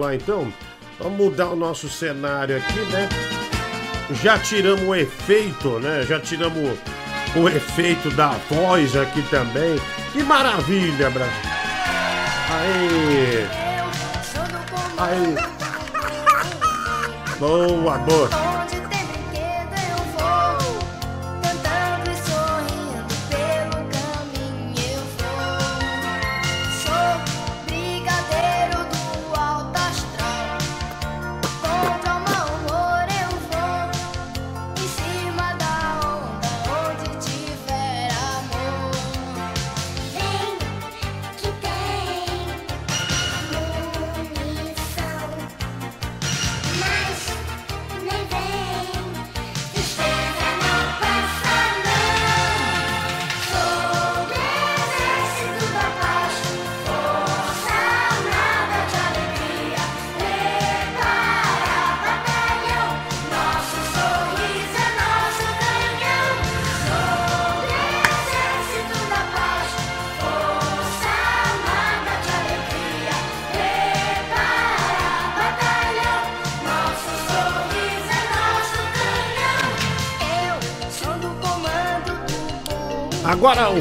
vamos 0.00 0.06
lá 0.06 0.14
então. 0.14 0.52
Vamos 0.98 1.18
mudar 1.18 1.50
o 1.50 1.56
nosso 1.56 1.88
cenário 1.88 2.56
aqui, 2.56 2.80
né? 2.92 3.08
Já 4.22 4.38
tiramos 4.38 4.82
o 4.82 4.94
efeito, 4.94 5.78
né? 5.78 6.04
Já 6.08 6.18
tiramos 6.18 6.78
o 7.36 7.48
efeito 7.48 8.10
da 8.10 8.30
voz 8.50 8.96
aqui 8.96 9.22
também. 9.30 9.78
Que 10.12 10.22
maravilha, 10.22 11.10
Brasil! 11.10 11.50
Aí! 12.50 13.46
Aí! 14.98 15.34
Boa, 17.38 17.98
boa! 17.98 18.49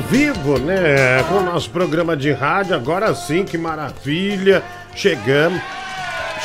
Vivo, 0.09 0.57
né? 0.57 1.23
Com 1.29 1.35
o 1.35 1.43
nosso 1.43 1.69
programa 1.69 2.17
de 2.17 2.31
rádio, 2.31 2.75
agora 2.75 3.13
sim, 3.13 3.45
que 3.45 3.57
maravilha! 3.57 4.63
Chegamos, 4.95 5.61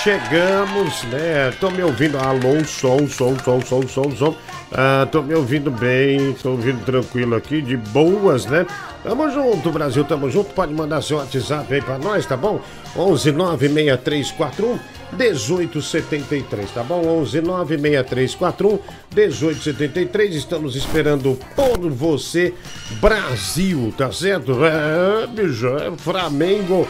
chegamos, 0.03 1.03
né? 1.05 1.51
Tô 1.59 1.70
me 1.70 1.83
ouvindo, 1.83 2.19
alô, 2.19 2.62
som, 2.65 3.09
som, 3.09 3.37
som, 3.39 3.61
som, 3.62 3.89
som, 3.89 4.11
som. 4.15 4.37
Ah, 4.70 5.09
tô 5.11 5.23
me 5.23 5.35
ouvindo 5.35 5.70
bem, 5.70 6.35
tô 6.35 6.51
ouvindo 6.51 6.85
tranquilo 6.85 7.35
aqui, 7.35 7.62
de 7.62 7.77
boas, 7.77 8.45
né? 8.47 8.67
Tamo 9.05 9.29
junto, 9.29 9.71
Brasil, 9.71 10.03
tamo 10.03 10.31
junto. 10.31 10.55
Pode 10.55 10.73
mandar 10.73 11.03
seu 11.03 11.19
WhatsApp 11.19 11.75
aí 11.75 11.83
pra 11.83 11.99
nós, 11.99 12.25
tá 12.25 12.39
bom? 12.39 12.59
11 12.97 13.33
96341 13.33 14.79
1873, 15.13 16.71
tá 16.71 16.83
bom? 16.83 17.07
11 17.21 17.43
96341 17.43 18.79
1873. 19.15 20.35
Estamos 20.35 20.75
esperando 20.75 21.39
por 21.55 21.91
você, 21.91 22.55
Brasil, 22.99 23.93
tá 23.97 24.11
certo? 24.11 24.57
É, 24.65 25.27
bicho, 25.27 25.69
é 25.77 25.95
Flamengo 25.99 26.89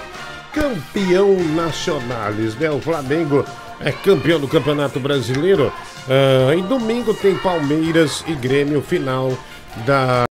campeão 0.52 1.36
nacionais, 1.56 2.54
né? 2.54 2.70
O 2.70 2.80
Flamengo 2.80 3.44
é 3.80 3.90
campeão 3.90 4.38
do 4.38 4.46
Campeonato 4.46 5.00
Brasileiro. 5.00 5.72
Uh, 6.06 6.52
em 6.52 6.62
domingo 6.62 7.12
tem 7.12 7.34
Palmeiras 7.34 8.22
e 8.28 8.34
Grêmio, 8.34 8.80
final 8.80 9.36
da 9.84 10.24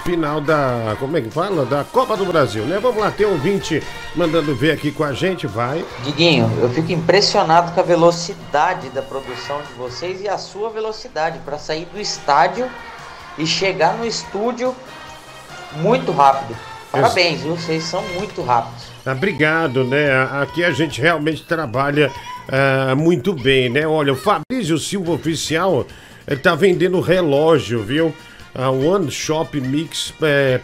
final 0.00 0.40
da. 0.40 0.96
Como 0.98 1.16
é 1.16 1.20
que 1.20 1.30
fala? 1.30 1.64
Da 1.64 1.84
Copa 1.84 2.16
do 2.16 2.24
Brasil, 2.24 2.64
né? 2.64 2.78
Vamos 2.80 3.00
lá, 3.00 3.10
tem 3.10 3.26
um 3.26 3.32
ouvinte 3.32 3.82
mandando 4.14 4.54
ver 4.54 4.72
aqui 4.72 4.90
com 4.90 5.04
a 5.04 5.12
gente, 5.12 5.46
vai. 5.46 5.84
Diguinho, 6.04 6.50
eu 6.60 6.68
fico 6.70 6.92
impressionado 6.92 7.72
com 7.72 7.80
a 7.80 7.82
velocidade 7.82 8.88
da 8.90 9.02
produção 9.02 9.60
de 9.62 9.72
vocês 9.74 10.20
e 10.20 10.28
a 10.28 10.38
sua 10.38 10.70
velocidade 10.70 11.38
para 11.44 11.58
sair 11.58 11.86
do 11.92 12.00
estádio 12.00 12.68
e 13.38 13.46
chegar 13.46 13.96
no 13.96 14.06
estúdio 14.06 14.74
muito 15.76 16.12
rápido. 16.12 16.56
Parabéns, 16.90 17.42
viu? 17.42 17.56
Vocês 17.56 17.84
são 17.84 18.02
muito 18.18 18.42
rápidos. 18.42 18.86
Obrigado, 19.06 19.84
né? 19.84 20.10
Aqui 20.42 20.64
a 20.64 20.72
gente 20.72 21.00
realmente 21.00 21.44
trabalha 21.44 22.10
uh, 22.48 22.96
muito 22.96 23.32
bem, 23.32 23.68
né? 23.68 23.86
Olha, 23.86 24.12
o 24.12 24.16
Fabrício 24.16 24.76
Silva 24.76 25.12
Oficial 25.12 25.86
está 26.26 26.54
vendendo 26.54 27.00
relógio, 27.00 27.82
viu? 27.82 28.14
A 28.54 28.70
oneshopmix.com. 28.70 30.24
É, 30.26 30.60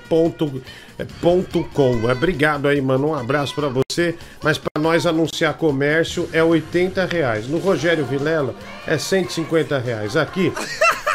é, 0.99 2.13
Obrigado 2.13 2.69
aí, 2.69 2.81
mano. 2.81 3.09
Um 3.09 3.15
abraço 3.15 3.55
para 3.55 3.69
você. 3.69 4.15
Mas 4.43 4.59
para 4.59 4.81
nós 4.81 5.07
anunciar 5.07 5.55
comércio 5.55 6.29
é 6.33 6.43
80 6.43 7.05
reais. 7.07 7.49
No 7.49 7.59
Rogério 7.59 8.05
Vilela 8.05 8.55
é 8.87 8.99
150 8.99 9.79
reais. 9.79 10.17
Aqui 10.17 10.53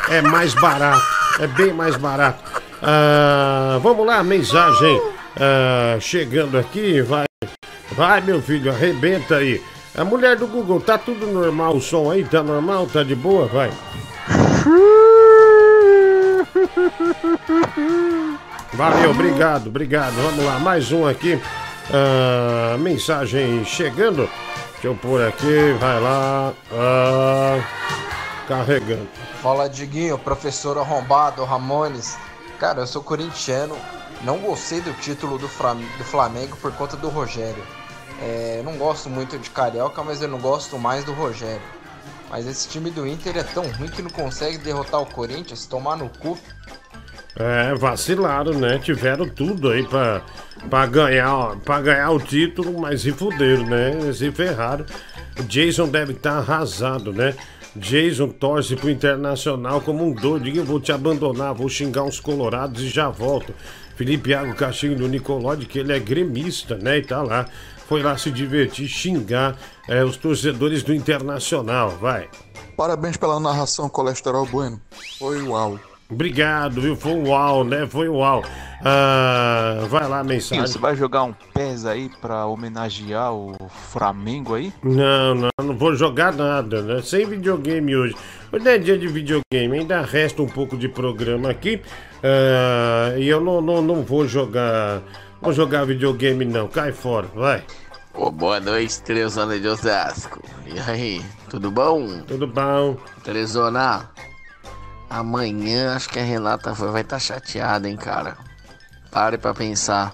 é 0.10 0.22
mais 0.22 0.54
barato. 0.54 1.06
É 1.40 1.48
bem 1.48 1.74
mais 1.74 1.96
barato. 1.96 2.44
Ah, 2.82 3.80
vamos 3.82 4.06
lá, 4.06 4.24
mensagem 4.24 5.02
ah, 5.40 5.98
chegando 6.00 6.58
aqui. 6.58 7.02
Vai, 7.02 7.26
vai, 7.92 8.22
meu 8.22 8.42
filho, 8.42 8.72
arrebenta 8.72 9.38
aí. 9.38 9.62
A 9.96 10.04
mulher 10.04 10.38
do 10.38 10.48
Google, 10.48 10.80
tá 10.80 10.98
tudo 10.98 11.28
normal 11.28 11.76
o 11.76 11.82
som 11.82 12.10
aí? 12.10 12.24
Tá 12.24 12.42
normal? 12.42 12.88
Tá 12.88 13.04
de 13.04 13.14
boa? 13.14 13.46
Vai. 13.48 13.72
Valeu, 18.74 19.12
obrigado, 19.12 19.68
obrigado. 19.68 20.14
Vamos 20.14 20.46
lá, 20.46 20.60
mais 20.60 20.92
um 20.92 21.06
aqui. 21.06 21.36
Uh, 21.90 22.78
mensagem 22.78 23.66
chegando. 23.66 24.30
Deixa 24.74 24.88
eu 24.88 24.96
pôr 24.96 25.22
aqui, 25.28 25.74
vai 25.80 26.00
lá. 26.00 26.54
Uh, 26.72 27.64
carregando. 28.48 29.08
Fala, 29.42 29.68
Diguinho, 29.70 30.18
professor 30.18 30.78
arrombado, 30.78 31.44
Ramones. 31.44 32.18
Cara, 32.60 32.82
eu 32.82 32.88
sou 32.88 33.04
corintiano. 33.04 33.76
Não 34.24 34.38
gostei 34.38 34.82
do 34.82 34.94
título 34.94 35.38
do, 35.38 35.48
do 35.48 36.04
Flamengo 36.04 36.56
por 36.58 36.72
conta 36.74 36.96
do 36.96 37.10
Rogério. 37.10 37.64
É, 38.22 38.62
não 38.64 38.78
gosto 38.78 39.10
muito 39.10 39.38
de 39.40 39.50
Carioca, 39.50 40.04
mas 40.04 40.22
eu 40.22 40.28
não 40.28 40.40
gosto 40.40 40.78
mais 40.78 41.04
do 41.04 41.12
Rogério. 41.12 41.62
Mas 42.32 42.48
esse 42.48 42.70
time 42.70 42.90
do 42.90 43.06
Inter 43.06 43.38
é 43.38 43.44
tão 43.44 43.70
ruim 43.74 43.90
que 43.90 44.02
não 44.02 44.10
consegue 44.10 44.58
derrotar 44.58 45.02
o 45.02 45.06
Corinthians, 45.06 45.66
tomar 45.66 45.98
no 45.98 46.08
cu. 46.08 46.40
É, 47.36 47.76
vacilaram, 47.76 48.54
né? 48.54 48.80
Tiveram 48.80 49.28
tudo 49.28 49.70
aí 49.70 49.84
pra, 49.84 50.22
pra, 50.70 50.86
ganhar, 50.86 51.58
pra 51.58 51.82
ganhar 51.82 52.10
o 52.12 52.20
título, 52.20 52.80
mas 52.80 53.02
se 53.02 53.12
fuderam, 53.12 53.66
né? 53.66 54.14
Se 54.14 54.32
ferraram. 54.32 54.86
O 55.38 55.44
Jason 55.44 55.90
deve 55.90 56.14
estar 56.14 56.32
tá 56.32 56.38
arrasado, 56.38 57.12
né? 57.12 57.36
Jason 57.76 58.30
torce 58.30 58.78
pro 58.78 58.90
Internacional 58.90 59.82
como 59.82 60.06
um 60.06 60.14
doido. 60.14 60.48
Eu 60.48 60.64
vou 60.64 60.80
te 60.80 60.94
abandonar, 60.94 61.54
vou 61.54 61.68
xingar 61.68 62.04
uns 62.04 62.22
colorados 62.22 62.82
e 62.82 62.88
já 62.88 63.10
volto. 63.10 63.54
Felipe 63.98 64.30
Iago 64.30 64.56
Caixinho 64.56 64.96
do 64.96 65.08
Nicolode, 65.08 65.66
que 65.66 65.80
ele 65.80 65.92
é 65.92 66.00
gremista, 66.00 66.78
né? 66.78 67.00
E 67.00 67.02
tá 67.02 67.22
lá 67.22 67.46
foi 67.92 68.02
lá 68.02 68.18
se 68.18 68.32
divertir, 68.32 68.88
xingar 68.88 69.58
é, 69.92 70.06
os 70.06 70.16
torcedores 70.16 70.84
do 70.84 70.94
Internacional. 70.94 71.90
Vai. 71.90 72.30
Parabéns 72.78 73.18
pela 73.18 73.40
narração, 73.42 73.90
Colesterol 73.90 74.46
Bueno. 74.46 74.80
Foi 75.20 75.42
uau. 75.42 75.78
Obrigado, 76.10 76.82
viu? 76.82 76.96
Foi 76.96 77.14
uau, 77.14 77.66
né? 77.66 77.86
Foi 77.86 78.08
uau. 78.08 78.42
Ah, 78.84 79.86
vai 79.90 80.08
lá, 80.08 80.24
mensagem. 80.24 80.66
Você 80.66 80.78
vai 80.78 80.96
jogar 80.96 81.24
um 81.24 81.34
PES 81.54 81.86
aí 81.86 82.10
pra 82.22 82.46
homenagear 82.46 83.34
o 83.34 83.56
Flamengo 83.92 84.56
aí? 84.56 84.74
Não, 84.82 85.36
não, 85.36 85.50
não 85.62 85.78
vou 85.78 85.94
jogar 85.94 86.34
nada, 86.34 86.82
né? 86.82 87.02
Sem 87.02 87.26
videogame 87.26 87.96
hoje. 87.96 88.16
Hoje 88.52 88.68
é 88.68 88.78
dia 88.78 88.98
de 88.98 89.08
videogame, 89.08 89.80
ainda 89.80 90.02
resta 90.02 90.42
um 90.42 90.48
pouco 90.48 90.78
de 90.78 90.88
programa 90.88 91.50
aqui. 91.50 91.82
Ah, 92.24 93.14
e 93.18 93.28
eu 93.28 93.42
não, 93.42 93.62
não, 93.62 93.82
não 93.82 94.04
vou 94.04 94.26
jogar. 94.26 95.02
Vou 95.42 95.52
jogar 95.52 95.86
videogame 95.86 96.46
não, 96.46 96.68
cai 96.68 96.92
fora, 96.92 97.28
vai. 97.34 97.64
Oh, 98.14 98.30
boa 98.30 98.60
noite, 98.60 99.02
Trezona 99.02 99.58
de 99.58 99.68
Osasco. 99.68 100.44
E 100.66 100.78
aí, 100.80 101.26
tudo 101.50 101.72
bom? 101.72 102.22
Tudo 102.24 102.46
bom. 102.46 102.98
Trezona, 103.24 104.10
amanhã 105.10 105.96
acho 105.96 106.10
que 106.10 106.20
a 106.20 106.24
Renata 106.24 106.74
vai 106.74 107.02
estar 107.02 107.16
tá 107.16 107.20
chateada, 107.20 107.88
hein, 107.88 107.96
cara. 107.96 108.38
Pare 109.10 109.38
pra 109.38 109.54
pensar. 109.54 110.14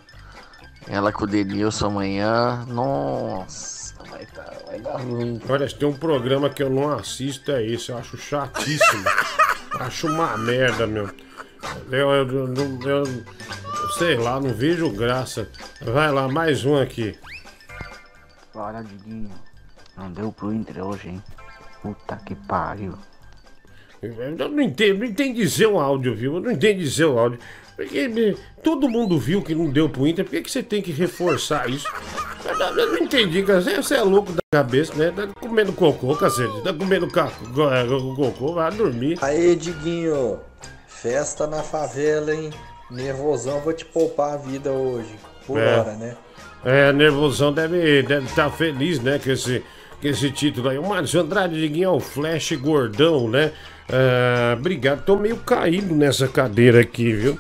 Ela 0.88 1.11
com 1.11 1.23
o 1.23 1.27
Denilson 1.27 1.88
amanhã, 1.88 2.63
nossa, 2.67 3.94
vai, 4.09 4.25
tá, 4.27 4.53
vai 4.67 4.79
dar 4.79 4.97
ruim. 4.97 5.41
Olha, 5.49 5.67
se 5.67 5.75
tem 5.75 5.88
um 5.88 5.94
programa 5.94 6.49
que 6.49 6.63
eu 6.63 6.69
não 6.69 6.94
assisto 6.94 7.51
é 7.51 7.65
esse, 7.65 7.89
eu 7.89 7.97
acho 7.97 8.15
chatíssimo. 8.15 9.03
acho 9.79 10.07
uma 10.07 10.38
merda, 10.38 10.88
meu. 10.88 11.09
Eu, 11.91 12.09
eu, 12.11 12.53
eu, 12.53 12.79
eu, 12.85 13.25
sei 13.97 14.15
lá, 14.15 14.39
não 14.39 14.53
vejo 14.53 14.89
graça. 14.91 15.49
Vai 15.81 16.11
lá, 16.11 16.27
mais 16.27 16.63
um 16.63 16.79
aqui. 16.79 17.17
Fala, 18.57 18.81
Diguinho. 18.83 19.30
Não 19.95 20.12
deu 20.12 20.31
pro 20.31 20.51
Inter 20.51 20.83
hoje, 20.83 21.09
hein? 21.09 21.24
Puta 21.83 22.15
que 22.25 22.33
pariu. 22.33 22.95
Eu 24.01 24.50
não 24.50 24.62
entendo, 24.62 24.98
não 24.98 25.06
entendi 25.06 25.42
dizer 25.44 25.68
o 25.68 25.80
áudio, 25.80 26.15
viu? 26.15 26.33
Eu 26.38 26.42
não 26.42 26.50
entendi 26.50 26.80
dizer 26.83 27.06
o 27.06 27.19
áudio. 27.19 27.38
Porque 27.75 28.00
eh, 28.00 28.36
todo 28.63 28.89
mundo 28.89 29.19
viu 29.19 29.44
que 29.44 29.54
não 29.54 29.69
deu 29.69 29.88
pro 29.88 30.07
Inter, 30.07 30.25
por 30.25 30.31
que, 30.31 30.42
que 30.42 30.50
você 30.50 30.63
tem 30.63 30.81
que 30.81 30.92
reforçar 30.92 31.69
isso? 31.69 31.88
Eu 32.44 32.57
não, 32.57 32.69
eu 32.80 32.88
não 32.94 32.98
entendi, 32.98 33.44
cara. 33.44 33.62
Você, 33.62 33.94
é 33.94 34.01
louco 34.01 34.31
da 34.31 34.39
cabeça, 34.51 34.92
né? 34.95 35.12
Tá 35.12 35.27
comendo 35.39 35.71
cocô, 35.74 36.15
cacete. 36.15 36.63
Tá 36.63 36.74
comendo 36.74 37.07
co- 37.07 38.15
cocô, 38.15 38.54
vai 38.56 38.71
dormir. 38.71 39.19
Aí, 39.21 39.56
Diguinho, 39.56 40.39
festa 40.88 41.45
na 41.45 41.62
favela, 41.62 42.33
hein? 42.33 42.50
Nervosão, 42.89 43.59
vou 43.62 43.74
te 43.74 43.86
poupar 43.86 44.33
a 44.33 44.38
vida 44.38 44.71
hoje. 44.71 45.15
Por 45.45 45.59
É. 45.59 45.77
hora, 45.80 45.94
né? 45.94 46.18
É, 46.65 46.92
nervosão 46.92 47.54
deve 47.54 48.00
estar 48.00 48.15
deve 48.15 48.33
tá 48.33 48.50
feliz, 48.50 49.00
né, 49.00 49.19
com 49.24 49.31
esse, 49.31 49.63
com 50.01 50.07
esse 50.07 50.31
título 50.31 50.69
aí. 50.69 50.77
O 50.77 50.88
Márcio 50.88 51.21
Andrade 51.21 51.83
é 51.83 51.89
o 51.89 52.00
Flash 52.00 52.54
Gordão, 52.54 53.30
né? 53.30 53.51
Ah, 53.89 54.56
obrigado, 54.57 55.06
tô 55.06 55.15
meio 55.15 55.38
caído 55.38 55.95
nessa 55.95 56.27
cadeira 56.27 56.81
aqui, 56.81 57.13
viu? 57.13 57.39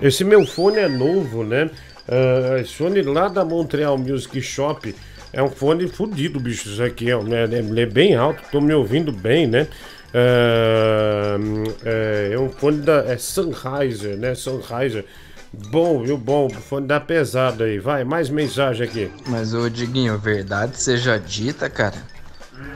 Esse 0.00 0.22
meu 0.22 0.46
fone 0.46 0.78
é 0.78 0.88
novo, 0.88 1.42
né? 1.42 1.70
Ah, 2.06 2.60
esse 2.60 2.74
fone 2.74 3.02
lá 3.02 3.28
da 3.28 3.44
Montreal 3.44 3.98
Music 3.98 4.40
Shop 4.40 4.94
é 5.32 5.42
um 5.42 5.50
fone 5.50 5.88
fudido, 5.88 6.38
bicho. 6.38 6.68
Isso 6.68 6.82
aqui 6.82 7.10
é, 7.10 7.22
né, 7.22 7.44
ele 7.44 7.80
é 7.80 7.86
bem 7.86 8.14
alto, 8.14 8.42
tô 8.50 8.60
me 8.60 8.72
ouvindo 8.72 9.10
bem, 9.10 9.46
né? 9.46 9.66
Ah, 10.14 11.36
é, 11.84 12.30
é 12.32 12.38
um 12.38 12.48
fone 12.48 12.78
da 12.78 13.04
é 13.06 13.18
Sennheiser, 13.18 14.16
né? 14.16 14.34
Sennheiser. 14.34 15.04
Bom, 15.52 16.02
viu? 16.02 16.18
Bom, 16.18 16.46
o 16.46 16.50
fone 16.50 16.86
da 16.86 17.00
pesada 17.00 17.64
aí. 17.64 17.78
Vai, 17.78 18.04
mais 18.04 18.28
mensagem 18.28 18.86
aqui. 18.86 19.10
Mas, 19.26 19.54
ô 19.54 19.68
Diguinho, 19.68 20.18
verdade 20.18 20.78
seja 20.78 21.18
dita, 21.18 21.70
cara. 21.70 21.96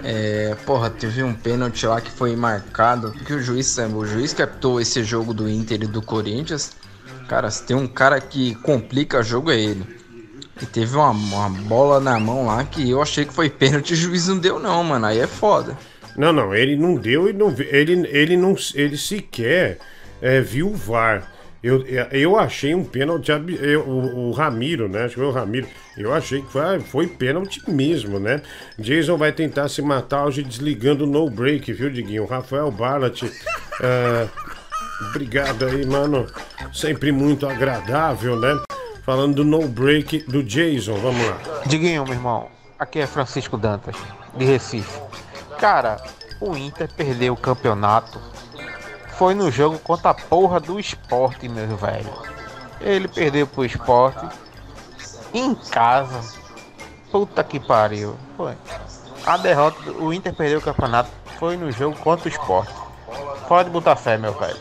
É, 0.04 0.56
porra, 0.64 0.88
teve 0.88 1.22
um 1.22 1.34
pênalti 1.34 1.86
lá 1.86 2.00
que 2.00 2.10
foi 2.10 2.34
marcado. 2.34 3.12
Que 3.12 3.34
o 3.34 3.42
juiz, 3.42 3.76
o 3.78 4.06
juiz 4.06 4.32
captou 4.32 4.80
esse 4.80 5.04
jogo 5.04 5.34
do 5.34 5.48
Inter 5.48 5.82
e 5.82 5.86
do 5.86 6.00
Corinthians. 6.00 6.72
Cara, 7.28 7.50
se 7.50 7.64
tem 7.64 7.76
um 7.76 7.86
cara 7.86 8.20
que 8.20 8.54
complica 8.56 9.22
jogo 9.22 9.50
é 9.50 9.60
ele. 9.60 9.84
E 10.60 10.66
teve 10.66 10.96
uma, 10.96 11.10
uma 11.10 11.48
bola 11.48 12.00
na 12.00 12.18
mão 12.18 12.46
lá 12.46 12.64
que 12.64 12.88
eu 12.88 13.02
achei 13.02 13.24
que 13.24 13.32
foi 13.32 13.50
pênalti 13.50 13.90
e 13.90 13.94
o 13.94 13.96
juiz 13.96 14.28
não 14.28 14.38
deu, 14.38 14.58
não, 14.58 14.82
mano. 14.82 15.06
Aí 15.06 15.18
é 15.18 15.26
foda. 15.26 15.76
Não, 16.16 16.32
não, 16.32 16.54
ele 16.54 16.76
não 16.76 16.94
deu 16.94 17.28
e 17.28 17.32
não 17.32 17.54
ele, 17.58 18.06
ele 18.08 18.36
não 18.36 18.54
ele 18.74 18.98
sequer 18.98 19.78
é, 20.20 20.40
viu 20.40 20.68
o 20.68 20.74
VAR. 20.74 21.31
Eu, 21.62 21.84
eu 22.10 22.36
achei 22.38 22.74
um 22.74 22.82
pênalti, 22.84 23.30
eu- 23.30 23.82
o, 23.86 24.28
o 24.28 24.32
Ramiro, 24.32 24.88
né? 24.88 25.04
Acho 25.04 25.10
que 25.14 25.20
foi 25.20 25.26
o 25.28 25.30
Ramiro. 25.30 25.68
Eu 25.96 26.12
achei 26.12 26.42
que 26.42 26.50
foi, 26.50 26.80
foi 26.80 27.06
pênalti 27.06 27.62
mesmo, 27.70 28.18
né? 28.18 28.42
Jason 28.78 29.16
vai 29.16 29.30
tentar 29.30 29.68
se 29.68 29.80
matar 29.80 30.24
hoje 30.26 30.42
desligando 30.42 31.04
o 31.04 31.06
no 31.06 31.30
break, 31.30 31.72
viu, 31.72 31.88
Diguinho? 31.88 32.26
Rafael 32.26 32.70
Barlat. 32.70 33.22
é, 33.80 34.26
obrigado 35.10 35.64
aí, 35.66 35.86
mano. 35.86 36.26
Sempre 36.72 37.12
muito 37.12 37.46
agradável, 37.46 38.36
né? 38.36 38.60
Falando 39.04 39.36
do 39.36 39.44
no 39.44 39.66
break 39.68 40.24
do 40.30 40.42
Jason, 40.42 40.94
vamos 40.94 41.24
lá. 41.26 41.38
Diguinho, 41.66 42.04
meu 42.04 42.14
irmão, 42.14 42.48
aqui 42.78 42.98
é 42.98 43.06
Francisco 43.06 43.56
Dantas, 43.56 43.94
de 44.36 44.44
Recife. 44.44 45.00
Cara, 45.58 46.02
o 46.40 46.56
Inter 46.56 46.88
perdeu 46.96 47.34
o 47.34 47.36
campeonato. 47.36 48.20
Foi 49.18 49.34
no 49.34 49.50
jogo 49.50 49.78
contra 49.78 50.10
a 50.10 50.14
porra 50.14 50.58
do 50.58 50.78
esporte, 50.80 51.48
meu 51.48 51.76
velho. 51.76 52.10
Ele 52.80 53.06
perdeu 53.08 53.46
pro 53.46 53.64
esporte 53.64 54.26
em 55.32 55.54
casa. 55.54 56.20
Puta 57.10 57.44
que 57.44 57.60
pariu. 57.60 58.16
Foi. 58.36 58.54
A 59.24 59.36
derrota, 59.36 59.80
do- 59.82 60.02
o 60.04 60.12
Inter 60.12 60.34
perdeu 60.34 60.58
o 60.58 60.62
campeonato. 60.62 61.10
Foi 61.38 61.56
no 61.56 61.70
jogo 61.70 61.96
contra 61.98 62.26
o 62.26 62.32
esporte. 62.32 62.72
Pode 63.46 63.70
botar 63.70 63.96
fé, 63.96 64.16
meu 64.16 64.32
velho. 64.32 64.58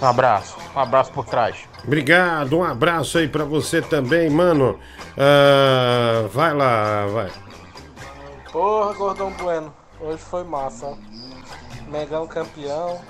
Um 0.00 0.06
abraço. 0.06 0.56
Um 0.74 0.80
abraço 0.80 1.12
por 1.12 1.26
trás. 1.26 1.56
Obrigado, 1.84 2.58
um 2.58 2.64
abraço 2.64 3.18
aí 3.18 3.28
pra 3.28 3.44
você 3.44 3.80
também, 3.82 4.28
mano. 4.30 4.78
Ah, 5.16 6.26
vai 6.32 6.54
lá, 6.54 7.06
vai. 7.06 7.30
Porra, 8.50 8.94
Gordão 8.94 9.30
Bueno, 9.32 9.72
hoje 10.00 10.18
foi 10.18 10.42
massa. 10.44 10.86
ó. 10.86 10.94
Mengão 11.88 12.26
campeão. 12.26 13.00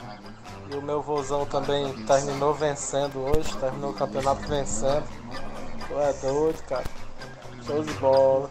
E 0.70 0.76
o 0.76 0.82
meu 0.82 1.02
vozão 1.02 1.44
também 1.46 1.92
terminou 2.04 2.54
vencendo 2.54 3.18
hoje, 3.20 3.56
terminou 3.58 3.90
o 3.90 3.94
campeonato 3.94 4.46
vencendo. 4.46 5.04
Tu 5.88 5.98
é 5.98 6.12
doido, 6.22 6.62
cara. 6.68 6.84
Show 7.66 7.82
de 7.82 7.92
bola. 7.94 8.50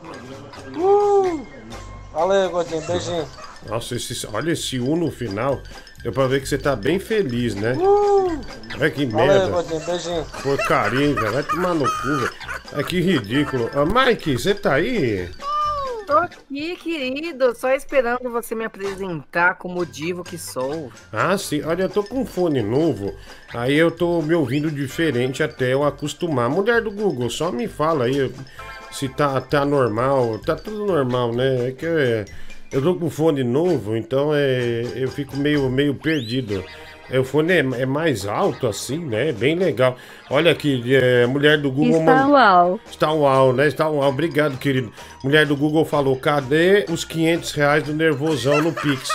Uh! 0.75 1.47
Valeu, 2.11 2.49
Gordinho, 2.49 2.81
beijinho. 2.81 3.27
Nossa, 3.67 3.95
esse, 3.95 4.27
olha 4.27 4.51
esse 4.51 4.79
U 4.79 4.95
no 4.95 5.11
final. 5.11 5.61
Deu 6.03 6.11
pra 6.11 6.27
ver 6.27 6.41
que 6.41 6.47
você 6.47 6.57
tá 6.57 6.75
bem 6.75 6.99
feliz, 6.99 7.55
né? 7.55 7.73
Uh! 7.73 8.41
Olha 8.75 8.89
que 8.89 9.05
Valeu, 9.05 9.27
merda. 9.27 9.47
Gordinho, 9.47 9.85
beijinho. 9.85 10.25
Porcaria, 10.43 11.13
velho. 11.13 11.33
Vai 11.33 11.43
tomar 11.43 11.73
no 11.73 11.85
cu, 11.85 12.17
velho. 12.17 12.33
É 12.73 12.83
que 12.83 12.99
ridículo. 12.99 13.69
Ah, 13.73 13.85
Mike, 13.85 14.37
você 14.37 14.53
tá 14.53 14.73
aí? 14.73 15.29
Tô 16.09 16.17
aqui, 16.17 16.75
querido, 16.75 17.55
só 17.55 17.71
esperando 17.71 18.31
você 18.31 18.55
me 18.55 18.65
apresentar 18.65 19.59
como 19.59 19.85
divo 19.85 20.23
que 20.23 20.39
sou. 20.39 20.91
Ah, 21.13 21.37
sim. 21.37 21.61
Olha, 21.61 21.83
eu 21.83 21.89
tô 21.89 22.03
com 22.03 22.21
um 22.21 22.25
fone 22.25 22.63
novo. 22.63 23.13
Aí 23.53 23.75
eu 23.75 23.91
tô 23.91 24.19
me 24.19 24.33
ouvindo 24.33 24.71
diferente 24.71 25.43
até 25.43 25.71
eu 25.71 25.83
acostumar. 25.83 26.49
Mulher 26.49 26.81
do 26.81 26.89
Google, 26.89 27.29
só 27.29 27.51
me 27.51 27.67
fala 27.67 28.05
aí 28.05 28.33
se 28.91 29.07
tá, 29.07 29.39
tá 29.39 29.63
normal. 29.63 30.39
Tá 30.39 30.55
tudo 30.55 30.83
normal, 30.83 31.31
né? 31.31 31.67
É 31.67 31.71
que 31.73 31.85
eu, 31.85 32.25
eu 32.71 32.81
tô 32.81 32.95
com 32.95 33.07
fone 33.07 33.43
novo, 33.43 33.95
então 33.95 34.31
é, 34.33 34.91
eu 34.95 35.09
fico 35.09 35.37
meio, 35.37 35.69
meio 35.69 35.93
perdido. 35.93 36.65
O 37.17 37.23
fone 37.23 37.53
é, 37.53 37.59
é 37.59 37.85
mais 37.87 38.27
alto 38.27 38.67
assim, 38.67 38.99
né? 38.99 39.29
É 39.29 39.31
bem 39.31 39.55
legal. 39.55 39.97
Olha 40.29 40.51
aqui, 40.51 40.83
é, 40.95 41.25
mulher 41.25 41.57
do 41.57 41.71
Google. 41.71 41.99
Está 42.01 42.15
mand- 42.15 42.29
uau. 42.31 42.79
Está 42.89 43.11
uau, 43.11 43.53
né? 43.53 43.67
Está 43.67 43.89
uau. 43.89 44.07
Obrigado, 44.07 44.57
querido. 44.59 44.91
Mulher 45.23 45.45
do 45.47 45.55
Google 45.55 45.85
falou: 45.85 46.15
cadê 46.17 46.85
os 46.89 47.03
500 47.03 47.51
reais 47.53 47.83
do 47.83 47.93
nervosão 47.93 48.61
no 48.61 48.71
Pix? 48.71 49.09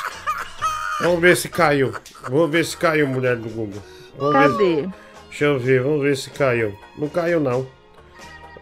Vamos 1.01 1.21
ver 1.21 1.37
se 1.37 1.49
caiu. 1.49 1.93
Vou 2.29 2.49
ver 2.49 2.65
se 2.65 2.77
caiu, 2.77 3.07
mulher 3.07 3.37
do 3.37 3.49
Google. 3.49 3.83
Vamos 4.19 4.57
ver. 4.57 4.77
Cadê? 4.83 4.89
Deixa 5.29 5.45
eu 5.45 5.59
ver, 5.59 5.83
vamos 5.83 6.03
ver 6.03 6.17
se 6.17 6.31
caiu. 6.31 6.75
Não 6.97 7.09
caiu, 7.09 7.39
não. 7.41 7.67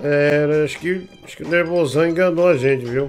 É, 0.00 0.62
acho 0.64 0.78
que, 0.78 1.08
acho 1.24 1.36
que 1.36 1.44
o 1.44 1.48
nervosão 1.48 2.06
enganou 2.08 2.48
a 2.48 2.56
gente, 2.56 2.84
viu? 2.84 3.08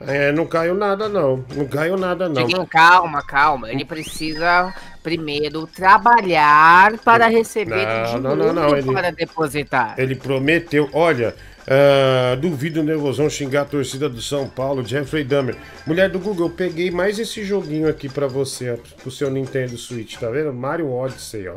É, 0.00 0.32
não 0.32 0.46
caiu 0.46 0.74
nada, 0.74 1.08
não. 1.08 1.44
Não 1.54 1.66
caiu 1.66 1.96
nada, 1.96 2.28
não. 2.28 2.46
Diguinho, 2.46 2.66
calma, 2.66 3.22
calma. 3.22 3.70
Ele 3.70 3.84
precisa 3.84 4.72
primeiro 5.02 5.66
trabalhar 5.66 6.96
para 7.04 7.26
receber 7.28 7.86
Não, 7.86 8.14
do 8.14 8.20
não, 8.20 8.36
não, 8.36 8.52
não, 8.52 8.76
ele- 8.76 8.92
para 8.92 9.10
depositar. 9.12 9.94
Ele 9.98 10.14
prometeu, 10.14 10.88
olha, 10.92 11.34
ah, 11.68 12.34
duvido 12.36 12.80
o 12.80 12.82
nervosão 12.82 13.28
xingar 13.28 13.62
a 13.62 13.64
torcida 13.66 14.08
do 14.08 14.20
São 14.22 14.48
Paulo, 14.48 14.84
Jeffrey 14.84 15.22
Dahmer. 15.24 15.56
Mulher 15.86 16.08
do 16.08 16.18
Google, 16.18 16.46
eu 16.46 16.52
peguei 16.54 16.90
mais 16.90 17.18
esse 17.18 17.44
joguinho 17.44 17.88
aqui 17.88 18.08
pra 18.08 18.26
você, 18.26 18.78
pro 19.02 19.10
seu 19.10 19.30
Nintendo 19.30 19.76
Switch, 19.76 20.16
tá 20.16 20.30
vendo? 20.30 20.52
Mario 20.52 20.90
Odyssey, 20.90 21.46
ó. 21.48 21.56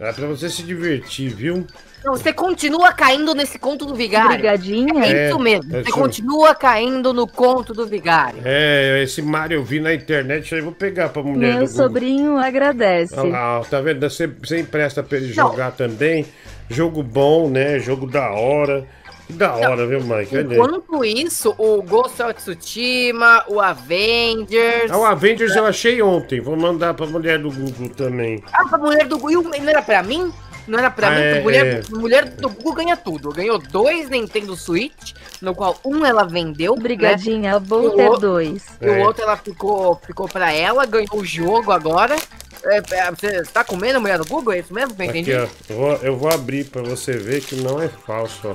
É 0.00 0.12
pra 0.12 0.26
você 0.26 0.48
se 0.48 0.62
divertir, 0.62 1.28
viu? 1.34 1.66
Não, 2.02 2.14
você 2.14 2.32
continua 2.32 2.90
caindo 2.92 3.34
nesse 3.34 3.58
conto 3.58 3.84
do 3.84 3.94
vigário. 3.94 4.30
Brigadinha? 4.30 5.04
É 5.04 5.10
É, 5.12 5.28
isso 5.28 5.38
mesmo. 5.38 5.76
é 5.76 5.82
Você 5.82 5.90
continua 5.90 6.54
caindo 6.54 7.12
no 7.12 7.26
conto 7.26 7.74
do 7.74 7.86
vigário. 7.86 8.40
É, 8.42 9.02
esse 9.02 9.20
Mario 9.20 9.56
eu 9.58 9.64
vi 9.64 9.78
na 9.78 9.92
internet, 9.92 10.54
aí 10.54 10.60
eu 10.60 10.64
vou 10.64 10.72
pegar 10.72 11.10
pra 11.10 11.22
mulher 11.22 11.58
Meu 11.58 11.66
sobrinho 11.66 12.38
agradece. 12.38 13.14
Olha 13.18 13.30
lá, 13.30 13.60
ó, 13.60 13.64
tá 13.64 13.82
vendo? 13.82 14.00
Você, 14.08 14.26
você 14.26 14.60
empresta 14.60 15.02
pra 15.02 15.18
ele 15.18 15.26
Não. 15.34 15.34
jogar 15.50 15.72
também. 15.72 16.24
Jogo 16.70 17.02
bom, 17.02 17.50
né? 17.50 17.78
Jogo 17.78 18.06
da 18.06 18.30
hora. 18.30 18.86
Que 19.30 19.36
da 19.36 19.54
hora, 19.54 19.86
viu, 19.86 20.00
Mike? 20.02 20.36
Olha 20.36 20.48
aí. 20.48 20.54
Enquanto 20.56 21.04
isso, 21.04 21.54
o 21.58 21.82
Ghost 21.82 22.20
of 22.22 22.34
Tsushima, 22.34 23.44
o 23.48 23.60
Avengers. 23.60 24.90
Ah, 24.90 24.98
o 24.98 25.04
Avengers 25.04 25.54
eu 25.54 25.66
achei 25.66 26.00
ontem. 26.02 26.40
Vou 26.40 26.56
mandar 26.56 26.94
pra 26.94 27.06
mulher 27.06 27.38
do 27.38 27.50
Google 27.50 27.88
também. 27.90 28.42
Ah, 28.52 28.64
pra 28.68 28.78
mulher 28.78 29.06
do 29.06 29.18
Google. 29.18 29.42
Não 29.58 29.68
era 29.68 29.82
pra 29.82 30.02
mim? 30.02 30.32
Não 30.66 30.78
era 30.78 30.90
pra 30.90 31.08
Ah, 31.08 31.10
mim? 31.10 31.16
é, 31.20 31.40
mulher, 31.40 31.66
é. 31.66 31.82
mulher 31.96 32.24
do 32.28 32.48
Google 32.48 32.74
ganha 32.74 32.96
tudo. 32.96 33.30
Ganhou 33.30 33.58
dois 33.58 34.08
Nintendo 34.08 34.54
Switch, 34.56 35.12
no 35.40 35.54
qual 35.54 35.76
um 35.84 36.04
ela 36.04 36.24
vendeu. 36.24 36.74
né? 36.76 36.82
Brigadinha, 36.82 37.58
vou 37.58 37.82
E 37.84 37.86
o 37.86 37.90
ter 37.92 38.04
outro- 38.08 38.20
dois. 38.20 38.64
E 38.80 38.86
o 38.86 38.94
É. 38.94 39.04
outro 39.04 39.22
ela 39.22 39.36
ficou, 39.36 40.00
ficou 40.06 40.28
pra 40.28 40.52
ela, 40.52 40.84
ganhou 40.86 41.08
o 41.16 41.24
jogo 41.24 41.72
agora. 41.72 42.14
É, 42.62 42.76
é, 42.76 43.10
você 43.10 43.42
tá 43.44 43.64
comendo 43.64 43.96
a 43.96 44.00
mulher 44.00 44.18
do 44.18 44.24
Google? 44.26 44.52
É 44.52 44.58
isso 44.58 44.72
mesmo 44.74 44.94
que 44.94 45.00
eu 45.02 45.06
entendi? 45.06 45.32
Aqui, 45.34 45.48
ó. 45.70 45.72
Eu 45.72 45.76
vou, 45.78 45.92
eu 46.02 46.16
vou 46.16 46.30
abrir 46.30 46.64
pra 46.66 46.82
você 46.82 47.14
ver 47.14 47.40
que 47.40 47.56
não 47.56 47.80
é 47.80 47.88
falso, 47.88 48.38
ó. 48.44 48.54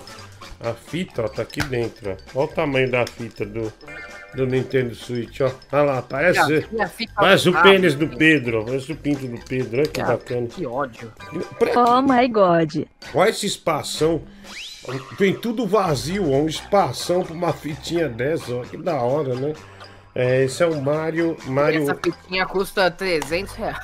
A 0.59 0.73
fita, 0.73 1.23
ó, 1.23 1.27
tá 1.27 1.41
aqui 1.41 1.61
dentro, 1.63 2.11
ó. 2.11 2.39
Olha 2.39 2.45
o 2.45 2.53
tamanho 2.53 2.89
da 2.89 3.05
fita 3.05 3.45
do, 3.45 3.71
do 4.33 4.47
Nintendo 4.47 4.95
Switch, 4.95 5.41
ó. 5.41 5.51
Olha 5.71 5.83
lá, 5.83 6.01
parece. 6.01 6.67
Parece 7.15 7.49
o 7.49 7.57
ah, 7.57 7.61
pênis 7.61 7.93
do 7.93 8.07
Pedro, 8.07 8.61
ó. 8.61 8.63
Parece 8.63 8.91
o 8.91 8.95
pinto 8.95 9.27
do 9.27 9.39
Pedro. 9.43 9.79
Olha 9.79 9.87
que 9.87 10.01
bacana. 10.01 10.47
Que 10.47 10.65
ódio. 10.65 11.11
Oh 11.75 12.01
my 12.01 12.27
god. 12.27 12.85
Olha 13.13 13.29
esse 13.29 13.45
espação. 13.45 14.23
Tem 15.17 15.33
tudo 15.33 15.65
vazio, 15.65 16.31
ó, 16.31 16.37
um 16.37 16.47
espação 16.47 17.23
pra 17.23 17.33
uma 17.33 17.51
fitinha 17.51 18.07
dessa, 18.07 18.53
ó, 18.53 18.61
que 18.61 18.77
da 18.77 19.01
hora, 19.01 19.33
né? 19.35 19.53
É, 20.13 20.45
esse 20.45 20.63
é 20.63 20.65
o 20.65 20.81
Mario. 20.81 21.35
Mario 21.45 21.83
Essa 21.83 21.95
fitinha 21.95 22.45
custa 22.45 22.89
300 22.89 23.53
reais. 23.55 23.77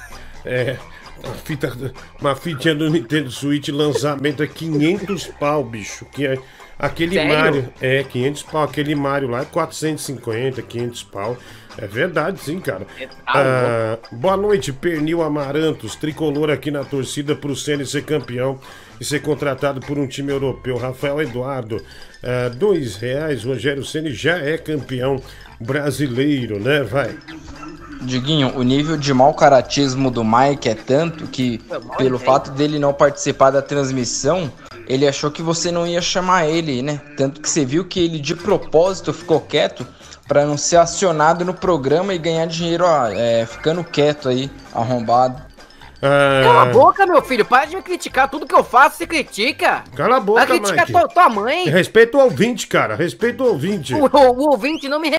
é, 0.45 0.77
uma, 1.21 1.33
fita, 1.33 1.93
uma 2.21 2.35
fitinha 2.35 2.73
do 2.73 2.89
Nintendo 2.89 3.29
Switch, 3.29 3.67
lançamento 3.67 4.41
é 4.41 4.47
500 4.47 5.27
pau, 5.39 5.63
bicho. 5.63 6.05
Que 6.05 6.27
é, 6.27 6.37
aquele 6.81 7.15
Sério? 7.15 7.33
Mario. 7.33 7.73
É, 7.79 8.03
500 8.03 8.43
pau. 8.43 8.63
Aquele 8.63 8.95
Mario 8.95 9.29
lá 9.29 9.41
é 9.41 9.45
450, 9.45 10.61
500 10.61 11.03
pau. 11.03 11.37
É 11.77 11.87
verdade, 11.87 12.41
sim, 12.41 12.59
cara. 12.59 12.85
Ah, 13.25 13.97
boa 14.11 14.35
noite, 14.35 14.73
Pernil 14.73 15.21
Amarantos, 15.21 15.95
tricolor 15.95 16.49
aqui 16.49 16.69
na 16.69 16.83
torcida 16.83 17.33
pro 17.33 17.55
Ceni 17.55 17.85
ser 17.85 18.03
campeão 18.03 18.59
e 18.99 19.05
ser 19.05 19.21
contratado 19.21 19.79
por 19.79 19.97
um 19.97 20.05
time 20.05 20.31
europeu. 20.33 20.77
Rafael 20.77 21.21
Eduardo, 21.21 21.81
ah, 22.21 22.49
dois 22.49 22.97
reais. 22.97 23.43
Rogério 23.43 23.85
Ceni 23.85 24.11
já 24.11 24.37
é 24.37 24.57
campeão 24.57 25.21
brasileiro, 25.59 26.59
né? 26.59 26.83
Vai. 26.83 27.15
Diguinho, 28.01 28.57
o 28.57 28.63
nível 28.63 28.97
de 28.97 29.13
mau 29.13 29.33
caratismo 29.33 30.09
do 30.09 30.23
Mike 30.23 30.67
é 30.67 30.73
tanto 30.73 31.27
que, 31.27 31.61
pelo 31.97 32.17
fato 32.17 32.49
dele 32.51 32.79
não 32.79 32.91
participar 32.91 33.51
da 33.51 33.61
transmissão, 33.61 34.51
ele 34.91 35.07
achou 35.07 35.31
que 35.31 35.41
você 35.41 35.71
não 35.71 35.85
ia 35.87 36.01
chamar 36.01 36.47
ele, 36.47 36.81
né? 36.81 36.99
Tanto 37.17 37.39
que 37.41 37.49
você 37.49 37.63
viu 37.65 37.85
que 37.85 37.99
ele 38.03 38.19
de 38.19 38.35
propósito 38.35 39.13
ficou 39.13 39.39
quieto 39.39 39.85
pra 40.27 40.45
não 40.45 40.57
ser 40.57 40.77
acionado 40.77 41.43
no 41.45 41.53
programa 41.53 42.13
e 42.13 42.17
ganhar 42.17 42.45
dinheiro 42.47 42.85
ó, 42.85 43.07
é, 43.07 43.45
ficando 43.45 43.83
quieto 43.83 44.29
aí, 44.29 44.49
arrombado. 44.73 45.41
Cala 46.01 46.63
a 46.63 46.65
boca, 46.65 47.05
meu 47.05 47.21
filho. 47.21 47.45
Para 47.45 47.65
de 47.65 47.75
me 47.75 47.81
criticar. 47.83 48.27
Tudo 48.27 48.47
que 48.47 48.55
eu 48.55 48.63
faço, 48.63 48.97
você 48.97 49.05
critica. 49.05 49.83
Cala 49.95 50.17
a 50.17 50.19
boca, 50.19 50.39
Vai 50.39 50.47
criticar 50.47 50.87
Mike. 50.87 50.91
tua, 50.91 51.07
tua 51.07 51.29
mãe. 51.29 51.65
Respeita 51.69 52.17
o 52.17 52.21
ouvinte, 52.21 52.65
cara. 52.65 52.95
Respeita 52.95 53.43
o 53.43 53.47
ouvinte. 53.49 53.93
O, 53.93 54.05
o- 54.05 54.31
o 54.31 54.49
ouvinte 54.49 54.89
não 54.89 54.99
me 54.99 55.09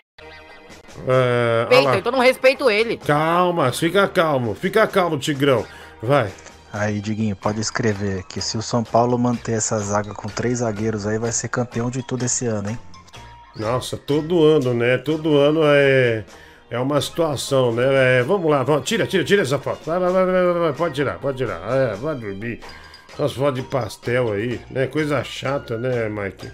É, 1.07 1.67
respeita, 1.71 1.99
então 1.99 2.12
não 2.12 2.19
respeito 2.19 2.69
ele. 2.71 2.97
Calma, 2.99 3.71
fica 3.73 4.07
calmo. 4.09 4.55
Fica 4.57 4.87
calmo, 4.88 5.19
Tigrão. 5.19 5.64
Vai. 6.02 6.31
Aí, 6.73 7.00
Diguinho, 7.00 7.37
pode 7.37 7.61
escrever 7.61 8.23
que 8.25 8.41
se 8.41 8.57
o 8.57 8.62
São 8.62 8.83
Paulo 8.83 9.19
manter 9.19 9.52
essa 9.52 9.79
zaga 9.79 10.14
com 10.14 10.26
três 10.26 10.59
zagueiros 10.59 11.07
aí, 11.07 11.19
vai 11.19 11.31
ser 11.31 11.49
campeão 11.49 11.91
de 11.91 12.02
tudo 12.02 12.25
esse 12.25 12.47
ano, 12.47 12.71
hein? 12.71 12.79
Nossa, 13.55 13.99
todo 13.99 14.43
ano, 14.43 14.73
né? 14.73 14.97
Todo 14.97 15.37
ano 15.37 15.61
é, 15.64 16.25
é 16.71 16.79
uma 16.79 16.99
situação, 17.02 17.73
né? 17.73 18.21
É, 18.21 18.23
vamos 18.23 18.50
lá, 18.50 18.62
vamos. 18.62 18.88
Tira, 18.88 19.07
tira, 19.07 19.23
tira 19.23 19.43
essa 19.43 19.59
foto. 19.59 19.81
Vai, 19.85 19.99
vai, 20.00 20.11
vai, 20.11 20.25
vai, 20.25 20.45
vai, 20.45 20.55
vai, 20.55 20.73
pode 20.73 20.95
tirar, 20.95 21.19
pode 21.19 21.37
tirar. 21.37 21.61
É, 21.71 21.95
vai 21.95 22.14
dormir. 22.14 22.61
Essas 23.12 23.35
fotos 23.35 23.62
de 23.62 23.69
pastel 23.69 24.33
aí, 24.33 24.59
né? 24.71 24.87
Coisa 24.87 25.23
chata, 25.23 25.76
né, 25.76 26.09
Mike? 26.09 26.50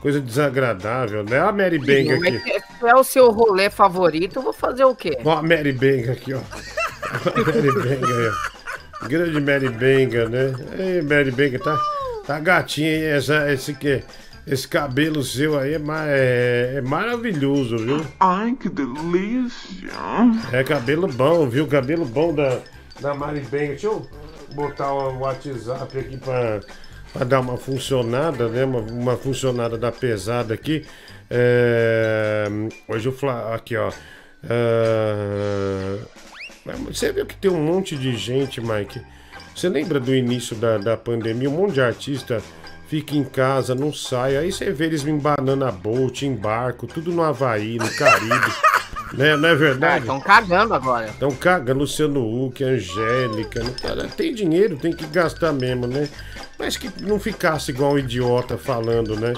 Coisa 0.00 0.20
desagradável, 0.20 1.22
né? 1.22 1.38
A 1.38 1.52
Mary 1.52 1.78
Bang 1.78 2.10
aqui. 2.12 2.40
Se 2.80 2.88
é 2.88 2.94
o 2.96 3.04
seu 3.04 3.30
rolê 3.30 3.70
favorito, 3.70 4.40
eu 4.40 4.42
vou 4.42 4.52
fazer 4.52 4.84
o 4.84 4.96
quê? 4.96 5.16
Ó 5.24 5.30
a 5.30 5.42
Mary 5.42 5.72
Bang 5.72 6.10
aqui, 6.10 6.34
ó. 6.34 6.40
A 7.10 7.38
Mary 7.38 7.72
Bang 7.72 8.12
aí, 8.12 8.28
ó. 8.28 8.59
Grande 9.08 9.40
Mary 9.40 9.68
Banga, 9.68 10.28
né? 10.28 10.54
Ei, 10.78 11.02
Mary 11.02 11.30
Banga, 11.30 11.58
tá, 11.58 11.78
tá 12.26 12.38
gatinha, 12.38 12.94
hein? 12.94 13.04
Essa, 13.04 13.50
esse, 13.52 13.74
que, 13.74 14.02
esse 14.46 14.68
cabelo 14.68 15.22
seu 15.24 15.58
aí 15.58 15.74
é, 15.74 15.78
ma- 15.78 16.04
é, 16.06 16.74
é 16.76 16.80
maravilhoso, 16.80 17.78
viu? 17.78 18.04
Ai, 18.20 18.54
que 18.60 18.68
delícia! 18.68 19.88
É 20.52 20.62
cabelo 20.62 21.08
bom, 21.08 21.48
viu? 21.48 21.66
Cabelo 21.66 22.04
bom 22.04 22.34
da, 22.34 22.58
da 23.00 23.14
Mary 23.14 23.40
Banga. 23.40 23.66
Deixa 23.68 23.86
eu 23.86 24.06
botar 24.54 24.92
o 24.92 25.20
WhatsApp 25.20 25.98
aqui 25.98 26.16
pra, 26.18 26.60
pra 27.12 27.24
dar 27.24 27.40
uma 27.40 27.56
funcionada, 27.56 28.48
né? 28.48 28.64
Uma, 28.64 28.80
uma 28.80 29.16
funcionada 29.16 29.78
da 29.78 29.90
pesada 29.90 30.52
aqui. 30.54 30.84
É, 31.30 32.48
hoje 32.88 33.08
eu 33.08 33.12
falo 33.12 33.54
aqui, 33.54 33.76
ó. 33.76 33.90
É, 34.48 35.96
Você 36.86 37.12
viu 37.12 37.26
que 37.26 37.36
tem 37.36 37.50
um 37.50 37.62
monte 37.62 37.96
de 37.96 38.16
gente, 38.16 38.60
Mike. 38.60 39.00
Você 39.54 39.68
lembra 39.68 40.00
do 40.00 40.14
início 40.14 40.56
da, 40.56 40.78
da 40.78 40.96
pandemia? 40.96 41.50
Um 41.50 41.56
monte 41.56 41.74
de 41.74 41.80
artista 41.80 42.42
fica 42.88 43.14
em 43.14 43.24
casa, 43.24 43.74
não 43.74 43.92
sai. 43.92 44.36
Aí 44.36 44.52
você 44.52 44.72
vê 44.72 44.86
eles 44.86 45.06
em 45.06 45.18
banana 45.18 45.70
boat, 45.70 46.26
em 46.26 46.34
barco, 46.34 46.86
tudo 46.86 47.12
no 47.12 47.22
Havaí, 47.22 47.78
no 47.78 47.90
Caribe. 47.90 48.52
né? 49.14 49.36
Não 49.36 49.48
é 49.48 49.54
verdade? 49.54 50.04
Estão 50.04 50.20
cagando 50.20 50.74
agora. 50.74 51.10
Então 51.16 51.30
caga 51.32 51.72
Luciano 51.72 52.20
Huck, 52.20 52.62
Angélica. 52.62 53.62
né? 53.62 53.74
Cara, 53.80 54.08
tem 54.08 54.34
dinheiro, 54.34 54.76
tem 54.76 54.92
que 54.92 55.06
gastar 55.06 55.52
mesmo, 55.52 55.86
né? 55.86 56.08
Mas 56.58 56.76
que 56.76 56.90
não 57.02 57.18
ficasse 57.18 57.70
igual 57.70 57.94
um 57.94 57.98
idiota 57.98 58.58
falando, 58.58 59.18
né? 59.18 59.32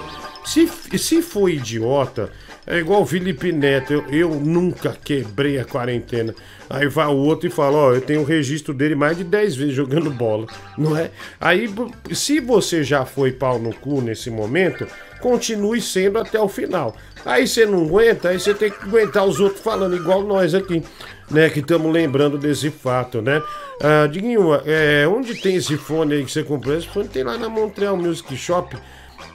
Se, 0.44 0.68
se 0.98 1.22
for 1.22 1.48
idiota, 1.48 2.30
é 2.66 2.78
igual 2.78 3.02
o 3.02 3.06
Felipe 3.06 3.50
Neto. 3.50 3.92
Eu, 3.92 4.04
eu 4.10 4.30
nunca 4.30 4.96
quebrei 5.02 5.58
a 5.58 5.64
quarentena. 5.64 6.34
Aí 6.70 6.88
vai 6.88 7.06
o 7.06 7.16
outro 7.16 7.48
e 7.48 7.50
fala: 7.50 7.76
Ó, 7.76 7.92
eu 7.92 8.00
tenho 8.00 8.20
o 8.20 8.24
registro 8.24 8.72
dele 8.72 8.94
mais 8.94 9.16
de 9.16 9.24
10 9.24 9.56
vezes 9.56 9.74
jogando 9.74 10.10
bola, 10.10 10.46
não 10.78 10.96
é? 10.96 11.10
Aí, 11.40 11.68
se 12.12 12.40
você 12.40 12.82
já 12.84 13.04
foi 13.04 13.32
pau 13.32 13.58
no 13.58 13.74
cu 13.74 14.00
nesse 14.00 14.30
momento, 14.30 14.86
continue 15.20 15.80
sendo 15.80 16.18
até 16.18 16.40
o 16.40 16.48
final. 16.48 16.96
Aí 17.24 17.46
você 17.46 17.66
não 17.66 17.84
aguenta, 17.84 18.30
aí 18.30 18.40
você 18.40 18.52
tem 18.52 18.70
que 18.70 18.82
aguentar 18.84 19.24
os 19.24 19.38
outros 19.38 19.60
falando, 19.60 19.94
igual 19.94 20.22
nós 20.22 20.54
aqui, 20.54 20.82
né? 21.30 21.50
Que 21.50 21.60
estamos 21.60 21.92
lembrando 21.92 22.38
desse 22.38 22.70
fato, 22.70 23.20
né? 23.22 23.42
Ah, 23.80 24.06
Diguinho, 24.06 24.54
é, 24.64 25.06
onde 25.08 25.34
tem 25.34 25.56
esse 25.56 25.76
fone 25.76 26.14
aí 26.14 26.24
que 26.24 26.30
você 26.30 26.42
comprou? 26.42 26.76
Esse 26.76 26.88
fone 26.88 27.08
tem 27.08 27.22
lá 27.22 27.36
na 27.36 27.48
Montreal 27.48 27.96
Music 27.96 28.36
Shop. 28.36 28.76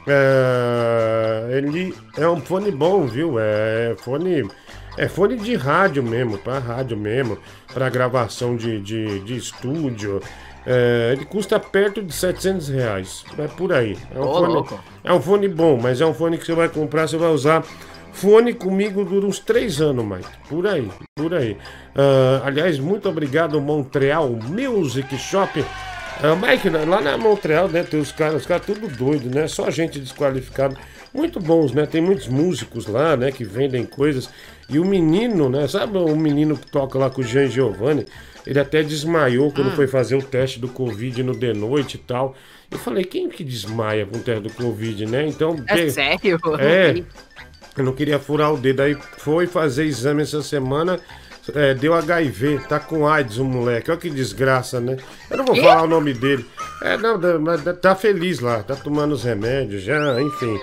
É, 0.08 1.58
ele 1.58 1.94
é 2.18 2.28
um 2.28 2.40
fone 2.40 2.72
bom, 2.72 3.06
viu? 3.06 3.38
É 3.40 3.96
fone. 3.98 4.50
É 4.98 5.08
fone 5.08 5.38
de 5.38 5.56
rádio 5.56 6.02
mesmo, 6.02 6.40
para 6.40 6.58
rádio 6.58 6.98
mesmo, 6.98 7.38
para 7.72 7.88
gravação 7.88 8.56
de, 8.56 8.82
de, 8.82 9.20
de 9.20 9.36
estúdio. 9.38 10.20
É, 10.66 11.14
ele 11.16 11.24
custa 11.24 11.60
perto 11.60 12.02
de 12.02 12.12
700 12.14 12.68
reais. 12.70 13.24
É 13.38 13.48
por 13.48 13.72
aí. 13.72 13.96
É 14.14 14.20
um, 14.20 14.24
Ô, 14.24 14.34
fone, 14.34 14.54
louco. 14.54 14.84
é 15.04 15.14
um 15.14 15.22
fone 15.22 15.48
bom, 15.48 15.78
mas 15.80 16.02
é 16.02 16.06
um 16.06 16.14
fone 16.14 16.38
que 16.38 16.46
você 16.46 16.54
vai 16.54 16.68
comprar, 16.68 17.08
você 17.08 17.18
vai 17.18 17.30
usar. 17.30 17.64
Fone 18.12 18.52
comigo 18.54 19.06
dura 19.06 19.28
uns 19.28 19.38
três 19.40 19.80
anos, 19.80 20.04
Mike. 20.04 20.28
Por 20.50 20.66
aí, 20.66 20.92
por 21.16 21.36
aí. 21.36 21.56
Ah, 21.96 22.42
aliás, 22.46 22.80
muito 22.80 23.08
obrigado, 23.08 23.62
Montreal 23.62 24.30
Music 24.30 25.16
Shop. 25.20 25.64
Ah, 26.22 26.36
Mike, 26.36 26.70
lá 26.70 27.00
na 27.02 27.18
Montreal, 27.18 27.68
né, 27.68 27.84
tem 27.84 28.00
os 28.00 28.12
caras, 28.12 28.42
os 28.42 28.48
caras 28.48 28.66
tudo 28.66 28.88
doido, 28.88 29.34
né? 29.34 29.48
Só 29.48 29.70
gente 29.70 30.00
desqualificada. 30.00 30.76
Muito 31.14 31.40
bons, 31.40 31.72
né? 31.72 31.86
Tem 31.86 32.02
muitos 32.02 32.28
músicos 32.28 32.88
lá, 32.88 33.16
né, 33.16 33.32
que 33.32 33.44
vendem 33.44 33.86
coisas. 33.86 34.30
E 34.70 34.80
o 34.80 34.86
menino, 34.86 35.50
né? 35.50 35.68
Sabe 35.68 35.98
o 35.98 36.16
menino 36.16 36.58
que 36.58 36.70
toca 36.70 36.98
lá 37.00 37.10
com 37.10 37.22
o 37.22 37.24
Jean 37.24 37.48
Giovanni? 37.48 38.06
Ele 38.46 38.60
até 38.60 38.82
desmaiou 38.82 39.52
quando 39.52 39.68
Hum. 39.68 39.76
foi 39.76 39.88
fazer 39.88 40.16
o 40.16 40.22
teste 40.22 40.60
do 40.60 40.68
Covid 40.68 41.22
no 41.24 41.38
de 41.38 41.54
noite 41.54 41.96
e 41.96 42.00
tal. 42.00 42.36
Eu 42.72 42.78
falei, 42.80 43.04
quem 43.04 43.30
que 43.30 43.44
desmaia 43.44 44.06
com 44.06 44.18
o 44.18 44.22
teste 44.22 44.42
do 44.44 44.50
Covid, 44.50 45.06
né? 45.06 45.26
Então. 45.28 45.56
É 45.68 45.90
sério? 45.90 46.40
É. 46.60 47.04
Eu 47.78 47.84
não 47.84 47.94
queria 47.94 48.18
furar 48.18 48.52
o 48.52 48.58
dedo. 48.58 48.82
Aí 48.82 48.98
foi 49.20 49.46
fazer 49.46 49.86
exame 49.86 50.24
essa 50.24 50.42
semana. 50.42 51.00
É, 51.56 51.74
deu 51.74 51.94
HIV, 51.94 52.62
tá 52.68 52.80
com 52.80 53.08
AIDS 53.08 53.38
o 53.38 53.46
moleque. 53.46 53.90
Olha 53.92 54.00
que 54.00 54.10
desgraça, 54.10 54.80
né? 54.80 54.98
Eu 55.30 55.38
não 55.38 55.46
vou 55.46 55.56
falar 55.56 55.84
o 55.84 55.88
nome 55.88 56.14
dele. 56.14 56.46
É, 56.82 56.98
não, 56.98 57.18
mas 57.40 57.62
tá 57.80 57.96
feliz 57.96 58.40
lá, 58.40 58.62
tá 58.64 58.76
tomando 58.76 59.14
os 59.14 59.24
remédios 59.24 59.84
já, 59.84 60.22
enfim. 60.22 60.60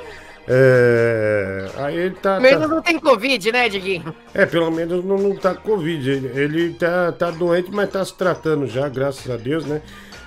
É, 0.46 1.66
aí 1.76 1.96
ele 1.96 2.14
tá. 2.16 2.38
Menos 2.38 2.62
tá- 2.62 2.68
não 2.68 2.82
tem 2.82 2.98
Covid, 2.98 3.50
né, 3.52 3.68
Diguinho? 3.68 4.14
é, 4.34 4.44
pelo 4.46 4.70
menos 4.70 5.04
não, 5.04 5.16
não 5.16 5.34
tá 5.36 5.54
com 5.54 5.70
Covid. 5.72 6.08
Ele, 6.10 6.30
ele 6.38 6.74
tá, 6.74 7.12
tá 7.12 7.30
doente, 7.30 7.70
mas 7.72 7.90
tá 7.90 8.04
se 8.04 8.14
tratando 8.14 8.66
já, 8.66 8.88
graças 8.88 9.30
a 9.30 9.36
Deus, 9.36 9.64
né? 9.64 9.80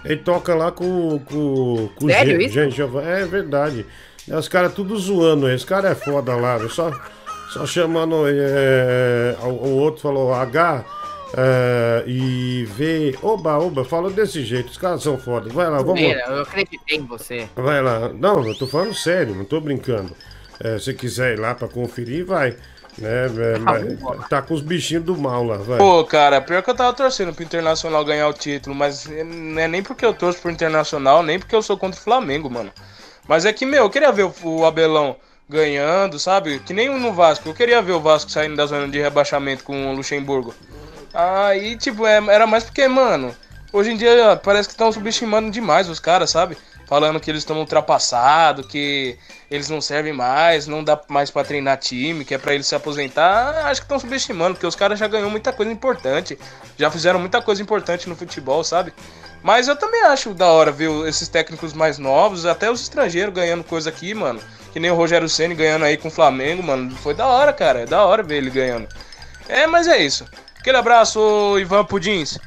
Ele 0.04 0.18
toca 0.22 0.56
lá 0.56 0.72
com, 0.72 1.20
com, 1.20 1.90
com 1.96 2.06
o 2.06 2.10
Sério 2.10 2.40
Gen- 2.50 2.70
isso? 2.70 3.00
É 3.00 3.26
verdade. 3.26 3.86
Os 4.28 4.48
caras 4.48 4.74
tudo 4.74 4.98
zoando. 4.98 5.50
Esse 5.50 5.66
cara 5.66 5.90
é 5.90 5.96
foda 5.96 6.36
lá, 6.36 6.58
viu? 6.58 6.70
Só 6.70 6.92
chamando. 7.66 8.26
é, 8.28 9.36
o, 9.44 9.48
o 9.48 9.78
outro 9.78 10.02
falou 10.02 10.34
H 10.34 10.86
é, 11.36 12.04
e 12.06 12.66
V. 12.66 13.18
Oba, 13.22 13.58
oba, 13.58 13.84
falou 13.84 14.12
desse 14.12 14.44
jeito. 14.44 14.70
Os 14.70 14.78
caras 14.78 15.04
são 15.04 15.18
foda. 15.18 15.50
Vai 15.52 15.70
lá, 15.70 15.78
vamos. 15.80 16.02
Eu 16.02 16.42
acreditei 16.42 16.98
em 16.98 17.06
você. 17.06 17.48
Vai 17.56 17.82
lá. 17.82 18.10
Não, 18.10 18.48
eu 18.48 18.56
tô 18.56 18.68
falando 18.68 18.94
sério, 18.94 19.36
não 19.36 19.46
tô 19.46 19.60
brincando. 19.60 20.16
É, 20.60 20.80
se 20.80 20.94
quiser 20.94 21.34
ir 21.34 21.40
lá 21.40 21.54
pra 21.54 21.68
conferir, 21.68 22.26
vai. 22.26 22.56
Né? 22.98 23.28
Mas 23.62 24.28
tá 24.28 24.42
com 24.42 24.56
os 24.56 24.62
bichinhos 24.62 25.04
do 25.04 25.16
mal 25.16 25.44
lá, 25.44 25.58
vai. 25.58 25.78
Pô, 25.78 26.04
cara, 26.04 26.42
pior 26.42 26.64
que 26.64 26.70
eu 26.70 26.76
tava 26.76 26.94
torcendo 26.94 27.32
pro 27.32 27.44
Internacional 27.44 28.04
ganhar 28.04 28.28
o 28.28 28.34
título, 28.34 28.76
mas 28.76 29.06
não 29.06 29.62
é 29.62 29.68
nem 29.68 29.84
porque 29.84 30.04
eu 30.04 30.14
torço 30.14 30.42
pro 30.42 30.50
Internacional, 30.50 31.22
nem 31.22 31.38
porque 31.38 31.56
eu 31.56 31.62
sou 31.62 31.78
contra 31.78 32.00
o 32.00 32.04
Flamengo, 32.04 32.50
mano. 32.50 32.72
Mas 33.28 33.46
é 33.46 33.54
que, 33.54 33.68
meu, 33.68 33.84
eu 33.84 33.90
queria 33.90 34.12
ver 34.12 34.24
o, 34.24 34.34
o 34.44 34.66
Abelão 34.66 35.16
ganhando, 35.50 36.20
sabe? 36.20 36.60
Que 36.60 36.74
nem 36.74 36.89
no 36.89 37.13
Vasco. 37.13 37.50
Eu 37.50 37.54
queria 37.54 37.82
ver 37.82 37.94
o 37.94 38.00
Vasco 38.01 38.32
saindo 38.32 38.56
da 38.56 38.66
zona 38.66 38.88
de 38.88 39.00
rebaixamento 39.00 39.63
com 39.63 39.92
o 39.92 39.96
Luxemburgo. 39.96 40.54
Aí, 41.13 41.77
tipo, 41.77 42.06
é- 42.06 42.24
era 42.27 42.46
mais 42.46 42.63
porque, 42.63 42.88
mano, 42.88 43.36
hoje 43.72 43.92
em 43.92 43.98
dia 43.98 44.39
parece 44.44 44.68
que 44.68 44.74
estão 44.74 44.92
subestimando 44.92 45.50
demais 45.50 45.89
os 45.89 46.00
caras, 46.00 46.30
sabe? 46.30 46.58
falando 46.88 47.20
que 47.20 47.30
eles 47.30 47.42
estão 47.42 47.60
ultrapassados, 47.60 48.66
que 48.66 49.18
eles 49.51 49.70
não 49.70 49.82
servem 49.82 50.13
mais, 50.13 50.68
não 50.68 50.84
dá 50.84 51.00
mais 51.10 51.30
pra 51.30 51.44
treinar 51.44 51.77
time, 51.77 52.24
que 52.24 52.34
é 52.34 52.38
pra 52.38 52.54
eles 52.54 52.66
se 52.66 52.74
aposentar. 52.75 53.68
Acho 53.68 53.82
que 53.82 53.86
estão 53.86 54.00
subestimando, 54.00 54.54
porque 54.54 54.66
os 54.66 54.75
caras 54.75 54.98
já 54.98 55.08
ganhou 55.08 55.30
muita 55.30 55.51
coisa 55.51 55.72
importante, 55.72 56.39
já 56.77 56.89
fizeram 56.89 57.20
muita 57.20 57.42
coisa 57.42 57.62
importante 57.62 58.08
no 58.08 58.16
futebol, 58.16 58.63
sabe? 58.63 58.94
Mas 59.48 59.70
eu 59.70 59.77
também 59.77 60.04
acho 60.04 60.34
da 60.34 60.48
hora 60.48 60.74
ver 60.74 60.89
esses 61.08 61.30
técnicos 61.30 61.72
mais 61.72 61.98
novos, 61.98 62.46
até 62.46 62.70
os 62.70 62.82
estrangeiros 62.82 63.34
ganhando 63.34 63.63
coisa 63.63 63.89
aqui, 63.89 64.13
mano. 64.13 64.42
Que 64.74 64.77
nem 64.82 64.92
o 64.92 64.96
Rogério 64.96 65.30
Ceni 65.30 65.56
ganhando 65.56 65.86
aí 65.86 65.96
com 65.96 66.10
o 66.10 66.12
Flamengo, 66.12 66.62
mano. 66.62 66.92
Foi 66.98 67.13
da 67.13 67.25
hora, 67.25 67.54
cara. 67.54 67.80
É 67.80 67.86
da 67.86 68.04
hora 68.04 68.22
ver 68.22 68.39
ele 68.39 68.50
ganhando. 68.50 68.89
É, 69.48 69.66
mas 69.66 69.88
é 69.88 70.04
isso. 70.04 70.25
Aquele 70.60 70.75
abraço, 70.75 71.58
Ivan 71.62 71.86
Pudins. 71.86 72.38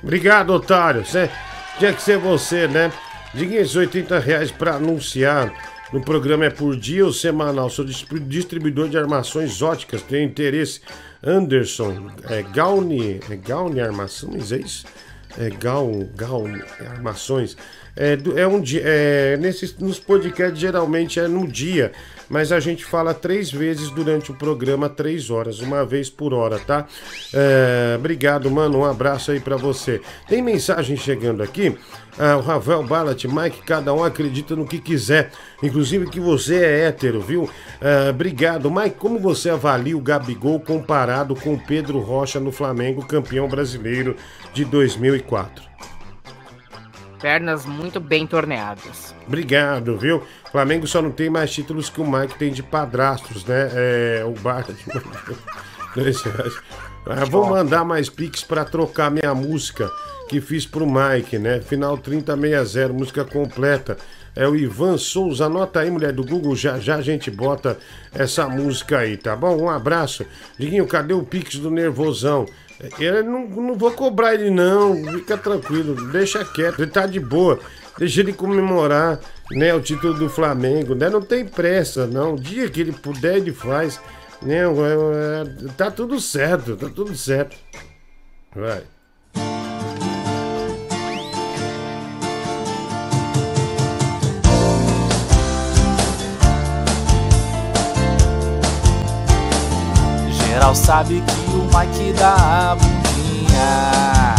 Obrigado, 0.00 0.50
otário. 0.50 1.04
Cê, 1.04 1.28
tinha 1.76 1.92
que 1.92 2.00
ser 2.00 2.18
você, 2.18 2.68
né? 2.68 2.92
Diga 3.34 3.56
esses 3.56 3.74
80 3.74 4.16
reais 4.20 4.52
pra 4.52 4.74
anunciar 4.76 5.52
no 5.92 6.00
programa 6.04 6.44
é 6.44 6.50
por 6.50 6.76
dia 6.76 7.04
ou 7.04 7.12
semanal. 7.12 7.68
Sou 7.68 7.84
distri- 7.84 8.20
distribuidor 8.20 8.88
de 8.88 8.96
armações 8.96 9.60
óticas. 9.60 10.02
Tenho 10.02 10.24
interesse. 10.24 10.80
Anderson, 11.20 12.12
é 12.30 12.42
Gauni, 12.42 13.18
é 13.28 13.34
Gauni 13.34 13.80
Armações, 13.80 14.52
é 14.52 14.58
isso? 14.58 14.84
É 15.38 15.50
Gaun, 15.50 16.06
Gaun 16.16 16.60
Armações. 16.88 17.56
É, 17.96 18.18
é 18.36 18.46
um 18.46 18.60
dia, 18.60 18.82
é, 18.84 19.36
nesses, 19.36 19.76
nos 19.78 19.98
podcasts 19.98 20.58
geralmente 20.58 21.20
é 21.20 21.28
no 21.28 21.46
dia, 21.46 21.92
mas 22.28 22.52
a 22.52 22.60
gente 22.60 22.84
fala 22.84 23.12
três 23.12 23.50
vezes 23.50 23.90
durante 23.90 24.30
o 24.30 24.34
programa, 24.34 24.88
três 24.88 25.30
horas, 25.30 25.60
uma 25.60 25.84
vez 25.84 26.08
por 26.10 26.32
hora, 26.32 26.58
tá? 26.58 26.86
É, 27.32 27.96
obrigado, 27.98 28.50
mano, 28.50 28.78
um 28.78 28.84
abraço 28.84 29.30
aí 29.30 29.40
pra 29.40 29.56
você. 29.56 30.00
Tem 30.28 30.42
mensagem 30.42 30.96
chegando 30.96 31.42
aqui. 31.42 31.76
Ah, 32.18 32.36
o 32.36 32.40
Ravel 32.40 32.84
Ballat, 32.84 33.24
Mike, 33.24 33.62
cada 33.62 33.92
um 33.92 34.04
acredita 34.04 34.54
no 34.54 34.66
que 34.66 34.78
quiser, 34.78 35.32
inclusive 35.60 36.06
que 36.06 36.20
você 36.20 36.56
é 36.56 36.86
hétero, 36.86 37.20
viu? 37.20 37.50
Ah, 37.80 38.10
obrigado. 38.10 38.70
Mike, 38.70 38.96
como 38.96 39.18
você 39.18 39.50
avalia 39.50 39.96
o 39.96 40.00
Gabigol 40.00 40.60
comparado 40.60 41.34
com 41.34 41.54
o 41.54 41.60
Pedro 41.60 41.98
Rocha 41.98 42.38
no 42.38 42.52
Flamengo, 42.52 43.04
campeão 43.04 43.48
brasileiro 43.48 44.16
de 44.52 44.64
2004? 44.64 45.64
Pernas 47.24 47.64
muito 47.64 48.00
bem 48.00 48.26
torneadas. 48.26 49.14
Obrigado, 49.26 49.96
viu? 49.96 50.22
O 50.46 50.50
Flamengo 50.50 50.86
só 50.86 51.00
não 51.00 51.10
tem 51.10 51.30
mais 51.30 51.50
títulos 51.50 51.88
que 51.88 51.98
o 51.98 52.06
Mike 52.06 52.38
tem 52.38 52.52
de 52.52 52.62
padrastos, 52.62 53.46
né? 53.46 53.70
É, 53.72 54.24
o 54.26 54.34
reais. 55.96 56.58
Ah, 57.06 57.24
vou 57.24 57.46
mandar 57.48 57.82
mais 57.82 58.10
pix 58.10 58.44
pra 58.44 58.62
trocar 58.62 59.10
minha 59.10 59.34
música 59.34 59.90
que 60.28 60.38
fiz 60.38 60.66
pro 60.66 60.86
Mike, 60.86 61.38
né? 61.38 61.62
Final 61.62 61.96
3060, 61.96 62.92
música 62.92 63.24
completa. 63.24 63.96
É 64.36 64.46
o 64.46 64.54
Ivan 64.54 64.98
Souza. 64.98 65.46
Anota 65.46 65.80
aí, 65.80 65.90
mulher 65.90 66.12
do 66.12 66.26
Google. 66.26 66.54
Já 66.54 66.78
já 66.78 66.96
a 66.96 67.02
gente 67.02 67.30
bota 67.30 67.78
essa 68.12 68.46
música 68.48 68.98
aí, 68.98 69.16
tá 69.16 69.34
bom? 69.34 69.56
Um 69.62 69.70
abraço. 69.70 70.26
Diguinho, 70.58 70.86
cadê 70.86 71.14
o 71.14 71.22
pix 71.22 71.56
do 71.56 71.70
Nervosão? 71.70 72.44
Eu 72.98 73.24
não, 73.24 73.46
não 73.46 73.74
vou 73.74 73.92
cobrar 73.92 74.34
ele, 74.34 74.50
não. 74.50 74.96
Fica 75.12 75.36
tranquilo. 75.36 76.10
Deixa 76.10 76.44
quieto. 76.44 76.80
Ele 76.80 76.90
tá 76.90 77.06
de 77.06 77.20
boa. 77.20 77.58
Deixa 77.98 78.20
ele 78.20 78.32
comemorar 78.32 79.20
né, 79.50 79.72
o 79.74 79.80
título 79.80 80.14
do 80.14 80.28
Flamengo. 80.28 80.94
Né? 80.94 81.08
Não 81.08 81.22
tem 81.22 81.44
pressa, 81.44 82.06
não. 82.06 82.34
O 82.34 82.40
dia 82.40 82.68
que 82.68 82.80
ele 82.80 82.92
puder, 82.92 83.36
ele 83.36 83.52
faz. 83.52 84.00
Né? 84.42 84.64
Tá 85.76 85.90
tudo 85.90 86.20
certo, 86.20 86.76
tá 86.76 86.88
tudo 86.88 87.16
certo. 87.16 87.56
Vai. 88.54 88.82
Geral 100.64 100.74
sabe 100.76 101.20
que 101.20 101.56
o 101.56 101.64
Mike 101.64 102.14
dá 102.14 102.70
a 102.70 102.74
bundinha. 102.74 104.34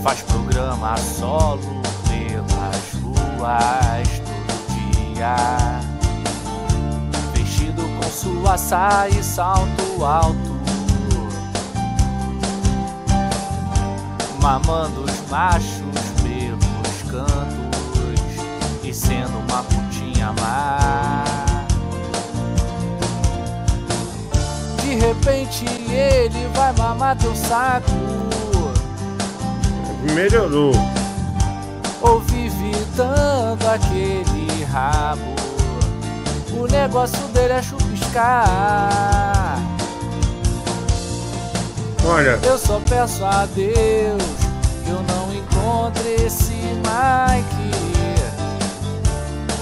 Faz 0.00 0.22
programa 0.22 0.96
solo 0.96 1.82
pelas 2.06 3.02
ruas 3.02 4.08
todo 4.20 5.12
dia. 5.12 5.34
Vestido 7.34 7.82
com 7.98 8.08
sua 8.08 8.56
saia 8.56 9.10
e 9.10 9.24
salto 9.24 10.04
alto. 10.04 10.56
Mamando 14.40 15.02
os 15.02 15.28
machos 15.28 15.72
pelos 16.22 17.10
cantos 17.10 18.44
E 18.84 18.94
sendo 18.94 19.36
uma 19.40 19.64
putinha 19.64 20.32
má 20.40 21.25
De 24.96 25.02
repente 25.02 25.66
ele 25.92 26.48
vai 26.54 26.72
mamar 26.72 27.18
teu 27.18 27.36
saco 27.36 27.92
Melhorou. 30.14 30.72
Ou 32.00 32.20
vive 32.20 32.72
dando 32.96 33.68
aquele 33.68 34.64
rabo 34.64 35.34
O 36.58 36.66
negócio 36.66 37.18
dele 37.34 37.52
é 37.52 37.62
chupiscar 37.62 39.58
Olha. 42.02 42.40
Eu 42.42 42.56
só 42.56 42.80
peço 42.88 43.22
a 43.22 43.44
Deus 43.54 44.22
Que 44.82 44.90
eu 44.90 45.02
não 45.02 45.30
encontre 45.34 46.24
esse 46.24 46.54
Mike 46.54 47.70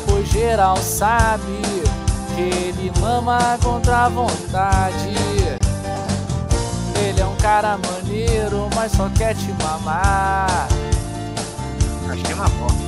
Pois 0.06 0.28
geral 0.28 0.76
sabe 0.76 1.83
ele 2.38 2.92
mama 3.00 3.38
contra 3.62 4.04
a 4.04 4.08
vontade. 4.08 5.14
Ele 7.06 7.20
é 7.20 7.26
um 7.26 7.36
cara 7.36 7.78
maneiro, 7.78 8.68
mas 8.74 8.92
só 8.92 9.08
quer 9.16 9.34
te 9.34 9.52
mamar. 9.62 10.68
Acho 12.10 12.22
que 12.22 12.32
é 12.32 12.34
uma 12.34 12.48
bosta. 12.48 12.84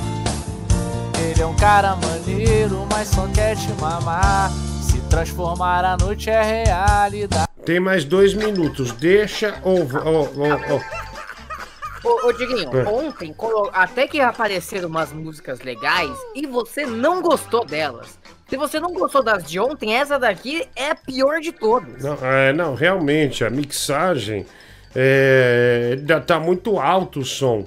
Ele 1.21 1.41
é 1.41 1.45
um 1.45 1.55
cara 1.55 1.95
maneiro, 1.95 2.87
mas 2.91 3.07
só 3.09 3.27
quer 3.27 3.55
te 3.55 3.71
mamar. 3.79 4.51
Se 4.81 4.99
transformar 5.01 5.83
à 5.85 5.97
noite 5.97 6.29
é 6.29 6.63
realidade. 6.63 7.47
Tem 7.65 7.79
mais 7.79 8.05
dois 8.05 8.33
minutos. 8.33 8.91
Deixa 8.93 9.59
ou. 9.63 9.79
ou, 9.81 10.29
ou. 10.37 10.81
Ô, 12.03 12.27
ô 12.27 12.31
Diguinho, 12.31 12.69
É. 12.77 12.87
ontem 12.87 13.35
até 13.73 14.07
que 14.07 14.21
apareceram 14.21 14.87
umas 14.87 15.11
músicas 15.11 15.59
legais 15.59 16.15
e 16.33 16.47
você 16.47 16.85
não 16.85 17.21
gostou 17.21 17.65
delas. 17.65 18.17
Se 18.49 18.55
você 18.55 18.79
não 18.79 18.93
gostou 18.93 19.21
das 19.21 19.43
de 19.43 19.59
ontem, 19.59 19.95
essa 19.95 20.17
daqui 20.17 20.67
é 20.75 20.91
a 20.91 20.95
pior 20.95 21.39
de 21.39 21.51
todas. 21.51 22.01
Não, 22.01 22.17
é, 22.25 22.53
não, 22.53 22.75
realmente, 22.75 23.43
a 23.43 23.49
mixagem 23.49 24.45
é, 24.95 25.97
tá 26.25 26.39
muito 26.39 26.79
alto 26.79 27.19
o 27.19 27.25
som. 27.25 27.65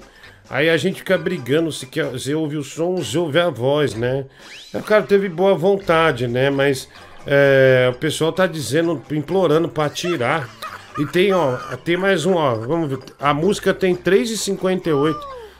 Aí 0.49 0.69
a 0.69 0.75
gente 0.75 0.97
fica 0.97 1.17
brigando 1.17 1.71
se 1.71 1.85
quer, 1.85 2.05
você 2.05 2.33
ouve 2.33 2.57
o 2.57 2.63
som, 2.63 2.97
você 2.97 3.17
ouve 3.17 3.39
a 3.39 3.49
voz, 3.49 3.93
né? 3.93 4.25
O 4.73 4.83
cara 4.83 5.03
teve 5.03 5.29
boa 5.29 5.55
vontade, 5.55 6.27
né? 6.27 6.49
Mas 6.49 6.89
é, 7.25 7.89
o 7.89 7.97
pessoal 7.97 8.33
tá 8.33 8.47
dizendo, 8.47 9.01
implorando 9.11 9.69
pra 9.69 9.89
tirar. 9.89 10.49
E 10.97 11.05
tem, 11.05 11.31
ó, 11.31 11.55
tem 11.85 11.95
mais 11.95 12.25
um, 12.25 12.33
ó. 12.35 12.55
Vamos 12.55 12.89
ver. 12.89 12.99
A 13.19 13.33
música 13.33 13.73
tem 13.73 13.95
3,58. 13.95 15.15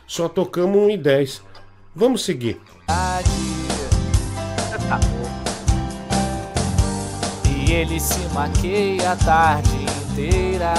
Só 0.05 0.27
tocamos 0.27 0.77
1,10. 0.77 1.41
Vamos 1.95 2.25
seguir. 2.25 2.59
E 7.71 7.73
ele 7.73 8.01
se 8.01 8.19
maqueia 8.33 9.13
a 9.13 9.15
tarde 9.15 9.85
inteira. 10.11 10.73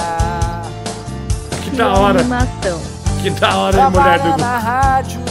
Que 1.63 1.71
da 1.71 1.91
hora. 1.91 2.19
Animação. 2.19 2.79
Que 3.19 3.29
da 3.31 3.55
hora, 3.57 3.79
hein, 3.79 3.89
mulher 3.89 4.19
do 4.19 4.37
na 4.37 4.57
rádio 4.59 5.21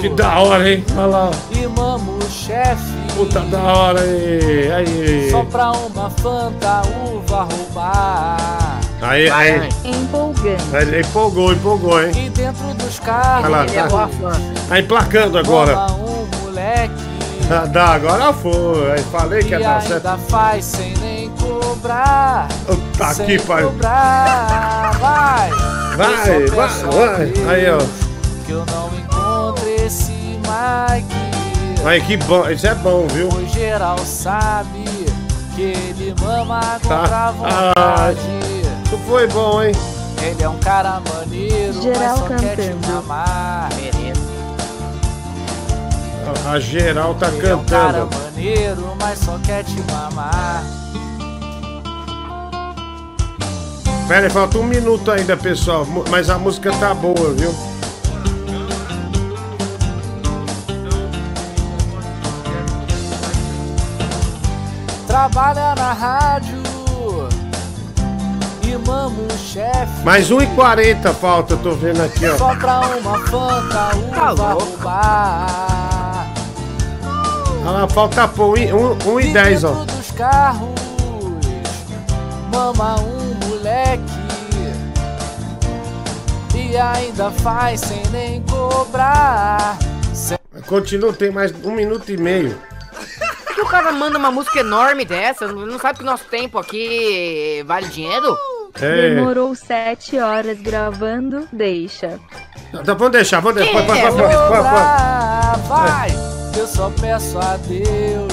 Que 0.00 0.08
da 0.08 0.38
hora, 0.40 0.68
hein? 0.68 0.84
Olha 0.96 1.06
lá. 1.06 1.30
e 1.52 1.64
mama 1.68 2.12
o 2.12 2.28
chefe. 2.28 2.92
Puta 3.14 3.38
da 3.38 3.58
hora, 3.60 4.00
aí. 4.00 4.72
Aí. 4.72 5.30
Só 5.30 5.44
pra 5.44 5.70
uma 5.70 6.10
fanta 6.10 6.82
uva 7.06 7.42
roubar. 7.44 8.80
Aí, 9.00 9.30
aí. 9.30 9.68
Empolgante. 9.84 10.76
Aí, 10.76 11.02
empolgou, 11.02 11.52
empolgou, 11.52 12.02
hein? 12.02 12.10
E 12.16 12.30
dentro 12.30 12.74
dos 12.74 12.98
carros 12.98 13.44
Olha 13.44 13.48
lá, 13.58 13.62
ele 13.62 13.74
tá. 13.74 13.84
é 13.84 14.08
fanta. 14.08 14.60
Tá 14.68 14.78
emplacando 14.80 15.38
agora. 15.38 15.86
Um 15.92 16.26
moleque 16.42 17.11
Dá, 17.72 17.84
agora 17.94 18.32
foi. 18.32 18.92
Aí 18.92 19.02
falei 19.04 19.42
que 19.42 19.50
ia 19.50 19.58
dar 19.60 19.78
ainda 19.80 20.00
certo. 20.00 20.18
faz 20.28 20.64
sem 20.64 20.94
nem 20.98 21.30
cobrar. 21.30 22.48
Tá 22.96 23.12
sem 23.14 23.24
aqui, 23.24 23.38
pai. 23.46 23.62
cobrar. 23.64 24.92
Vai. 24.98 25.50
Vai, 25.96 26.46
vai, 26.46 26.64
a 26.64 26.68
vai. 26.68 27.32
Aí, 27.54 27.70
ó. 27.70 27.78
Que 28.46 28.52
eu 28.52 28.64
não 28.66 28.88
encontre 28.98 29.70
esse 29.84 30.12
Mike. 30.12 31.86
Aí, 31.86 32.00
que 32.00 32.16
bom. 32.18 32.48
Isso 32.48 32.66
é 32.66 32.74
bom, 32.76 33.06
viu? 33.08 33.28
Pois 33.28 33.50
geral 33.52 33.98
sabe 33.98 34.84
que 35.54 35.62
ele 35.62 36.14
mama 36.20 36.60
contra 36.82 36.96
a 36.96 37.08
Tá. 37.08 37.34
Ah, 37.76 38.12
vontade. 38.12 38.18
isso 38.86 38.98
foi 39.06 39.26
bom, 39.28 39.62
hein? 39.62 39.72
Ele 40.22 40.42
é 40.42 40.48
um 40.48 40.58
cara 40.58 41.00
maneiro, 41.12 41.82
Geral 41.82 42.00
mas 42.00 42.18
só 42.18 42.26
quer 42.28 42.56
te 42.56 42.68
cantando. 42.68 42.92
mamar. 42.92 43.68
Beleza. 43.74 43.91
A, 46.46 46.58
geral 46.60 47.14
tá 47.14 47.28
Ele 47.28 47.46
é 47.46 47.54
um 47.54 47.64
cara 47.64 47.92
cantando. 47.92 48.16
maneiro, 48.24 48.96
mas 49.00 49.18
só 49.18 49.38
quer 49.44 49.64
te 49.64 49.80
mamar. 49.90 50.62
Pera 54.08 54.26
aí, 54.26 54.30
falta 54.30 54.58
um 54.58 54.64
minuto 54.64 55.10
ainda, 55.10 55.36
pessoal. 55.36 55.86
Mas 56.10 56.28
a 56.28 56.38
música 56.38 56.70
tá 56.72 56.92
boa, 56.92 57.32
viu? 57.34 57.54
Trabalha 65.06 65.74
na 65.74 65.92
rádio 65.92 66.62
e 68.62 68.76
mama 68.86 69.14
um 69.20 69.38
chefe. 69.38 70.02
Mais 70.04 70.30
1h40 70.30 71.12
falta, 71.14 71.54
eu 71.54 71.58
tô 71.58 71.72
vendo 71.72 72.02
aqui, 72.02 72.26
ó. 72.26 72.38
Só 72.38 72.54
pra 72.54 72.80
uma 72.80 73.18
fanta 73.26 73.90
Tá 74.14 74.32
uva 74.32 74.52
roubar. 74.54 75.91
Ah, 77.64 77.70
lá, 77.70 77.88
falta 77.88 78.26
pô, 78.26 78.54
1h10, 78.54 79.64
ó. 79.64 79.72
Dentro 79.72 79.96
dos 79.96 80.10
carros, 80.10 80.68
mama 82.52 82.96
um 83.00 83.48
moleque. 83.48 84.02
E 86.56 86.76
ainda 86.76 87.30
faz 87.30 87.80
sem 87.80 88.02
nem 88.10 88.42
cobrar. 88.42 89.78
Sem 90.12 90.38
Continua, 90.66 91.12
tem 91.12 91.30
mais 91.30 91.52
um 91.64 91.70
minuto 91.70 92.10
e 92.10 92.16
meio. 92.16 92.58
Por 93.46 93.54
que 93.54 93.60
o 93.60 93.66
cara 93.66 93.92
manda 93.92 94.18
uma 94.18 94.30
música 94.30 94.60
enorme 94.60 95.04
dessa? 95.04 95.46
Não 95.46 95.78
sabe 95.78 95.98
que 95.98 96.04
o 96.04 96.06
nosso 96.06 96.24
tempo 96.24 96.58
aqui 96.58 97.62
vale 97.64 97.86
dinheiro? 97.88 98.36
É. 98.80 99.10
Demorou 99.10 99.54
sete 99.54 100.18
horas 100.18 100.58
gravando, 100.60 101.46
deixa. 101.52 102.18
Tá, 102.84 102.94
vamos 102.94 103.12
deixar, 103.12 103.40
vamos 103.40 103.56
deixar. 103.56 103.72
Quem 103.72 103.86
põe, 103.86 104.00
põe, 104.00 104.10
põe, 104.10 104.22
põe. 104.22 104.56
cobrar, 104.56 105.58
vai. 105.68 106.41
Eu 106.56 106.66
só 106.66 106.90
peço 107.00 107.38
a 107.38 107.56
Deus 107.56 108.32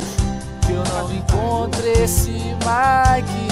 que 0.65 0.73
eu 0.73 0.83
não 0.93 1.11
encontre 1.11 1.89
esse 2.03 2.31
Mike. 2.31 3.49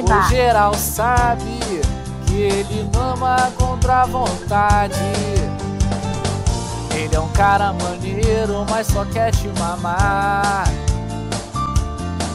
O 0.00 0.28
geral 0.28 0.74
sabe 0.74 1.58
que 2.26 2.34
ele 2.40 2.88
mama 2.94 3.52
contra 3.58 4.02
a 4.02 4.06
vontade. 4.06 4.94
Ele 6.94 7.14
é 7.14 7.20
um 7.20 7.28
cara 7.32 7.72
maneiro, 7.72 8.64
mas 8.70 8.86
só 8.86 9.04
quer 9.04 9.32
te 9.32 9.48
mamar. 9.58 10.64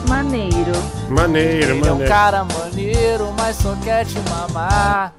Maneiro. 0.07 0.73
Maneiro, 1.09 1.75
Ele 1.75 1.87
é 1.87 1.91
um 1.91 2.05
cara 2.05 2.43
maneiro, 2.43 3.33
mas 3.37 3.55
só 3.55 3.75
quer 3.83 4.05
te 4.05 4.19
mamar. 4.29 5.13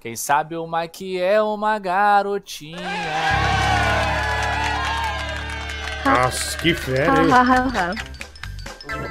Quem 0.00 0.16
sabe 0.16 0.56
o 0.56 0.66
Mike 0.66 1.20
é 1.20 1.40
uma 1.42 1.78
garotinha. 1.78 3.51
Nossa, 6.04 6.58
que 6.58 6.74
fera, 6.74 7.22
hein? 7.22 7.30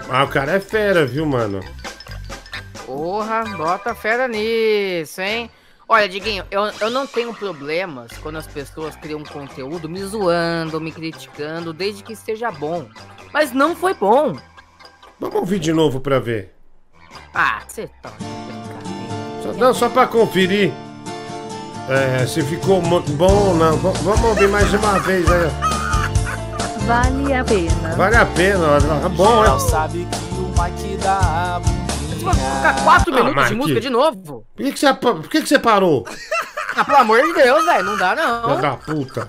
Ah, 0.10 0.24
o 0.24 0.28
cara 0.28 0.54
é 0.54 0.60
fera, 0.60 1.06
viu, 1.06 1.26
mano? 1.26 1.62
Porra, 2.86 3.44
bota 3.56 3.96
fera 3.96 4.28
nisso, 4.28 5.22
hein? 5.22 5.50
Olha, 5.88 6.08
Diguinho, 6.08 6.46
eu, 6.52 6.64
eu 6.80 6.90
não 6.90 7.06
tenho 7.06 7.34
problemas 7.34 8.12
quando 8.22 8.38
as 8.38 8.48
pessoas 8.48 8.96
criam 8.96 9.24
conteúdo 9.24 9.90
me 9.90 10.02
zoando, 10.04 10.80
me 10.80 10.92
criticando, 10.92 11.74
desde 11.74 12.04
que 12.04 12.14
esteja 12.14 12.50
bom. 12.52 12.88
Mas 13.34 13.52
não 13.52 13.76
foi 13.76 13.94
bom. 13.94 14.38
Vamos 15.20 15.36
ouvir 15.36 15.60
de 15.60 15.74
novo 15.74 16.00
pra 16.00 16.20
ver. 16.20 16.54
Ah, 17.34 17.62
você 17.68 17.90
tá. 18.02 18.12
Só, 19.44 19.54
não, 19.54 19.74
só 19.74 19.90
pra 19.90 20.08
conferir. 20.08 20.72
É, 21.90 22.26
se 22.26 22.42
ficou 22.42 22.82
muito 22.82 23.12
bom 23.14 23.50
ou 23.50 23.56
não. 23.56 23.76
V- 23.78 24.00
vamos 24.04 24.24
ouvir 24.24 24.48
mais 24.48 24.74
uma 24.74 25.00
vez 25.00 25.26
aí. 25.30 25.71
Vale 26.86 27.34
a 27.34 27.44
pena. 27.44 27.96
Vale 27.96 28.16
a 28.18 28.26
pena. 28.26 28.82
Tá 28.82 29.10
bom, 29.10 29.44
é? 29.46 29.60
sabe 29.60 30.06
que 30.06 30.36
o 30.36 30.48
Mike 30.62 30.98
dá 30.98 31.56
a 31.56 31.60
bundinha. 31.60 32.34
Ficar 32.34 32.84
quatro 32.84 33.14
Ah, 33.14 33.16
minutos 33.16 33.30
de 33.30 33.36
Marquinhos. 33.36 33.58
música 33.62 33.82
de 33.82 33.90
novo? 33.90 34.46
Por 34.56 34.66
que, 34.66 34.72
que, 34.74 34.80
você, 34.80 34.94
por 34.94 35.28
que, 35.30 35.42
que 35.42 35.48
você 35.50 35.60
parou? 35.60 36.06
Ah, 36.74 36.86
pelo 36.86 37.00
amor 37.00 37.22
de 37.22 37.34
Deus, 37.34 37.66
velho, 37.66 37.84
não 37.84 37.98
dá 37.98 38.16
Filho 38.16 38.48
não. 38.48 38.62
da 38.62 38.78
puta. 38.78 39.28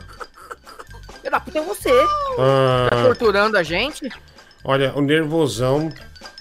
Filho 1.20 1.30
da 1.32 1.40
puta 1.40 1.58
é 1.58 1.62
você. 1.62 1.90
Ah. 2.38 2.86
Tá 2.88 3.02
torturando 3.02 3.56
a 3.58 3.64
gente? 3.64 4.08
Olha, 4.64 4.92
o 4.94 5.00
nervosão, 5.00 5.92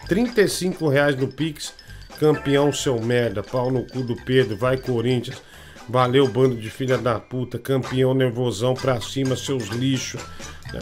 35 0.07 0.87
reais 0.89 1.15
no 1.15 1.27
Pix, 1.27 1.73
campeão 2.19 2.71
seu 2.71 3.01
merda, 3.01 3.41
pau 3.41 3.71
no 3.71 3.81
cu 3.83 4.03
do 4.03 4.15
Pedro, 4.15 4.55
vai 4.55 4.77
Corinthians, 4.77 5.41
valeu 5.89 6.27
bando 6.27 6.55
de 6.55 6.69
filha 6.69 6.99
da 6.99 7.19
puta, 7.19 7.57
campeão 7.57 8.13
nervosão 8.13 8.75
pra 8.75 9.01
cima, 9.01 9.35
seus 9.35 9.69
lixos, 9.69 10.21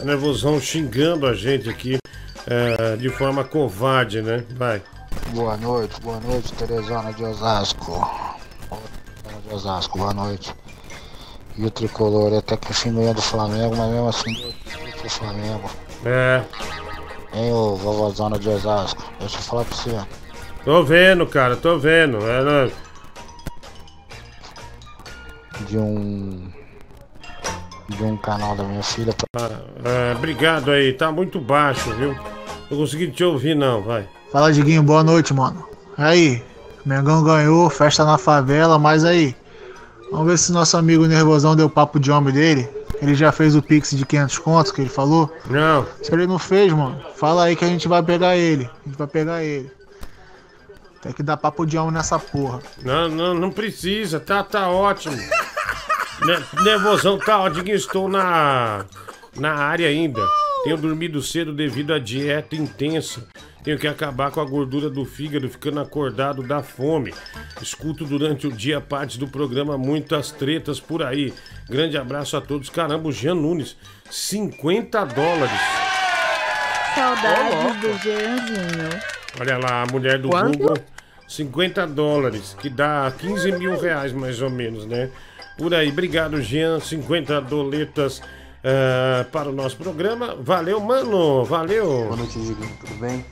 nervosão 0.04 0.60
xingando 0.60 1.26
a 1.26 1.34
gente 1.34 1.68
aqui 1.68 1.98
é, 2.46 2.96
de 2.96 3.08
forma 3.08 3.44
covarde, 3.44 4.22
né? 4.22 4.44
Vai. 4.56 4.82
Boa 5.34 5.56
noite, 5.56 6.00
boa 6.00 6.20
noite, 6.20 6.52
Teresana 6.54 7.12
de 7.12 7.24
Osasco. 7.24 8.36
Teresana 8.68 9.42
de 9.48 9.54
Osasco, 9.54 9.98
boa 9.98 10.14
noite. 10.14 10.54
E 11.56 11.64
o 11.64 11.70
tricolor, 11.70 12.32
até 12.38 12.56
que 12.56 12.72
xinguinha 12.72 13.12
do 13.12 13.22
Flamengo, 13.22 13.76
mas 13.76 13.90
mesmo 13.90 14.08
assim, 14.08 14.32
eu 14.42 14.92
pro 14.98 15.10
Flamengo. 15.10 15.70
É, 16.04 16.42
Hein, 17.32 17.52
ô 17.52 17.76
vovózona 17.76 18.38
de 18.38 18.48
Osasco, 18.48 19.04
deixa 19.20 19.38
eu 19.38 19.42
falar 19.42 19.64
pra 19.64 19.76
você. 19.76 20.00
tô 20.64 20.82
vendo, 20.82 21.26
cara, 21.26 21.56
tô 21.56 21.78
vendo. 21.78 22.18
É, 22.26 22.42
né? 22.42 22.72
De 25.68 25.78
um. 25.78 26.50
De 27.96 28.04
um 28.04 28.16
canal 28.16 28.54
da 28.56 28.62
minha 28.64 28.82
filha. 28.82 29.12
pra- 29.32 29.50
É, 29.84 30.14
obrigado 30.16 30.70
aí, 30.70 30.92
tá 30.92 31.10
muito 31.10 31.40
baixo, 31.40 31.92
viu? 31.94 32.14
Não 32.70 32.78
consegui 32.78 33.10
te 33.10 33.24
ouvir 33.24 33.54
não, 33.56 33.82
vai. 33.82 34.08
Fala, 34.30 34.52
Diguinho, 34.52 34.82
boa 34.82 35.02
noite, 35.02 35.34
mano. 35.34 35.66
Aí, 35.98 36.42
Mengão 36.86 37.22
ganhou, 37.24 37.68
festa 37.68 38.04
na 38.04 38.16
favela, 38.16 38.78
mas 38.78 39.04
aí, 39.04 39.34
vamos 40.10 40.26
ver 40.28 40.38
se 40.38 40.52
nosso 40.52 40.76
amigo 40.76 41.04
Nervosão 41.06 41.56
deu 41.56 41.68
papo 41.68 41.98
de 41.98 42.10
homem 42.12 42.32
dele. 42.32 42.68
Ele 43.02 43.14
já 43.14 43.32
fez 43.32 43.56
o 43.56 43.62
pix 43.62 43.90
de 43.90 44.04
500 44.06 44.38
contos 44.38 44.72
que 44.72 44.80
ele 44.82 44.90
falou? 44.90 45.30
Não. 45.46 45.84
Se 46.02 46.12
ele 46.12 46.26
não 46.26 46.38
fez, 46.38 46.72
mano, 46.72 47.00
fala 47.16 47.44
aí 47.44 47.56
que 47.56 47.64
a 47.64 47.68
gente 47.68 47.88
vai 47.88 48.02
pegar 48.02 48.36
ele. 48.36 48.64
A 48.84 48.88
gente 48.88 48.98
vai 48.98 49.06
pegar 49.06 49.42
ele. 49.42 49.70
Tem 51.02 51.12
que 51.12 51.22
dar 51.22 51.36
papo 51.38 51.64
de 51.66 51.76
homem 51.78 51.92
nessa 51.94 52.18
porra. 52.18 52.60
Não, 52.84 53.08
não, 53.08 53.34
não 53.34 53.50
precisa, 53.50 54.20
tá, 54.20 54.42
tá 54.44 54.68
ótimo. 54.68 55.16
Ne- 56.24 56.62
Nervosão 56.64 57.18
tá 57.18 57.40
ótimo, 57.40 57.68
estou 57.70 58.08
na, 58.08 58.84
na 59.36 59.54
área 59.54 59.88
ainda. 59.88 60.20
Tenho 60.64 60.76
dormido 60.76 61.22
cedo 61.22 61.52
devido 61.54 61.92
à 61.94 61.98
dieta 61.98 62.54
intensa. 62.54 63.26
Tenho 63.64 63.78
que 63.78 63.86
acabar 63.86 64.30
com 64.30 64.40
a 64.40 64.44
gordura 64.44 64.88
do 64.88 65.04
fígado, 65.04 65.48
ficando 65.48 65.80
acordado 65.80 66.42
da 66.42 66.62
fome. 66.62 67.12
Escuto 67.60 68.04
durante 68.06 68.46
o 68.46 68.52
dia 68.52 68.80
partes 68.80 69.16
do 69.18 69.28
programa 69.28 69.76
muitas 69.76 70.30
tretas 70.30 70.80
por 70.80 71.02
aí. 71.02 71.32
Grande 71.68 71.96
abraço 71.98 72.36
a 72.36 72.40
todos. 72.40 72.70
Caramba, 72.70 73.08
o 73.08 73.12
Jean 73.12 73.34
Nunes, 73.34 73.76
50 74.10 75.04
dólares. 75.06 75.60
Saudades 76.94 77.80
do 77.80 77.98
Jeanzinho. 78.02 79.00
Olha 79.40 79.58
lá, 79.58 79.82
a 79.82 79.86
mulher 79.92 80.18
do 80.18 80.28
Quanto? 80.30 80.58
Google, 80.58 80.78
50 81.28 81.86
dólares, 81.86 82.56
que 82.60 82.68
dá 82.68 83.12
15 83.16 83.52
mil 83.52 83.78
reais 83.78 84.12
mais 84.12 84.42
ou 84.42 84.50
menos, 84.50 84.86
né? 84.86 85.10
Por 85.60 85.74
aí, 85.74 85.90
obrigado, 85.90 86.40
Jean, 86.40 86.80
50 86.80 87.38
doletas 87.42 88.22
ah, 88.64 89.26
para 89.30 89.50
o 89.50 89.52
nosso 89.52 89.76
programa. 89.76 90.34
Valeu, 90.40 90.80
mano, 90.80 91.44
valeu. 91.44 92.04
Boa 92.04 92.16
noite, 92.16 92.40
Diguinho, 92.40 92.78
tudo 92.80 92.94
bem? 92.98 93.22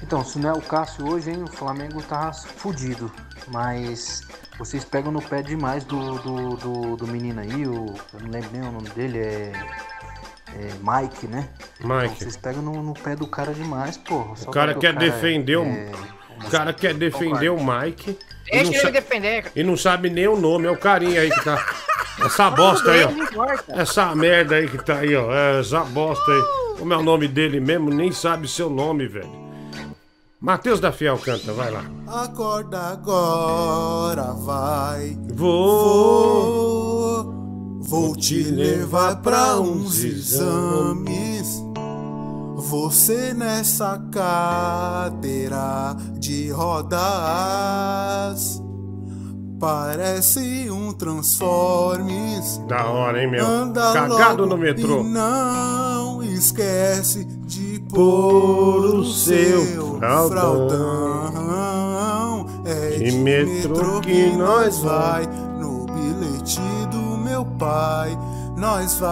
Então, 0.00 0.24
se 0.24 0.38
não 0.38 0.50
é 0.50 0.52
o 0.52 0.62
Cássio 0.62 1.08
hoje, 1.10 1.30
hein, 1.30 1.42
o 1.42 1.48
Flamengo 1.48 2.00
tá 2.00 2.32
fudido. 2.32 3.10
Mas 3.48 4.20
vocês 4.56 4.84
pegam 4.84 5.10
no 5.10 5.20
pé 5.20 5.42
demais 5.42 5.82
do, 5.82 6.18
do, 6.18 6.56
do, 6.56 6.96
do 6.96 7.08
menino 7.08 7.40
aí, 7.40 7.66
o, 7.66 7.86
eu 8.14 8.20
não 8.20 8.30
lembro 8.30 8.50
nem 8.52 8.62
o 8.62 8.70
nome 8.70 8.90
dele, 8.90 9.18
é, 9.18 9.52
é 10.54 10.70
Mike, 10.80 11.26
né? 11.26 11.48
Mike. 11.80 12.04
Então, 12.04 12.14
vocês 12.18 12.36
pegam 12.36 12.62
no, 12.62 12.84
no 12.84 12.94
pé 12.94 13.16
do 13.16 13.26
cara 13.26 13.52
demais, 13.52 13.96
porra. 13.96 14.34
O 14.46 14.50
cara 14.52 14.76
quer 14.76 14.94
defender 14.94 15.56
o. 15.56 15.64
é 15.64 15.90
O 16.46 16.50
cara 16.50 16.72
quer 16.72 16.94
defender 16.94 17.50
o 17.50 17.58
Mike. 17.58 18.10
e 18.46 18.50
Deixa 18.50 18.64
não 18.64 18.72
ele 18.72 18.80
sa- 18.80 18.90
defender. 18.90 19.42
cara. 19.42 19.52
E 19.56 19.62
não 19.62 19.76
sabe 19.76 20.10
nem 20.10 20.26
o 20.28 20.36
nome, 20.40 20.66
é 20.66 20.70
o 20.70 20.76
carinha 20.76 21.20
aí 21.20 21.30
que 21.30 21.44
tá. 21.44 21.64
Essa 22.24 22.50
bosta 22.50 22.90
aí, 22.90 23.04
ó. 23.04 23.10
Essa 23.80 24.14
merda 24.14 24.56
aí 24.56 24.68
que 24.68 24.78
tá 24.84 24.96
aí, 24.98 25.14
ó. 25.14 25.32
É, 25.32 25.60
Essa 25.60 25.80
bosta 25.84 26.30
aí. 26.30 26.42
Como 26.78 26.92
é 26.92 26.96
o 26.96 27.02
nome 27.02 27.28
dele 27.28 27.60
mesmo? 27.60 27.90
Nem 27.90 28.12
sabe 28.12 28.48
seu 28.48 28.70
nome, 28.70 29.06
velho. 29.06 29.48
Matheus 30.40 30.78
da 30.78 30.92
Fiel 30.92 31.18
canta, 31.18 31.52
vai 31.52 31.70
lá. 31.70 31.84
Acorda 32.06 32.78
agora, 32.78 34.32
vai. 34.34 35.16
Vou. 35.32 37.34
Vou 37.80 38.14
te 38.16 38.42
levar 38.44 39.16
pra 39.22 39.58
uns 39.60 40.04
exames. 40.04 41.62
Você 42.60 43.32
nessa 43.32 44.02
cadeira 44.10 45.94
de 46.18 46.50
rodas. 46.50 47.00
Parece 49.60 50.68
um 50.70 50.92
Transformers. 50.92 52.58
Da 52.68 52.86
hora, 52.86 53.22
hein, 53.22 53.30
meu? 53.30 53.46
Anda 53.46 53.92
Cagado 53.92 54.44
no 54.44 54.56
metrô. 54.56 55.00
E 55.00 55.04
não 55.04 56.20
esquece 56.22 57.24
de 57.24 57.78
Pôr 57.90 58.84
o 58.84 59.04
seu 59.04 59.64
fraldão. 59.98 60.28
fraldão. 60.28 61.28
É 62.64 62.90
De 62.98 63.12
metrô 63.12 64.00
que 64.00 64.32
nós 64.36 64.78
vai. 64.80 65.26
No 65.60 65.86
bilhete 65.86 66.60
do 66.90 67.16
meu 67.18 67.44
pai, 67.44 68.18
nós 68.56 68.98
vai. 68.98 69.08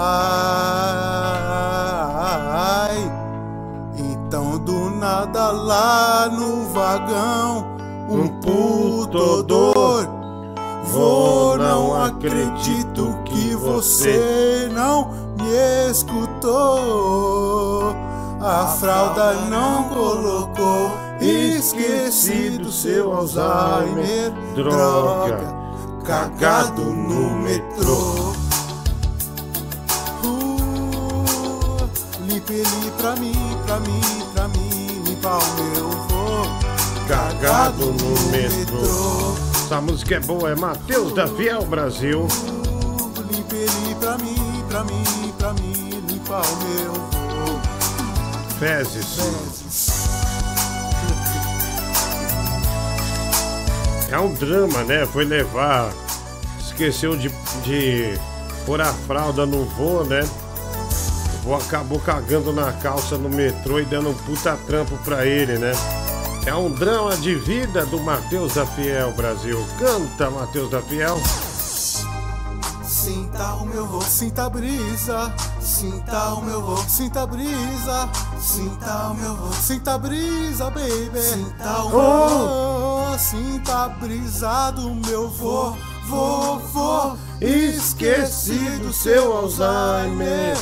Então 4.36 4.58
do 4.58 4.90
nada 4.90 5.50
lá 5.50 6.28
no 6.28 6.64
vagão, 6.66 7.74
um 8.06 8.28
puto 8.28 9.16
odor. 9.16 10.06
Vou, 10.92 11.56
não 11.56 12.04
acredito 12.04 13.18
que 13.24 13.54
você 13.54 14.68
não 14.74 15.08
me 15.38 15.90
escutou. 15.90 17.16
A 18.38 18.66
fralda 18.78 19.32
não 19.48 19.84
colocou, 19.84 20.90
esqueci 21.18 22.58
do 22.58 22.70
seu 22.70 23.14
Alzheimer. 23.14 24.34
Droga. 24.54 25.56
cagado 26.04 26.82
no 26.82 27.38
metrô. 27.38 28.34
Uh, 30.22 31.24
limpe 32.28 32.52
ele 32.52 32.90
pra 32.98 33.16
mim, 33.16 33.32
pra 33.64 33.80
mim, 33.80 34.25
pra 35.26 35.38
mim, 35.38 35.38
limpar 35.38 35.38
o 35.38 35.54
meu 35.54 35.90
vô. 35.90 37.06
Cagado 37.08 37.86
no 37.86 38.30
metrô. 38.30 39.34
Essa 39.64 39.80
música 39.80 40.14
é 40.16 40.20
boa, 40.20 40.50
é 40.50 40.54
Matheus 40.54 41.12
da 41.12 41.26
Fiel 41.26 41.64
Brasil. 41.64 42.28
Limpe 43.30 43.56
ele 43.56 43.94
pra 43.96 44.16
mim, 44.18 44.64
pra 44.68 44.84
mim, 44.84 45.04
pra 45.38 45.52
mim, 45.54 46.02
limpar 46.08 46.42
o 46.42 46.56
meu 46.64 46.92
vô. 46.92 48.58
Fezes. 48.58 49.96
É 54.08 54.20
um 54.20 54.32
drama, 54.34 54.84
né? 54.84 55.04
Foi 55.04 55.24
levar. 55.24 55.92
Esqueceu 56.60 57.16
de, 57.16 57.28
de 57.64 58.16
pôr 58.64 58.80
a 58.80 58.92
fralda 58.92 59.44
no 59.44 59.64
vô, 59.64 60.04
né? 60.04 60.20
Vô 61.46 61.54
acabou 61.54 62.00
cagando 62.00 62.52
na 62.52 62.72
calça 62.72 63.16
no 63.16 63.28
metrô 63.28 63.78
e 63.78 63.84
dando 63.84 64.10
um 64.10 64.14
puta 64.14 64.58
trampo 64.66 64.98
pra 65.04 65.24
ele, 65.24 65.56
né? 65.58 65.70
É 66.44 66.52
um 66.52 66.68
drama 66.72 67.16
de 67.18 67.36
vida 67.36 67.86
do 67.86 68.00
Matheus 68.00 68.54
da 68.54 68.66
Fiel 68.66 69.12
Brasil. 69.12 69.64
Canta, 69.78 70.28
Matheus 70.28 70.68
da 70.68 70.82
Fiel. 70.82 71.16
Sinta 72.82 73.54
o 73.54 73.64
meu 73.64 73.86
vô, 73.86 74.00
sinta 74.00 74.46
a 74.46 74.50
brisa. 74.50 75.32
Sinta 75.60 76.34
o 76.34 76.42
meu 76.42 76.60
vô, 76.62 76.76
sinta 76.88 77.22
a 77.22 77.26
brisa. 77.28 78.08
Sinta 78.40 79.10
o 79.10 79.14
meu 79.14 79.36
vô, 79.36 79.52
sinta 79.52 79.94
a 79.94 79.98
brisa, 79.98 80.70
baby. 80.70 81.22
Sinta 81.22 81.82
o 81.84 81.90
vô, 81.90 83.18
sinta 83.18 83.84
a 83.84 83.88
brisa 83.90 84.72
do 84.72 84.92
meu 84.96 85.30
vô, 85.30 85.76
vô, 86.08 86.58
vô. 86.72 87.16
Esqueci 87.40 88.58
do 88.80 88.92
seu 88.92 89.36
Alzheimer. 89.36 90.56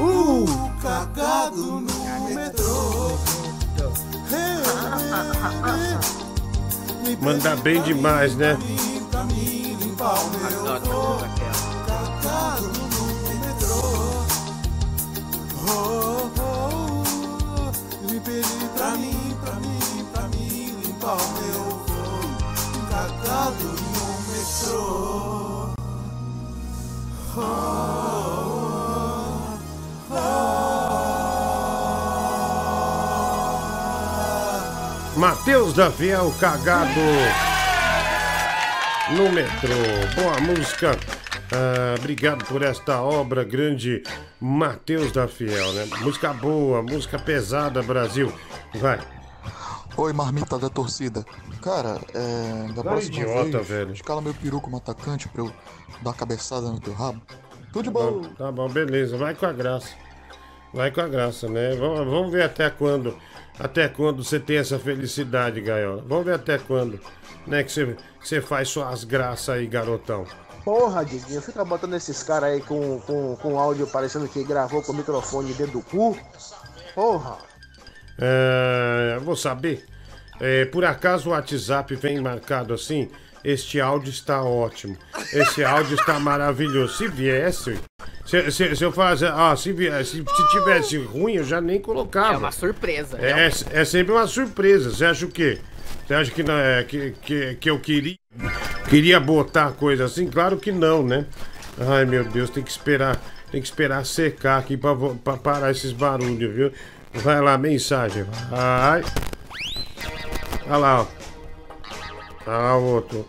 Uh, 0.00 0.46
cagado 0.80 1.80
no 1.80 2.24
metrô. 2.34 3.18
Manda 7.20 7.54
bem 7.56 7.82
demais, 7.82 8.34
né? 8.34 8.56
Pra 9.10 9.24
mim 9.24 9.76
limpar 9.78 10.14
o 10.14 10.30
meu 10.30 10.80
vô. 10.80 11.18
Cagado 11.86 12.68
no 12.68 13.04
metrô. 13.40 13.80
Oh, 15.68 16.30
oh, 16.38 17.02
oh. 17.60 18.06
Limpe 18.10 18.30
ele 18.30 18.68
pra 18.74 18.90
mim, 18.92 19.36
pra 19.44 19.54
mim, 19.56 20.04
pra 20.14 20.22
mim 20.28 20.80
limpar 20.82 21.16
o 21.16 21.28
meu. 21.42 21.62
Cagado 22.88 23.64
no 23.64 24.06
metrô. 24.32 24.80
Oh, 27.36 28.69
Matheus 35.20 35.74
da 35.74 35.90
Fiel 35.90 36.32
cagado 36.40 36.98
no 39.14 39.30
metrô. 39.30 39.74
Boa 40.16 40.40
música. 40.40 40.92
Ah, 41.52 41.94
obrigado 41.98 42.42
por 42.46 42.62
esta 42.62 43.02
obra 43.02 43.44
grande, 43.44 44.02
Matheus 44.40 45.12
da 45.12 45.28
Fiel, 45.28 45.74
né? 45.74 45.86
Música 46.00 46.32
boa, 46.32 46.82
música 46.82 47.18
pesada, 47.18 47.82
Brasil. 47.82 48.32
Vai. 48.76 48.98
Oi, 49.94 50.10
marmita 50.14 50.58
da 50.58 50.70
torcida. 50.70 51.22
Cara, 51.60 52.00
é. 52.14 52.68
Da 52.72 52.82
Vai, 52.82 52.94
próxima 52.94 53.16
idiota, 53.16 53.58
vez, 53.58 53.68
velho. 53.68 53.92
escala 53.92 54.22
meu 54.22 54.32
peru 54.32 54.58
como 54.58 54.78
atacante 54.78 55.28
pra 55.28 55.42
eu 55.42 55.52
dar 56.00 56.10
uma 56.10 56.14
cabeçada 56.14 56.66
no 56.70 56.80
teu 56.80 56.94
rabo. 56.94 57.20
Tudo 57.74 57.90
de 57.90 57.90
Tá 57.92 58.00
bom. 58.00 58.22
tá 58.38 58.50
bom, 58.50 58.68
beleza. 58.70 59.18
Vai 59.18 59.34
com 59.34 59.44
a 59.44 59.52
graça. 59.52 59.90
Vai 60.72 60.90
com 60.90 61.02
a 61.02 61.08
graça, 61.08 61.46
né? 61.46 61.76
Vamos 61.76 62.32
ver 62.32 62.44
até 62.44 62.70
quando. 62.70 63.14
Até 63.60 63.88
quando 63.88 64.24
você 64.24 64.40
tem 64.40 64.56
essa 64.56 64.78
felicidade, 64.78 65.60
Gaiola. 65.60 66.02
Vamos 66.06 66.24
ver 66.24 66.34
até 66.34 66.56
quando. 66.56 66.98
Né, 67.46 67.62
que 67.62 67.70
você, 67.70 67.86
que 68.20 68.28
você 68.28 68.40
faz 68.40 68.68
suas 68.68 69.04
graças 69.04 69.48
aí, 69.50 69.66
garotão. 69.66 70.24
Porra, 70.64 71.04
Diguinho, 71.04 71.40
fica 71.42 71.64
botando 71.64 71.94
esses 71.94 72.22
caras 72.22 72.50
aí 72.50 72.60
com, 72.60 73.00
com, 73.00 73.36
com 73.36 73.58
áudio 73.58 73.86
parecendo 73.86 74.28
que 74.28 74.42
gravou 74.44 74.82
com 74.82 74.92
o 74.92 74.96
microfone 74.96 75.52
dentro 75.52 75.78
do 75.78 75.82
cu. 75.82 76.18
Porra. 76.94 77.38
É, 78.18 79.18
vou 79.20 79.36
saber. 79.36 79.86
É, 80.38 80.64
por 80.64 80.84
acaso 80.84 81.28
o 81.28 81.32
WhatsApp 81.32 81.94
vem 81.96 82.20
marcado 82.20 82.72
assim? 82.72 83.10
Este 83.44 83.80
áudio 83.80 84.10
está 84.10 84.42
ótimo. 84.42 84.96
Esse 85.32 85.64
áudio 85.64 85.96
está 85.96 86.18
maravilhoso. 86.20 86.94
Se 86.96 87.08
viesse. 87.08 87.78
Se, 88.26 88.50
se- 88.50 88.76
se 88.76 88.84
eu 88.84 88.92
fazer. 88.92 89.28
Ah, 89.32 89.54
se, 89.56 89.74
se, 90.04 90.04
se 90.24 90.50
tivesse 90.50 90.98
ruim, 90.98 91.34
eu 91.34 91.44
já 91.44 91.60
nem 91.60 91.80
colocava. 91.80 92.34
É 92.34 92.36
uma 92.36 92.52
surpresa. 92.52 93.18
É, 93.18 93.50
é 93.70 93.84
sempre 93.84 94.12
uma 94.12 94.26
surpresa. 94.26 94.90
Você 94.90 95.04
acha 95.04 95.24
o 95.24 95.30
quê? 95.30 95.58
Você 96.06 96.14
acha 96.14 96.30
que, 96.30 96.42
não 96.42 96.54
é, 96.54 96.82
que, 96.84 97.12
que, 97.22 97.54
que 97.54 97.70
eu 97.70 97.78
queria, 97.78 98.16
queria 98.88 99.20
botar 99.20 99.70
coisa 99.72 100.04
assim? 100.04 100.26
Claro 100.28 100.56
que 100.56 100.72
não, 100.72 101.02
né? 101.04 101.24
Ai 101.78 102.04
meu 102.04 102.24
Deus, 102.24 102.50
tem 102.50 102.62
que 102.62 102.70
esperar. 102.70 103.16
Tem 103.50 103.60
que 103.60 103.66
esperar 103.66 104.04
secar 104.04 104.58
aqui 104.58 104.76
pra, 104.76 104.94
pra 105.24 105.36
parar 105.36 105.70
esses 105.70 105.92
barulhos, 105.92 106.54
viu? 106.54 106.72
Vai 107.14 107.40
lá, 107.40 107.56
mensagem. 107.58 108.24
Vai. 108.50 109.02
Olha 110.66 110.76
lá, 110.76 111.00
ó. 111.02 111.06
Lá 112.46 112.76
o 112.76 112.84
outro. 112.84 113.26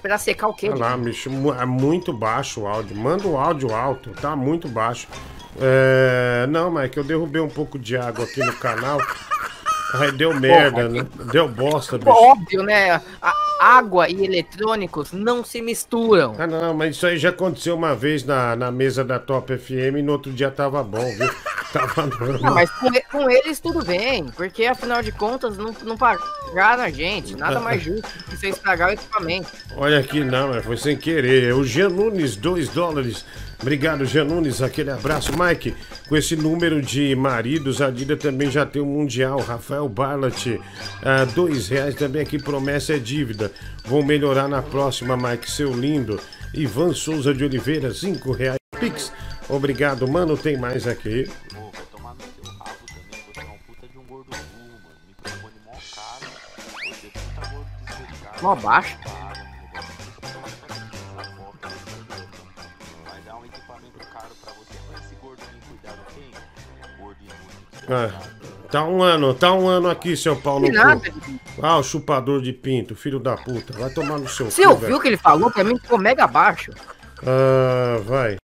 Pra 0.00 0.18
secar 0.18 0.48
o 0.48 0.54
quê? 0.54 0.68
Olha 0.68 0.78
lá, 0.78 0.96
bicho, 0.96 1.30
é 1.60 1.64
muito 1.64 2.12
baixo 2.12 2.62
o 2.62 2.66
áudio. 2.66 2.96
Manda 2.96 3.26
o 3.26 3.38
áudio 3.38 3.72
alto, 3.72 4.10
tá 4.20 4.34
muito 4.34 4.68
baixo. 4.68 5.06
É... 5.60 6.46
Não, 6.48 6.70
mas 6.70 6.86
é 6.86 6.88
que 6.88 6.98
eu 6.98 7.04
derrubei 7.04 7.40
um 7.40 7.48
pouco 7.48 7.78
de 7.78 7.96
água 7.96 8.24
aqui 8.24 8.40
no 8.40 8.52
canal. 8.54 8.98
Aí 9.94 10.12
deu 10.12 10.32
merda, 10.38 10.88
né? 10.88 11.06
Deu 11.32 11.48
bosta, 11.48 11.98
bicho. 11.98 12.10
Óbvio, 12.10 12.62
né? 12.62 13.00
A 13.20 13.32
água 13.60 14.08
e 14.08 14.24
eletrônicos 14.24 15.12
não 15.12 15.44
se 15.44 15.62
misturam. 15.62 16.34
Ah, 16.38 16.46
não, 16.46 16.74
mas 16.74 16.96
isso 16.96 17.06
aí 17.06 17.18
já 17.18 17.28
aconteceu 17.28 17.74
uma 17.74 17.94
vez 17.94 18.24
na, 18.24 18.56
na 18.56 18.70
mesa 18.70 19.04
da 19.04 19.18
Top 19.18 19.56
FM 19.56 19.98
e 19.98 20.02
no 20.02 20.12
outro 20.12 20.32
dia 20.32 20.50
tava 20.50 20.82
bom, 20.82 21.04
viu? 21.16 21.30
Tava 21.72 22.06
normal. 22.06 22.42
Não, 22.42 22.54
mas 22.54 22.70
com, 22.70 22.90
com 23.10 23.30
eles 23.30 23.58
tudo 23.58 23.82
bem, 23.82 24.26
porque 24.36 24.66
afinal 24.66 25.02
de 25.02 25.10
contas 25.10 25.56
não, 25.56 25.74
não 25.84 25.96
pagaram 25.96 26.82
a 26.82 26.90
gente. 26.90 27.34
Nada 27.34 27.60
mais 27.60 27.80
justo 27.82 28.06
que 28.28 28.36
você 28.36 28.50
estragar 28.50 28.90
o 28.90 28.92
equipamento. 28.92 29.50
Olha 29.74 29.98
aqui, 29.98 30.22
não, 30.22 30.48
mas 30.48 30.62
foi 30.62 30.76
sem 30.76 30.98
querer. 30.98 31.48
É 31.48 31.54
O 31.54 31.64
Jean 31.64 31.88
Nunes, 31.88 32.36
2 32.36 32.68
dólares. 32.68 33.24
Obrigado, 33.62 34.04
Jean 34.04 34.24
Nunes. 34.24 34.60
Aquele 34.60 34.90
abraço. 34.90 35.32
Mike, 35.38 35.74
com 36.08 36.16
esse 36.16 36.34
número 36.34 36.82
de 36.82 37.14
maridos, 37.14 37.80
a 37.80 37.90
Dida 37.90 38.16
também 38.16 38.50
já 38.50 38.66
tem 38.66 38.82
o 38.82 38.86
Mundial. 38.86 39.38
Rafael 39.38 39.88
Barlat, 39.88 40.58
ah, 41.02 41.24
dois 41.24 41.68
reais 41.68 41.94
também 41.94 42.22
aqui. 42.22 42.42
Promessa 42.42 42.94
é 42.94 42.98
dívida. 42.98 43.52
Vou 43.84 44.04
melhorar 44.04 44.48
na 44.48 44.60
próxima, 44.60 45.16
Mike, 45.16 45.48
seu 45.48 45.72
lindo. 45.72 46.20
Ivan 46.52 46.92
Souza 46.92 47.32
de 47.32 47.44
Oliveira, 47.44 47.94
cinco 47.94 48.32
reais. 48.32 48.58
Pix. 48.80 49.12
Obrigado, 49.48 50.08
mano. 50.08 50.36
Tem 50.36 50.56
mais 50.56 50.88
aqui. 50.88 51.30
Mó 58.42 58.56
baixo. 58.56 58.98
Ah, 67.92 68.32
Tá 68.72 68.86
um 68.86 69.02
ano, 69.02 69.34
tá 69.34 69.52
um 69.52 69.68
ano 69.68 69.90
aqui, 69.90 70.16
seu 70.16 70.34
pau 70.34 70.58
no 70.58 70.64
Que 70.64 70.72
nada. 70.72 71.02
Ah, 71.60 71.76
o 71.76 71.82
chupador 71.82 72.40
de 72.40 72.54
pinto, 72.54 72.96
filho 72.96 73.20
da 73.20 73.36
puta. 73.36 73.78
Vai 73.78 73.90
tomar 73.90 74.18
no 74.18 74.26
seu 74.26 74.50
Você 74.50 74.66
ouviu 74.66 74.96
o 74.96 75.00
que 75.00 75.08
ele 75.08 75.18
falou? 75.18 75.50
Pra 75.50 75.62
mim 75.62 75.78
ficou 75.78 75.98
mega 75.98 76.26
baixo. 76.26 76.72
Ah, 77.22 78.00
vai. 78.02 78.38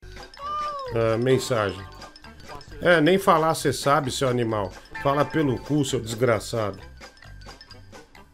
Ah, 0.95 1.19
mensagem. 1.19 1.79
É, 2.81 3.03
nem 3.03 3.19
falar 3.19 3.55
você 3.55 3.71
sabe, 3.71 4.11
seu 4.11 4.27
animal. 4.27 4.73
Fala 5.03 5.27
pelo 5.27 5.59
cu, 5.59 5.85
seu 5.85 6.01
desgraçado. 6.01 6.79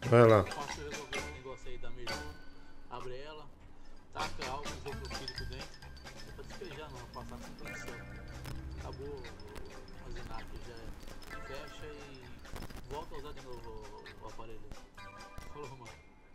Vai 0.09 0.25
lá. 0.29 0.45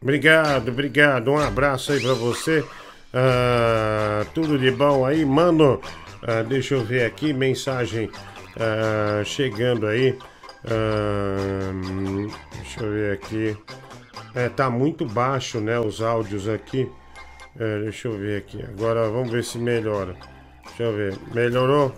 Obrigado, 0.05 0.69
obrigado. 0.69 1.31
Um 1.31 1.39
abraço 1.39 1.91
aí 1.91 1.99
pra 1.99 2.13
você. 2.13 2.63
Ah, 3.11 4.23
tudo 4.35 4.55
de 4.55 4.69
bom 4.69 5.03
aí, 5.03 5.25
mano? 5.25 5.81
Ah, 6.21 6.43
deixa 6.43 6.75
eu 6.75 6.85
ver 6.85 7.05
aqui, 7.05 7.33
mensagem 7.33 8.11
ah, 8.55 9.23
chegando 9.25 9.87
aí. 9.87 10.15
Deixa 12.51 12.83
eu 12.83 12.91
ver 12.91 13.13
aqui. 13.13 13.57
É, 14.35 14.47
tá 14.47 14.69
muito 14.69 15.07
baixo, 15.07 15.59
né, 15.59 15.79
os 15.79 15.99
áudios 16.03 16.47
aqui. 16.47 16.87
É, 17.59 17.79
deixa 17.79 18.07
eu 18.07 18.15
ver 18.15 18.37
aqui. 18.37 18.61
Agora 18.61 19.09
vamos 19.09 19.31
ver 19.31 19.43
se 19.43 19.57
melhora. 19.57 20.15
Deixa 20.67 20.83
eu 20.83 20.93
ver. 20.95 21.17
Melhorou? 21.33 21.91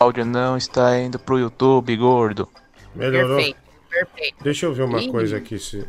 O 0.00 0.02
áudio 0.02 0.24
não 0.24 0.56
está 0.56 0.98
indo 0.98 1.16
pro 1.16 1.38
YouTube, 1.38 1.96
gordo. 1.96 2.48
Melhorou? 2.92 3.36
Perfeito, 3.36 3.58
perfeito. 3.88 4.42
Deixa 4.42 4.66
eu 4.66 4.74
ver 4.74 4.82
uma 4.82 5.06
coisa 5.08 5.36
aqui 5.36 5.60
se. 5.60 5.86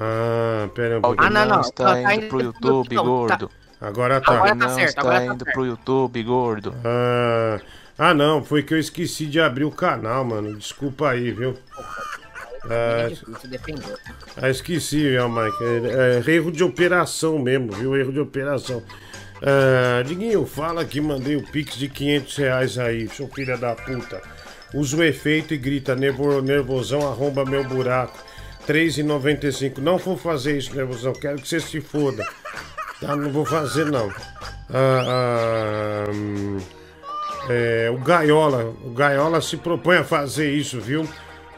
Ah, 0.00 0.68
pera 0.74 0.98
um 0.98 1.02
pouquinho. 1.02 1.30
não, 1.30 1.44
não, 1.46 1.60
está 1.60 1.84
tá- 1.84 1.92
tá 2.02 2.14
indo 2.14 2.24
indo 2.24 2.28
pro 2.28 2.40
YouTube, 2.40 2.94
não, 2.94 3.02
tá- 3.04 3.08
gordo. 3.08 3.50
Agora 3.80 4.20
tá. 4.20 4.32
Agora 4.32 4.48
tá 4.50 4.54
não 4.54 4.74
certo, 4.74 4.88
está 4.88 5.00
agora 5.00 5.18
tá 5.18 5.24
indo 5.26 5.44
certo. 5.44 5.54
pro 5.54 5.66
YouTube, 5.66 6.22
gordo. 6.22 6.74
Ah, 6.84 7.60
ah, 7.98 8.14
não, 8.14 8.44
foi 8.44 8.62
que 8.62 8.74
eu 8.74 8.78
esqueci 8.78 9.26
de 9.26 9.40
abrir 9.40 9.64
o 9.64 9.70
canal, 9.70 10.24
mano. 10.24 10.54
Desculpa 10.56 11.10
aí, 11.10 11.30
viu? 11.32 11.56
É 12.70 13.08
Ah, 13.10 14.42
ah, 14.42 14.50
esqueci, 14.50 15.08
viu, 15.10 15.28
Mike? 15.28 15.56
É, 15.64 16.22
é 16.26 16.32
erro 16.34 16.50
de 16.52 16.62
operação 16.62 17.38
mesmo, 17.38 17.72
viu? 17.72 17.96
Erro 17.96 18.12
de 18.12 18.20
operação. 18.20 18.82
Ah, 19.42 20.02
Diguinho, 20.04 20.44
fala 20.46 20.84
que 20.84 21.00
mandei 21.00 21.36
o 21.36 21.42
Pix 21.42 21.76
de 21.76 21.88
500 21.88 22.36
reais 22.36 22.78
aí, 22.78 23.08
seu 23.08 23.28
filho 23.28 23.56
da 23.58 23.74
puta. 23.74 24.20
Usa 24.74 24.96
o 24.98 25.02
efeito 25.04 25.54
e 25.54 25.56
grita, 25.56 25.94
nervo, 25.94 26.42
nervosão, 26.42 27.00
arromba 27.08 27.44
meu 27.44 27.64
buraco. 27.64 28.18
3,95. 28.68 29.78
Não 29.78 29.96
vou 29.96 30.16
fazer 30.16 30.58
isso, 30.58 30.74
nervosão. 30.76 31.14
Quero 31.14 31.40
que 31.40 31.48
você 31.48 31.58
se 31.58 31.80
foda. 31.80 32.22
Tá? 33.00 33.16
Não 33.16 33.32
vou 33.32 33.46
fazer, 33.46 33.86
não. 33.86 34.10
Ah, 34.70 36.04
ah, 36.04 36.10
hum, 36.12 36.58
é, 37.48 37.90
o 37.90 37.98
Gaiola, 37.98 38.74
o 38.84 38.90
Gaiola 38.90 39.40
se 39.40 39.56
propõe 39.56 39.96
a 39.96 40.04
fazer 40.04 40.52
isso, 40.52 40.78
viu? 40.80 41.08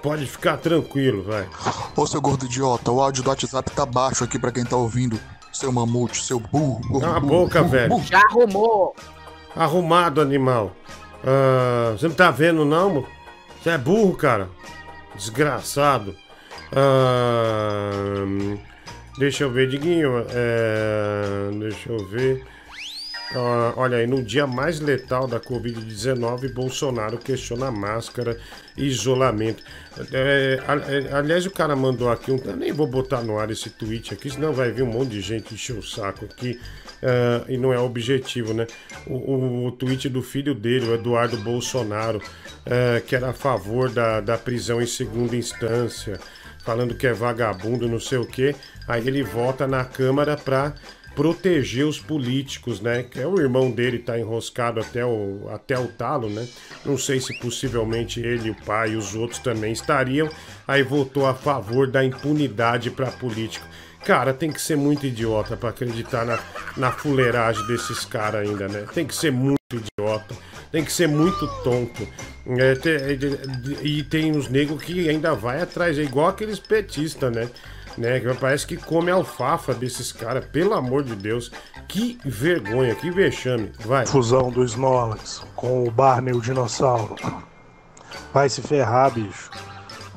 Pode 0.00 0.24
ficar 0.26 0.56
tranquilo, 0.58 1.24
vai. 1.24 1.48
Ô, 1.96 2.06
seu 2.06 2.20
gordo 2.20 2.46
idiota, 2.46 2.92
o 2.92 3.00
áudio 3.02 3.22
do 3.22 3.30
WhatsApp 3.30 3.70
tá 3.72 3.84
baixo 3.84 4.22
aqui 4.22 4.38
pra 4.38 4.52
quem 4.52 4.64
tá 4.64 4.76
ouvindo. 4.76 5.18
Seu 5.52 5.72
mamute, 5.72 6.22
seu 6.22 6.38
burro. 6.38 6.80
gordo 6.88 7.04
Cala 7.04 7.16
a 7.16 7.20
burro, 7.20 7.44
boca, 7.44 7.58
burro, 7.60 7.70
velho. 7.70 7.88
burro. 7.88 8.04
Já 8.06 8.20
arrumou. 8.20 8.94
Arrumado, 9.56 10.20
animal. 10.20 10.72
Ah, 11.24 11.92
você 11.92 12.06
não 12.06 12.14
tá 12.14 12.30
vendo, 12.30 12.64
não? 12.64 12.90
mo? 12.90 13.06
Você 13.60 13.70
é 13.70 13.78
burro, 13.78 14.16
cara. 14.16 14.48
Desgraçado. 15.16 16.14
Deixa 19.18 19.44
eu 19.44 19.50
ver, 19.50 19.68
Diguinho. 19.68 20.24
é, 20.30 21.50
deixa 21.58 21.90
eu 21.92 22.04
ver. 22.06 22.44
Ah, 23.32 23.74
olha 23.76 23.98
aí, 23.98 24.06
no 24.08 24.22
dia 24.22 24.44
mais 24.46 24.80
letal 24.80 25.28
da 25.28 25.38
Covid-19, 25.38 26.52
Bolsonaro 26.52 27.16
questiona 27.16 27.70
máscara 27.70 28.36
e 28.76 28.86
isolamento. 28.86 29.62
É, 30.12 30.58
é, 30.88 31.14
aliás, 31.14 31.46
o 31.46 31.50
cara 31.50 31.76
mandou 31.76 32.10
aqui 32.10 32.32
um. 32.32 32.38
Eu 32.44 32.56
nem 32.56 32.72
vou 32.72 32.88
botar 32.88 33.22
no 33.22 33.38
ar 33.38 33.50
esse 33.50 33.70
tweet 33.70 34.12
aqui, 34.12 34.30
senão 34.30 34.52
vai 34.52 34.72
vir 34.72 34.82
um 34.82 34.86
monte 34.86 35.10
de 35.10 35.20
gente 35.20 35.54
encher 35.54 35.76
o 35.76 35.82
saco 35.82 36.24
aqui. 36.24 36.60
ah, 37.02 37.44
e 37.48 37.56
não 37.56 37.72
é 37.72 37.78
objetivo, 37.78 38.52
né? 38.52 38.66
O, 39.06 39.14
o, 39.14 39.66
o 39.66 39.72
tweet 39.72 40.08
do 40.08 40.22
filho 40.22 40.54
dele, 40.54 40.86
o 40.88 40.94
Eduardo 40.94 41.36
Bolsonaro, 41.36 42.20
ah, 42.66 43.00
que 43.06 43.14
era 43.14 43.30
a 43.30 43.32
favor 43.32 43.90
da, 43.90 44.20
da 44.20 44.36
prisão 44.38 44.82
em 44.82 44.86
segunda 44.86 45.36
instância, 45.36 46.18
falando 46.64 46.94
que 46.94 47.06
é 47.06 47.12
vagabundo, 47.12 47.88
não 47.88 48.00
sei 48.00 48.18
o 48.18 48.26
quê. 48.26 48.54
Aí 48.86 49.06
ele 49.06 49.22
volta 49.22 49.66
na 49.66 49.84
Câmara 49.84 50.36
pra 50.36 50.74
proteger 51.14 51.86
os 51.86 51.98
políticos, 51.98 52.80
né? 52.80 53.02
Que 53.02 53.20
é 53.20 53.26
o 53.26 53.38
irmão 53.38 53.70
dele 53.70 53.98
tá 53.98 54.18
enroscado 54.18 54.80
até 54.80 55.04
o, 55.04 55.48
até 55.52 55.78
o 55.78 55.88
talo, 55.88 56.28
né? 56.28 56.46
Não 56.84 56.96
sei 56.96 57.20
se 57.20 57.38
possivelmente 57.38 58.20
ele, 58.20 58.50
o 58.50 58.54
pai 58.64 58.92
e 58.92 58.96
os 58.96 59.14
outros 59.14 59.40
também 59.40 59.72
estariam. 59.72 60.28
Aí 60.66 60.82
votou 60.82 61.26
a 61.26 61.34
favor 61.34 61.90
da 61.90 62.04
impunidade 62.04 62.90
para 62.90 63.10
político. 63.10 63.66
Cara, 64.04 64.32
tem 64.32 64.50
que 64.50 64.60
ser 64.60 64.76
muito 64.76 65.06
idiota 65.06 65.56
para 65.56 65.68
acreditar 65.68 66.24
na, 66.24 66.38
na 66.76 66.90
fuleiragem 66.90 67.66
desses 67.66 68.04
caras 68.04 68.48
ainda, 68.48 68.66
né? 68.66 68.86
Tem 68.94 69.06
que 69.06 69.14
ser 69.14 69.30
muito 69.30 69.58
idiota. 69.72 70.34
Tem 70.72 70.84
que 70.84 70.92
ser 70.92 71.08
muito 71.08 71.46
tonto. 71.64 72.06
É, 72.46 72.74
te- 72.76 72.88
é, 72.90 73.18
e 73.82 74.02
tem 74.04 74.30
os 74.36 74.48
negros 74.48 74.82
que 74.82 75.08
ainda 75.08 75.34
vai 75.34 75.60
atrás, 75.60 75.98
é 75.98 76.02
igual 76.02 76.28
aqueles 76.28 76.58
petistas, 76.60 77.34
né? 77.34 77.48
né? 77.98 78.20
Que 78.20 78.32
parece 78.34 78.66
que 78.66 78.76
come 78.76 79.10
alfafa 79.10 79.74
desses 79.74 80.12
caras, 80.12 80.44
pelo 80.46 80.74
amor 80.74 81.02
de 81.02 81.16
Deus. 81.16 81.50
Que 81.88 82.18
vergonha, 82.24 82.94
que 82.94 83.10
vexame. 83.10 83.72
Vai. 83.80 84.06
Fusão 84.06 84.50
do 84.50 84.62
Snorlax 84.64 85.42
com 85.56 85.84
o 85.86 85.90
Barney 85.90 86.32
o 86.32 86.40
dinossauro. 86.40 87.16
Vai 88.32 88.48
se 88.48 88.62
ferrar, 88.62 89.10
bicho. 89.10 89.50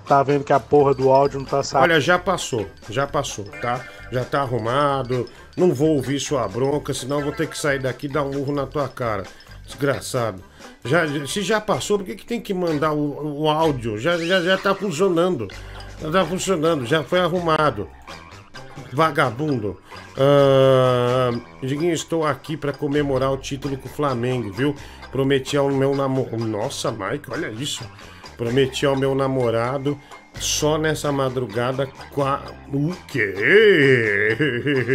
Tá 0.07 0.21
vendo 0.21 0.43
que 0.43 0.53
a 0.53 0.59
porra 0.59 0.93
do 0.93 1.09
áudio 1.09 1.39
não 1.39 1.45
tá 1.45 1.63
saindo. 1.63 1.83
Olha, 1.83 1.99
já 1.99 2.19
passou, 2.19 2.67
já 2.89 3.07
passou, 3.07 3.45
tá? 3.61 3.79
Já 4.11 4.23
tá 4.23 4.41
arrumado. 4.41 5.27
Não 5.55 5.73
vou 5.73 5.95
ouvir 5.95 6.19
sua 6.19 6.47
bronca, 6.47 6.93
senão 6.93 7.21
vou 7.21 7.31
ter 7.31 7.47
que 7.47 7.57
sair 7.57 7.79
daqui 7.79 8.05
e 8.07 8.09
dar 8.09 8.23
um 8.23 8.31
murro 8.33 8.53
na 8.53 8.65
tua 8.67 8.87
cara. 8.87 9.23
Desgraçado. 9.65 10.43
Já, 10.85 11.05
se 11.25 11.41
já 11.41 11.61
passou, 11.61 11.97
por 11.97 12.05
que, 12.05 12.15
que 12.15 12.25
tem 12.25 12.41
que 12.41 12.53
mandar 12.53 12.93
o, 12.93 13.41
o 13.41 13.49
áudio? 13.49 13.97
Já, 13.97 14.17
já, 14.17 14.41
já 14.41 14.57
tá 14.57 14.75
funcionando. 14.75 15.47
Já 16.01 16.11
tá 16.11 16.25
funcionando, 16.25 16.85
já 16.85 17.03
foi 17.03 17.19
arrumado. 17.19 17.87
Vagabundo. 18.91 19.79
Diguinho, 21.61 21.93
estou 21.93 22.25
aqui 22.25 22.57
para 22.57 22.73
comemorar 22.73 23.31
o 23.31 23.37
título 23.37 23.77
com 23.77 23.87
o 23.87 23.91
Flamengo, 23.91 24.51
viu? 24.51 24.75
Prometi 25.11 25.55
ao 25.57 25.69
meu 25.69 25.95
namorado. 25.95 26.37
Nossa, 26.45 26.91
Mike, 26.91 27.31
olha 27.31 27.47
isso. 27.49 27.83
Prometi 28.37 28.85
ao 28.85 28.95
meu 28.95 29.15
namorado 29.15 29.97
só 30.39 30.77
nessa 30.77 31.11
madrugada. 31.11 31.87
Qua... 32.11 32.43
O 32.71 32.93
quê? 33.07 33.33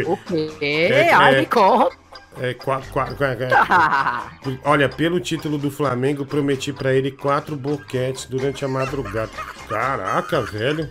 O 0.06 0.16
quê? 0.58 0.88
É, 0.90 1.12
Ai, 1.12 1.36
é- 1.36 1.40
me 1.40 1.46
conta. 1.46 1.96
É, 2.40 2.54
qua, 2.54 2.80
qua, 2.92 3.06
qua- 3.14 3.34
qua- 3.36 4.30
Olha, 4.64 4.88
pelo 4.88 5.18
título 5.18 5.58
do 5.58 5.70
Flamengo, 5.70 6.24
prometi 6.24 6.72
pra 6.72 6.92
ele 6.94 7.10
quatro 7.10 7.56
boquetes 7.56 8.26
durante 8.26 8.64
a 8.64 8.68
madrugada. 8.68 9.30
Caraca, 9.68 10.40
velho. 10.42 10.88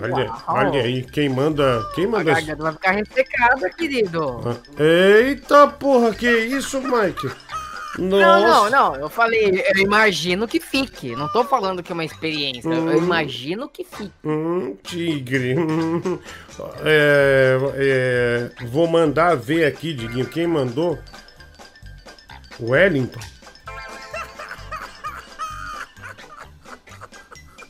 Olha, 0.00 0.24
Uau. 0.30 0.42
olha 0.48 0.82
aí, 0.82 1.02
quem 1.04 1.28
manda. 1.28 1.82
Quem 1.94 2.06
A 2.06 2.08
manda. 2.08 2.24
garganta 2.32 2.62
vai 2.62 2.72
ficar 2.72 2.92
ressecada, 2.92 3.68
querido. 3.70 4.40
Ah, 4.48 4.82
Eita 4.82 5.68
porra, 5.68 6.14
que 6.14 6.30
isso, 6.30 6.80
Mike? 6.80 7.30
Não, 7.98 8.40
não, 8.40 8.70
não. 8.70 8.96
Eu 8.96 9.10
falei, 9.10 9.62
eu 9.74 9.82
imagino 9.82 10.48
que 10.48 10.58
fique. 10.58 11.14
Não 11.14 11.28
tô 11.30 11.44
falando 11.44 11.82
que 11.82 11.92
é 11.92 11.94
uma 11.94 12.04
experiência. 12.04 12.68
Eu 12.68 12.82
Hum. 12.82 12.96
imagino 12.96 13.68
que 13.68 13.84
fique. 13.84 14.12
Hum, 14.24 14.76
tigre. 14.82 15.54
Hum, 15.58 16.18
é, 16.84 17.58
é, 17.74 18.66
vou 18.66 18.86
mandar 18.86 19.36
ver 19.36 19.66
aqui, 19.66 19.92
Diguinho. 19.92 20.26
Quem 20.26 20.46
mandou? 20.46 20.98
Wellington. 22.60 23.20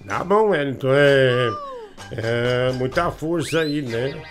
Tá 0.06 0.22
bom, 0.24 0.50
Wellington. 0.50 0.88
É, 0.92 1.48
é 2.12 2.72
muita 2.72 3.10
força 3.10 3.60
aí, 3.60 3.82
né? 3.82 4.22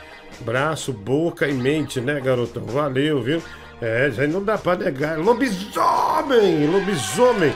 Braço, 0.42 0.92
boca 0.94 1.48
e 1.48 1.54
mente, 1.54 2.00
né, 2.00 2.20
garotão? 2.20 2.66
Valeu, 2.66 3.22
viu? 3.22 3.42
É, 3.82 4.10
isso 4.10 4.22
aí 4.22 4.28
não 4.28 4.44
dá 4.44 4.58
pra 4.58 4.76
negar. 4.76 5.18
Lobisomem! 5.18 6.68
Lobisomem! 6.68 7.54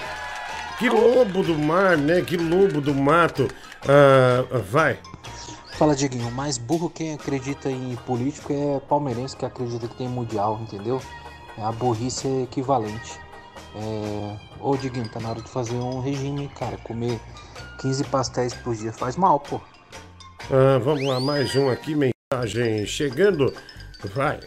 Que 0.79 0.89
lobo 0.89 1.43
do 1.43 1.57
mar, 1.57 1.97
né? 1.97 2.21
Que 2.21 2.35
lobo 2.35 2.81
do 2.81 2.93
mato. 2.93 3.47
Ah, 3.87 4.43
vai. 4.71 4.97
Fala, 5.77 5.95
Dieguinho, 5.95 6.31
mais 6.31 6.57
burro 6.57 6.89
quem 6.89 7.13
acredita 7.13 7.69
em 7.69 7.95
político 8.05 8.51
é 8.51 8.79
palmeirense 8.79 9.35
que 9.35 9.45
acredita 9.45 9.87
que 9.87 9.95
tem 9.95 10.07
mundial, 10.07 10.59
entendeu? 10.61 11.01
É 11.57 11.63
a 11.63 11.71
burrice 11.71 12.27
equivalente. 12.43 13.19
É... 13.75 14.37
Ô, 14.59 14.75
Diguinho, 14.75 15.07
tá 15.09 15.19
na 15.19 15.29
hora 15.29 15.41
de 15.41 15.49
fazer 15.49 15.75
um 15.75 15.99
regime, 15.99 16.49
cara. 16.57 16.77
Comer 16.77 17.19
15 17.81 18.03
pastéis 18.05 18.53
por 18.53 18.75
dia 18.75 18.91
faz 18.91 19.15
mal, 19.15 19.39
pô. 19.39 19.61
Ah, 20.49 20.79
vamos 20.79 21.05
lá, 21.05 21.19
mais 21.19 21.55
um 21.55 21.69
aqui, 21.69 21.93
mensagem 21.93 22.85
chegando. 22.85 23.53
Vai. 24.13 24.39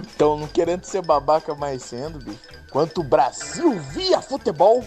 Então, 0.00 0.36
não 0.38 0.48
querendo 0.48 0.84
ser 0.84 1.02
babaca 1.02 1.54
mais 1.54 1.82
sendo, 1.82 2.18
bicho. 2.18 2.38
Quanto 2.70 3.00
o 3.00 3.04
Brasil 3.04 3.78
via 3.78 4.22
futebol, 4.22 4.82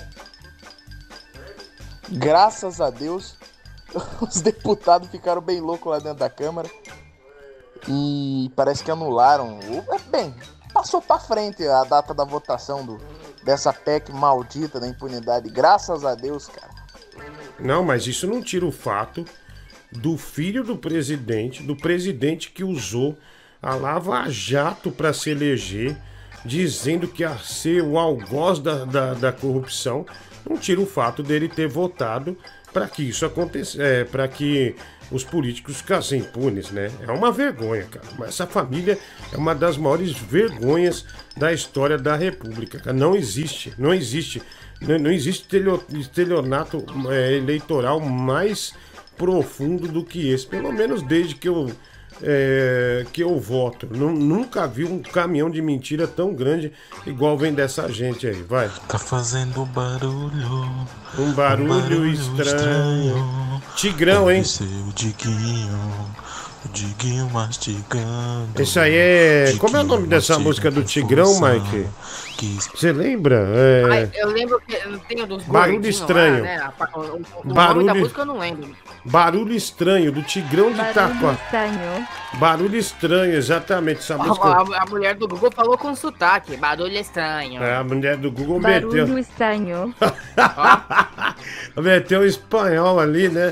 graças 2.10 2.82
a 2.82 2.90
Deus, 2.90 3.36
os 4.22 4.42
deputados 4.42 5.08
ficaram 5.10 5.42
bem 5.42 5.60
loucos 5.60 5.92
lá 5.92 6.00
dentro 6.00 6.20
da 6.20 6.30
Câmara. 6.30 6.70
E 7.88 8.52
parece 8.56 8.84
que 8.84 8.90
anularam. 8.90 9.60
é, 9.92 10.00
Bem, 10.10 10.34
passou 10.74 11.02
pra 11.02 11.20
frente 11.20 11.66
a 11.68 11.84
data 11.84 12.14
da 12.14 12.24
votação 12.24 12.84
do, 12.84 13.00
dessa 13.44 13.72
PEC 13.72 14.12
maldita 14.12 14.80
da 14.80 14.88
impunidade. 14.88 15.50
Graças 15.50 16.04
a 16.04 16.16
Deus, 16.16 16.48
cara. 16.48 16.74
Não, 17.60 17.84
mas 17.84 18.08
isso 18.08 18.28
não 18.28 18.42
tira 18.42 18.66
o 18.66 18.72
fato 18.72 19.24
do 19.92 20.18
filho 20.18 20.64
do 20.64 20.76
presidente, 20.76 21.64
do 21.64 21.76
presidente 21.76 22.52
que 22.52 22.64
usou 22.64 23.18
a 23.66 23.74
Lava 23.76 24.30
Jato 24.30 24.92
para 24.92 25.12
se 25.12 25.32
eleger, 25.32 25.98
dizendo 26.46 27.08
que 27.08 27.24
ia 27.24 27.36
ser 27.40 27.82
o 27.82 27.98
algoz 27.98 28.60
da, 28.60 28.86
da, 28.86 29.14
da 29.16 29.32
corrupção, 29.32 30.06
não 30.48 30.56
tira 30.56 30.80
o 30.80 30.86
fato 30.86 31.24
dele 31.24 31.50
ter 31.50 31.68
votado 31.68 32.38
para 32.72 32.88
que 32.88 33.02
isso 33.02 33.26
acontecesse, 33.26 33.82
é, 33.82 34.04
para 34.04 34.28
que 34.28 34.76
os 35.12 35.24
políticos 35.24 35.78
ficassem 35.78 36.20
impunes, 36.20 36.70
né? 36.70 36.92
É 37.08 37.12
uma 37.12 37.32
vergonha, 37.32 37.84
cara. 37.86 38.06
Mas 38.20 38.30
essa 38.30 38.46
família 38.46 39.00
é 39.32 39.38
uma 39.38 39.56
das 39.56 39.78
maiores 39.78 40.12
vergonhas 40.12 41.06
da 41.36 41.52
história 41.52 41.98
da 41.98 42.16
República. 42.16 42.80
cara. 42.80 42.96
Não 42.96 43.16
existe, 43.16 43.74
não 43.78 43.94
existe, 43.94 44.42
não, 44.82 45.00
não 45.00 45.12
existe 45.12 45.42
estelio- 45.44 45.84
estelionato 45.98 46.86
é, 47.10 47.34
eleitoral 47.38 48.00
mais 48.00 48.74
profundo 49.18 49.88
do 49.88 50.04
que 50.04 50.30
esse. 50.30 50.46
Pelo 50.46 50.72
menos 50.72 51.02
desde 51.02 51.34
que 51.34 51.48
eu 51.50 51.72
é, 52.22 53.06
que 53.12 53.22
eu 53.22 53.40
voto. 53.40 53.88
Nu- 53.92 54.12
nunca 54.14 54.68
vi 54.68 54.86
um 54.86 55.00
caminhão 55.00 55.50
de 55.50 55.62
mentira 55.62 56.08
tão 56.08 56.34
grande 56.34 56.72
igual 57.06 57.38
vem 57.38 57.54
dessa 57.54 57.92
gente 57.92 58.26
aí. 58.28 58.42
Vai. 58.44 58.70
Tá 58.88 58.98
fazendo 58.98 59.66
barulho. 59.66 60.88
Um 61.18 61.32
barulho, 61.34 62.06
estranho. 62.08 63.62
Tigrão, 63.76 64.30
hein? 64.30 64.38
Deve 64.38 64.48
ser 64.50 64.64
o 64.64 64.94
Diguinho. 64.94 66.16
O 66.66 66.68
Diguinho 66.70 67.30
mastigando. 67.30 68.50
Esse 68.60 68.80
aí 68.80 68.94
é. 68.96 69.54
Como 69.60 69.78
é 69.78 69.82
o 69.82 69.84
nome 69.84 70.08
dessa 70.08 70.40
música 70.40 70.72
do 70.72 70.84
Tigrão, 70.84 71.40
Mike? 71.40 71.86
Você 72.76 72.92
lembra? 72.92 73.48
É... 73.56 73.84
Ai, 73.90 74.12
eu 74.16 74.30
lembro 74.30 74.60
que 74.68 74.74
eu 74.76 74.98
tenho 75.08 75.26
dos 75.28 75.44
Barulho 75.44 75.88
estranho. 75.88 76.36
Lá, 76.38 76.42
né? 76.42 76.70
O, 76.96 77.00
o- 77.50 77.54
Barulho- 77.54 77.86
da 77.86 77.94
música 77.94 78.22
eu 78.22 78.26
não 78.26 78.40
lembro. 78.40 78.76
Barulho 79.06 79.54
estranho, 79.54 80.12
do 80.12 80.22
Tigrão 80.24 80.72
de 80.72 80.78
Barulho 80.78 80.92
Itaquá. 80.92 81.34
estranho. 81.34 82.08
Barulho 82.34 82.76
estranho, 82.78 83.34
exatamente. 83.36 84.00
Essa 84.00 84.16
A, 84.16 84.18
música. 84.18 84.48
a- 84.48 84.82
a 84.82 84.86
mulher 84.88 85.16
do 85.16 85.28
Google 85.28 85.52
falou 85.56 85.78
com 85.78 85.96
sotaque. 85.96 86.58
Barulho 86.58 86.98
estranho. 86.98 87.62
É, 87.64 87.76
a 87.78 87.84
mulher 87.84 88.18
do 88.18 88.32
Google 88.32 88.60
Barulho 88.60 88.92
meteu. 89.08 89.18
estranho. 89.20 89.96
Meteu 91.78 92.22
um 92.22 92.26
espanhol 92.26 93.00
ali, 93.00 93.30
né? 93.30 93.52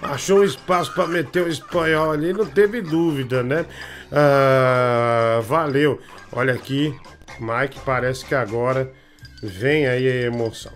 Achou 0.00 0.40
um 0.40 0.44
espaço 0.44 0.92
pra 0.94 1.06
meter 1.06 1.44
o 1.44 1.48
espanhol 1.48 2.12
ali, 2.12 2.32
não 2.32 2.46
teve 2.46 2.80
dúvida, 2.80 3.42
né? 3.42 3.66
Ah, 4.12 5.40
valeu. 5.44 6.00
Olha 6.32 6.54
aqui, 6.54 6.94
Mike, 7.40 7.80
parece 7.84 8.24
que 8.24 8.34
agora 8.34 8.92
vem 9.42 9.86
aí 9.86 10.06
a 10.06 10.26
emoção. 10.26 10.72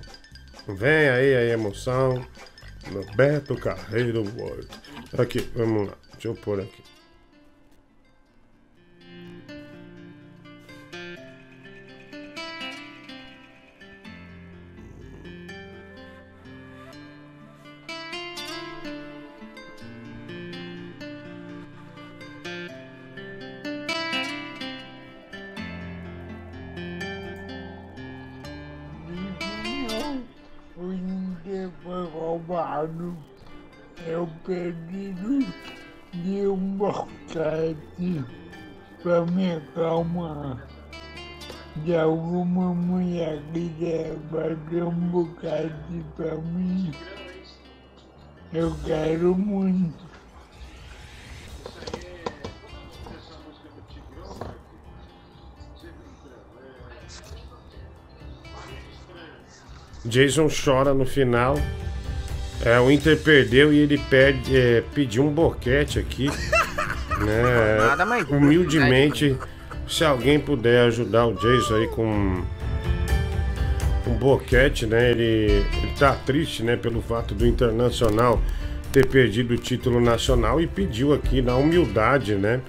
Vem 0.67 1.09
aí 1.09 1.35
a 1.35 1.45
emoção 1.53 2.25
no 2.91 3.05
Beto 3.15 3.57
Carreiro 3.57 4.25
World. 4.37 4.69
Aqui, 5.17 5.49
vamos 5.55 5.89
lá. 5.89 5.95
Deixa 6.13 6.29
eu 6.29 6.35
pôr 6.35 6.61
aqui. 6.61 6.92
Foi 31.83 32.07
roubado. 32.11 33.17
Eu 34.07 34.29
perdi 34.45 35.15
de 36.13 36.47
um 36.47 36.77
boquete 36.77 38.25
pra 39.03 39.25
me 39.27 39.53
acalmar. 39.53 40.69
De 41.77 41.97
alguma 41.97 42.75
mulher 42.75 43.41
que 43.53 43.71
quer 43.79 44.17
fazer 44.31 44.83
um 44.83 45.09
bocate 45.09 46.05
pra 46.17 46.35
mim. 46.37 46.93
Eu 48.53 48.75
quero 48.85 49.35
muito. 49.35 50.12
Jason 60.05 60.49
chora 60.49 60.93
no 60.93 61.05
final. 61.05 61.57
É, 62.65 62.79
o 62.79 62.91
Inter 62.91 63.19
perdeu 63.19 63.73
e 63.73 63.79
ele 63.79 63.99
pede, 63.99 64.57
é, 64.57 64.83
pediu 64.95 65.25
um 65.25 65.31
boquete 65.31 65.99
aqui. 65.99 66.27
né? 67.25 67.77
Nada 67.79 68.05
mais 68.05 68.29
Humildemente, 68.29 69.37
se 69.89 70.05
alguém 70.05 70.39
puder 70.39 70.87
ajudar 70.87 71.27
o 71.27 71.35
Jason 71.35 71.77
aí 71.77 71.89
com 71.89 72.43
um 74.07 74.15
boquete, 74.19 74.87
né? 74.87 75.11
Ele, 75.11 75.65
ele 75.77 75.93
tá 75.99 76.15
triste, 76.15 76.63
né? 76.63 76.77
Pelo 76.77 77.03
fato 77.03 77.35
do 77.35 77.47
Internacional 77.47 78.41
ter 78.93 79.07
perdido 79.07 79.55
o 79.55 79.57
título 79.57 80.01
nacional 80.01 80.61
e 80.61 80.67
pediu 80.67 81.15
aqui 81.15 81.41
na 81.41 81.57
humildade, 81.57 82.35
né? 82.35 82.61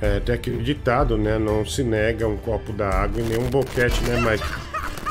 É, 0.00 0.18
até 0.18 0.34
aquele 0.34 0.62
ditado, 0.62 1.16
né? 1.16 1.38
Não 1.38 1.64
se 1.64 1.82
nega 1.82 2.26
um 2.28 2.36
copo 2.36 2.72
da 2.72 2.88
água 2.88 3.20
e 3.20 3.24
nem 3.24 3.38
um 3.38 3.50
boquete, 3.50 4.02
né, 4.04 4.20
Mike? 4.20 4.44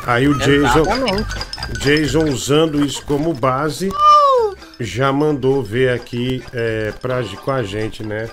Aí 0.06 0.28
o 0.28 0.38
Jason, 0.40 0.82
Exatamente. 0.82 1.59
Jason 1.78 2.26
usando 2.26 2.84
isso 2.84 3.04
como 3.06 3.34
base, 3.34 3.90
já 4.80 5.12
mandou 5.12 5.64
ver 5.64 5.90
aqui 5.90 6.44
é, 6.54 6.92
pra, 7.02 7.24
com 7.24 7.52
a 7.52 7.64
gente, 7.64 8.04
né? 8.04 8.30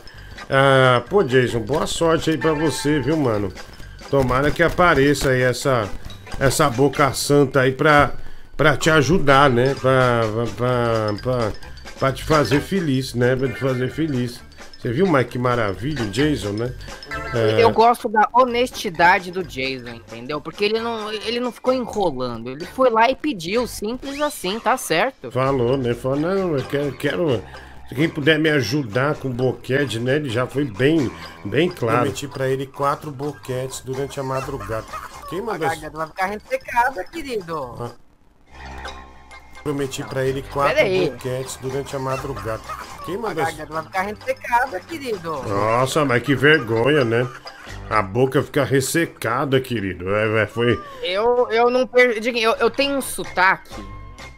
Ah, 0.48 1.02
pô, 1.08 1.22
Jason, 1.22 1.60
boa 1.60 1.86
sorte 1.86 2.30
aí 2.30 2.38
pra 2.38 2.52
você, 2.52 3.00
viu, 3.00 3.16
mano? 3.16 3.52
Tomara 4.10 4.50
que 4.50 4.62
apareça 4.62 5.30
aí 5.30 5.42
essa, 5.42 5.88
essa 6.38 6.70
boca 6.70 7.12
santa 7.12 7.60
aí 7.60 7.72
pra, 7.72 8.12
pra 8.56 8.76
te 8.76 8.88
ajudar, 8.90 9.50
né? 9.50 9.74
Pra, 9.74 10.22
pra, 10.56 11.14
pra, 11.20 11.52
pra 11.98 12.12
te 12.12 12.24
fazer 12.24 12.60
feliz, 12.60 13.14
né? 13.14 13.34
Pra 13.34 13.48
te 13.48 13.58
fazer 13.58 13.90
feliz. 13.90 14.40
Você 14.86 14.92
viu, 14.92 15.06
Mike, 15.08 15.30
que 15.32 15.38
maravilha, 15.38 16.04
o 16.04 16.10
Jason, 16.10 16.52
né? 16.52 16.72
É, 17.34 17.60
Eu 17.60 17.72
gosto 17.72 18.08
da 18.08 18.28
honestidade 18.32 19.32
do 19.32 19.42
Jason, 19.42 19.94
entendeu? 19.94 20.40
Porque 20.40 20.64
ele 20.64 20.78
não, 20.78 21.12
ele 21.12 21.40
não 21.40 21.50
ficou 21.50 21.72
enrolando. 21.72 22.50
Ele 22.50 22.64
foi 22.64 22.88
lá 22.88 23.10
e 23.10 23.16
pediu, 23.16 23.66
simples 23.66 24.20
assim, 24.20 24.60
tá 24.60 24.76
certo. 24.76 25.28
Falou, 25.32 25.76
né? 25.76 25.92
Falou, 25.92 26.20
não, 26.20 26.56
eu 26.56 26.64
quero, 26.66 26.92
quero. 26.96 27.42
Se 27.88 27.96
quem 27.96 28.08
puder 28.08 28.38
me 28.38 28.48
ajudar 28.48 29.16
com 29.16 29.28
boquete, 29.28 29.98
né? 29.98 30.16
Ele 30.16 30.30
já 30.30 30.46
foi 30.46 30.64
bem, 30.64 31.10
bem 31.44 31.68
claro. 31.68 32.02
Prometi 32.02 32.28
pra 32.28 32.48
ele 32.48 32.64
quatro 32.64 33.10
boquetes 33.10 33.80
durante 33.80 34.20
a 34.20 34.22
madrugada. 34.22 34.86
Quem 35.28 35.40
A 35.40 35.42
mandou? 35.42 35.68
garganta 35.68 35.96
vai 35.96 36.06
ficar 36.06 36.26
ressecada, 36.26 37.02
querido. 37.02 37.74
Ah. 37.80 38.05
Prometi 39.66 40.04
pra 40.04 40.24
ele 40.24 40.42
quatro 40.52 40.76
boquetes 40.84 41.56
durante 41.60 41.96
a 41.96 41.98
madrugada. 41.98 42.62
Quem 43.04 43.16
A 43.16 43.18
mandou? 43.18 43.44
garganta 43.44 43.72
vai 43.72 43.82
ficar 43.82 44.02
ressecada, 44.02 44.78
querido. 44.80 45.42
Nossa, 45.42 46.04
mas 46.04 46.22
que 46.22 46.36
vergonha, 46.36 47.04
né? 47.04 47.26
A 47.90 48.00
boca 48.00 48.40
fica 48.44 48.62
ressecada, 48.62 49.60
querido. 49.60 50.08
É, 50.14 50.42
é, 50.44 50.46
foi. 50.46 50.80
Eu, 51.02 51.48
eu 51.50 51.68
não 51.68 51.84
perdi. 51.84 52.40
Eu, 52.40 52.52
eu 52.52 52.70
tenho 52.70 52.96
um 52.96 53.00
sotaque 53.00 53.74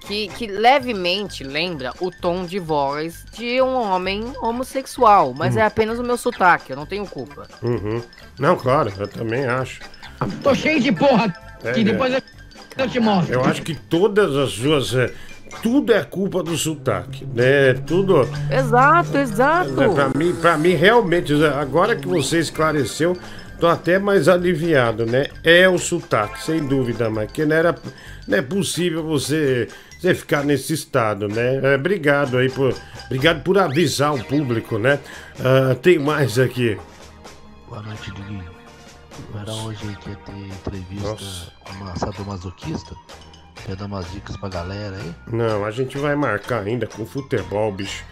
que, 0.00 0.28
que 0.28 0.46
levemente 0.46 1.44
lembra 1.44 1.92
o 2.00 2.10
tom 2.10 2.46
de 2.46 2.58
voz 2.58 3.26
de 3.34 3.60
um 3.60 3.74
homem 3.74 4.32
homossexual, 4.40 5.34
mas 5.36 5.56
Hum. 5.56 5.58
é 5.58 5.62
apenas 5.66 5.98
o 5.98 6.02
meu 6.02 6.16
sotaque, 6.16 6.70
eu 6.70 6.76
não 6.76 6.86
tenho 6.86 7.06
culpa. 7.06 7.46
Uhum. 7.62 8.02
Não, 8.38 8.56
claro, 8.56 8.90
eu 8.98 9.06
também 9.06 9.44
acho. 9.44 9.80
Tô 10.42 10.54
cheio 10.54 10.80
de 10.80 10.90
porra 10.90 11.30
É, 11.62 11.72
que 11.72 11.80
é. 11.80 11.84
depois 11.84 12.14
eu, 12.14 12.22
eu 12.78 12.88
te 12.88 13.00
mostro. 13.00 13.34
Eu 13.34 13.44
acho 13.44 13.62
que 13.62 13.74
todas 13.74 14.34
as 14.36 14.50
suas. 14.52 14.94
é, 14.94 15.12
tudo 15.62 15.92
é 15.92 16.02
culpa 16.04 16.42
do 16.42 16.56
sotaque, 16.56 17.26
né? 17.34 17.74
Tudo. 17.86 18.28
Exato, 18.50 19.16
exato. 19.16 19.70
Né, 19.72 19.88
Pra 19.88 20.10
mim, 20.14 20.34
pra 20.34 20.58
mim, 20.58 20.74
realmente, 20.74 21.32
agora 21.44 21.96
que 21.96 22.06
você 22.06 22.38
esclareceu, 22.38 23.16
tô 23.58 23.66
até 23.66 23.98
mais 23.98 24.28
aliviado, 24.28 25.06
né? 25.06 25.26
É 25.42 25.68
o 25.68 25.78
sotaque, 25.78 26.42
sem 26.42 26.64
dúvida, 26.66 27.10
mas 27.10 27.30
que 27.32 27.44
não 27.44 27.56
era. 27.56 27.74
Não 28.26 28.38
é 28.38 28.42
possível 28.42 29.02
você, 29.02 29.68
você 29.98 30.14
ficar 30.14 30.44
nesse 30.44 30.74
estado, 30.74 31.28
né? 31.28 31.60
É, 31.62 31.74
obrigado 31.76 32.36
aí 32.36 32.50
por. 32.50 32.74
Obrigado 33.06 33.42
por 33.42 33.58
avisar 33.58 34.14
o 34.14 34.22
público, 34.22 34.78
né? 34.78 34.98
Ah, 35.40 35.74
tem 35.74 35.98
mais 35.98 36.38
aqui. 36.38 36.78
Boa 37.68 37.82
noite, 37.82 38.10
Diguinho. 38.12 38.44
Não 39.32 39.40
era 39.40 39.52
hoje 39.52 39.78
que 40.02 40.10
ia 40.10 40.16
ter 40.16 40.32
entrevista 40.32 41.08
com 41.08 41.57
uma 41.76 41.96
sadomasoquista? 41.96 42.94
Quer 43.64 43.76
dar 43.76 43.86
umas 43.86 44.10
dicas 44.10 44.36
pra 44.36 44.48
galera 44.48 44.96
aí? 44.96 45.14
Não, 45.32 45.64
a 45.64 45.70
gente 45.70 45.98
vai 45.98 46.14
marcar 46.14 46.62
ainda 46.62 46.86
com 46.86 47.04
futebol, 47.04 47.72
bicho. 47.72 48.04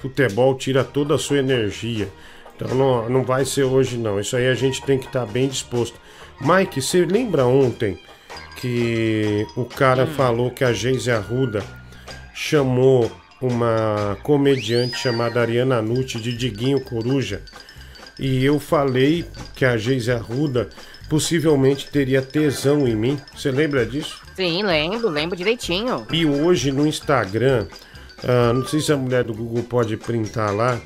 Futebol 0.00 0.54
tira 0.56 0.82
toda 0.84 1.14
a 1.14 1.18
sua 1.18 1.38
energia. 1.38 2.08
Então 2.56 2.74
não, 2.74 3.08
não 3.08 3.22
vai 3.24 3.44
ser 3.44 3.64
hoje 3.64 3.96
não. 3.96 4.20
Isso 4.20 4.36
aí 4.36 4.48
a 4.48 4.54
gente 4.54 4.82
tem 4.82 4.98
que 4.98 5.06
estar 5.06 5.26
bem 5.26 5.48
disposto. 5.48 6.00
Mike, 6.40 6.80
você 6.80 7.04
lembra 7.04 7.44
ontem 7.44 7.98
que 8.56 9.46
o 9.56 9.64
cara 9.64 10.06
falou 10.06 10.50
que 10.50 10.64
a 10.64 10.72
Geise 10.72 11.10
Arruda 11.10 11.62
chamou 12.34 13.10
uma 13.40 14.16
comediante 14.22 14.96
chamada 14.96 15.40
Ariana 15.40 15.82
Nucci 15.82 16.20
de 16.20 16.36
Diguinho 16.36 16.80
Coruja? 16.80 17.42
E 18.18 18.44
eu 18.44 18.60
falei 18.60 19.24
que 19.54 19.64
a 19.64 19.76
Geise 19.76 20.12
Arruda 20.12 20.68
possivelmente 21.12 21.90
teria 21.90 22.22
tesão 22.22 22.88
em 22.88 22.96
mim. 22.96 23.20
Você 23.36 23.50
lembra 23.50 23.84
disso? 23.84 24.22
Sim, 24.34 24.62
lembro, 24.62 25.10
lembro 25.10 25.36
direitinho. 25.36 26.06
E 26.10 26.24
hoje 26.24 26.72
no 26.72 26.86
Instagram, 26.86 27.66
ah, 28.24 28.54
não 28.54 28.64
sei 28.66 28.80
se 28.80 28.90
a 28.90 28.96
mulher 28.96 29.22
do 29.22 29.34
Google 29.34 29.62
pode 29.62 29.94
printar 29.98 30.54
lá, 30.56 30.80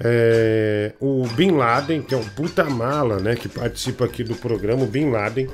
é, 0.00 0.94
o 0.98 1.24
Bin 1.28 1.52
Laden, 1.52 2.02
que 2.02 2.12
é 2.12 2.16
um 2.16 2.24
puta 2.24 2.64
mala, 2.64 3.20
né, 3.20 3.36
que 3.36 3.48
participa 3.48 4.04
aqui 4.04 4.24
do 4.24 4.34
programa, 4.34 4.82
o 4.82 4.86
Bin 4.86 5.10
Laden, 5.10 5.48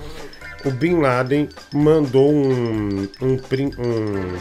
o 0.65 0.71
Bin 0.71 1.01
Laden 1.01 1.47
mandou 1.75 2.33
um, 2.33 3.03
um, 3.21 3.35
um- 3.79 4.39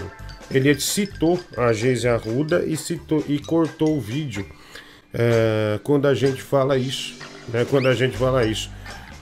ele 0.50 0.80
citou 0.80 1.38
a 1.58 1.74
Geise 1.74 2.08
Arruda 2.08 2.64
e 2.66 2.78
citou 2.78 3.22
e 3.28 3.38
cortou 3.38 3.98
o 3.98 4.00
vídeo 4.00 4.46
é, 5.14 5.78
quando 5.84 6.08
a 6.08 6.14
gente 6.14 6.42
fala 6.42 6.78
isso, 6.78 7.16
né, 7.50 7.66
quando 7.70 7.90
a 7.90 7.94
gente 7.94 8.16
fala 8.16 8.46
isso. 8.46 8.70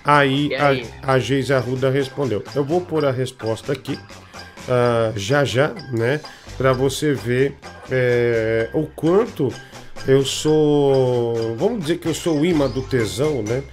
Aí, 0.03 0.53
aí? 0.55 0.87
a, 1.03 1.13
a 1.13 1.19
Geise 1.19 1.53
Arruda 1.53 1.89
respondeu. 1.89 2.43
Eu 2.55 2.63
vou 2.63 2.81
pôr 2.81 3.05
a 3.05 3.11
resposta 3.11 3.71
aqui 3.73 3.97
ah, 4.67 5.11
já 5.15 5.43
já, 5.43 5.69
né? 5.91 6.19
Pra 6.57 6.73
você 6.73 7.13
ver 7.13 7.55
é, 7.89 8.69
o 8.73 8.83
quanto 8.85 9.53
eu 10.07 10.23
sou. 10.25 11.55
Vamos 11.57 11.81
dizer 11.81 11.97
que 11.97 12.07
eu 12.07 12.13
sou 12.13 12.39
o 12.39 12.45
imã 12.45 12.67
do 12.69 12.81
tesão, 12.81 13.41
né? 13.43 13.63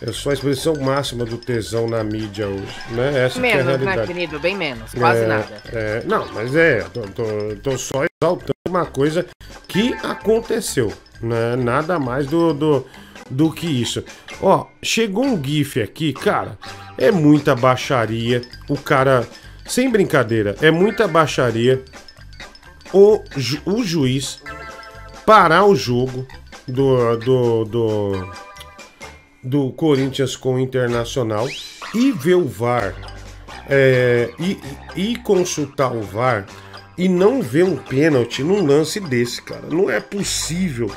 Eu 0.00 0.12
sou 0.12 0.30
a 0.30 0.34
expressão 0.34 0.74
máxima 0.80 1.24
do 1.24 1.36
tesão 1.38 1.86
na 1.88 2.02
mídia 2.02 2.48
hoje, 2.48 2.66
né? 2.90 3.24
Essa 3.24 3.40
que 3.40 3.46
é 3.46 3.52
a 3.52 3.56
Menos, 3.56 3.66
né, 3.66 3.76
realidade. 3.84 4.06
querido? 4.12 4.40
Bem 4.40 4.56
menos, 4.56 4.92
quase 4.94 5.20
É, 5.22 5.26
nada. 5.26 5.62
é, 5.72 6.02
não, 6.06 6.26
mas 6.32 6.56
é, 6.56 6.80
tô, 6.92 7.02
tô- 7.02 7.56
tô 7.62 7.78
só 7.78 8.02
exaltando 8.20 8.52
uma 8.68 8.84
coisa 8.84 9.24
que 9.68 9.92
aconteceu, 10.02 10.92
né? 11.20 11.54
Nada 11.56 12.00
mais 12.00 12.26
do, 12.26 12.52
do, 12.52 12.86
do 13.32 13.50
que 13.50 13.66
isso. 13.66 14.04
Ó, 14.40 14.66
chegou 14.82 15.24
um 15.24 15.42
GIF 15.42 15.80
aqui, 15.80 16.12
cara, 16.12 16.58
é 16.98 17.10
muita 17.10 17.54
baixaria. 17.56 18.42
O 18.68 18.76
cara, 18.76 19.26
sem 19.66 19.90
brincadeira, 19.90 20.56
é 20.60 20.70
muita 20.70 21.08
baixaria. 21.08 21.82
O, 22.92 23.22
ju- 23.36 23.62
o 23.64 23.82
juiz 23.82 24.42
parar 25.24 25.64
o 25.64 25.74
jogo 25.74 26.26
do, 26.68 27.16
do, 27.16 27.64
do, 27.64 28.32
do 29.42 29.70
Corinthians 29.72 30.36
com 30.36 30.56
o 30.56 30.60
Internacional 30.60 31.48
e 31.94 32.12
ver 32.12 32.34
o 32.34 32.46
VAR 32.46 32.94
é, 33.68 34.30
e, 34.38 34.58
e 34.94 35.16
consultar 35.16 35.92
o 35.92 36.02
VAR 36.02 36.44
e 36.98 37.08
não 37.08 37.40
ver 37.40 37.64
um 37.64 37.76
pênalti 37.76 38.42
num 38.42 38.66
lance 38.66 39.00
desse, 39.00 39.40
cara. 39.40 39.66
Não 39.70 39.88
é 39.88 39.98
possível. 39.98 40.90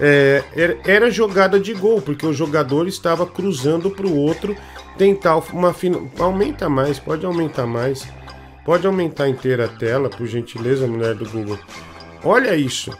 É, 0.00 0.44
era, 0.84 1.10
jogada 1.10 1.58
de 1.58 1.74
gol, 1.74 2.00
porque 2.00 2.24
o 2.24 2.32
jogador 2.32 2.86
estava 2.86 3.26
cruzando 3.26 3.90
para 3.90 4.06
o 4.06 4.16
outro 4.16 4.56
tentar 4.96 5.36
uma 5.52 5.72
final. 5.72 6.08
Aumenta 6.18 6.68
mais, 6.68 6.98
pode 6.98 7.26
aumentar 7.26 7.66
mais. 7.66 8.06
Pode 8.64 8.86
aumentar 8.86 9.28
inteira 9.28 9.64
a 9.64 9.68
tela, 9.68 10.10
por 10.10 10.26
gentileza, 10.26 10.86
mulher 10.86 11.14
do 11.14 11.28
Google. 11.28 11.58
Olha 12.22 12.54
isso. 12.54 12.96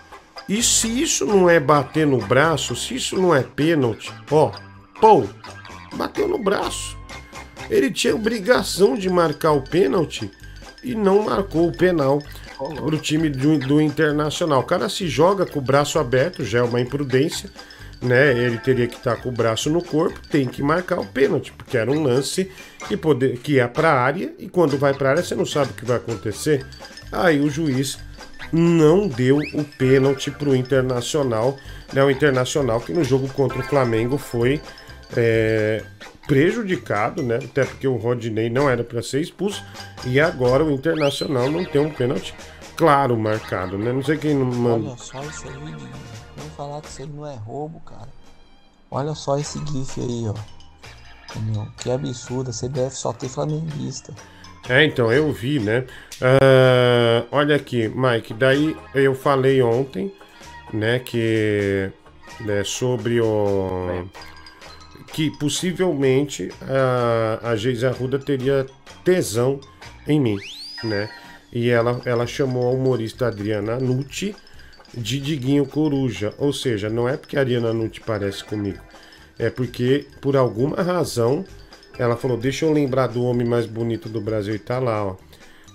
E 0.48 0.62
se 0.62 1.02
isso 1.02 1.26
não 1.26 1.48
é 1.48 1.60
bater 1.60 2.06
no 2.06 2.18
braço, 2.18 2.74
se 2.74 2.94
isso 2.94 3.20
não 3.20 3.34
é 3.34 3.42
pênalti, 3.42 4.10
ó, 4.30 4.50
pô, 4.98 5.24
bateu 5.94 6.26
no 6.26 6.38
braço. 6.38 6.96
Ele 7.68 7.90
tinha 7.90 8.14
obrigação 8.14 8.94
de 8.96 9.10
marcar 9.10 9.52
o 9.52 9.60
pênalti 9.60 10.30
e 10.82 10.94
não 10.94 11.22
marcou 11.22 11.68
o 11.68 11.76
penal 11.76 12.18
para 12.58 12.94
o 12.94 12.98
time 12.98 13.28
do, 13.28 13.58
do 13.58 13.80
Internacional. 13.80 14.60
O 14.60 14.64
cara 14.64 14.88
se 14.88 15.06
joga 15.06 15.46
com 15.46 15.58
o 15.58 15.62
braço 15.62 15.98
aberto, 15.98 16.44
já 16.44 16.58
é 16.58 16.62
uma 16.62 16.80
imprudência, 16.80 17.48
né? 18.02 18.32
Ele 18.36 18.58
teria 18.58 18.86
que 18.86 18.96
estar 18.96 19.16
com 19.16 19.28
o 19.28 19.32
braço 19.32 19.70
no 19.70 19.82
corpo, 19.82 20.20
tem 20.28 20.46
que 20.46 20.62
marcar 20.62 20.98
o 20.98 21.06
pênalti, 21.06 21.52
porque 21.52 21.76
era 21.76 21.90
um 21.90 22.02
lance 22.02 22.50
que, 22.86 22.96
poder, 22.96 23.38
que 23.38 23.54
ia 23.54 23.68
para 23.68 23.90
a 23.90 24.00
área 24.00 24.32
e 24.38 24.48
quando 24.48 24.76
vai 24.76 24.92
para 24.92 25.08
a 25.08 25.10
área 25.12 25.22
você 25.22 25.34
não 25.34 25.46
sabe 25.46 25.70
o 25.70 25.74
que 25.74 25.84
vai 25.84 25.96
acontecer. 25.96 26.64
Aí 27.12 27.40
o 27.40 27.48
juiz 27.48 27.98
não 28.52 29.06
deu 29.06 29.38
o 29.38 29.64
pênalti 29.64 30.30
para 30.30 30.48
o 30.48 30.56
Internacional, 30.56 31.56
né? 31.92 32.02
O 32.02 32.10
Internacional 32.10 32.80
que 32.80 32.92
no 32.92 33.04
jogo 33.04 33.28
contra 33.28 33.58
o 33.58 33.62
Flamengo 33.62 34.18
foi 34.18 34.60
é, 35.16 35.82
prejudicado, 36.28 37.22
né? 37.22 37.40
Até 37.42 37.64
porque 37.64 37.88
o 37.88 37.96
Rodinei 37.96 38.48
não 38.48 38.70
era 38.70 38.84
para 38.84 39.02
ser 39.02 39.20
expulso 39.20 39.64
e 40.06 40.20
agora 40.20 40.62
o 40.62 40.70
Internacional 40.70 41.50
não 41.50 41.64
tem 41.64 41.80
um 41.80 41.90
pênalti 41.90 42.34
claro 42.76 43.16
marcado, 43.16 43.76
né? 43.76 43.92
Não 43.92 44.02
sei 44.02 44.18
quem 44.18 44.34
não 44.34 44.44
manda. 44.44 44.90
Olha 44.90 44.98
só 44.98 45.20
isso 45.24 45.48
aí, 45.48 45.54
Diguinho. 45.54 45.90
Vamos 46.36 46.52
falar 46.54 46.80
que 46.82 46.88
isso 46.88 47.02
aí 47.02 47.08
não 47.08 47.26
é 47.26 47.34
roubo, 47.34 47.80
cara. 47.80 48.08
Olha 48.90 49.14
só 49.14 49.38
esse 49.38 49.58
GIF 49.66 50.00
aí, 50.00 50.28
ó. 50.28 50.34
Entendeu? 51.34 51.66
Que 51.78 51.90
absurdo, 51.90 52.50
a 52.50 52.52
CBF 52.52 52.94
só 52.94 53.12
tem 53.12 53.28
flamenguista. 53.28 54.14
É, 54.68 54.84
então, 54.84 55.10
eu 55.10 55.32
vi, 55.32 55.58
né? 55.58 55.86
Ah, 56.20 57.24
olha 57.32 57.56
aqui, 57.56 57.88
Mike, 57.88 58.34
daí 58.34 58.76
eu 58.94 59.14
falei 59.14 59.62
ontem, 59.62 60.12
né, 60.72 60.98
que 60.98 61.90
né, 62.40 62.62
sobre 62.64 63.20
o. 63.20 64.06
que 65.12 65.30
possivelmente 65.38 66.50
a, 66.62 67.50
a 67.50 67.56
Geise 67.56 67.86
Arruda 67.86 68.18
teria 68.18 68.66
tesão 69.04 69.60
em 70.06 70.20
mim, 70.20 70.38
né? 70.84 71.08
E 71.52 71.70
ela, 71.70 72.00
ela 72.04 72.26
chamou 72.26 72.68
a 72.68 72.72
humorista 72.72 73.26
Adriana 73.26 73.78
Nucci 73.78 74.34
de 74.94 75.18
Diguinho 75.20 75.66
Coruja. 75.66 76.34
Ou 76.38 76.52
seja, 76.52 76.88
não 76.88 77.08
é 77.08 77.16
porque 77.16 77.36
a 77.36 77.40
Adriana 77.40 77.72
Nucci 77.72 78.00
parece 78.00 78.44
comigo, 78.44 78.80
é 79.38 79.48
porque 79.48 80.06
por 80.20 80.36
alguma 80.36 80.82
razão 80.82 81.44
ela 81.98 82.16
falou: 82.16 82.36
Deixa 82.36 82.64
eu 82.64 82.72
lembrar 82.72 83.08
do 83.08 83.24
homem 83.24 83.46
mais 83.46 83.66
bonito 83.66 84.08
do 84.08 84.20
Brasil 84.20 84.54
e 84.54 84.58
tá 84.58 84.78
lá, 84.78 85.04
ó. 85.04 85.16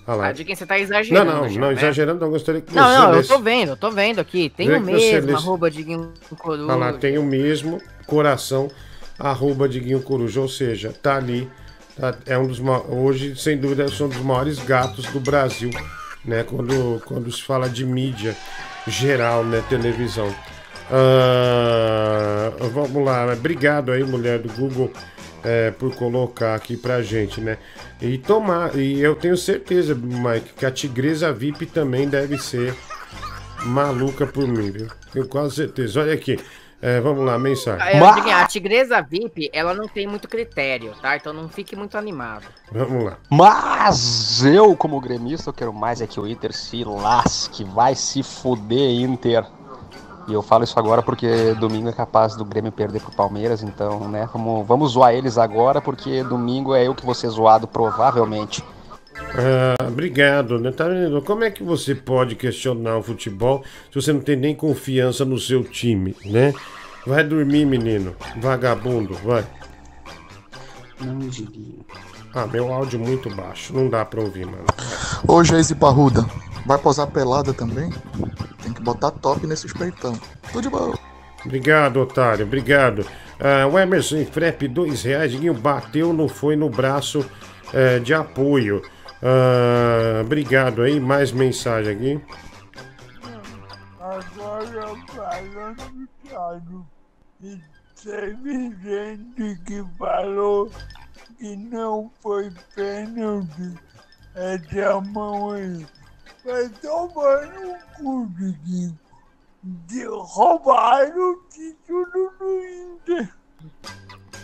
Olha 0.05 0.17
lá. 0.17 0.27
Ah, 0.27 0.31
de 0.31 0.43
quem 0.43 0.55
você 0.55 0.65
tá 0.65 0.77
exagerando. 0.77 1.31
Não, 1.31 1.41
não, 1.41 1.49
já, 1.49 1.59
não, 1.61 1.67
né? 1.67 1.73
exagerando, 1.73 2.19
não 2.19 2.29
gostaria 2.29 2.61
que 2.61 2.73
Não, 2.75 2.83
você 2.83 2.97
não, 2.97 3.09
eu 3.09 3.15
lesse. 3.15 3.29
tô 3.29 3.39
vendo, 3.39 3.69
eu 3.69 3.77
tô 3.77 3.91
vendo 3.91 4.19
aqui. 4.19 4.49
Tem 4.49 4.69
o 4.75 4.81
mesmo, 4.81 5.35
arroba 5.35 5.71
Diguinho 5.71 6.11
Coruja. 6.37 6.65
Olha 6.65 6.75
lá, 6.75 6.93
tem 6.93 7.17
o 7.17 7.23
mesmo 7.23 7.81
coração, 8.05 8.69
arroba 9.19 9.67
Diguinho 9.69 10.01
Coruja, 10.01 10.41
ou 10.41 10.49
seja, 10.49 10.91
tá 10.91 11.15
ali. 11.17 11.49
tá- 11.99 12.15
é 12.25 12.37
um 12.37 12.47
dos 12.47 12.59
hoje, 12.89 13.35
sem 13.35 13.57
dúvida, 13.57 13.87
são 13.87 14.07
um 14.07 14.09
dos 14.09 14.19
maiores 14.21 14.57
gatos 14.59 15.05
do 15.07 15.19
Brasil, 15.19 15.69
né? 16.25 16.43
Quando, 16.43 17.01
quando 17.05 17.31
se 17.31 17.41
fala 17.43 17.69
de 17.69 17.85
mídia 17.85 18.35
geral, 18.87 19.43
né? 19.43 19.63
Televisão. 19.69 20.33
Ah, 20.91 22.51
vamos 22.71 23.03
lá, 23.05 23.31
obrigado 23.33 23.91
aí, 23.91 24.03
mulher 24.03 24.39
do 24.39 24.49
Google, 24.53 24.91
é, 25.43 25.71
por 25.71 25.93
colocar 25.95 26.55
aqui 26.55 26.75
pra 26.77 27.01
gente, 27.01 27.39
né? 27.41 27.57
E 28.01 28.17
tomar, 28.17 28.75
e 28.75 28.99
eu 28.99 29.15
tenho 29.15 29.37
certeza, 29.37 29.93
Mike, 29.95 30.53
que 30.57 30.65
a 30.65 30.71
Tigresa 30.71 31.31
VIP 31.31 31.65
também 31.67 32.07
deve 32.07 32.37
ser 32.37 32.73
maluca 33.65 34.25
por 34.25 34.47
mim, 34.47 34.71
viu? 34.71 34.87
Tenho 35.11 35.27
quase 35.27 35.55
certeza. 35.55 36.01
Olha 36.01 36.13
aqui, 36.13 36.39
é, 36.85 36.99
vamos 36.99 37.25
lá, 37.25 37.39
mensagem. 37.39 37.87
É, 37.87 38.13
Diguinho, 38.13 38.35
a 38.35 38.45
tigresa 38.45 39.01
VIP, 39.01 39.49
ela 39.53 39.73
não 39.73 39.87
tem 39.87 40.05
muito 40.05 40.27
critério, 40.27 40.93
tá? 41.01 41.15
Então 41.15 41.31
não 41.31 41.47
fique 41.47 41.77
muito 41.77 41.97
animado. 41.97 42.43
Vamos 42.69 43.05
lá. 43.05 43.17
Mas 43.29 44.43
eu, 44.43 44.75
como 44.75 44.99
gremista, 44.99 45.49
eu 45.49 45.53
quero 45.53 45.71
mais 45.71 46.01
é 46.01 46.07
que 46.07 46.19
o 46.19 46.27
Inter 46.27 46.51
se 46.51 46.83
lasque, 46.83 47.63
vai 47.63 47.95
se 47.95 48.21
fuder, 48.21 48.99
Inter. 48.99 49.45
E 50.27 50.33
eu 50.33 50.41
falo 50.41 50.65
isso 50.65 50.77
agora 50.77 51.01
porque 51.01 51.53
domingo 51.53 51.87
é 51.87 51.93
capaz 51.93 52.35
do 52.35 52.43
Grêmio 52.43 52.71
perder 52.71 53.01
pro 53.01 53.15
Palmeiras, 53.15 53.63
então, 53.63 54.07
né, 54.09 54.27
vamos, 54.33 54.67
vamos 54.67 54.91
zoar 54.91 55.13
eles 55.13 55.37
agora, 55.37 55.81
porque 55.81 56.21
domingo 56.23 56.75
é 56.75 56.85
eu 56.85 56.93
que 56.95 57.05
vou 57.05 57.15
ser 57.15 57.29
zoado, 57.29 57.65
provavelmente. 57.65 58.61
Ah, 59.35 59.87
obrigado, 59.87 60.59
né? 60.59 60.71
Tá 60.71 60.87
vendo? 60.87 61.21
Como 61.21 61.43
é 61.43 61.51
que 61.51 61.63
você 61.63 61.95
pode 61.95 62.35
questionar 62.35 62.97
o 62.97 63.03
futebol 63.03 63.63
se 63.91 63.95
você 64.01 64.13
não 64.13 64.21
tem 64.21 64.35
nem 64.35 64.55
confiança 64.55 65.25
no 65.25 65.39
seu 65.39 65.63
time, 65.63 66.15
né? 66.25 66.53
Vai 67.05 67.23
dormir, 67.23 67.65
menino. 67.65 68.15
Vagabundo, 68.37 69.15
vai. 69.15 69.45
Não, 71.01 71.19
Diguinho. 71.19 71.85
Ah, 72.33 72.47
meu 72.47 72.73
áudio 72.73 72.99
muito 72.99 73.29
baixo, 73.29 73.73
não 73.73 73.89
dá 73.89 74.03
pra 74.03 74.21
ouvir, 74.21 74.45
mano. 74.45 74.65
Ô, 75.27 75.43
Geise 75.43 75.75
Parruda, 75.75 76.25
vai 76.65 76.77
posar 76.77 77.07
pelada 77.07 77.53
também? 77.53 77.91
Tem 78.63 78.73
que 78.73 78.81
botar 78.81 79.11
top 79.11 79.45
nesses 79.45 79.71
peitão. 79.71 80.17
Tudo 80.51 80.63
de 80.63 80.69
boa. 80.69 80.97
Obrigado, 81.45 81.97
otário, 81.97 82.45
obrigado. 82.45 83.05
Ah, 83.39 83.67
o 83.67 83.77
Emerson 83.77 84.25
Frep, 84.25 84.67
dois 84.67 85.03
reais, 85.03 85.31
Diguinho 85.31 85.53
bateu, 85.53 86.13
não 86.13 86.27
foi 86.27 86.55
no 86.55 86.69
braço 86.69 87.25
eh, 87.73 87.99
de 87.99 88.13
apoio. 88.13 88.81
Ah, 89.25 90.19
obrigado 90.19 90.81
aí, 90.81 90.99
mais 90.99 91.31
mensagem 91.31 91.95
aqui. 91.95 92.21
Agora 93.97 94.95
falando 95.07 96.09
sério, 96.27 96.85
e 97.41 97.57
teve 98.03 98.75
gente 98.83 99.61
que 99.63 99.81
falou 99.97 100.69
que 101.37 101.55
não 101.55 102.11
foi 102.21 102.51
pênalti 102.75 103.79
essa 104.35 104.99
mão 104.99 105.51
aí. 105.51 105.85
Vai 106.43 106.67
tomar 106.81 107.47
no 107.47 107.77
cu, 107.95 108.27
Diguinho. 108.37 108.99
De 109.63 110.05
roubaram 110.05 111.31
o 111.31 111.41
título 111.49 112.33
do 112.37 112.65
Inter. 112.65 113.33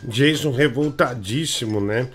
Jason 0.06 0.52
revoltadíssimo, 0.52 1.82
né? 1.82 2.10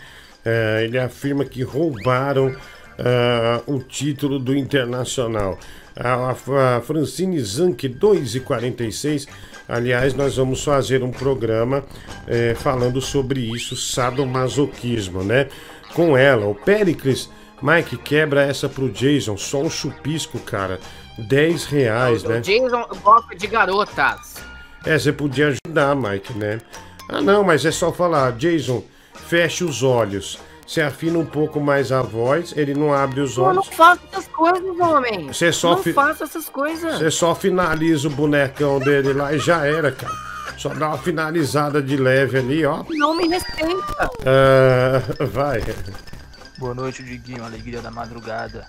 Eh, 0.44 0.82
ele 0.84 0.98
afirma 0.98 1.44
que 1.44 1.62
roubaram 1.62 2.54
ah, 2.98 3.62
o 3.66 3.78
título 3.80 4.38
do 4.38 4.54
Internacional. 4.54 5.58
A, 5.96 6.30
a- 6.30 6.76
a 6.76 6.80
Francine 6.80 7.40
Zanck, 7.40 7.88
2 7.88 8.34
e 8.36 8.40
46 8.40 9.26
Aliás, 9.66 10.12
nós 10.12 10.36
vamos 10.36 10.62
fazer 10.62 11.02
um 11.02 11.10
programa 11.10 11.82
eh, 12.26 12.54
falando 12.54 13.00
sobre 13.00 13.40
isso, 13.40 13.74
sadomasoquismo, 13.74 15.22
né? 15.24 15.48
Com 15.94 16.16
ela, 16.16 16.46
o 16.46 16.54
Pericles. 16.54 17.30
Mike, 17.62 17.96
quebra 17.96 18.42
essa 18.42 18.68
pro 18.68 18.90
Jason, 18.90 19.38
só 19.38 19.62
um 19.62 19.70
chupisco, 19.70 20.38
cara. 20.38 20.78
10 21.16 21.64
reais, 21.64 22.22
né? 22.24 22.38
O 22.38 22.40
Jason 22.42 22.86
gosta 23.02 23.34
de 23.34 23.46
garotas. 23.46 24.34
É, 24.84 24.98
você 24.98 25.12
podia 25.12 25.48
ajudar, 25.66 25.94
Mike, 25.96 26.34
né? 26.34 26.60
Ah, 27.08 27.22
não, 27.22 27.42
mas 27.42 27.64
é 27.64 27.70
só 27.70 27.90
falar, 27.90 28.32
Jason, 28.32 28.84
feche 29.26 29.64
os 29.64 29.82
olhos. 29.82 30.38
Você 30.66 30.80
afina 30.80 31.18
um 31.18 31.26
pouco 31.26 31.60
mais 31.60 31.92
a 31.92 32.00
voz, 32.00 32.54
ele 32.56 32.72
não 32.74 32.92
abre 32.94 33.20
os 33.20 33.34
Pô, 33.34 33.42
não 33.42 33.48
olhos. 33.60 33.68
faça 33.68 34.00
essas 34.10 34.26
coisas, 34.28 34.80
homem. 34.80 35.26
Você 35.26 35.52
só 35.52 35.72
não 35.72 35.82
fi- 35.82 35.92
faça 35.92 36.24
essas 36.24 36.48
coisas. 36.48 36.98
Você 36.98 37.10
só 37.10 37.34
finaliza 37.34 38.08
o 38.08 38.10
bonecão 38.10 38.78
dele 38.78 39.12
lá 39.12 39.32
e 39.34 39.38
já 39.38 39.66
era, 39.66 39.92
cara. 39.92 40.14
Só 40.56 40.70
dá 40.70 40.88
uma 40.88 40.98
finalizada 40.98 41.82
de 41.82 41.96
leve 41.96 42.38
ali, 42.38 42.64
ó. 42.64 42.82
Não 42.88 43.14
me 43.14 43.28
respeita. 43.28 44.08
Ah, 44.24 45.02
vai. 45.26 45.60
Boa 46.58 46.74
noite, 46.74 47.02
Diguinho, 47.02 47.44
alegria 47.44 47.82
da 47.82 47.90
madrugada. 47.90 48.66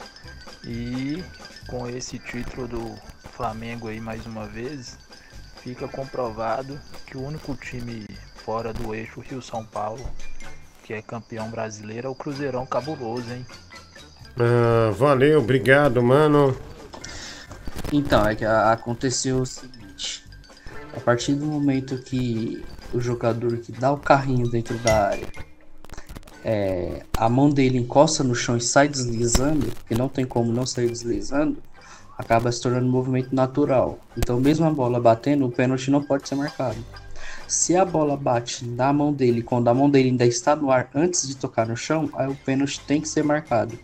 E 0.65 1.23
com 1.67 1.87
esse 1.87 2.19
título 2.19 2.67
do 2.67 2.95
Flamengo 3.37 3.87
aí 3.87 4.01
mais 4.01 4.25
uma 4.25 4.45
vez, 4.47 4.97
fica 5.63 5.87
comprovado 5.87 6.77
que 7.05 7.15
o 7.15 7.23
único 7.23 7.55
time 7.55 8.05
fora 8.45 8.71
do 8.71 8.95
eixo 8.95 9.19
Rio-São 9.19 9.65
Paulo 9.65 10.05
que 10.85 10.93
é 10.93 11.01
campeão 11.01 11.49
brasileiro 11.49 12.07
é 12.07 12.09
o 12.11 12.13
Cruzeirão 12.13 12.63
cabuloso, 12.63 13.33
hein? 13.33 13.43
Ah, 14.37 14.91
valeu, 14.91 15.39
obrigado, 15.39 16.01
mano. 16.03 16.55
Então, 17.91 18.23
é 18.27 18.35
que 18.35 18.45
aconteceu 18.45 19.39
o 19.39 19.45
seguinte. 19.47 20.23
A 20.95 20.99
partir 20.99 21.33
do 21.33 21.45
momento 21.47 21.97
que 21.97 22.63
o 22.93 23.01
jogador 23.01 23.57
que 23.57 23.71
dá 23.71 23.91
o 23.91 23.97
carrinho 23.97 24.47
dentro 24.47 24.77
da 24.77 25.07
área, 25.07 25.27
é, 26.43 27.03
a 27.17 27.27
mão 27.27 27.49
dele 27.49 27.79
encosta 27.79 28.23
no 28.23 28.35
chão 28.35 28.55
e 28.55 28.61
sai 28.61 28.87
deslizando, 28.87 29.65
que 29.87 29.95
não 29.95 30.07
tem 30.07 30.23
como 30.23 30.51
não 30.51 30.67
sair 30.67 30.89
deslizando, 30.89 31.57
acaba 32.15 32.51
se 32.51 32.61
tornando 32.61 32.85
um 32.85 32.91
movimento 32.91 33.33
natural. 33.33 33.97
Então, 34.15 34.39
mesmo 34.39 34.67
a 34.67 34.69
bola 34.69 34.99
batendo, 34.99 35.47
o 35.47 35.51
pênalti 35.51 35.89
não 35.89 36.03
pode 36.03 36.29
ser 36.29 36.35
marcado. 36.35 36.77
Se 37.47 37.75
a 37.75 37.85
bola 37.85 38.17
bate 38.17 38.65
na 38.65 38.91
mão 38.91 39.13
dele, 39.13 39.41
quando 39.43 39.67
a 39.67 39.73
mão 39.73 39.89
dele 39.89 40.09
ainda 40.09 40.25
está 40.25 40.55
no 40.55 40.71
ar 40.71 40.89
antes 40.95 41.27
de 41.27 41.37
tocar 41.37 41.67
no 41.67 41.77
chão, 41.77 42.09
aí 42.15 42.27
o 42.27 42.35
pênalti 42.35 42.79
tem 42.81 42.99
que 42.99 43.07
ser 43.07 43.23
marcado. 43.23 43.77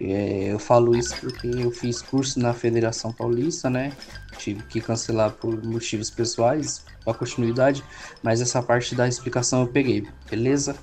É, 0.00 0.52
eu 0.52 0.58
falo 0.58 0.96
isso 0.96 1.14
porque 1.20 1.46
eu 1.46 1.70
fiz 1.70 2.02
curso 2.02 2.40
na 2.40 2.52
Federação 2.52 3.12
Paulista, 3.12 3.70
né? 3.70 3.92
Tive 4.38 4.62
que 4.64 4.80
cancelar 4.80 5.30
por 5.32 5.62
motivos 5.64 6.10
pessoais, 6.10 6.84
para 7.04 7.14
continuidade, 7.14 7.84
mas 8.22 8.40
essa 8.40 8.62
parte 8.62 8.94
da 8.94 9.06
explicação 9.06 9.62
eu 9.62 9.68
peguei, 9.68 10.06
beleza? 10.30 10.76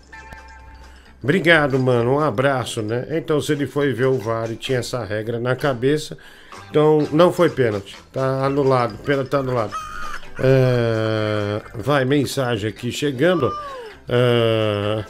Obrigado, 1.21 1.77
mano. 1.77 2.13
Um 2.13 2.19
abraço, 2.19 2.81
né? 2.81 3.05
Então, 3.11 3.41
se 3.41 3.51
ele 3.51 3.67
foi 3.67 3.91
ver 3.91 4.05
o 4.05 4.17
VAR 4.17 4.49
e 4.51 4.55
tinha 4.55 4.79
essa 4.79 5.03
regra 5.03 5.37
na 5.37 5.53
cabeça, 5.53 6.17
então 6.69 7.07
não 7.11 7.33
foi 7.33 7.49
pênalti. 7.49 7.97
Tá 8.13 8.45
anulado. 8.45 8.97
Pênalti 8.99 9.29
tá 9.29 9.39
anulado. 9.39 9.73
É, 10.41 11.61
Vai, 11.75 12.05
mensagem 12.05 12.69
aqui 12.69 12.91
chegando. 12.91 13.51
É, 14.07 15.03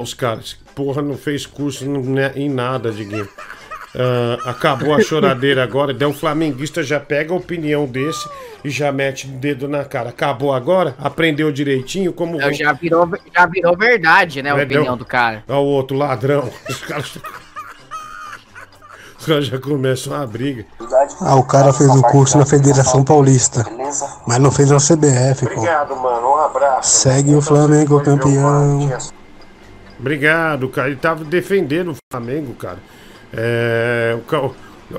Os 0.00 0.14
caras, 0.14 0.56
porra, 0.74 1.02
não 1.02 1.16
fez 1.16 1.44
curso 1.46 1.84
em 2.36 2.48
nada, 2.48 2.90
Diguinho. 2.90 3.28
É, 3.94 4.48
acabou 4.48 4.94
a 4.94 5.02
choradeira 5.02 5.62
agora. 5.62 5.92
Daí 5.92 6.08
o 6.08 6.14
flamenguista 6.14 6.82
já 6.82 6.98
pega 6.98 7.32
a 7.32 7.36
opinião 7.36 7.84
desse 7.84 8.26
e 8.64 8.70
já 8.70 8.90
mete 8.90 9.26
o 9.26 9.30
dedo 9.32 9.68
na 9.68 9.84
cara. 9.84 10.08
Acabou 10.10 10.52
agora? 10.54 10.94
Aprendeu 10.98 11.52
direitinho? 11.52 12.12
Como 12.12 12.40
já, 12.52 12.72
virou, 12.72 13.06
já 13.34 13.44
virou 13.46 13.76
verdade, 13.76 14.40
né? 14.42 14.50
A 14.50 14.58
É, 14.58 14.64
opinião 14.64 14.84
deu- 14.84 14.96
do 14.96 15.04
cara. 15.04 15.44
Olha 15.46 15.58
o 15.58 15.64
outro 15.64 15.96
ladrão. 15.96 16.50
Os 16.68 16.76
caras. 16.78 17.18
Os 19.22 19.26
caras 19.26 19.46
já 19.46 19.56
começam 19.56 20.20
a 20.20 20.26
briga. 20.26 20.66
Ah, 21.20 21.36
o 21.36 21.44
cara 21.44 21.72
fez 21.72 21.88
o 21.88 22.02
curso 22.02 22.36
na 22.36 22.44
Federação 22.44 23.04
Paulista, 23.04 23.64
mas 24.26 24.38
não 24.40 24.50
fez 24.50 24.68
na 24.68 24.78
CBF, 24.78 25.46
pô. 25.48 25.60
mano. 25.94 26.26
Um 26.26 26.38
abraço. 26.38 26.90
Segue 27.02 27.32
o 27.36 27.40
Flamengo 27.40 28.00
campeão. 28.00 28.90
Obrigado, 29.96 30.68
cara. 30.70 30.88
Ele 30.88 30.96
tava 30.96 31.22
defendendo 31.22 31.92
o 31.92 31.96
Flamengo, 32.12 32.52
cara. 32.54 32.78
É, 33.32 34.18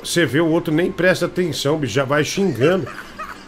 Você 0.02 0.26
vê 0.26 0.40
o 0.40 0.48
outro 0.48 0.74
nem 0.74 0.90
presta 0.90 1.26
atenção, 1.26 1.78
bicho. 1.78 1.94
Já 1.94 2.06
vai 2.06 2.24
xingando. 2.24 2.88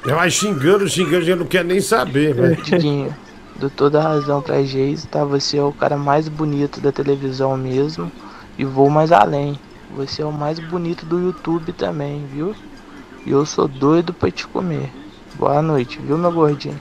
Já 0.05 0.15
vai 0.15 0.29
xingando, 0.29 0.89
xingando, 0.89 1.23
já 1.23 1.37
não 1.37 1.45
quer 1.45 1.63
nem 1.63 1.79
saber, 1.79 2.33
velho. 2.33 2.61
Diguinho, 2.61 3.15
dou 3.55 3.69
toda 3.69 3.99
a 3.99 4.03
razão 4.03 4.41
pra 4.41 4.61
Geis, 4.61 5.05
tá? 5.05 5.23
Você 5.23 5.57
é 5.57 5.63
o 5.63 5.71
cara 5.71 5.95
mais 5.95 6.27
bonito 6.27 6.81
da 6.81 6.91
televisão 6.91 7.55
mesmo. 7.55 8.11
E 8.57 8.65
vou 8.65 8.89
mais 8.89 9.13
além. 9.13 9.57
Você 9.95 10.21
é 10.21 10.25
o 10.25 10.31
mais 10.31 10.59
bonito 10.59 11.05
do 11.05 11.17
YouTube 11.19 11.71
também, 11.71 12.25
viu? 12.31 12.53
E 13.25 13.31
eu 13.31 13.45
sou 13.45 13.65
doido 13.65 14.13
pra 14.13 14.29
te 14.29 14.45
comer. 14.45 14.91
Boa 15.35 15.61
noite, 15.61 15.99
viu, 15.99 16.17
meu 16.17 16.31
gordinho? 16.33 16.79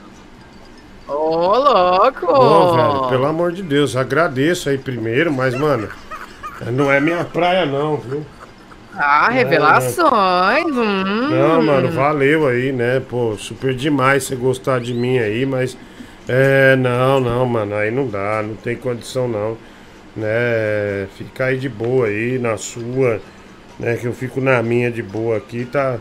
Ô, 1.07 1.57
louco! 1.57 2.25
Ô, 2.25 2.75
velho, 2.75 3.09
pelo 3.09 3.25
amor 3.25 3.53
de 3.53 3.63
Deus, 3.63 3.95
agradeço 3.95 4.69
aí 4.69 4.77
primeiro, 4.77 5.31
mas, 5.31 5.55
mano, 5.55 5.87
não 6.73 6.91
é 6.91 6.99
minha 6.99 7.23
praia, 7.23 7.65
não, 7.65 7.95
viu? 7.95 8.25
Ah, 8.93 9.29
revelações. 9.29 10.75
hum. 10.75 11.29
Não, 11.29 11.61
mano, 11.61 11.91
valeu 11.91 12.47
aí, 12.47 12.73
né? 12.73 12.99
Pô, 12.99 13.35
super 13.37 13.73
demais 13.73 14.25
você 14.25 14.35
gostar 14.35 14.79
de 14.81 14.93
mim 14.93 15.19
aí, 15.19 15.45
mas. 15.45 15.77
É, 16.27 16.75
não, 16.75 17.19
não, 17.19 17.45
mano, 17.45 17.75
aí 17.75 17.91
não 17.91 18.07
dá, 18.07 18.43
não 18.43 18.55
tem 18.55 18.75
condição 18.75 19.27
não. 19.27 19.57
Né? 20.15 21.07
Fica 21.17 21.45
aí 21.45 21.57
de 21.57 21.67
boa 21.67 22.07
aí, 22.07 22.39
na 22.39 22.57
sua, 22.57 23.21
né? 23.79 23.95
Que 23.97 24.05
eu 24.05 24.13
fico 24.13 24.39
na 24.39 24.61
minha 24.63 24.89
de 24.89 25.03
boa 25.03 25.37
aqui, 25.37 25.65
tá, 25.65 25.97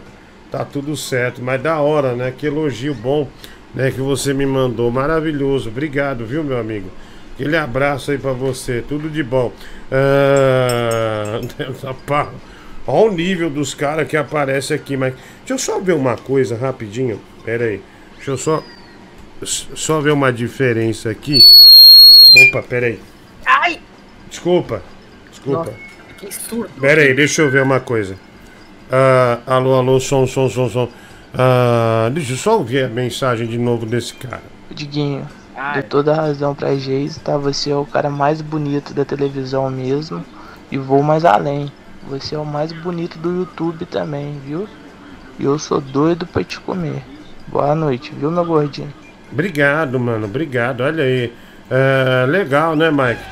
tá 0.51 0.65
tudo 0.65 0.97
certo. 0.97 1.43
Mas 1.43 1.61
da 1.63 1.81
hora, 1.81 2.15
né? 2.15 2.33
Que 2.37 2.47
elogio 2.47 2.95
bom, 2.95 3.29
né? 3.75 3.91
Que 3.91 4.01
você 4.01 4.33
me 4.33 4.47
mandou, 4.47 4.91
maravilhoso. 4.91 5.69
Obrigado, 5.69 6.25
viu, 6.25 6.45
meu 6.45 6.59
amigo? 6.59 6.89
Aquele 7.35 7.57
abraço 7.57 8.13
aí 8.13 8.19
pra 8.19 8.33
você, 8.33 8.85
tudo 8.87 9.11
de 9.11 9.23
bom. 9.23 9.53
Ah, 9.91 11.41
Olha 12.87 13.11
o 13.11 13.15
nível 13.15 13.49
dos 13.49 13.73
caras 13.73 14.07
que 14.07 14.17
aparece 14.17 14.75
aqui, 14.75 14.97
mas 14.97 15.15
deixa 15.39 15.55
eu 15.55 15.59
só 15.59 15.81
ver 15.81 15.95
uma 15.95 16.17
coisa 16.17 16.55
rapidinho. 16.55 17.19
Pera 17.45 17.65
aí. 17.65 17.81
Deixa 18.17 18.31
eu 18.31 18.39
só 18.39 18.63
só 19.43 20.01
ver 20.01 20.13
uma 20.13 20.33
diferença 20.33 21.11
aqui. 21.11 21.47
Opa, 22.49 22.63
pera 22.63 22.87
aí. 22.87 23.01
Desculpa. 24.35 24.83
Desculpa. 25.31 25.71
Nossa, 25.71 25.73
que. 26.19 26.81
Pera 26.81 27.03
aí, 27.03 27.15
deixa 27.15 27.43
eu 27.43 27.51
ver 27.51 27.63
uma 27.63 27.79
coisa. 27.79 28.17
Ah, 28.91 29.39
alô, 29.47 29.75
alô, 29.75 30.01
som, 30.01 30.27
som, 30.27 30.49
som, 30.49 30.69
som. 30.69 30.89
Ah, 31.33 32.11
deixa 32.13 32.33
eu 32.33 32.37
só 32.37 32.59
ouvir 32.59 32.85
a 32.85 32.89
mensagem 32.89 33.47
de 33.47 33.57
novo 33.57 33.87
desse 33.87 34.13
cara. 34.15 34.43
Diguinho, 34.73 35.25
dou 35.75 35.83
toda 35.85 36.13
a 36.13 36.17
razão 36.17 36.53
pra 36.53 36.75
Geis, 36.75 37.17
tá? 37.19 37.39
Você 37.39 37.71
é 37.71 37.77
o 37.77 37.87
cara 37.87 38.11
mais 38.11 38.41
bonito 38.41 38.93
da 38.93 39.05
televisão 39.05 39.71
mesmo. 39.71 40.25
E 40.71 40.77
vou 40.79 41.01
mais 41.01 41.25
além. 41.25 41.71
Você 42.09 42.35
é 42.35 42.39
o 42.39 42.45
mais 42.45 42.73
bonito 42.73 43.17
do 43.19 43.31
YouTube 43.31 43.87
também, 43.87 44.41
viu? 44.45 44.69
E 45.39 45.45
eu 45.45 45.59
sou 45.61 45.81
doido 45.81 46.27
pra 46.27 46.43
te 46.43 46.59
comer. 46.59 47.05
Boa 47.47 47.75
noite, 47.75 48.13
viu, 48.19 48.33
meu 48.33 48.45
gordinho? 48.45 48.93
Obrigado, 49.31 49.99
mano. 50.01 50.27
Obrigado. 50.27 50.81
Olha 50.81 51.05
aí. 51.05 51.33
É, 51.71 52.27
legal, 52.27 52.75
né, 52.75 52.91
Mike? 52.91 53.23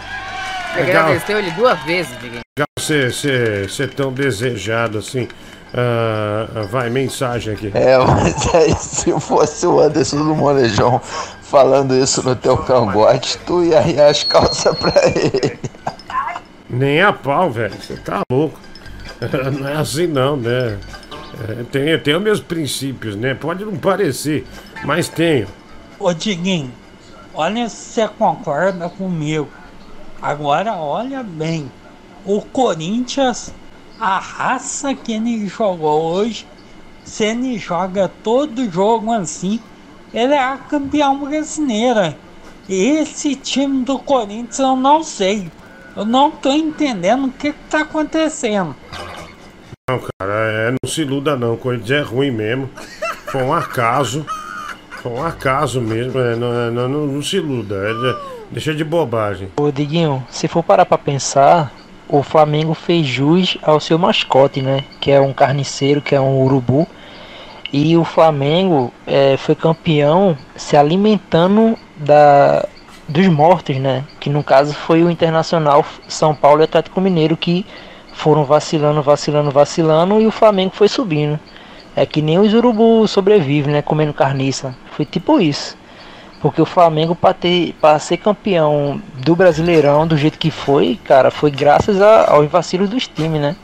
Agradeceu 0.74 1.38
ele 1.38 1.50
duas 1.52 1.78
vezes, 1.82 2.12
Diguinho. 2.18 2.40
Legal 2.58 2.66
ser, 2.78 3.12
ser, 3.12 3.70
ser 3.70 3.94
tão 3.94 4.12
desejado 4.12 4.98
assim. 4.98 5.28
Ah, 5.74 6.66
vai, 6.70 6.90
mensagem 6.90 7.54
aqui. 7.54 7.70
É, 7.74 7.96
mas 8.04 8.54
aí 8.54 8.74
se 8.74 9.18
fosse 9.20 9.66
o 9.66 9.80
Anderson 9.80 10.18
do 10.18 10.34
Molejão 10.34 11.00
falando 11.42 11.94
isso 11.94 12.22
no 12.22 12.36
teu 12.36 12.56
cangote, 12.58 13.38
tu 13.46 13.64
ia 13.64 13.86
ir 13.86 14.00
as 14.00 14.22
calças 14.22 14.76
pra 14.78 14.92
ele. 15.06 15.58
Nem 16.68 17.02
a 17.02 17.12
pau, 17.12 17.50
velho. 17.50 17.74
Você 17.74 17.96
tá 17.96 18.22
louco. 18.30 18.58
Não 19.60 19.68
é 19.68 19.76
assim 19.76 20.06
não, 20.06 20.36
né? 20.36 20.78
É, 21.48 21.62
Tem, 21.70 21.98
tem 21.98 22.16
os 22.16 22.22
meus 22.22 22.40
princípios, 22.40 23.16
né? 23.16 23.34
Pode 23.34 23.64
não 23.64 23.76
parecer, 23.76 24.46
mas 24.84 25.08
tenho. 25.08 25.46
Ô 25.98 26.12
Diguinho, 26.12 26.72
olha 27.32 27.68
se 27.68 27.76
você 27.76 28.08
concorda 28.08 28.88
comigo. 28.88 29.48
Agora 30.22 30.74
olha 30.74 31.22
bem. 31.22 31.70
O 32.24 32.40
Corinthians, 32.40 33.52
a 33.98 34.18
raça 34.20 34.94
que 34.94 35.14
ele 35.14 35.48
jogou 35.48 36.00
hoje, 36.14 36.46
se 37.04 37.24
ele 37.24 37.58
joga 37.58 38.08
todo 38.22 38.70
jogo 38.70 39.12
assim, 39.12 39.58
ele 40.14 40.32
é 40.34 40.38
a 40.42 40.56
campeão 40.56 41.18
brasileira. 41.18 42.16
Esse 42.68 43.34
time 43.34 43.84
do 43.84 43.98
Corinthians 43.98 44.60
eu 44.60 44.76
não 44.76 45.02
sei. 45.02 45.50
Eu 45.96 46.04
não 46.04 46.30
tô 46.30 46.52
entendendo 46.52 47.26
o 47.26 47.32
que, 47.32 47.52
que 47.52 47.58
tá 47.68 47.80
acontecendo. 47.80 48.74
Não, 49.90 49.98
cara, 49.98 50.32
é, 50.32 50.70
não 50.70 50.88
se 50.88 51.02
iluda 51.02 51.36
não. 51.36 51.56
Corinthians 51.56 51.90
é 51.90 52.00
ruim 52.02 52.30
mesmo. 52.30 52.70
Foi 53.26 53.42
um 53.42 53.52
acaso. 53.52 54.24
Foi 55.02 55.10
um 55.12 55.24
acaso 55.26 55.80
mesmo. 55.80 56.18
é, 56.20 56.36
não, 56.36 56.52
é, 56.54 56.70
não, 56.70 56.88
não, 56.88 57.06
não 57.08 57.22
se 57.22 57.36
iluda. 57.36 57.74
é 57.74 57.92
de- 57.92 58.32
deixa 58.53 58.74
de 58.74 58.84
bobagem. 58.84 59.48
Ô 59.57 59.70
Diguinho, 59.70 60.24
se 60.30 60.46
for 60.46 60.62
parar 60.62 60.84
pra 60.84 60.98
pensar, 60.98 61.72
o 62.09 62.22
Flamengo 62.22 62.74
fez 62.74 63.07
jus 63.07 63.57
ao 63.62 63.80
seu 63.80 63.98
mascote, 63.98 64.61
né? 64.61 64.84
Que 65.00 65.11
é 65.11 65.20
um 65.20 65.32
carniceiro, 65.32 66.03
que 66.03 66.14
é 66.14 66.20
um 66.20 66.42
urubu. 66.42 66.86
E 67.72 67.96
o 67.96 68.05
Flamengo 68.05 68.92
eh, 69.07 69.36
foi 69.38 69.55
campeão 69.55 70.36
se 70.55 70.76
alimentando 70.76 71.76
da, 71.96 72.68
dos 73.09 73.26
mortos, 73.28 73.76
né? 73.78 74.05
Que 74.20 74.28
no 74.28 74.44
caso 74.44 74.74
foi 74.74 75.03
o 75.03 75.11
Internacional 75.11 75.84
São 76.07 76.34
Paulo 76.34 76.61
e 76.61 76.64
Atlético 76.64 77.00
Mineiro 77.00 77.34
que 77.36 77.64
foram 78.12 78.44
vacilando, 78.44 79.03
vacilando, 79.03 79.50
vacilando 79.50 80.20
e 80.20 80.26
o 80.26 80.30
Flamengo 80.30 80.72
foi 80.74 80.88
subindo. 80.88 81.40
É 81.96 82.05
que 82.05 82.20
nem 82.20 82.38
os 82.38 82.53
urubus 82.53 83.11
sobrevivem, 83.11 83.72
né? 83.72 83.82
Comendo 83.82 84.12
carniça. 84.12 84.76
Foi 84.92 85.07
tipo 85.07 85.40
isso. 85.40 85.76
Porque 86.43 86.61
o 86.61 86.66
Flamengo, 86.66 87.14
para 87.14 87.32
ter, 87.32 87.72
para 87.80 87.99
ser 88.01 88.16
campeão 88.16 89.01
do 89.24 89.34
Brasileirão 89.36 90.07
do 90.07 90.16
jeito 90.16 90.36
que 90.38 90.51
foi, 90.51 90.99
cara, 91.05 91.30
foi 91.30 91.51
graças 91.53 92.03
a- 92.03 92.28
aos 92.32 92.51
vacilos 92.51 92.90
dos 92.90 93.07
times, 93.07 93.40
né? 93.40 93.57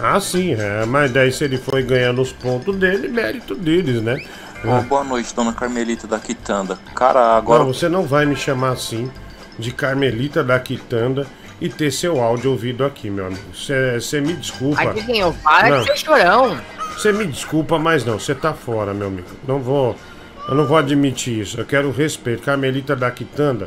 Ah, 0.00 0.20
sim, 0.20 0.52
é, 0.54 0.84
mas 0.84 1.10
daí 1.10 1.32
se 1.32 1.44
ele 1.44 1.56
foi 1.56 1.82
ganhando 1.82 2.20
os 2.20 2.30
pontos 2.32 2.76
dele, 2.76 3.08
mérito 3.08 3.54
deles, 3.54 4.02
né? 4.02 4.22
Ô, 4.64 4.82
boa 4.82 5.02
noite, 5.02 5.34
dona 5.34 5.52
Carmelita 5.52 6.06
da 6.06 6.18
Quitanda. 6.18 6.78
Cara, 6.94 7.36
agora. 7.36 7.60
Não, 7.64 7.72
você 7.72 7.88
não 7.88 8.02
vai 8.02 8.26
me 8.26 8.36
chamar 8.36 8.70
assim 8.72 9.10
de 9.58 9.72
Carmelita 9.72 10.44
da 10.44 10.58
Quitanda 10.60 11.26
e 11.60 11.68
ter 11.68 11.90
seu 11.90 12.20
áudio 12.20 12.50
ouvido 12.50 12.84
aqui, 12.84 13.08
meu 13.10 13.26
amigo. 13.26 13.42
Você 13.54 14.20
me 14.20 14.34
desculpa. 14.34 14.80
Ai, 14.80 14.92
Diguinho, 14.94 15.32
para 15.42 15.68
Não. 15.70 15.80
de 15.80 15.84
ser 15.86 15.96
chorão. 15.96 16.58
Você 16.96 17.12
me 17.12 17.26
desculpa, 17.26 17.78
mas 17.78 18.04
não, 18.04 18.18
você 18.18 18.34
tá 18.34 18.52
fora, 18.52 18.92
meu 18.92 19.06
amigo. 19.06 19.28
Não 19.48 19.58
vou. 19.58 19.96
Eu 20.48 20.54
não 20.54 20.66
vou 20.66 20.76
admitir 20.76 21.40
isso. 21.40 21.60
Eu 21.60 21.64
quero 21.64 21.90
respeito. 21.90 22.42
Carmelita 22.42 22.94
da 22.96 23.10
Quitanda. 23.10 23.66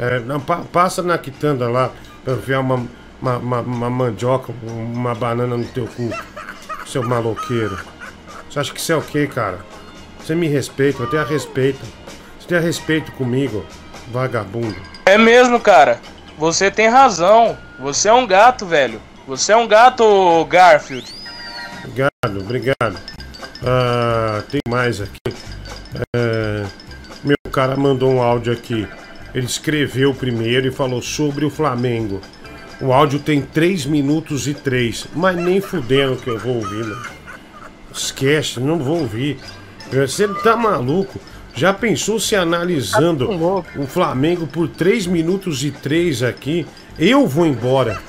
é, 0.00 0.18
não, 0.20 0.40
pa- 0.40 0.62
passa 0.72 1.02
na 1.02 1.16
Quitanda 1.18 1.68
lá 1.68 1.90
pra 2.24 2.34
enfiar 2.34 2.60
uma, 2.60 2.86
uma, 3.20 3.36
uma, 3.38 3.60
uma 3.60 3.90
mandioca, 3.90 4.52
uma 4.62 5.14
banana 5.14 5.56
no 5.56 5.64
teu 5.64 5.86
cu. 5.86 6.10
Seu 6.86 7.02
maloqueiro. 7.02 7.78
Você 8.50 8.58
acha 8.60 8.72
que 8.72 8.80
isso 8.80 8.92
é 8.92 8.96
o 8.96 9.02
quê, 9.02 9.26
cara? 9.26 9.58
Você 10.20 10.34
me 10.34 10.48
respeita, 10.48 11.02
eu 11.02 11.06
tenho 11.08 11.24
respeito. 11.24 11.80
Você 12.38 12.48
tem 12.48 12.60
respeito 12.60 13.12
comigo, 13.12 13.64
vagabundo. 14.10 14.76
É 15.06 15.16
mesmo, 15.18 15.60
cara. 15.60 16.00
Você 16.38 16.70
tem 16.70 16.88
razão. 16.88 17.56
Você 17.80 18.08
é 18.08 18.12
um 18.12 18.26
gato, 18.26 18.64
velho. 18.66 19.00
Você 19.26 19.52
é 19.52 19.56
um 19.56 19.66
gato, 19.68 20.44
Garfield. 20.46 21.06
Obrigado, 21.84 22.40
obrigado. 22.40 22.98
Ah, 23.64 24.42
tem 24.50 24.60
mais 24.68 25.00
aqui. 25.00 25.20
É, 26.14 26.64
meu 27.24 27.36
cara 27.50 27.76
mandou 27.76 28.12
um 28.12 28.22
áudio 28.22 28.52
aqui. 28.52 28.86
Ele 29.34 29.46
escreveu 29.46 30.14
primeiro 30.14 30.66
e 30.66 30.72
falou 30.72 31.02
sobre 31.02 31.44
o 31.44 31.50
Flamengo. 31.50 32.20
O 32.80 32.92
áudio 32.92 33.18
tem 33.18 33.42
3 33.42 33.86
minutos 33.86 34.46
e 34.46 34.54
3, 34.54 35.08
mas 35.14 35.36
nem 35.36 35.60
fudendo 35.60 36.16
que 36.16 36.30
eu 36.30 36.38
vou 36.38 36.56
ouvir, 36.56 36.84
mano. 36.84 37.06
Esquece, 37.92 38.60
não 38.60 38.78
vou 38.78 39.00
ouvir. 39.00 39.38
Você 39.90 40.28
tá 40.28 40.56
maluco? 40.56 41.18
Já 41.54 41.74
pensou 41.74 42.20
se 42.20 42.36
analisando 42.36 43.28
o 43.76 43.86
Flamengo 43.86 44.46
por 44.46 44.68
3 44.68 45.06
minutos 45.08 45.64
e 45.64 45.72
3 45.72 46.22
aqui? 46.22 46.64
Eu 46.96 47.26
vou 47.26 47.46
embora. 47.46 48.00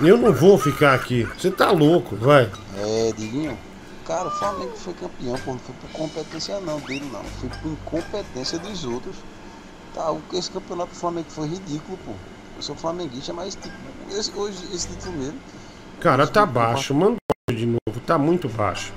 Eu 0.00 0.16
não 0.16 0.32
vou 0.32 0.58
ficar 0.58 0.94
aqui. 0.94 1.28
Você 1.36 1.50
tá 1.50 1.70
louco, 1.70 2.16
vai. 2.16 2.48
É, 2.78 3.12
Diguinho, 3.16 3.58
cara, 4.06 4.28
o 4.28 4.30
Flamengo 4.30 4.72
foi 4.76 4.94
campeão, 4.94 5.34
pô, 5.44 5.52
não 5.52 5.58
foi 5.58 5.74
por 5.80 5.90
competência 5.90 6.60
não 6.60 6.78
dele 6.80 7.08
não, 7.12 7.22
foi 7.24 7.48
por 7.48 7.70
incompetência 7.72 8.58
dos 8.58 8.84
outros. 8.84 9.16
Tá, 9.94 10.10
o- 10.10 10.20
esse 10.32 10.50
campeonato 10.50 10.90
do 10.90 10.96
Flamengo 10.96 11.26
foi 11.30 11.48
ridículo, 11.48 11.98
pô. 12.04 12.12
Eu 12.56 12.62
sou 12.62 12.74
flamenguista, 12.76 13.32
mas 13.32 13.54
tipo, 13.54 13.74
esse- 14.10 14.32
hoje 14.36 14.58
esse 14.72 14.88
título 14.88 15.16
mesmo. 15.18 15.38
Cara, 16.00 16.26
tá 16.26 16.44
baixo. 16.46 16.94
Manda 16.94 17.16
de 17.50 17.66
novo, 17.66 18.00
tá 18.06 18.16
muito 18.18 18.48
baixo. 18.48 18.92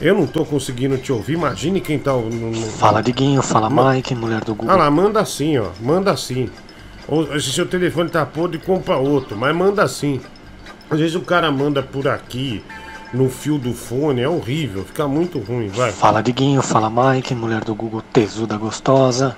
Eu 0.00 0.14
não 0.14 0.26
tô 0.26 0.44
conseguindo 0.44 0.96
te 0.98 1.12
ouvir. 1.12 1.34
Imagine 1.34 1.80
quem 1.80 1.98
tá. 1.98 2.12
No, 2.12 2.28
no- 2.30 2.66
Fala 2.72 3.02
Diguinho, 3.02 3.42
fala 3.42 3.68
Mike, 3.70 4.14
mulher 4.14 4.44
do 4.44 4.54
Google. 4.54 4.70
Ah 4.74 4.76
lá, 4.76 4.90
manda 4.90 5.20
assim, 5.20 5.58
ó. 5.58 5.70
Manda 5.80 6.10
assim. 6.10 6.50
Ou 7.08 7.38
se 7.40 7.52
seu 7.52 7.66
telefone 7.66 8.10
tá 8.10 8.24
podre, 8.26 8.58
compra 8.58 8.96
outro. 8.96 9.36
Mas 9.36 9.54
manda 9.54 9.82
assim. 9.82 10.20
Às 10.90 10.98
vezes 10.98 11.14
o 11.14 11.20
cara 11.20 11.50
manda 11.52 11.82
por 11.82 12.08
aqui, 12.08 12.64
no 13.12 13.28
fio 13.28 13.58
do 13.58 13.72
fone, 13.72 14.20
é 14.20 14.28
horrível, 14.28 14.84
fica 14.84 15.06
muito 15.08 15.38
ruim, 15.38 15.68
vai. 15.68 15.90
Fala 15.90 16.22
Diguinho, 16.22 16.62
fala 16.62 16.90
Mike, 16.90 17.34
mulher 17.34 17.64
do 17.64 17.74
Google 17.74 18.02
tesuda 18.12 18.56
gostosa. 18.56 19.36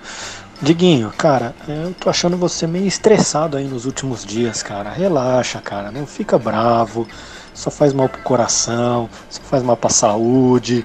Diguinho, 0.61 1.11
cara, 1.17 1.55
eu 1.67 1.93
tô 1.99 2.09
achando 2.09 2.37
você 2.37 2.67
meio 2.67 2.87
estressado 2.87 3.57
aí 3.57 3.65
nos 3.67 3.85
últimos 3.85 4.25
dias, 4.25 4.63
cara. 4.63 4.91
Relaxa, 4.91 5.61
cara, 5.61 5.91
não 5.91 6.07
fica 6.07 6.39
bravo. 6.39 7.07
Só 7.55 7.71
faz 7.71 7.93
mal 7.93 8.09
pro 8.09 8.23
coração, 8.23 9.11
só 9.29 9.43
faz 9.43 9.63
mal 9.63 9.77
pra 9.77 9.91
saúde. 9.91 10.85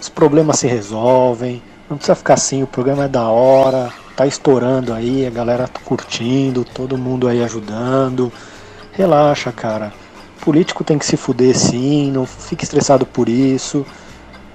Os 0.00 0.08
problemas 0.08 0.60
se 0.60 0.66
resolvem. 0.66 1.62
Não 1.90 1.96
precisa 1.96 2.14
ficar 2.14 2.34
assim, 2.34 2.62
o 2.62 2.66
programa 2.66 3.04
é 3.04 3.08
da 3.08 3.28
hora, 3.28 3.92
tá 4.16 4.26
estourando 4.26 4.94
aí, 4.94 5.26
a 5.26 5.30
galera 5.30 5.68
tá 5.68 5.80
curtindo, 5.84 6.64
todo 6.64 6.96
mundo 6.96 7.28
aí 7.28 7.42
ajudando. 7.42 8.32
Relaxa, 8.92 9.52
cara. 9.52 9.92
Político 10.42 10.82
tem 10.82 10.98
que 10.98 11.06
se 11.06 11.16
fuder 11.16 11.56
sim, 11.56 12.10
não 12.10 12.26
fique 12.26 12.64
estressado 12.64 13.06
por 13.06 13.28
isso. 13.28 13.86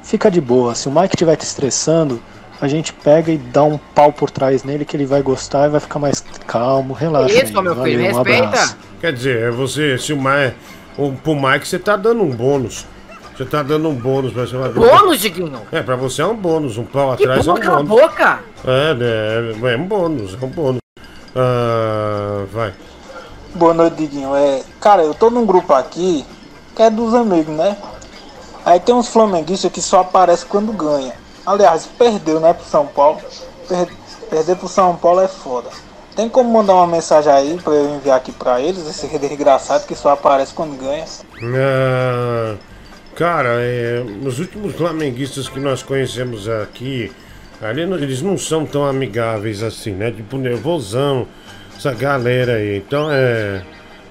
Fica 0.03 0.29
de 0.29 0.41
boa. 0.41 0.75
Se 0.75 0.89
o 0.89 0.91
Mike 0.91 1.15
estiver 1.15 1.38
te 1.38 1.45
estressando, 1.45 2.21
a 2.59 2.67
gente 2.67 2.91
pega 2.91 3.31
e 3.31 3.38
dá 3.38 3.63
um 3.63 3.77
pau 3.95 4.11
por 4.11 4.29
trás 4.29 4.65
nele 4.65 4.83
que 4.83 4.97
ele 4.97 5.05
vai 5.05 5.21
gostar 5.21 5.67
e 5.67 5.69
vai 5.69 5.79
ficar 5.79 5.97
mais 5.97 6.21
calmo. 6.45 6.93
Relaxa. 6.93 7.33
Isso, 7.33 7.57
aí. 7.57 7.63
meu 7.63 7.75
filho, 7.83 7.99
Valeu, 7.99 8.11
um 8.11 8.15
respeita. 8.17 8.47
abraço. 8.47 8.77
Quer 8.99 9.13
dizer, 9.13 9.43
é 9.43 9.49
você, 9.51 9.97
se 9.97 10.11
o 10.11 10.17
Mike. 10.17 10.55
O, 10.97 11.13
pro 11.13 11.35
Mike 11.35 11.65
você 11.65 11.79
tá 11.79 11.95
dando 11.95 12.21
um 12.21 12.31
bônus. 12.31 12.85
Você 13.38 13.45
tá 13.45 13.63
dando 13.63 13.88
um 13.88 13.95
bônus 13.95 14.33
pra 14.33 14.45
você. 14.45 14.57
Bônus, 14.57 15.21
Diguinho? 15.21 15.61
É, 15.71 15.81
pra 15.81 15.95
você 15.95 16.21
é 16.21 16.25
um 16.25 16.35
bônus. 16.35 16.77
Um 16.77 16.83
pau 16.83 17.15
Que 17.15 17.23
atrás 17.23 17.47
é 17.47 17.51
um 17.51 17.55
bônus. 17.55 17.88
boca! 17.88 18.39
É, 18.65 18.97
é, 18.99 19.73
é 19.73 19.77
um 19.77 19.85
bônus, 19.85 20.38
é 20.41 20.45
um 20.45 20.49
bônus. 20.49 20.81
Ah, 21.33 22.45
vai. 22.51 22.73
Boa 23.56 23.74
noite, 23.74 23.95
Diguinho. 23.98 24.36
É, 24.36 24.62
cara, 24.80 25.04
eu 25.04 25.14
tô 25.14 25.30
num 25.30 25.45
grupo 25.45 25.74
aqui 25.74 26.26
que 26.76 26.82
é 26.82 26.89
dos 26.89 27.14
amigos, 27.14 27.56
né? 27.56 27.76
Aí 28.66 28.80
tem 28.80 28.93
uns 28.93 29.08
flamenguistas 29.08 29.72
que 29.72 29.82
só 29.82 30.02
aparecem 30.02 30.48
quando 30.48 30.72
ganha. 30.74 31.14
Aliás, 31.45 31.88
perdeu, 31.98 32.39
né, 32.39 32.54
pro 32.54 32.66
São 32.66 32.86
Paulo. 32.86 33.20
Per- 33.68 33.88
perder 34.30 34.56
pro 34.58 34.68
São 34.68 34.95
Paulo 34.95 35.22
é 35.22 35.28
foda. 35.28 35.70
Tem 36.16 36.28
como 36.28 36.52
mandar 36.52 36.74
uma 36.76 36.88
mensagem 36.88 37.32
aí 37.32 37.60
pra 37.64 37.74
eu 37.74 37.95
enviar 37.95 38.18
aqui 38.18 38.32
pra 38.32 38.60
eles, 38.60 38.86
esse 38.88 39.08
desgraçado 39.18 39.86
que 39.88 39.95
só 39.95 40.10
aparece 40.12 40.54
quando 40.54 40.78
ganha? 40.78 41.06
Ah, 41.41 42.56
cara, 43.16 43.50
é, 43.62 44.04
os 44.26 44.39
últimos 44.39 44.76
flamenguistas 44.76 45.48
que 45.48 45.60
nós 45.60 45.82
conhecemos 45.82 46.48
aqui, 46.50 47.12
ali 47.62 47.82
eles 47.82 48.22
não 48.22 48.38
são 48.38 48.66
tão 48.66 48.86
amigáveis 48.86 49.64
assim, 49.64 49.91
né? 49.91 50.12
Tipo, 50.12 50.38
nervosão, 50.38 51.28
essa 51.78 51.93
galera 51.93 52.53
aí. 52.53 52.78
Então 52.78 53.09
é. 53.11 53.61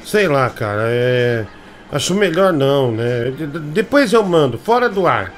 Sei 0.04 0.28
lá, 0.28 0.48
cara, 0.50 0.82
é. 0.86 1.44
Acho 1.92 2.14
melhor 2.14 2.52
não, 2.52 2.90
né? 2.92 3.30
De- 3.36 3.46
de- 3.46 3.58
Depois 3.58 4.12
eu 4.12 4.22
mando, 4.24 4.58
fora 4.58 4.88
do 4.88 5.06
ar. 5.06 5.32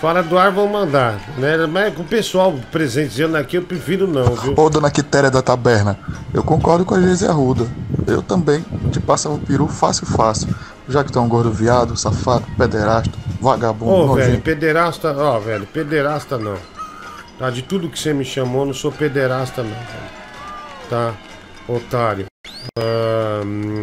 Fora 0.00 0.22
do 0.22 0.38
ar 0.38 0.52
vão 0.52 0.68
mandar, 0.68 1.18
né? 1.38 1.56
Mas 1.66 1.92
com 1.92 2.02
o 2.02 2.06
pessoal 2.06 2.54
presenteando 2.70 3.36
aqui, 3.36 3.56
eu 3.56 3.62
prefiro 3.62 4.06
não, 4.06 4.26
viu? 4.36 4.54
Ô, 4.56 4.70
dona 4.70 4.92
Quitéria 4.92 5.28
da 5.28 5.42
Taberna, 5.42 5.98
eu 6.32 6.42
concordo 6.44 6.84
com 6.84 6.94
a 6.94 7.00
Geise 7.00 7.26
Arruda. 7.26 7.66
Eu 8.06 8.22
também 8.22 8.64
te 8.92 9.00
passava 9.00 9.34
o 9.34 9.40
peru 9.40 9.66
fácil, 9.66 10.06
fácil. 10.06 10.48
Já 10.88 11.02
que 11.02 11.10
tu 11.10 11.18
é 11.18 11.22
um 11.22 11.28
gordo 11.28 11.50
viado, 11.50 11.96
safado, 11.96 12.44
pederasta, 12.56 13.10
vagabundo, 13.40 13.92
Ô, 13.92 14.14
velho, 14.14 14.26
nojento. 14.28 14.42
pederasta, 14.42 15.12
ó, 15.18 15.38
velho, 15.40 15.66
pederasta 15.66 16.38
não. 16.38 16.54
Tá, 17.38 17.50
de 17.50 17.62
tudo 17.62 17.88
que 17.88 17.98
você 17.98 18.14
me 18.14 18.24
chamou, 18.24 18.64
não 18.64 18.72
sou 18.72 18.90
pederasta 18.92 19.62
não, 19.64 19.70
velho. 19.70 20.18
Tá, 20.88 21.12
otário. 21.68 22.26
Ahn, 22.78 23.80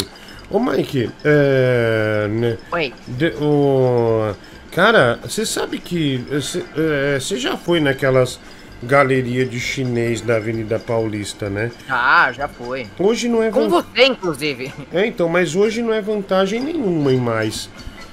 Ô, 0.49 0.59
Mike, 0.59 1.09
é... 1.23 2.27
Né, 2.29 2.57
Oi. 2.71 2.93
de- 3.07 3.33
o, 3.41 4.33
cara, 4.71 5.19
você 5.23 5.45
sabe 5.45 5.79
que... 5.79 6.17
Você 6.29 6.63
é, 6.77 7.19
você 7.19 7.37
já 7.37 7.57
foi 7.57 7.79
naquelas 7.79 8.39
galerias 8.83 9.49
de 9.49 9.59
chinês 9.59 10.21
da 10.21 10.35
Avenida 10.35 10.77
Paulista, 10.77 11.49
né? 11.49 11.71
Ah, 11.89 12.31
já 12.31 12.47
foi. 12.47 12.85
Hoje 12.99 13.27
não 13.27 13.41
é 13.41 13.49
Com 13.49 13.67
van- 13.69 13.81
você, 13.81 14.05
inclusive. 14.05 14.71
É, 14.93 15.05
então, 15.07 15.27
mas 15.27 15.55
hoje 15.55 15.81
não 15.81 15.91
é 15.93 15.99
vantagem 16.01 16.61
nenhuma 16.61 17.11
em 17.11 17.17
mais. 17.17 17.67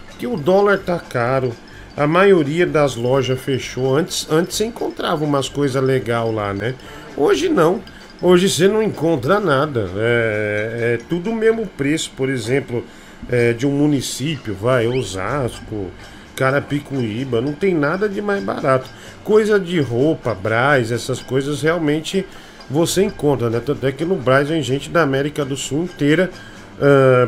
Porque 0.09 0.27
o 0.27 0.37
dólar 0.37 0.79
tá 0.79 0.99
caro. 0.99 1.53
A 1.95 2.07
maioria 2.07 2.67
das 2.67 2.97
lojas 2.97 3.39
fechou. 3.39 3.95
Antes, 3.95 4.27
antes 4.31 4.57
você 4.57 4.65
encontrava 4.65 5.23
umas 5.23 5.49
coisas 5.51 5.83
legais 5.83 6.33
lá, 6.35 6.55
né? 6.55 6.75
Hoje 7.15 7.51
não. 7.51 7.83
Hoje 8.23 8.49
você 8.49 8.69
não 8.69 8.81
encontra 8.81 9.41
nada. 9.41 9.91
É, 9.97 10.95
é 10.95 11.05
tudo 11.09 11.31
o 11.31 11.35
mesmo 11.35 11.67
preço, 11.67 12.13
por 12.17 12.31
exemplo, 12.31 12.85
é, 13.29 13.53
de 13.53 13.67
um 13.67 13.73
município, 13.73 14.55
vai, 14.55 14.87
Osasco, 14.87 15.91
Carapicuíba, 16.37 17.41
não 17.41 17.53
tem 17.53 17.75
nada 17.75 18.09
de 18.09 18.23
mais 18.23 18.43
barato. 18.45 18.89
Coisa 19.25 19.59
de 19.59 19.81
roupa, 19.81 20.33
Braz, 20.37 20.93
essas 20.93 21.21
coisas 21.21 21.63
realmente 21.63 22.25
você 22.71 23.03
encontra, 23.03 23.51
né? 23.51 23.61
Tanto 23.65 23.85
é 23.85 23.91
que 23.91 24.05
no 24.05 24.15
Braz 24.15 24.49
vem 24.49 24.63
gente 24.63 24.89
da 24.89 25.03
América 25.03 25.45
do 25.45 25.57
Sul 25.57 25.83
inteira 25.83 26.31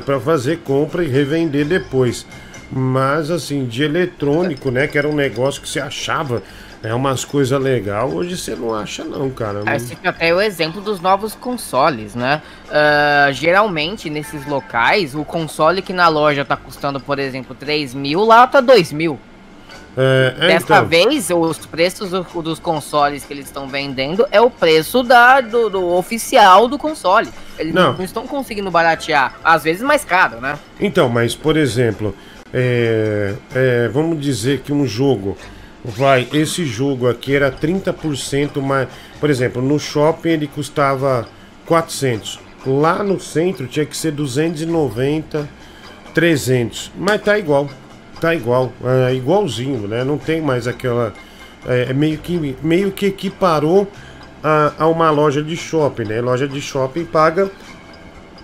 para 0.05 0.21
fazer 0.21 0.59
compra 0.59 1.05
e 1.05 1.09
revender 1.09 1.67
depois. 1.67 2.25
Mas 2.71 3.31
assim, 3.31 3.67
de 3.67 3.83
eletrônico, 3.83 4.71
né? 4.71 4.87
Que 4.87 4.97
era 4.97 5.09
um 5.09 5.15
negócio 5.15 5.61
que 5.61 5.69
você 5.69 5.81
achava 5.81 6.41
é 6.85 6.95
umas 6.95 7.25
coisas 7.25 7.61
legais, 7.61 8.13
hoje 8.13 8.37
você 8.37 8.55
não 8.55 8.75
acha 8.75 9.03
não, 9.05 9.31
cara. 9.31 9.63
Aí 9.65 9.81
fica 9.81 10.11
até 10.11 10.35
o 10.35 10.41
exemplo 10.41 10.81
dos 10.83 11.01
novos 11.01 11.35
consoles, 11.35 12.15
né? 12.15 12.43
Ah, 12.71 13.31
geralmente, 13.33 14.11
nesses 14.11 14.47
locais, 14.47 15.15
o 15.15 15.25
console 15.25 15.81
que 15.81 15.93
na 15.93 16.09
loja 16.09 16.45
tá 16.45 16.57
custando, 16.57 17.01
por 17.01 17.19
exemplo, 17.19 17.55
3 17.55 17.95
mil, 17.95 18.25
lá 18.25 18.47
tá 18.47 18.61
2 18.61 18.93
mil. 18.93 19.19
É, 19.97 20.35
é, 20.39 20.47
Dessa 20.49 20.65
então. 20.79 20.87
vez, 20.87 21.31
os 21.31 21.65
preços 21.67 22.11
do- 22.11 22.43
dos 22.43 22.59
consoles 22.59 23.25
que 23.25 23.33
eles 23.33 23.47
estão 23.47 23.69
vendendo 23.69 24.27
é 24.31 24.41
o 24.41 24.51
preço 24.51 25.03
da, 25.05 25.41
do, 25.41 25.71
do 25.71 25.87
oficial 25.95 26.67
do 26.69 26.77
console. 26.77 27.29
Eles 27.59 27.73
não. 27.73 27.93
Não. 27.93 27.99
não 27.99 28.05
estão 28.05 28.27
conseguindo 28.27 28.71
baratear. 28.71 29.37
Às 29.43 29.63
vezes 29.63 29.83
mais 29.83 30.05
caro, 30.05 30.41
né? 30.41 30.59
Então, 30.81 31.09
mas 31.09 31.37
por 31.37 31.57
exemplo, 31.57 32.15
é, 32.53 33.35
é, 33.55 33.89
vamos 33.89 34.21
dizer 34.21 34.61
que 34.61 34.73
um 34.73 34.85
jogo 34.85 35.39
vai, 35.85 36.27
esse 36.33 36.65
jogo 36.65 37.09
aqui 37.09 37.35
era 37.35 37.53
30% 37.53 38.61
mais, 38.61 38.89
por 39.21 39.29
exemplo, 39.29 39.61
no 39.61 39.79
shopping 39.79 40.31
ele 40.31 40.47
custava 40.47 41.29
400. 41.67 42.41
Lá 42.67 43.03
no 43.03 43.21
centro 43.21 43.67
tinha 43.67 43.85
que 43.85 43.97
ser 43.97 44.13
290, 44.13 45.49
300, 46.15 46.93
mas 46.97 47.21
tá 47.23 47.39
igual. 47.39 47.69
Tá 48.21 48.35
igual, 48.35 48.73
é 49.09 49.15
igualzinho, 49.15 49.87
né? 49.87 50.03
Não 50.03 50.17
tem 50.17 50.41
mais 50.41 50.67
aquela 50.67 51.13
é, 51.67 51.91
é 51.91 51.93
meio 51.93 52.17
que 52.17 52.57
meio 52.63 52.91
que 52.91 53.07
equiparou 53.07 53.91
a, 54.43 54.73
a 54.79 54.87
uma 54.87 55.11
loja 55.11 55.43
de 55.43 55.57
shopping, 55.57 56.05
né? 56.05 56.21
Loja 56.21 56.49
de 56.49 56.61
shopping 56.61 57.05
paga 57.05 57.51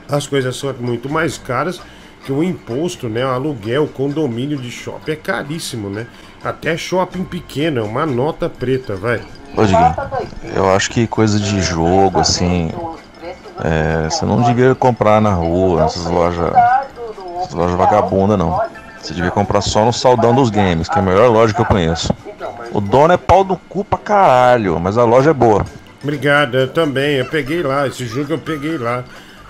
as 0.08 0.26
coisas 0.26 0.56
são 0.56 0.74
muito 0.80 1.08
mais 1.08 1.38
caras 1.38 1.80
que 2.24 2.32
o 2.32 2.42
imposto, 2.42 3.08
né? 3.08 3.24
O 3.24 3.28
aluguel, 3.28 3.84
o 3.84 3.88
condomínio 3.88 4.58
de 4.58 4.70
shopping 4.70 5.12
é 5.12 5.16
caríssimo, 5.16 5.88
né? 5.88 6.06
Até 6.42 6.76
shopping 6.76 7.24
pequeno, 7.24 7.80
é 7.80 7.82
uma 7.82 8.06
nota 8.06 8.48
preta, 8.48 8.96
vai. 8.96 9.20
Ô, 9.56 9.64
Diguinho, 9.64 9.94
eu 10.54 10.74
acho 10.74 10.90
que 10.90 11.06
coisa 11.06 11.38
de 11.38 11.60
jogo, 11.60 12.20
assim, 12.20 12.72
é, 13.62 14.08
você 14.08 14.24
não 14.24 14.42
devia 14.42 14.74
comprar 14.74 15.20
na 15.20 15.34
rua, 15.34 15.82
nessas 15.82 16.06
lojas, 16.06 16.52
essas 17.42 17.52
lojas 17.52 17.76
vagabundas, 17.76 18.38
não. 18.38 18.58
Você 19.00 19.14
devia 19.14 19.30
comprar 19.30 19.60
só 19.60 19.84
no 19.84 19.92
Saldão 19.92 20.34
dos 20.34 20.50
Games, 20.50 20.88
que 20.88 20.98
é 20.98 21.00
a 21.00 21.04
melhor 21.04 21.30
loja 21.30 21.54
que 21.54 21.60
eu 21.60 21.66
conheço. 21.66 22.12
O 22.72 22.80
dono 22.80 23.12
é 23.12 23.16
pau 23.16 23.42
do 23.42 23.56
cu 23.56 23.84
pra 23.84 23.98
caralho, 23.98 24.78
mas 24.78 24.96
a 24.96 25.04
loja 25.04 25.30
é 25.30 25.34
boa. 25.34 25.64
Obrigado, 26.02 26.56
eu 26.56 26.68
também. 26.68 27.16
Eu 27.16 27.26
peguei 27.26 27.62
lá, 27.62 27.86
esse 27.86 28.06
jogo 28.06 28.32
eu 28.32 28.38
peguei 28.38 28.78
lá 28.78 29.04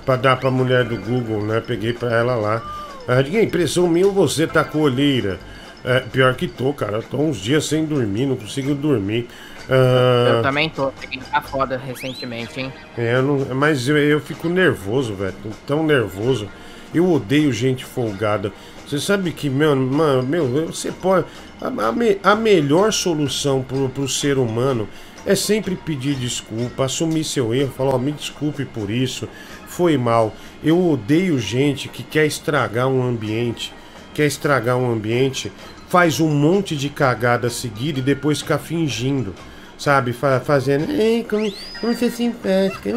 pra 0.05 0.17
dar 0.17 0.37
pra 0.37 0.51
mulher 0.51 0.85
do 0.85 0.97
Google, 0.97 1.43
né? 1.43 1.63
Peguei 1.65 1.93
pra 1.93 2.13
ela 2.13 2.35
lá. 2.35 2.63
Ah, 3.07 3.21
impressão 3.21 3.89
minha 3.89 4.07
ou 4.07 4.13
você 4.13 4.47
tá 4.47 4.65
com 4.65 4.79
olheira? 4.79 5.39
É, 5.85 6.01
pior 6.01 6.35
que 6.35 6.47
tô, 6.47 6.73
cara. 6.73 7.03
Tô 7.03 7.17
uns 7.19 7.39
dias 7.39 7.65
sem 7.65 7.85
dormir, 7.85 8.27
não 8.27 8.37
consigo 8.37 8.75
dormir. 8.75 9.29
Ah, 9.69 10.35
Eu 10.37 10.43
também 10.43 10.69
tô. 10.69 10.89
Peguei 10.93 11.21
tá 11.31 11.41
foda 11.41 11.77
recentemente, 11.79 12.61
hein? 12.61 12.73
É, 12.99 13.15
eu 13.17 13.23
não- 13.23 13.55
mas 13.55 13.89
eu, 13.89 13.97
eu 13.97 14.21
fico 14.21 14.49
nervoso, 14.49 15.15
velho. 15.15 15.35
Tão 15.67 15.85
nervoso. 15.85 16.49
Eu 16.93 17.11
odeio 17.11 17.53
gente 17.53 17.85
folgada. 17.85 18.53
Você 18.87 18.99
sabe 18.99 19.31
que, 19.33 19.49
meu, 19.49 19.75
mano, 19.77 20.23
meu, 20.25 20.67
você 20.67 20.91
pode. 20.91 21.25
A, 21.61 21.69
a 21.89 21.93
me- 21.93 22.19
a 22.23 22.35
melhor 22.35 22.93
solução 22.93 23.63
pro, 23.63 23.89
pro 23.89 24.09
ser 24.09 24.39
humano 24.39 24.89
é 25.25 25.35
sempre 25.35 25.77
pedir 25.77 26.15
desculpa, 26.17 26.85
assumir 26.87 27.23
seu 27.23 27.55
erro, 27.55 27.71
falar, 27.77 27.95
ó, 27.95 27.99
me 27.99 28.11
desculpe 28.11 28.65
por 28.65 28.91
isso, 28.91 29.29
foi 29.69 29.97
mal. 29.97 30.35
Eu 30.65 30.91
odeio 30.91 31.39
gente 31.39 31.89
que 31.89 32.03
quer 32.03 32.27
estragar 32.27 32.89
um 32.89 33.03
ambiente, 33.07 33.73
quer 34.21 34.27
estragar 34.27 34.77
um 34.77 34.93
ambiente, 34.93 35.51
faz 35.89 36.21
um 36.21 36.29
monte 36.29 36.77
de 36.77 36.91
cagada 36.91 37.49
seguida 37.49 38.01
e 38.01 38.03
depois 38.03 38.41
fica 38.41 38.59
fingindo 38.59 39.35
sabe? 39.79 40.13
Fa- 40.13 40.41
fazendo. 40.41 40.91
Ei, 40.93 41.25
como, 41.25 41.51
como 41.81 41.95
você 41.95 42.05
é 42.05 42.11
simpática. 42.11 42.91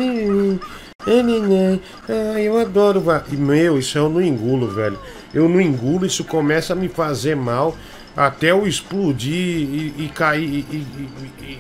ai, 1.08 1.80
Ai, 2.36 2.42
eu 2.46 2.60
adoro. 2.60 3.00
va-" 3.00 3.24
E, 3.32 3.38
meu, 3.38 3.80
isso 3.80 3.98
eu 3.98 4.10
não 4.10 4.22
engulo, 4.22 4.68
velho. 4.68 5.00
Eu 5.34 5.48
não 5.48 5.62
engulo, 5.62 6.06
isso 6.06 6.26
começa 6.26 6.74
a 6.74 6.76
me 6.76 6.90
fazer 6.90 7.36
mal 7.38 7.74
até 8.18 8.52
eu 8.52 8.68
explodir 8.68 9.34
e, 9.34 9.94
e 10.00 10.12
cair. 10.14 10.66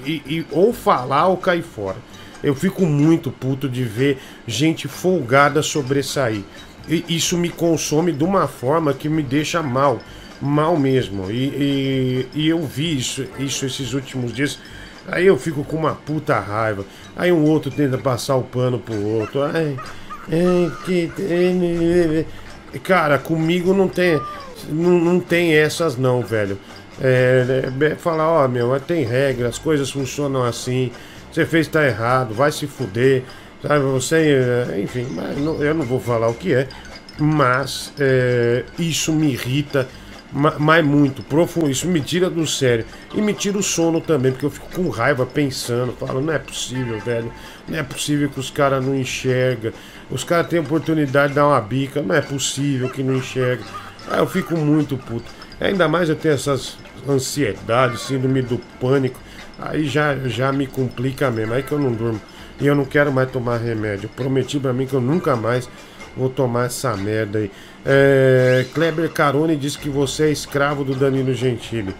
e- 0.05 0.21
e- 0.27 0.45
ou 0.51 0.73
falar 0.73 1.27
ou 1.27 1.37
cair 1.37 1.63
fora. 1.63 1.95
Eu 2.43 2.53
fico 2.53 2.85
muito 2.85 3.31
puto 3.31 3.69
de 3.69 3.85
ver 3.85 4.17
gente 4.45 4.89
folgada 4.89 5.61
sobressair. 5.61 6.41
Isso 6.87 7.37
me 7.37 7.49
consome 7.49 8.11
de 8.11 8.23
uma 8.23 8.47
forma 8.47 8.93
que 8.93 9.07
me 9.07 9.23
deixa 9.23 9.61
mal. 9.63 9.99
Mal 10.41 10.75
mesmo. 10.77 11.31
E, 11.31 11.45
e- 11.47 12.27
e 12.35 12.49
eu 12.49 12.61
vi 12.65 12.97
isso, 12.97 13.25
isso 13.39 13.65
esses 13.65 13.93
últimos 13.93 14.33
dias. 14.33 14.59
Aí 15.07 15.25
eu 15.25 15.37
fico 15.37 15.63
com 15.63 15.77
uma 15.77 15.95
puta 15.95 16.39
raiva. 16.39 16.85
Aí 17.15 17.31
um 17.31 17.43
outro 17.45 17.71
tenta 17.71 17.97
passar 17.97 18.35
o 18.35 18.43
pano 18.43 18.79
pro 18.79 19.01
outro. 19.05 19.41
Ai, 19.43 19.77
que. 20.85 21.11
Cara, 22.83 23.17
comigo 23.19 23.73
não 23.73 23.87
tem. 23.87 24.19
Não, 24.69 24.91
não 24.91 25.19
tem 25.19 25.53
essas 25.53 25.97
não, 25.97 26.21
velho. 26.21 26.57
É, 27.01 27.69
é, 27.81 27.95
falar, 27.95 28.29
ó, 28.29 28.47
meu, 28.47 28.79
tem 28.79 29.03
regra, 29.03 29.47
as 29.49 29.57
coisas 29.57 29.89
funcionam 29.91 30.43
assim. 30.43 30.91
Você 31.31 31.45
fez 31.45 31.67
tá 31.67 31.85
errado, 31.85 32.33
vai 32.33 32.51
se 32.51 32.67
fuder. 32.67 33.23
Sabe, 33.65 33.79
você. 33.85 34.67
é, 34.71 34.81
Enfim, 34.81 35.07
eu 35.59 35.73
não 35.73 35.85
vou 35.85 35.99
falar 35.99 36.27
o 36.29 36.33
que 36.33 36.53
é. 36.53 36.67
Mas 37.19 37.93
é, 37.99 38.63
isso 38.79 39.13
me 39.13 39.31
irrita 39.33 39.87
ma- 40.31 40.55
mas 40.59 40.83
muito, 40.85 41.21
profundo. 41.23 41.69
Isso 41.69 41.87
me 41.87 42.01
tira 42.01 42.29
do 42.29 42.45
sério. 42.47 42.85
E 43.13 43.21
me 43.21 43.33
tira 43.33 43.57
o 43.57 43.63
sono 43.63 44.01
também, 44.01 44.31
porque 44.31 44.45
eu 44.45 44.49
fico 44.49 44.67
com 44.73 44.89
raiva 44.89 45.25
pensando. 45.25 45.93
Falo, 45.93 46.21
não 46.21 46.33
é 46.33 46.39
possível, 46.39 46.99
velho. 46.99 47.31
Não 47.67 47.77
é 47.77 47.83
possível 47.83 48.29
que 48.29 48.39
os 48.39 48.49
caras 48.49 48.83
não 48.85 48.95
enxergam. 48.95 49.71
Os 50.09 50.23
caras 50.23 50.47
têm 50.47 50.59
oportunidade 50.59 51.29
de 51.29 51.35
dar 51.35 51.47
uma 51.47 51.61
bica. 51.61 52.01
Não 52.01 52.15
é 52.15 52.21
possível 52.21 52.89
que 52.89 53.03
não 53.03 53.15
enxerga. 53.15 53.63
Aí 54.09 54.19
eu 54.19 54.27
fico 54.27 54.57
muito 54.57 54.97
puto. 54.97 55.31
Ainda 55.61 55.87
mais 55.87 56.09
eu 56.09 56.15
tenho 56.15 56.33
essas 56.33 56.77
ansiedades, 57.07 58.01
síndrome 58.01 58.41
do 58.41 58.57
pânico. 58.79 59.19
Aí 59.59 59.85
já, 59.87 60.15
já 60.27 60.51
me 60.51 60.67
complica 60.67 61.29
mesmo. 61.31 61.53
Aí 61.53 61.63
que 61.63 61.71
eu 61.71 61.79
não 61.79 61.91
durmo. 61.93 62.19
E 62.59 62.67
eu 62.67 62.75
não 62.75 62.85
quero 62.85 63.11
mais 63.11 63.29
tomar 63.31 63.57
remédio. 63.57 64.09
Prometi 64.09 64.59
pra 64.59 64.73
mim 64.73 64.85
que 64.85 64.93
eu 64.93 65.01
nunca 65.01 65.35
mais 65.35 65.69
vou 66.15 66.29
tomar 66.29 66.65
essa 66.65 66.95
merda 66.95 67.39
aí. 67.39 67.51
É, 67.85 68.65
Kleber 68.73 69.09
Carone 69.09 69.55
diz 69.55 69.75
que 69.75 69.89
você 69.89 70.25
é 70.25 70.31
escravo 70.31 70.83
do 70.83 70.95
Danilo 70.95 71.33
Gentili. 71.33 71.93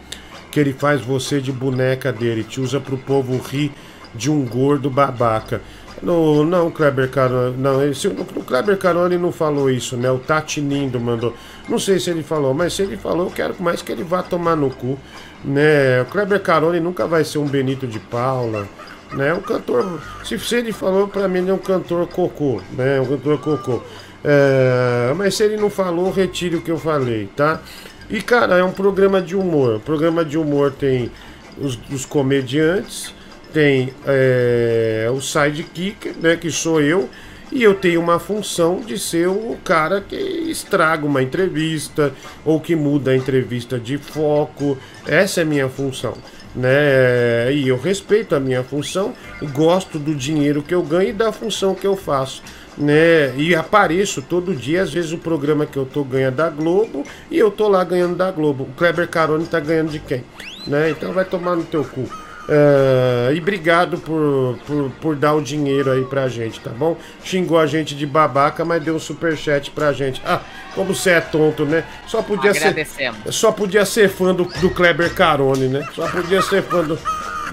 Que 0.51 0.60
ele 0.60 0.74
faz 0.74 1.01
você 1.01 1.41
de 1.41 1.51
boneca 1.51 2.12
dele, 2.12 2.43
te 2.43 2.62
usa 2.62 2.80
pro 2.80 2.97
povo 2.97 3.38
rir 3.38 3.72
de 4.14 4.30
um 4.30 4.45
gordo 4.45 4.89
babaca. 4.89 5.62
No, 6.01 6.43
não, 6.43 6.70
Kleber 6.70 7.10
Carone. 7.10 7.56
Não, 7.58 7.84
esse, 7.84 8.08
o, 8.08 8.12
o 8.12 8.43
Kleber 8.43 8.78
Carone 8.78 9.18
não 9.18 9.32
falou 9.32 9.70
isso, 9.70 9.95
né? 9.95 10.12
O 10.12 10.20
Tati 10.20 10.60
Nindo 10.60 10.99
mandou. 10.99 11.34
Não 11.68 11.80
sei 11.80 11.97
se 11.97 12.10
ele 12.10 12.22
falou, 12.22 12.54
mas 12.54 12.74
se 12.74 12.82
ele 12.82 12.97
falou, 12.97 13.28
eu 13.28 13.32
quero 13.32 13.56
mais 13.60 13.82
que 13.82 13.91
ele 13.91 14.04
vá 14.04 14.22
tomar 14.22 14.56
no 14.56 14.70
cu. 14.70 14.99
Né? 15.43 16.01
O 16.01 16.06
Kleber 16.06 16.41
Carone 16.41 16.80
nunca 16.80 17.08
vai 17.08 17.24
ser 17.24 17.38
um 17.38 17.47
Benito 17.47 17.88
de 17.88 17.99
Paula. 17.99 18.68
Né? 19.16 19.34
Um 19.34 19.41
cantor. 19.41 20.01
Se, 20.24 20.55
ele 20.55 20.72
falou, 20.72 21.07
pra 21.07 21.28
mim 21.28 21.39
ele 21.39 21.51
é 21.51 21.53
um 21.53 21.57
cantor 21.57 22.07
cocô. 22.07 22.61
Né? 22.72 22.99
Um 22.99 23.05
cantor 23.05 23.39
cocô. 23.39 23.82
É, 24.24 25.14
mas 25.16 25.36
se 25.36 25.43
ele 25.43 25.57
não 25.57 25.70
falou, 25.70 26.11
retire 26.11 26.55
o 26.55 26.61
que 26.61 26.72
eu 26.72 26.78
falei, 26.78 27.30
tá? 27.36 27.61
E 28.09 28.22
cara, 28.22 28.57
é 28.57 28.64
um 28.64 28.72
programa 28.72 29.22
de 29.22 29.36
humor. 29.36 29.76
O 29.76 29.80
programa 29.80 30.24
de 30.24 30.38
humor 30.38 30.72
tem 30.72 31.11
os, 31.57 31.78
os 31.91 32.05
comediantes, 32.05 33.14
tem 33.51 33.93
é, 34.05 35.09
o 35.14 35.22
sidekick, 35.22 36.14
né, 36.22 36.36
que 36.36 36.49
sou 36.49 36.82
eu, 36.82 37.09
e 37.51 37.61
eu 37.61 37.76
tenho 37.76 38.01
uma 38.01 38.18
função 38.18 38.80
de 38.82 38.97
ser 38.97 39.28
o 39.28 39.57
cara 39.64 40.01
que 40.01 40.16
estraga 40.16 41.05
uma 41.05 41.22
entrevista 41.22 42.11
ou 42.43 42.59
que 42.59 42.76
muda 42.76 43.11
a 43.11 43.16
entrevista 43.16 43.78
de 43.78 43.97
foco. 43.97 44.78
Essa 45.05 45.41
é 45.41 45.43
a 45.43 45.45
minha 45.45 45.70
função. 45.70 46.18
Né? 46.56 47.51
E 47.51 47.68
eu 47.68 47.78
respeito 47.78 48.36
a 48.36 48.39
minha 48.39 48.64
função, 48.64 49.14
gosto 49.54 49.97
do 49.97 50.14
dinheiro 50.14 50.62
que 50.62 50.74
eu 50.74 50.84
ganho 50.84 51.10
e 51.10 51.14
da 51.14 51.32
função 51.32 51.74
que 51.74 51.88
eu 51.88 51.95
faço 51.95 52.43
né? 52.78 53.36
E 53.38 53.56
apareço 53.56 54.22
todo 54.22 54.56
dia, 54.56 54.82
às 54.82 54.91
vezes 54.91 55.12
o 55.12 55.18
programa 55.18 55.66
que 55.66 55.78
eu 55.78 55.86
tô 55.86 56.04
ganha 56.04 56.32
da 56.32 56.49
Globo 56.49 57.04
e 57.30 57.38
eu 57.38 57.51
tô 57.51 57.68
lá 57.68 57.84
ganhando 57.84 58.16
da 58.16 58.32
Globo. 58.32 58.64
O 58.64 58.74
Kleber 58.74 59.08
Carone 59.08 59.45
tá 59.45 59.60
ganhando 59.60 59.91
de 59.91 59.99
quem? 59.99 60.24
Né? 60.66 60.91
Então 60.91 61.14
vai 61.14 61.26
tomar 61.26 61.56
no 61.56 61.64
teu 61.64 61.84
cu. 61.84 62.10
Uh, 62.44 63.34
e 63.34 63.39
obrigado 63.39 63.98
por, 63.98 64.60
por, 64.68 64.91
por, 65.00 65.16
dar 65.16 65.34
o 65.34 65.41
dinheiro 65.41 65.89
aí 65.89 66.04
pra 66.04 66.28
gente, 66.28 66.60
tá 66.60 66.72
bom? 66.72 66.98
Xingou 67.24 67.58
a 67.58 67.66
gente 67.66 67.96
de 67.96 68.06
babaca, 68.06 68.66
mas 68.66 68.84
deu 68.84 68.96
um 68.96 69.00
superchat 69.00 69.72
pra 69.72 69.94
gente. 69.94 70.22
Ah, 70.26 70.41
como 70.76 70.94
você 70.94 71.12
é 71.12 71.22
tonto, 71.22 71.64
né? 71.64 71.86
Só 72.06 72.22
podia 72.22 72.54
ser. 72.54 72.86
Só 73.30 73.52
podia 73.52 73.86
ser 73.86 74.10
fã 74.10 74.36
do, 74.36 74.44
do 74.44 74.70
Kleber 74.70 75.14
Carone, 75.14 75.70
né? 75.70 75.88
Só 75.96 76.06
podia 76.10 76.41
ser 76.41 76.64
fã 76.64 76.84
do, 76.84 77.00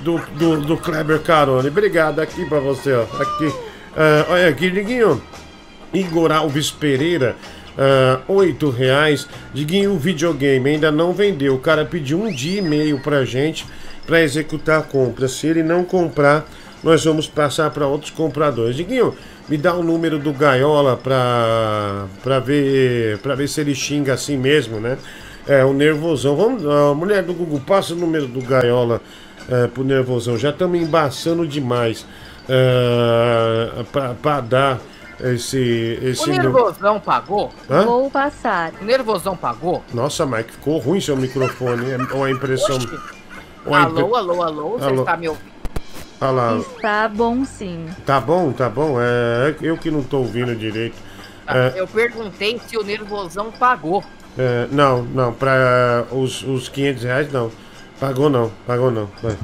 do, 0.01 0.19
do, 0.37 0.61
do 0.63 0.77
Kleber 0.77 1.21
Carone. 1.21 1.69
Obrigado 1.69 2.19
aqui 2.19 2.45
pra 2.47 2.59
você, 2.59 2.93
ó. 2.93 3.03
Aqui. 3.03 3.47
Uh, 3.47 4.27
olha 4.29 4.49
aqui, 4.49 4.71
Diguinho. 4.71 5.23
Igor 5.93 6.31
Alves 6.31 6.71
Pereira, 6.71 7.37
uh, 7.77 8.33
oito 8.33 8.71
reais. 8.71 9.29
Diguinho, 9.53 9.93
o 9.93 9.99
videogame 9.99 10.71
ainda 10.71 10.91
não 10.91 11.13
vendeu. 11.13 11.55
O 11.55 11.59
cara 11.59 11.85
pediu 11.85 12.21
um 12.21 12.33
dia 12.33 12.59
e 12.59 12.63
meio 12.63 13.01
pra 13.01 13.25
gente 13.25 13.67
para 14.11 14.23
executar 14.23 14.81
a 14.81 14.83
compra. 14.83 15.29
Se 15.29 15.47
ele 15.47 15.63
não 15.63 15.85
comprar, 15.85 16.45
nós 16.83 17.05
vamos 17.05 17.29
passar 17.29 17.71
para 17.71 17.87
outros 17.87 18.11
compradores. 18.11 18.75
Diguinho, 18.75 19.15
me 19.49 19.57
dá 19.57 19.73
o 19.73 19.85
número 19.85 20.19
do 20.19 20.33
Gaiola 20.33 20.97
pra, 20.97 22.07
pra, 22.21 22.41
ver, 22.41 23.19
pra 23.19 23.37
ver 23.37 23.49
se 23.49 23.61
ele 23.61 23.73
xinga 23.73 24.13
assim 24.15 24.37
mesmo, 24.37 24.81
né? 24.81 24.99
É, 25.47 25.65
o 25.65 25.73
nervosão. 25.73 26.35
Vamos, 26.35 26.67
a 26.67 26.93
mulher 26.93 27.23
do 27.23 27.33
Google, 27.33 27.61
passa 27.65 27.95
o 27.95 27.97
número 27.97 28.27
do 28.27 28.41
Gaiola 28.43 29.01
é, 29.49 29.69
pro 29.69 29.85
nervosão. 29.85 30.37
Já 30.37 30.51
estamos 30.51 30.81
embaçando 30.81 31.47
demais 31.47 32.05
uh, 32.49 33.85
para 34.23 34.41
dar 34.41 34.81
esse, 35.21 36.01
esse. 36.03 36.29
O 36.29 36.33
Nervosão 36.33 36.99
pagou? 36.99 37.53
Hã? 37.71 37.85
Vou 37.85 38.11
passar. 38.11 38.73
O 38.81 38.85
Nervosão 38.85 39.37
pagou? 39.37 39.85
Nossa, 39.95 40.27
Mike, 40.27 40.51
ficou 40.53 40.79
ruim 40.79 41.01
seu 41.01 41.17
microfone. 41.17 41.93
é- 41.93 41.99
Ou 42.13 42.25
a 42.25 42.31
impressão. 42.31 42.77
Impre- 42.77 43.20
Alô, 43.67 44.17
alô, 44.17 44.43
alô, 44.43 44.69
você 44.79 44.85
Alô. 44.87 45.01
está 45.01 45.17
me 45.17 45.29
ouvindo? 45.29 45.51
Ah 46.21 46.31
lá. 46.31 46.57
Está 46.59 47.09
bom 47.09 47.45
sim. 47.45 47.87
Tá 48.05 48.21
bom, 48.21 48.53
tá 48.53 48.69
bom. 48.69 48.97
É 49.01 49.55
eu 49.63 49.77
que 49.77 49.91
não 49.91 50.03
tô 50.03 50.19
ouvindo 50.19 50.55
direito. 50.55 50.97
É, 51.47 51.73
Eu 51.77 51.87
perguntei 51.87 52.61
se 52.67 52.77
o 52.77 52.83
Nervosão 52.83 53.51
pagou. 53.51 54.05
é, 54.39 54.67
não, 54.71 55.03
não, 55.03 55.33
para 55.33 56.05
os, 56.13 56.43
os 56.43 56.69
500 56.69 57.03
reais 57.05 57.33
não. 57.33 57.51
Pagou 57.99 58.29
não, 58.31 58.51
pagou 58.67 58.91
não. 58.91 59.09
Vai. 59.23 59.37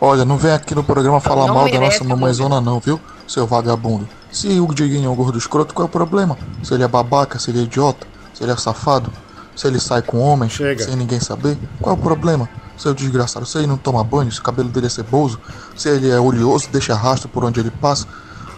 Olha, 0.00 0.24
não 0.24 0.36
vem 0.38 0.52
aqui 0.52 0.74
no 0.74 0.82
programa 0.84 1.20
falar 1.20 1.46
Não 1.46 1.54
mal 1.54 1.70
da 1.70 1.78
nossa 1.80 2.02
mamãezona 2.04 2.60
não, 2.60 2.80
viu? 2.80 2.98
Seu 3.26 3.46
vagabundo. 3.46 4.08
Se 4.30 4.58
o 4.60 4.66
Diguinho 4.72 5.06
é 5.08 5.10
um 5.10 5.14
gordo 5.14 5.36
escroto, 5.38 5.74
qual 5.74 5.86
é 5.86 5.88
o 5.88 5.92
problema? 5.92 6.38
Se 6.62 6.72
ele 6.72 6.82
é 6.84 6.88
babaca, 6.88 7.38
se 7.38 7.50
ele 7.50 7.60
é 7.60 7.62
idiota, 7.62 8.06
se 8.32 8.42
ele 8.42 8.52
é 8.52 8.56
safado, 8.56 9.12
se 9.56 9.66
ele 9.66 9.78
sai 9.80 10.00
com 10.02 10.18
homens 10.18 10.56
sem 10.78 10.96
ninguém 10.96 11.20
saber, 11.20 11.58
qual 11.80 11.94
é 11.96 11.98
o 11.98 12.02
problema? 12.02 12.48
Seu 12.80 12.94
desgraçado, 12.94 13.44
se 13.44 13.58
ele 13.58 13.66
não 13.66 13.76
toma 13.76 14.02
banho, 14.02 14.32
se 14.32 14.40
o 14.40 14.42
cabelo 14.42 14.70
dele 14.70 14.86
é 14.86 14.88
ceboso, 14.88 15.38
se 15.76 15.86
ele 15.90 16.08
é 16.08 16.18
oleoso, 16.18 16.70
deixa 16.72 16.94
rastro 16.94 17.28
por 17.28 17.44
onde 17.44 17.60
ele 17.60 17.70
passa, 17.70 18.08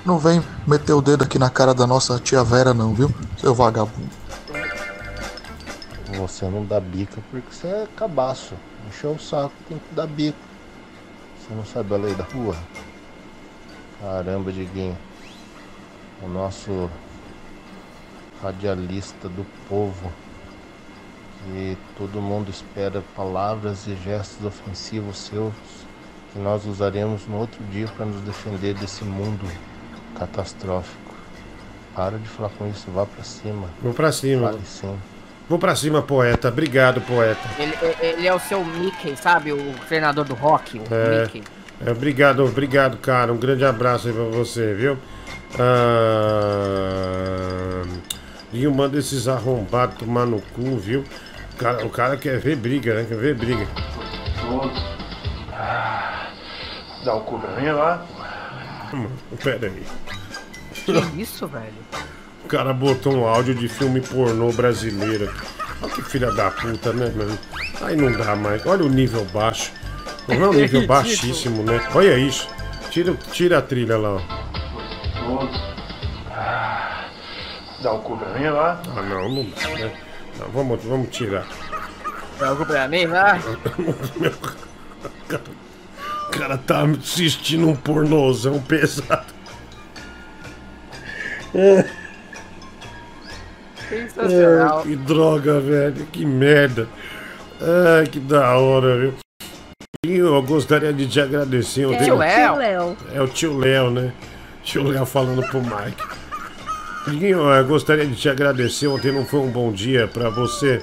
não 0.06 0.16
vem 0.16 0.40
meter 0.64 0.92
o 0.92 1.02
dedo 1.02 1.24
aqui 1.24 1.40
na 1.40 1.50
cara 1.50 1.74
da 1.74 1.88
nossa 1.88 2.20
tia 2.20 2.44
Vera 2.44 2.72
não, 2.72 2.94
viu? 2.94 3.12
Seu 3.36 3.52
vagabundo. 3.52 4.12
Você 6.16 6.48
não 6.48 6.64
dá 6.64 6.78
bica 6.78 7.20
porque 7.32 7.52
você 7.52 7.66
é 7.66 7.88
cabaço. 7.96 8.54
Encheu 8.86 9.10
o 9.10 9.18
saco, 9.18 9.52
tem 9.68 9.78
que 9.78 9.92
dar 9.92 10.06
bico. 10.06 10.38
Você 11.40 11.52
não 11.52 11.64
sabe 11.64 11.92
a 11.92 11.96
lei 11.96 12.14
da 12.14 12.22
rua? 12.22 12.56
Caramba, 14.00 14.52
Diguinho. 14.52 14.96
O 16.22 16.28
nosso 16.28 16.88
radialista 18.40 19.28
do 19.28 19.44
povo. 19.68 20.12
Que 21.44 21.76
todo 21.98 22.20
mundo 22.20 22.50
espera 22.50 23.02
palavras 23.16 23.86
e 23.86 23.96
gestos 24.04 24.44
ofensivos 24.46 25.18
seus 25.18 25.52
que 26.32 26.38
nós 26.38 26.64
usaremos 26.66 27.26
no 27.26 27.38
outro 27.38 27.62
dia 27.64 27.86
para 27.96 28.06
nos 28.06 28.20
defender 28.22 28.74
desse 28.74 29.04
mundo 29.04 29.44
catastrófico. 30.18 31.12
Para 31.94 32.16
de 32.18 32.28
falar 32.28 32.48
com 32.50 32.68
isso, 32.70 32.90
vá 32.90 33.04
pra 33.04 33.22
cima. 33.24 33.68
Vou 33.82 33.92
pra 33.92 34.12
cima. 34.12 34.50
Fale 34.52 34.62
sim. 34.64 34.96
Vou 35.48 35.58
pra 35.58 35.74
cima, 35.76 36.00
poeta. 36.00 36.48
Obrigado, 36.48 37.00
poeta. 37.02 37.40
Ele, 37.58 37.74
ele 38.00 38.26
é 38.26 38.32
o 38.32 38.38
seu 38.38 38.64
Mickey, 38.64 39.14
sabe? 39.16 39.52
O 39.52 39.74
treinador 39.88 40.24
do 40.24 40.34
rock, 40.34 40.78
o 40.78 40.82
É, 40.94 41.22
Mickey. 41.22 41.42
é, 41.84 41.90
obrigado, 41.90 42.44
obrigado, 42.44 42.96
cara. 42.98 43.32
Um 43.32 43.36
grande 43.36 43.64
abraço 43.64 44.06
aí 44.08 44.14
pra 44.14 44.22
você, 44.24 44.72
viu? 44.74 44.96
Ah, 45.58 47.82
e 48.52 48.66
manda 48.68 48.98
esses 48.98 49.26
arrombados 49.28 49.96
tomar 49.98 50.24
no 50.26 50.40
cu, 50.40 50.76
viu? 50.78 51.04
O 51.52 51.56
cara, 51.56 51.86
o 51.86 51.90
cara 51.90 52.16
quer 52.16 52.38
ver 52.38 52.56
briga, 52.56 52.94
né? 52.94 53.04
Quer 53.08 53.16
ver 53.18 53.34
briga. 53.34 53.66
Dá 57.04 57.14
o 57.14 57.20
cu 57.20 57.38
pra 57.38 57.60
mim 57.60 57.68
lá. 57.70 58.04
Hum, 58.94 59.08
Pera 59.42 59.66
aí. 59.66 59.82
Que 60.84 61.20
isso, 61.22 61.46
velho? 61.46 61.72
O 62.44 62.48
cara 62.48 62.72
botou 62.72 63.14
um 63.14 63.26
áudio 63.26 63.54
de 63.54 63.68
filme 63.68 64.00
pornô 64.00 64.52
brasileiro. 64.52 65.32
Olha 65.80 65.92
que 65.92 66.02
filha 66.02 66.30
da 66.32 66.50
puta, 66.50 66.92
né, 66.92 67.12
mano? 67.16 67.38
Aí 67.80 67.96
não 67.96 68.12
dá 68.12 68.36
mais. 68.36 68.64
Olha 68.66 68.84
o 68.84 68.88
nível 68.88 69.24
baixo. 69.26 69.72
Não 70.28 70.36
é 70.44 70.48
um 70.48 70.52
nível 70.52 70.86
baixíssimo, 70.86 71.62
né? 71.62 71.80
Olha 71.94 72.16
isso. 72.18 72.48
Tira, 72.90 73.14
tira 73.32 73.58
a 73.58 73.62
trilha 73.62 73.96
lá, 73.96 74.16
ó. 74.16 74.20
Dá 77.82 77.92
o 77.92 77.98
cu 78.00 78.16
pra 78.16 78.28
mim 78.38 78.46
lá. 78.48 78.80
Ah, 78.96 79.02
não, 79.02 79.28
não 79.28 79.44
dá, 79.50 79.68
né? 79.70 79.92
Não, 80.42 80.50
vamos, 80.50 80.82
vamos 80.84 81.08
tirar. 81.10 81.46
Dá 82.38 82.52
o 82.52 82.56
cu 82.56 82.66
pra 82.66 82.88
mim, 82.88 83.06
vai. 83.06 83.38
O 86.28 86.30
cara 86.38 86.58
tá 86.58 86.82
assistindo 86.84 87.68
um 87.68 87.76
pornozão 87.76 88.60
pesado. 88.60 89.32
É. 91.54 91.84
Sensacional. 93.88 94.80
É, 94.80 94.82
que 94.82 94.96
droga, 94.96 95.60
velho. 95.60 96.06
Que 96.06 96.24
merda. 96.24 96.88
Ai, 97.60 98.06
que 98.06 98.18
da 98.18 98.56
hora, 98.56 98.98
viu? 98.98 99.14
E 100.04 100.16
eu 100.16 100.42
gostaria 100.42 100.92
de 100.92 101.06
te 101.06 101.20
agradecer. 101.20 101.84
Eu 101.84 101.92
É 101.92 101.96
tenho- 101.98 102.16
o 102.16 102.18
tio 102.18 102.56
Léo. 102.56 102.96
É 103.14 103.22
o 103.22 103.28
tio 103.28 103.56
Léo, 103.58 103.90
né? 103.90 104.12
Tio 104.64 104.82
Léo 104.82 105.04
falando 105.06 105.46
pro 105.48 105.60
Mike. 105.60 106.21
Diguinho, 107.06 107.40
eu 107.40 107.66
gostaria 107.66 108.06
de 108.06 108.14
te 108.14 108.28
agradecer. 108.28 108.86
Ontem 108.86 109.10
não 109.12 109.24
foi 109.24 109.40
um 109.40 109.50
bom 109.50 109.72
dia 109.72 110.06
pra 110.06 110.30
você. 110.30 110.82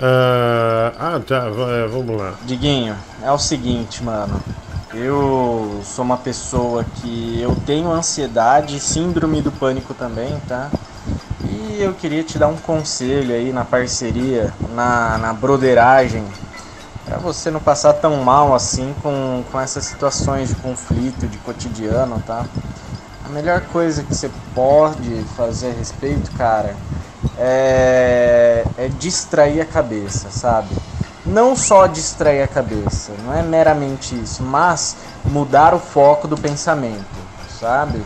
Ah, 0.00 0.92
ah, 0.98 1.20
tá. 1.20 1.50
vai, 1.50 1.86
Vamos 1.88 2.16
lá. 2.16 2.34
Diguinho, 2.46 2.96
é 3.22 3.30
o 3.30 3.38
seguinte, 3.38 4.02
mano. 4.02 4.40
Eu 4.94 5.80
sou 5.84 6.04
uma 6.04 6.16
pessoa 6.16 6.84
que 6.96 7.40
eu 7.40 7.54
tenho 7.66 7.90
ansiedade, 7.90 8.78
síndrome 8.80 9.40
do 9.40 9.50
pânico 9.52 9.94
também, 9.94 10.34
tá? 10.48 10.70
E 11.44 11.82
eu 11.82 11.94
queria 11.94 12.22
te 12.22 12.38
dar 12.38 12.48
um 12.48 12.56
conselho 12.56 13.34
aí 13.34 13.52
na 13.52 13.64
parceria, 13.64 14.52
na, 14.74 15.16
na 15.18 15.32
broderagem, 15.32 16.24
pra 17.06 17.18
você 17.18 17.50
não 17.50 17.60
passar 17.60 17.94
tão 17.94 18.16
mal 18.22 18.54
assim 18.54 18.94
com, 19.02 19.42
com 19.50 19.60
essas 19.60 19.84
situações 19.84 20.50
de 20.50 20.54
conflito, 20.56 21.26
de 21.26 21.38
cotidiano, 21.38 22.22
tá? 22.26 22.44
A 23.24 23.28
melhor 23.28 23.60
coisa 23.72 24.02
que 24.02 24.14
você 24.14 24.30
pode 24.54 25.24
fazer 25.36 25.70
a 25.70 25.72
respeito, 25.72 26.30
cara, 26.32 26.76
é, 27.38 28.64
é 28.76 28.88
distrair 28.98 29.60
a 29.60 29.64
cabeça, 29.64 30.30
sabe? 30.30 30.68
Não 31.24 31.54
só 31.54 31.86
distrair 31.86 32.42
a 32.42 32.48
cabeça, 32.48 33.12
não 33.24 33.32
é 33.32 33.42
meramente 33.42 34.14
isso, 34.14 34.42
mas 34.42 34.96
mudar 35.24 35.72
o 35.72 35.78
foco 35.78 36.26
do 36.26 36.36
pensamento, 36.36 37.06
sabe? 37.60 38.02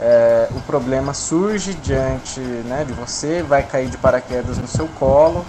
é, 0.00 0.48
o 0.56 0.60
problema 0.62 1.12
surge 1.12 1.74
diante 1.74 2.40
né, 2.40 2.84
de 2.86 2.92
você, 2.94 3.42
vai 3.42 3.62
cair 3.62 3.88
de 3.88 3.98
paraquedas 3.98 4.56
no 4.56 4.66
seu 4.66 4.88
colo 4.98 5.44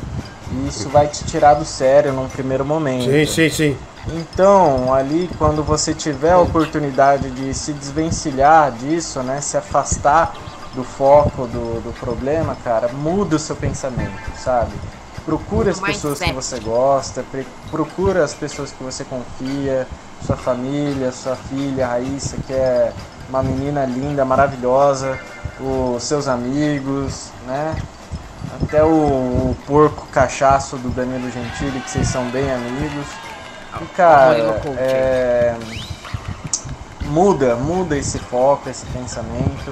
e 0.51 0.67
isso 0.67 0.89
vai 0.89 1.07
te 1.07 1.23
tirar 1.23 1.53
do 1.53 1.63
sério 1.63 2.11
num 2.11 2.27
primeiro 2.27 2.65
momento. 2.65 3.09
Sim, 3.09 3.25
sim, 3.25 3.49
sim. 3.49 3.77
Então, 4.05 4.91
ali 4.93 5.29
quando 5.37 5.63
você 5.63 5.93
tiver 5.93 6.31
a 6.31 6.39
oportunidade 6.39 7.29
de 7.31 7.53
se 7.53 7.73
desvencilhar 7.73 8.75
disso, 8.75 9.21
né, 9.21 9.39
se 9.41 9.57
afastar 9.57 10.39
do 10.73 10.83
foco 10.83 11.47
do, 11.47 11.81
do 11.81 11.93
problema, 11.93 12.55
cara, 12.55 12.89
muda 12.89 13.35
o 13.35 13.39
seu 13.39 13.55
pensamento, 13.55 14.33
sabe? 14.33 14.81
Procura 15.23 15.69
as 15.69 15.79
pessoas 15.79 16.19
que 16.21 16.31
você 16.31 16.59
gosta, 16.59 17.23
procura 17.69 18.23
as 18.23 18.33
pessoas 18.33 18.71
que 18.71 18.81
você 18.83 19.05
confia, 19.05 19.87
sua 20.19 20.35
família, 20.37 21.11
sua 21.11 21.35
filha 21.35 21.85
Raíssa, 21.87 22.37
que 22.39 22.53
é 22.53 22.97
uma 23.27 23.43
menina 23.43 23.85
linda, 23.85 24.25
maravilhosa, 24.25 25.21
os 25.57 26.03
seus 26.03 26.27
amigos, 26.27 27.35
né? 27.39 27.79
Até 28.47 28.83
o, 28.83 29.51
o 29.51 29.55
porco 29.65 30.07
cachaço 30.07 30.77
do 30.77 30.89
Danilo 30.91 31.29
Gentili, 31.29 31.81
que 31.81 31.89
vocês 31.89 32.07
são 32.07 32.29
bem 32.29 32.51
amigos. 32.51 33.21
E 33.79 33.85
cara, 33.95 34.37
é, 34.77 35.55
muda, 37.05 37.55
muda 37.55 37.97
esse 37.97 38.19
foco, 38.19 38.69
esse 38.69 38.85
pensamento. 38.87 39.71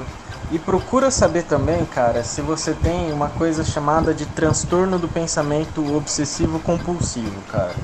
E 0.51 0.57
procura 0.57 1.11
saber 1.11 1.43
também, 1.43 1.85
cara, 1.85 2.23
se 2.23 2.41
você 2.41 2.73
tem 2.73 3.11
uma 3.13 3.29
coisa 3.29 3.63
chamada 3.63 4.13
de 4.13 4.25
transtorno 4.25 4.97
do 4.97 5.07
pensamento 5.07 5.95
obsessivo 5.95 6.59
compulsivo, 6.59 7.39
cara. 7.51 7.75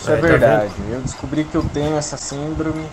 Isso 0.00 0.10
é, 0.10 0.16
tá 0.16 0.22
verdade. 0.22 0.72
eu 0.90 1.00
descobri 1.00 1.44
que 1.44 1.54
eu 1.54 1.62
tenho 1.62 1.96
essa 1.98 2.16
síndrome 2.16 2.86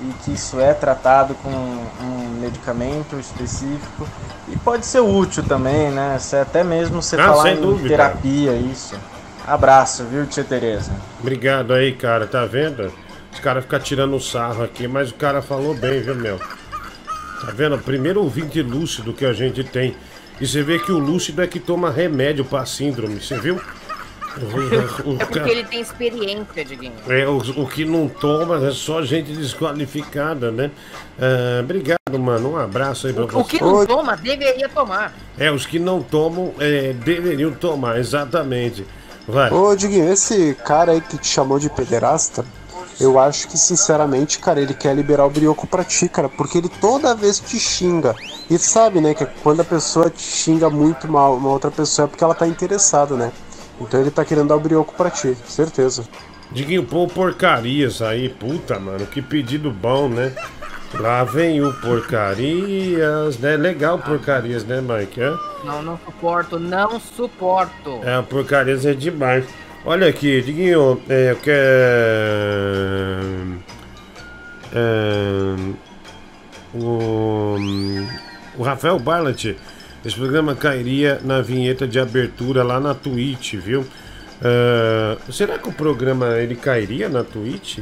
e 0.00 0.04
que 0.24 0.32
isso 0.32 0.58
é 0.58 0.72
tratado 0.72 1.34
com 1.34 1.50
um 1.50 2.40
medicamento 2.40 3.16
específico 3.18 4.06
e 4.48 4.56
pode 4.56 4.86
ser 4.86 5.00
útil 5.00 5.42
também, 5.42 5.90
né? 5.90 6.18
Se 6.18 6.36
até 6.36 6.64
mesmo 6.64 7.02
você 7.02 7.16
Ah, 7.16 7.26
falar 7.28 7.50
em 7.50 7.60
dúvida. 7.60 7.88
terapia, 7.88 8.52
isso. 8.52 8.96
Abraço, 9.46 10.04
viu, 10.04 10.26
tia 10.26 10.44
Tereza? 10.44 10.92
Obrigado 11.20 11.72
aí, 11.72 11.92
cara, 11.92 12.26
tá 12.26 12.44
vendo? 12.46 12.92
Os 13.32 13.40
caras 13.40 13.64
ficam 13.64 13.80
tirando 13.80 14.20
sarro 14.20 14.62
aqui, 14.62 14.86
mas 14.86 15.10
o 15.10 15.14
cara 15.14 15.42
falou 15.42 15.74
bem, 15.74 16.00
viu, 16.00 16.14
meu? 16.14 16.38
Tá 16.38 17.50
vendo? 17.54 17.76
Primeiro 17.78 18.22
ouvinte 18.22 18.62
lúcido 18.62 19.12
que 19.12 19.24
a 19.24 19.32
gente 19.32 19.64
tem. 19.64 19.96
E 20.40 20.46
você 20.46 20.62
vê 20.62 20.78
que 20.78 20.92
o 20.92 20.98
lúcido 20.98 21.42
é 21.42 21.46
que 21.46 21.58
toma 21.58 21.90
remédio 21.90 22.44
pra 22.44 22.64
síndrome, 22.64 23.20
você 23.20 23.38
viu? 23.38 23.60
O, 25.04 25.10
o 25.10 25.14
É 25.16 25.24
porque 25.24 25.38
cara- 25.40 25.50
ele 25.50 25.64
tem 25.64 25.80
experiência, 25.80 26.64
Diguinho. 26.64 26.92
é, 27.08 27.26
o, 27.26 27.36
o 27.62 27.66
que 27.68 27.84
não 27.84 28.08
toma 28.08 28.64
é 28.66 28.70
só 28.70 29.02
gente 29.02 29.32
desqualificada, 29.32 30.50
né? 30.50 30.70
Ah, 31.20 31.60
obrigado, 31.60 32.18
mano. 32.18 32.52
Um 32.52 32.56
abraço 32.56 33.08
aí 33.08 33.12
pra 33.12 33.24
você. 33.24 33.36
O 33.36 33.44
que 33.44 33.60
não 33.62 33.84
toma, 33.86 34.16
deveria 34.16 34.68
tomar. 34.68 35.12
É, 35.38 35.50
os 35.50 35.66
que 35.66 35.78
não 35.78 36.00
tomam 36.02 36.54
é, 36.60 36.92
deveriam 36.92 37.50
tomar, 37.52 37.98
exatamente. 37.98 38.86
Vai. 39.26 39.50
Ô, 39.50 39.74
Diguinho, 39.74 40.12
esse 40.12 40.54
cara 40.64 40.92
aí 40.92 41.00
que 41.00 41.18
te 41.18 41.28
chamou 41.28 41.58
de 41.58 41.70
pederasta, 41.70 42.44
eu 43.00 43.18
acho 43.18 43.48
que, 43.48 43.58
sinceramente, 43.58 44.38
cara, 44.38 44.60
ele 44.60 44.74
quer 44.74 44.94
liberar 44.94 45.26
o 45.26 45.30
brioco 45.30 45.66
pra 45.66 45.84
ti, 45.84 46.08
cara, 46.08 46.28
porque 46.28 46.58
ele 46.58 46.68
toda 46.68 47.14
vez 47.14 47.38
te 47.38 47.58
xinga. 47.58 48.14
E 48.50 48.58
sabe, 48.58 49.00
né, 49.00 49.14
que 49.14 49.26
quando 49.42 49.60
a 49.60 49.64
pessoa 49.64 50.10
te 50.10 50.22
xinga 50.22 50.68
muito 50.68 51.08
mal 51.08 51.36
uma 51.36 51.48
outra 51.48 51.70
pessoa 51.70 52.06
é 52.06 52.08
porque 52.08 52.22
ela 52.22 52.34
tá 52.34 52.46
interessada, 52.46 53.16
né? 53.16 53.32
Então 53.80 54.00
ele 54.00 54.10
tá 54.10 54.24
querendo 54.24 54.48
dar 54.48 54.56
o 54.56 54.60
brioco 54.60 54.94
pra 54.94 55.10
ti, 55.10 55.36
certeza. 55.48 56.04
Diguinho, 56.50 56.84
pô, 56.84 57.06
porcarias 57.06 58.02
aí, 58.02 58.28
puta, 58.28 58.78
mano, 58.78 59.06
que 59.06 59.22
pedido 59.22 59.70
bom, 59.70 60.08
né? 60.08 60.32
Lá 61.00 61.24
vem 61.24 61.62
o 61.62 61.72
porcarias, 61.80 63.38
né? 63.38 63.56
Legal 63.56 63.98
porcarias, 63.98 64.64
né, 64.64 64.80
Mike? 64.80 65.20
É, 65.20 65.30
Não, 65.64 65.82
não 65.82 65.98
suporto, 66.04 66.58
não 66.58 67.00
suporto. 67.00 68.00
é 68.04 68.20
porcarias 68.22 68.84
é 68.84 68.92
demais. 68.92 69.44
Olha 69.84 70.06
aqui, 70.08 70.40
Diguinho, 70.42 71.00
é, 71.08 71.32
eu 71.32 71.36
quero. 71.36 71.56
É, 74.74 75.54
o, 76.74 77.56
o 78.56 78.62
Rafael 78.62 78.98
Barlat, 78.98 79.56
esse 80.04 80.16
programa 80.16 80.54
cairia 80.54 81.20
na 81.24 81.40
vinheta 81.40 81.86
de 81.88 81.98
abertura 81.98 82.62
lá 82.62 82.78
na 82.78 82.94
Twitch, 82.94 83.54
viu? 83.54 83.84
É, 84.42 85.16
será 85.32 85.58
que 85.58 85.68
o 85.68 85.72
programa 85.72 86.38
ele 86.38 86.54
cairia 86.54 87.08
na 87.08 87.24
Twitch? 87.24 87.78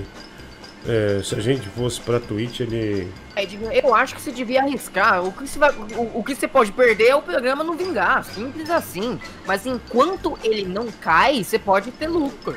É, 0.87 1.21
se 1.23 1.35
a 1.35 1.41
gente 1.41 1.69
fosse 1.69 2.01
pra 2.01 2.19
Twitch, 2.19 2.61
ele. 2.61 3.09
É, 3.37 3.87
eu 3.87 3.95
acho 3.95 4.15
que 4.15 4.23
você 4.23 4.33
devia 4.33 4.63
arriscar. 4.63 5.23
O 5.23 5.31
que 5.31 5.47
você, 5.47 5.59
vai, 5.59 5.71
o, 5.71 6.19
o 6.21 6.25
que 6.25 6.35
você 6.35 6.49
pode 6.49 6.73
perder 6.73 7.09
é 7.09 7.15
o 7.15 7.21
programa 7.23 7.63
não 7.63 7.77
vingar. 7.77 8.25
Simples 8.25 8.71
assim. 8.71 9.19
Mas 9.47 9.67
enquanto 9.67 10.39
ele 10.43 10.65
não 10.65 10.87
cai, 10.91 11.45
você 11.45 11.59
pode 11.59 11.91
ter 11.91 12.09
lucro. 12.09 12.57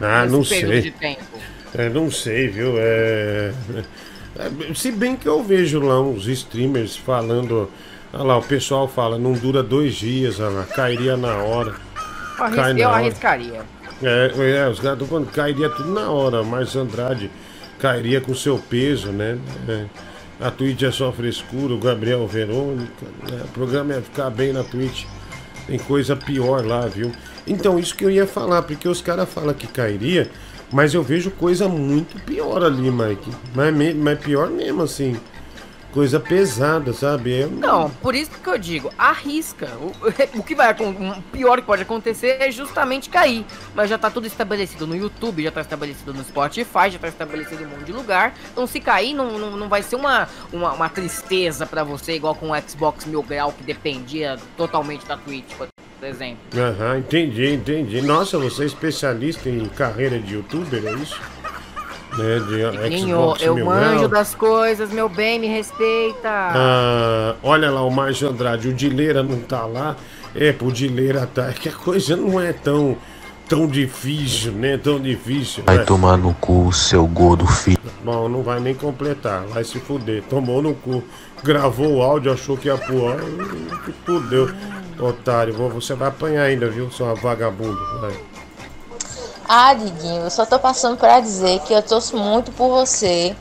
Ah, 0.00 0.26
não 0.26 0.44
sei. 0.44 0.92
É, 1.74 1.88
não 1.88 2.10
sei, 2.10 2.48
viu? 2.48 2.74
É... 2.76 3.52
é, 4.36 4.74
Se 4.74 4.90
bem 4.92 5.16
que 5.16 5.28
eu 5.28 5.42
vejo 5.42 5.80
lá 5.80 6.00
uns 6.00 6.26
streamers 6.26 6.96
falando. 6.96 7.70
Olha 8.12 8.22
lá, 8.24 8.38
o 8.38 8.42
pessoal 8.42 8.88
fala, 8.88 9.18
não 9.18 9.32
dura 9.32 9.62
dois 9.62 9.94
dias, 9.94 10.40
olha 10.40 10.50
lá, 10.50 10.64
cairia 10.64 11.16
na 11.16 11.36
hora. 11.36 11.74
Eu, 12.36 12.44
arris- 12.44 12.56
na 12.82 12.88
hora. 12.88 12.96
arriscaria. 12.98 13.62
É, 14.02 14.32
é, 14.56 14.68
os 14.68 14.80
caras 14.80 15.06
falando, 15.06 15.30
cairia 15.30 15.68
tudo 15.68 15.90
na 15.90 16.10
hora. 16.10 16.42
Mas 16.42 16.74
Andrade 16.76 17.30
cairia 17.78 18.20
com 18.20 18.34
seu 18.34 18.58
peso, 18.58 19.10
né? 19.10 19.38
É, 19.68 19.84
a 20.40 20.50
Twitch 20.50 20.82
é 20.82 20.90
só 20.90 21.12
frescura, 21.12 21.74
o 21.74 21.78
Gabriel 21.78 22.26
Verônica. 22.26 23.06
né? 23.30 23.42
O 23.44 23.48
programa 23.48 23.94
ia 23.94 24.02
ficar 24.02 24.30
bem 24.30 24.52
na 24.52 24.64
Twitch. 24.64 25.04
Tem 25.66 25.78
coisa 25.78 26.16
pior 26.16 26.64
lá, 26.64 26.86
viu? 26.86 27.12
Então, 27.46 27.78
isso 27.78 27.94
que 27.94 28.04
eu 28.04 28.10
ia 28.10 28.26
falar, 28.26 28.62
porque 28.62 28.88
os 28.88 29.02
caras 29.02 29.28
falam 29.28 29.54
que 29.54 29.66
cairia, 29.66 30.30
mas 30.72 30.94
eu 30.94 31.02
vejo 31.02 31.30
coisa 31.30 31.68
muito 31.68 32.18
pior 32.24 32.64
ali, 32.64 32.90
Mike. 32.90 33.30
Mas, 33.54 33.94
mas 33.96 34.18
pior 34.18 34.48
mesmo, 34.50 34.82
assim. 34.82 35.16
Coisa 35.92 36.20
pesada, 36.20 36.92
sabe? 36.92 37.40
Eu 37.40 37.50
Não, 37.50 37.90
por 37.90 38.14
isso 38.14 38.30
que 38.30 38.48
eu 38.48 38.56
digo, 38.56 38.92
arrisca. 38.96 39.68
O, 39.80 39.92
o 40.38 40.42
que 40.42 40.54
vai 40.54 40.70
o 40.72 41.22
pior 41.32 41.60
que 41.60 41.66
pode 41.66 41.82
acontecer 41.82 42.36
é 42.40 42.50
justamente 42.50 43.10
cair. 43.10 43.44
Mas 43.74 43.90
já 43.90 43.98
tá 43.98 44.08
tudo 44.08 44.26
estabelecido 44.26 44.86
no 44.86 44.94
YouTube, 44.94 45.42
já 45.42 45.50
tá 45.50 45.60
estabelecido 45.60 46.14
no 46.14 46.22
Spotify, 46.22 46.90
já 46.90 46.98
tá 46.98 47.08
estabelecido 47.08 47.62
em 47.62 47.66
um 47.66 47.70
monte 47.70 47.84
de 47.84 47.92
lugar. 47.92 48.34
Então 48.52 48.66
se 48.66 48.80
cair, 48.80 49.14
não, 49.14 49.36
não, 49.38 49.56
não 49.56 49.68
vai 49.68 49.82
ser 49.82 49.96
uma, 49.96 50.28
uma, 50.52 50.72
uma 50.72 50.88
tristeza 50.88 51.66
pra 51.66 51.82
você, 51.82 52.14
igual 52.14 52.34
com 52.34 52.50
o 52.50 52.60
Xbox 52.60 53.04
Mil 53.04 53.22
Grau, 53.22 53.52
que 53.52 53.64
dependia 53.64 54.38
totalmente 54.56 55.04
da 55.06 55.16
Twitch, 55.16 55.52
por 55.56 55.68
exemplo. 56.02 56.38
Aham, 56.56 56.98
entendi, 56.98 57.54
entendi. 57.54 58.00
Nossa, 58.00 58.38
você 58.38 58.62
é 58.62 58.66
especialista 58.66 59.48
em 59.48 59.66
carreira 59.68 60.18
de 60.18 60.34
youtuber, 60.34 60.84
é 60.86 60.92
isso? 60.94 61.20
Né, 62.18 62.40
de 62.40 62.90
Ninho, 62.90 63.16
Xbox 63.16 63.42
eu 63.42 63.64
manjo 63.64 64.08
das 64.08 64.34
coisas, 64.34 64.90
meu 64.90 65.08
bem, 65.08 65.38
me 65.38 65.46
respeita. 65.46 66.28
Ah, 66.28 67.34
olha 67.42 67.70
lá, 67.70 67.82
o 67.82 67.90
Márcio 67.90 68.28
Andrade, 68.28 68.68
o 68.68 68.74
Dileira 68.74 69.22
não 69.22 69.38
tá 69.40 69.64
lá. 69.64 69.96
É, 70.34 70.52
pro 70.52 70.72
Dileira 70.72 71.26
tá. 71.26 71.48
É 71.48 71.52
que 71.52 71.68
a 71.68 71.72
coisa 71.72 72.16
não 72.16 72.40
é 72.40 72.52
tão, 72.52 72.96
tão 73.48 73.66
difícil, 73.66 74.52
né? 74.52 74.76
Tão 74.76 75.00
difícil. 75.00 75.64
Vai 75.66 75.78
né? 75.78 75.84
tomar 75.84 76.16
no 76.16 76.34
cu, 76.34 76.72
seu 76.72 77.06
gordo 77.06 77.46
filho. 77.46 77.78
Bom, 78.04 78.28
não 78.28 78.42
vai 78.42 78.60
nem 78.60 78.74
completar, 78.74 79.44
vai 79.46 79.62
se 79.64 79.78
fuder. 79.78 80.22
Tomou 80.28 80.60
no 80.62 80.74
cu, 80.74 81.02
gravou 81.42 81.96
o 81.96 82.02
áudio, 82.02 82.32
achou 82.32 82.56
que 82.56 82.68
ia 82.68 82.76
pôr. 82.76 83.16
Fudeu, 84.04 84.50
otário. 84.98 85.52
Você 85.54 85.94
vai 85.94 86.08
apanhar 86.08 86.44
ainda, 86.44 86.68
viu, 86.68 86.90
sua 86.90 87.14
vagabunda? 87.14 87.80
Vai. 88.00 88.29
Ah, 89.52 89.74
Diguinho, 89.74 90.22
eu 90.22 90.30
só 90.30 90.46
tô 90.46 90.60
passando 90.60 90.96
pra 90.96 91.18
dizer 91.18 91.58
que 91.66 91.72
eu 91.72 91.82
torço 91.82 92.16
muito 92.16 92.52
por 92.52 92.68
você, 92.68 93.34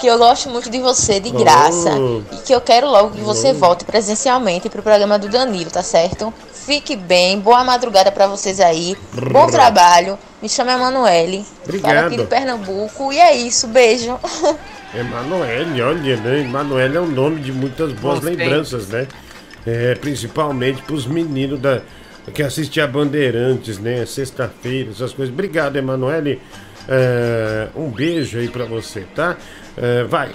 que 0.00 0.06
eu 0.06 0.16
gosto 0.16 0.48
muito 0.48 0.70
de 0.70 0.78
você 0.78 1.18
de 1.18 1.30
graça 1.30 1.90
Oh. 1.98 2.22
e 2.32 2.36
que 2.38 2.54
eu 2.54 2.60
quero 2.60 2.86
logo 2.88 3.10
que 3.10 3.20
você 3.20 3.50
Oh. 3.50 3.54
volte 3.54 3.84
presencialmente 3.84 4.68
pro 4.68 4.80
programa 4.80 5.18
do 5.18 5.28
Danilo, 5.28 5.68
tá 5.68 5.82
certo? 5.82 6.32
Fique 6.54 6.94
bem, 6.94 7.40
boa 7.40 7.64
madrugada 7.64 8.12
pra 8.12 8.28
vocês 8.28 8.60
aí, 8.60 8.96
bom 9.12 9.46
Brrr. 9.46 9.50
trabalho. 9.50 10.16
Me 10.40 10.48
chama 10.48 10.70
Emanuele, 10.72 11.38
falo 11.38 11.48
aqui 11.58 11.78
Obrigado. 11.78 12.16
de 12.16 12.24
Pernambuco 12.26 13.12
e 13.12 13.18
é 13.18 13.34
isso, 13.34 13.66
beijo. 13.66 14.16
Emanuele, 14.94 15.82
olha, 15.82 16.16
né? 16.16 16.40
Emanuele 16.42 16.96
é 16.96 17.00
um 17.00 17.06
nome 17.10 17.40
de 17.40 17.50
muitas 17.52 17.92
boas 17.92 18.20
Gostei. 18.20 18.36
lembranças, 18.36 18.86
né? 18.88 19.08
É, 19.66 19.94
principalmente 19.96 20.80
pros 20.82 21.06
meninos 21.06 21.60
da, 21.60 21.82
que 22.30 22.42
assistem 22.42 22.82
a 22.82 22.86
Bandeirantes, 22.86 23.78
né? 23.78 24.04
Sexta-feira, 24.06 24.90
essas 24.90 25.12
coisas. 25.12 25.32
Obrigado, 25.32 25.76
Emanuele. 25.76 26.40
É, 26.88 27.68
um 27.76 27.88
beijo 27.90 28.38
aí 28.38 28.48
pra 28.48 28.64
você, 28.64 29.06
tá? 29.14 29.36
É, 29.76 30.04
vai. 30.04 30.32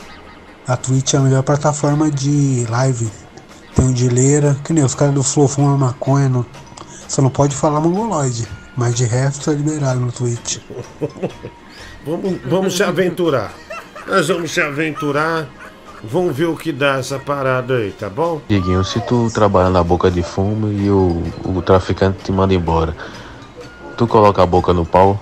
A 0.67 0.75
Twitch 0.77 1.13
é 1.13 1.17
a 1.17 1.21
melhor 1.21 1.43
plataforma 1.43 2.09
de 2.09 2.65
live. 2.69 3.09
Tem 3.75 3.89
o 3.89 3.93
Dileira, 3.93 4.55
que 4.63 4.73
nem 4.73 4.83
os 4.83 4.95
caras 4.95 5.13
do 5.13 5.23
Flow 5.23 5.47
fumam 5.47 5.77
maconha. 5.77 6.29
No... 6.29 6.45
Só 7.07 7.21
não 7.21 7.29
pode 7.29 7.55
falar 7.55 7.79
mongoloide. 7.81 8.47
Mas 8.75 8.95
de 8.95 9.05
resto 9.05 9.51
é 9.51 9.53
liberado 9.53 9.99
no 9.99 10.11
Twitch. 10.11 10.57
Vamos, 12.05 12.39
vamos 12.45 12.77
se 12.77 12.83
aventurar. 12.83 13.51
Nós 14.05 14.27
vamos 14.27 14.51
se 14.51 14.61
aventurar. 14.61 15.49
Vamos 16.07 16.35
ver 16.37 16.45
o 16.45 16.55
que 16.55 16.71
dá 16.71 16.97
essa 16.97 17.17
parada 17.17 17.77
aí, 17.77 17.91
tá 17.91 18.07
bom? 18.09 18.39
Diguinho, 18.47 18.83
se 18.83 19.01
tu 19.01 19.27
trabalha 19.33 19.69
na 19.69 19.83
boca 19.83 20.11
de 20.11 20.21
fumo 20.21 20.71
e 20.71 20.89
o, 20.89 21.23
o 21.43 21.61
traficante 21.63 22.23
te 22.23 22.31
manda 22.31 22.53
embora, 22.53 22.95
tu 23.97 24.05
coloca 24.05 24.43
a 24.43 24.45
boca 24.45 24.71
no 24.71 24.85
pau? 24.85 25.19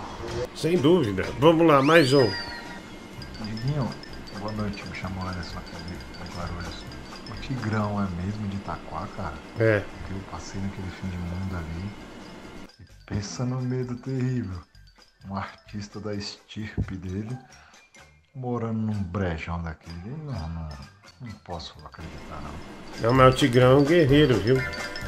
Sem 0.53 0.77
dúvida. 0.77 1.23
Vamos 1.39 1.65
lá, 1.65 1.81
mais 1.81 2.11
um. 2.11 2.29
Diguinho, 3.41 3.87
boa 4.39 4.51
noite, 4.51 4.83
me 4.85 4.95
chamo 4.95 5.21
Anderson 5.21 5.57
aqui 5.57 5.75
de 5.87 6.37
Guarulhos. 6.37 6.83
O 7.29 7.41
Tigrão 7.41 8.03
é 8.03 8.07
mesmo 8.21 8.45
de 8.49 8.57
Itaquá, 8.57 9.07
cara? 9.15 9.35
É. 9.59 9.81
Eu 10.11 10.17
passei 10.29 10.59
naquele 10.61 10.89
fim 10.89 11.07
de 11.07 11.17
mundo 11.17 11.55
ali 11.55 11.89
e 12.81 13.05
pensa 13.05 13.45
no 13.45 13.61
medo 13.61 13.95
terrível. 13.95 14.59
Um 15.29 15.35
artista 15.37 16.01
da 16.01 16.13
estirpe 16.13 16.97
dele 16.97 17.37
morando 18.35 18.79
num 18.79 19.03
brejão 19.03 19.61
daquele. 19.61 19.95
Não, 20.25 20.33
não, 20.33 20.69
não 21.21 21.31
posso 21.45 21.75
acreditar 21.85 22.41
não. 22.41 22.51
Não, 23.01 23.13
mas 23.13 23.33
o 23.33 23.37
Tigrão 23.37 23.73
é 23.73 23.75
um 23.75 23.83
guerreiro, 23.83 24.35
viu? 24.35 24.57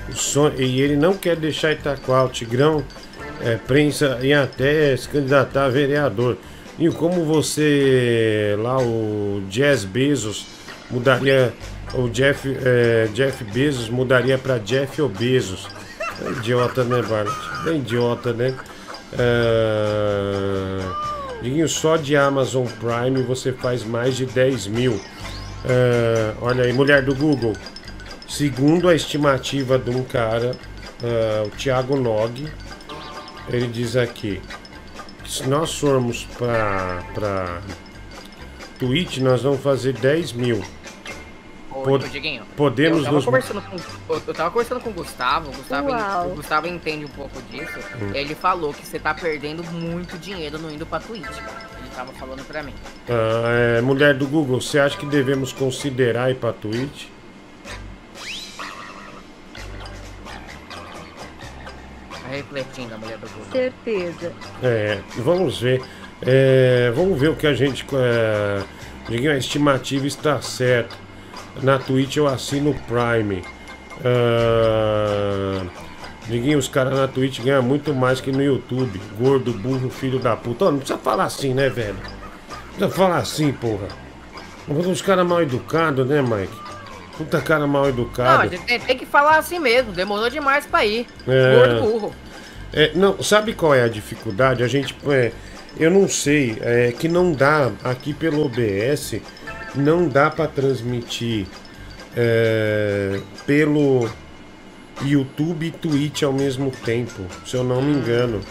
O 0.09 0.13
sonho, 0.13 0.61
e 0.61 0.81
ele 0.81 0.95
não 0.95 1.17
quer 1.17 1.35
deixar 1.35 1.71
Itaquá. 1.71 2.23
O 2.23 2.29
Tigrão 2.29 2.83
é, 3.41 3.55
pensa 3.55 4.19
em 4.21 4.33
até 4.33 4.95
se 4.95 5.09
candidatar 5.09 5.65
a 5.65 5.69
vereador. 5.69 6.37
E 6.77 6.89
como 6.89 7.23
você, 7.23 8.55
lá, 8.59 8.77
o 8.77 9.43
Jazz 9.49 9.85
Bezos, 9.85 10.45
mudaria. 10.89 11.53
O 11.93 12.09
Jeff, 12.09 12.53
é, 12.61 13.07
Jeff 13.13 13.43
Bezos 13.45 13.89
mudaria 13.89 14.37
para 14.37 14.57
Jeff 14.57 15.01
Obesos. 15.01 15.67
É 16.25 16.31
idiota, 16.31 16.83
né, 16.83 17.01
Bart? 17.01 17.29
É 17.67 17.71
idiota, 17.71 18.33
né? 18.33 18.53
É... 19.17 21.14
Diguinho, 21.41 21.67
só 21.67 21.97
de 21.97 22.15
Amazon 22.15 22.65
Prime 22.65 23.21
você 23.23 23.51
faz 23.51 23.83
mais 23.83 24.15
de 24.15 24.25
10 24.25 24.67
mil. 24.67 24.99
É, 25.63 26.33
olha 26.41 26.63
aí, 26.63 26.73
mulher 26.73 27.03
do 27.03 27.13
Google. 27.15 27.53
Segundo 28.27 28.89
a 28.89 28.95
estimativa 28.95 29.77
de 29.77 29.89
um 29.91 30.03
cara, 30.03 30.51
é, 31.03 31.43
o 31.45 31.49
Thiago 31.51 31.95
Nog, 31.95 32.47
ele 33.49 33.67
diz 33.67 33.95
aqui 33.95 34.41
se 35.27 35.47
nós 35.49 35.73
formos 35.73 36.25
para 36.37 37.61
Twitch, 38.79 39.17
nós 39.17 39.41
vamos 39.41 39.61
fazer 39.61 39.93
10 39.93 40.33
mil. 40.33 40.61
Pod- 41.85 42.05
ô, 42.05 42.07
Dieguinho, 42.07 42.43
podemos 42.55 42.97
eu 42.99 43.03
tava, 43.05 43.15
nos- 43.15 43.25
conversando 43.25 43.61
com, 43.61 44.13
eu- 44.13 44.33
tava 44.33 44.51
conversando 44.51 44.81
com 44.81 44.89
o 44.89 44.93
Gustavo, 44.93 45.49
o 45.49 45.53
Gustavo, 45.53 45.89
Uau. 45.89 46.27
o 46.31 46.35
Gustavo 46.35 46.67
entende 46.67 47.05
um 47.05 47.09
pouco 47.09 47.41
disso. 47.43 47.79
Hum. 48.01 48.11
Ele 48.13 48.35
falou 48.35 48.73
que 48.73 48.85
você 48.85 48.99
tá 48.99 49.13
perdendo 49.13 49.63
muito 49.63 50.17
dinheiro 50.17 50.57
não 50.59 50.69
indo 50.71 50.85
pra 50.85 50.99
Twitch, 50.99 51.23
cara. 51.25 51.67
Ele 51.79 51.89
tava 51.95 52.11
falando 52.13 52.45
pra 52.45 52.61
mim. 52.63 52.73
Ah, 53.09 53.77
é, 53.77 53.81
mulher 53.81 54.13
do 54.15 54.27
Google, 54.27 54.59
você 54.59 54.79
acha 54.79 54.97
que 54.97 55.05
devemos 55.05 55.53
considerar 55.53 56.29
ir 56.31 56.35
para 56.35 56.51
Twitch? 56.53 57.05
Tá 62.11 62.27
refletindo 62.29 62.95
a 62.95 62.97
mulher 62.97 63.17
do 63.17 63.27
Google. 63.29 63.51
Certeza. 63.51 64.33
É, 64.63 64.99
vamos 65.17 65.59
ver. 65.61 65.81
É, 66.21 66.91
vamos 66.95 67.19
ver 67.19 67.29
o 67.29 67.35
que 67.35 67.45
a 67.47 67.53
gente. 67.53 67.85
É, 67.93 68.63
Diguinho, 69.09 69.31
a 69.31 69.37
estimativa 69.37 70.07
está 70.07 70.41
certa. 70.41 70.95
Na 71.61 71.79
Twitch 71.79 72.17
eu 72.17 72.27
assino 72.27 72.71
o 72.71 72.73
Prime. 72.73 73.41
Ah, 74.03 75.65
Diguinho, 76.27 76.57
os 76.57 76.67
caras 76.67 76.97
na 76.97 77.07
Twitch 77.07 77.39
ganham 77.39 77.61
muito 77.61 77.93
mais 77.93 78.19
que 78.19 78.31
no 78.31 78.43
YouTube. 78.43 78.99
Gordo, 79.17 79.53
burro, 79.53 79.89
filho 79.89 80.19
da 80.19 80.35
puta. 80.35 80.65
Ó, 80.65 80.71
não 80.71 80.79
precisa 80.79 80.97
falar 80.97 81.25
assim, 81.25 81.53
né, 81.53 81.69
velho? 81.69 81.95
Não 82.79 82.89
precisa 82.89 82.89
falar 82.89 83.17
assim, 83.17 83.51
porra. 83.51 83.87
Os 84.67 85.01
caras 85.01 85.25
mal 85.25 85.41
educados, 85.41 86.07
né, 86.07 86.21
Mike? 86.21 86.65
Puta 87.17 87.39
cara 87.39 87.65
mal 87.67 87.83
Não, 87.83 87.89
educado. 87.89 88.49
gente 88.49 88.65
tem, 88.65 88.79
tem 88.79 88.97
que 88.97 89.05
falar 89.05 89.37
assim 89.37 89.59
mesmo, 89.59 89.93
demorou 89.93 90.29
demais 90.29 90.65
pra 90.65 90.83
ir. 90.83 91.05
É. 91.27 91.55
Gordo 91.55 91.81
burro. 91.81 92.15
É, 92.73 92.91
não, 92.93 93.21
sabe 93.23 93.53
qual 93.53 93.73
é 93.73 93.83
a 93.83 93.87
dificuldade? 93.87 94.63
A 94.63 94.67
gente, 94.67 94.93
é, 95.07 95.31
eu 95.79 95.89
não 95.89 96.09
sei, 96.09 96.57
é 96.61 96.91
que 96.91 97.07
não 97.07 97.31
dá 97.31 97.71
aqui 97.83 98.13
pelo 98.13 98.43
OBS, 98.45 99.21
não 99.77 100.07
dá 100.07 100.29
para 100.29 100.47
transmitir 100.47 101.47
é, 102.15 103.19
pelo 103.45 104.09
YouTube 105.03 105.67
e 105.67 105.71
Twitch 105.71 106.23
ao 106.23 106.33
mesmo 106.33 106.71
tempo, 106.71 107.25
se 107.45 107.55
eu 107.55 107.63
não 107.63 107.81
me 107.81 107.93
engano. 107.93 108.41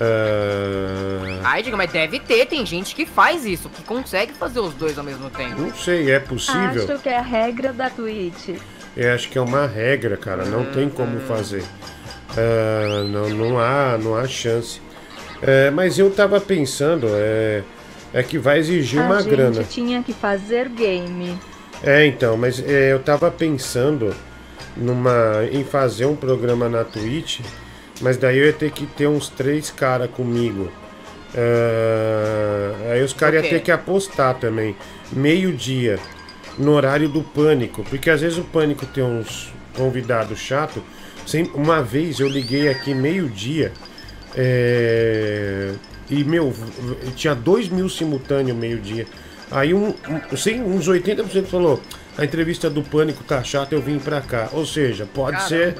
É, 0.00 1.40
Ai, 1.42 1.62
diga, 1.62 1.76
mas 1.76 1.90
deve 1.90 2.20
ter, 2.20 2.46
tem 2.46 2.64
gente 2.64 2.94
que 2.94 3.04
faz 3.04 3.44
isso, 3.44 3.68
que 3.68 3.82
consegue 3.82 4.32
fazer 4.32 4.60
os 4.60 4.74
dois 4.74 4.96
ao 4.96 5.04
mesmo 5.04 5.28
tempo. 5.30 5.60
não 5.60 5.74
sei, 5.74 6.10
é 6.10 6.20
possível? 6.20 6.84
Acho 6.84 7.02
que 7.02 7.08
é 7.08 7.18
a 7.18 7.22
regra 7.22 7.72
da 7.72 7.90
Twitch. 7.90 8.50
Eu 8.96 9.12
acho 9.12 9.28
que 9.28 9.38
é 9.38 9.40
uma 9.40 9.66
regra, 9.66 10.16
cara. 10.16 10.44
Não 10.44 10.64
tem 10.66 10.88
como 10.88 11.20
fazer. 11.20 11.64
Ah, 12.36 13.04
não, 13.04 13.28
não 13.28 13.58
há, 13.58 13.98
não 13.98 14.16
há 14.16 14.26
chance. 14.26 14.80
É, 15.40 15.70
mas 15.70 15.98
eu 15.98 16.10
tava 16.10 16.40
pensando, 16.40 17.06
é, 17.12 17.62
é 18.12 18.22
que 18.22 18.38
vai 18.38 18.58
exigir 18.58 19.00
uma 19.00 19.16
a 19.16 19.20
gente 19.22 19.30
grana. 19.30 19.64
tinha 19.64 20.02
que 20.02 20.12
fazer 20.12 20.68
game. 20.68 21.38
É, 21.82 22.06
então, 22.06 22.36
mas 22.36 22.58
é, 22.60 22.92
eu 22.92 22.98
tava 23.00 23.30
pensando 23.30 24.14
numa 24.76 25.44
em 25.52 25.64
fazer 25.64 26.06
um 26.06 26.16
programa 26.16 26.68
na 26.68 26.84
Twitch, 26.84 27.40
mas 28.00 28.16
daí 28.16 28.38
eu 28.38 28.46
ia 28.46 28.52
ter 28.52 28.70
que 28.70 28.86
ter 28.86 29.06
uns 29.06 29.28
três 29.28 29.70
caras 29.70 30.10
comigo. 30.10 30.70
Ah, 31.36 32.92
aí 32.92 33.02
os 33.02 33.12
caras 33.12 33.34
iam 33.36 33.44
Ok. 33.44 33.50
ter 33.50 33.60
que 33.64 33.70
apostar 33.70 34.34
também. 34.34 34.76
Meio-dia, 35.12 35.98
no 36.58 36.72
horário 36.72 37.08
do 37.08 37.22
pânico. 37.22 37.84
Porque 37.84 38.10
às 38.10 38.20
vezes 38.20 38.38
o 38.38 38.44
pânico 38.44 38.86
tem 38.86 39.04
uns 39.04 39.52
convidados 39.76 40.38
chato. 40.38 40.82
Sem, 41.26 41.44
uma 41.54 41.82
vez 41.82 42.18
eu 42.20 42.28
liguei 42.28 42.68
aqui 42.68 42.94
meio-dia. 42.94 43.72
é, 44.36 45.72
e 46.10 46.24
meu, 46.24 46.54
tinha 47.14 47.34
dois 47.34 47.68
mil 47.68 47.88
simultâneo 47.88 48.54
meio-dia. 48.54 49.06
Aí 49.50 49.72
um, 49.72 49.88
um, 49.88 50.74
uns 50.74 50.88
80% 50.88 51.46
falou: 51.46 51.80
a 52.16 52.24
entrevista 52.24 52.68
do 52.68 52.82
pânico 52.82 53.22
tá 53.24 53.42
chata, 53.42 53.74
eu 53.74 53.80
vim 53.80 53.98
pra 53.98 54.20
cá. 54.20 54.48
Ou 54.52 54.66
seja, 54.66 55.06
pode 55.06 55.36
Caramba. 55.36 55.48
ser. 55.48 55.76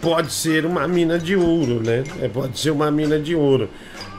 Pode 0.00 0.32
ser 0.32 0.64
uma 0.64 0.86
mina 0.86 1.18
de 1.18 1.34
ouro, 1.34 1.82
né? 1.82 2.04
É, 2.22 2.28
pode 2.28 2.56
ser 2.56 2.70
uma 2.70 2.88
mina 2.88 3.18
de 3.18 3.34
ouro. 3.34 3.68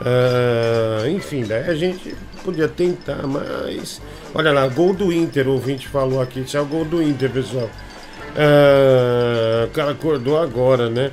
Ah, 0.02 1.08
enfim, 1.08 1.46
daí 1.46 1.70
a 1.70 1.76
gente 1.76 2.14
podia 2.44 2.68
tentar, 2.68 3.26
mas. 3.26 4.02
Olha 4.34 4.52
lá, 4.52 4.68
gol 4.68 4.94
do 4.94 5.12
Inter, 5.14 5.48
o 5.48 5.54
ouvinte 5.54 5.88
falou 5.88 6.22
aqui. 6.22 6.42
Isso 6.42 6.58
é 6.58 6.62
o 6.62 6.66
gol 6.66 6.84
do 6.84 7.02
Inter, 7.02 7.30
pessoal. 7.30 7.70
Ah, 8.36 9.66
o 9.68 9.70
cara 9.70 9.92
acordou 9.92 10.38
agora, 10.38 10.90
né? 10.90 11.12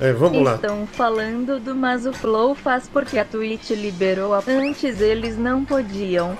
É, 0.00 0.12
vamos 0.12 0.42
lá. 0.42 0.56
Estão 0.56 0.86
falando 0.86 1.60
do 1.60 1.74
mas 1.74 2.04
o 2.04 2.12
Flow 2.12 2.54
faz 2.54 2.88
porque 2.92 3.18
a 3.18 3.24
Twitch 3.24 3.70
liberou 3.70 4.34
a... 4.34 4.42
Antes 4.46 5.00
eles 5.00 5.38
não 5.38 5.64
podiam. 5.64 6.36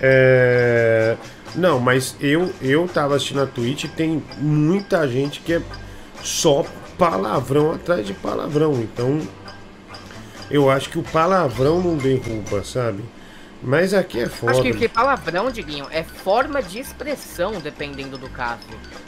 É, 0.00 1.16
Não, 1.54 1.78
mas 1.78 2.16
eu, 2.20 2.52
eu 2.62 2.88
tava 2.88 3.16
assistindo 3.16 3.42
a 3.42 3.46
Twitch 3.46 3.84
e 3.84 3.88
tem 3.88 4.22
muita 4.38 5.06
gente 5.06 5.40
que 5.40 5.54
é 5.54 5.62
só 6.22 6.64
palavrão 6.98 7.72
atrás 7.72 8.06
de 8.06 8.12
palavrão. 8.14 8.74
Então, 8.74 9.20
eu 10.50 10.70
acho 10.70 10.90
que 10.90 10.98
o 10.98 11.02
palavrão 11.02 11.80
não 11.80 11.96
derruba, 11.96 12.64
sabe? 12.64 13.02
Mas 13.62 13.92
aqui 13.92 14.20
é 14.20 14.26
foda. 14.26 14.52
Acho 14.52 14.62
que, 14.62 14.72
que 14.72 14.88
palavrão, 14.88 15.50
Diguinho, 15.50 15.86
é 15.90 16.02
forma 16.02 16.62
de 16.62 16.78
expressão, 16.78 17.52
dependendo 17.60 18.16
do 18.16 18.28
caso. 18.30 18.60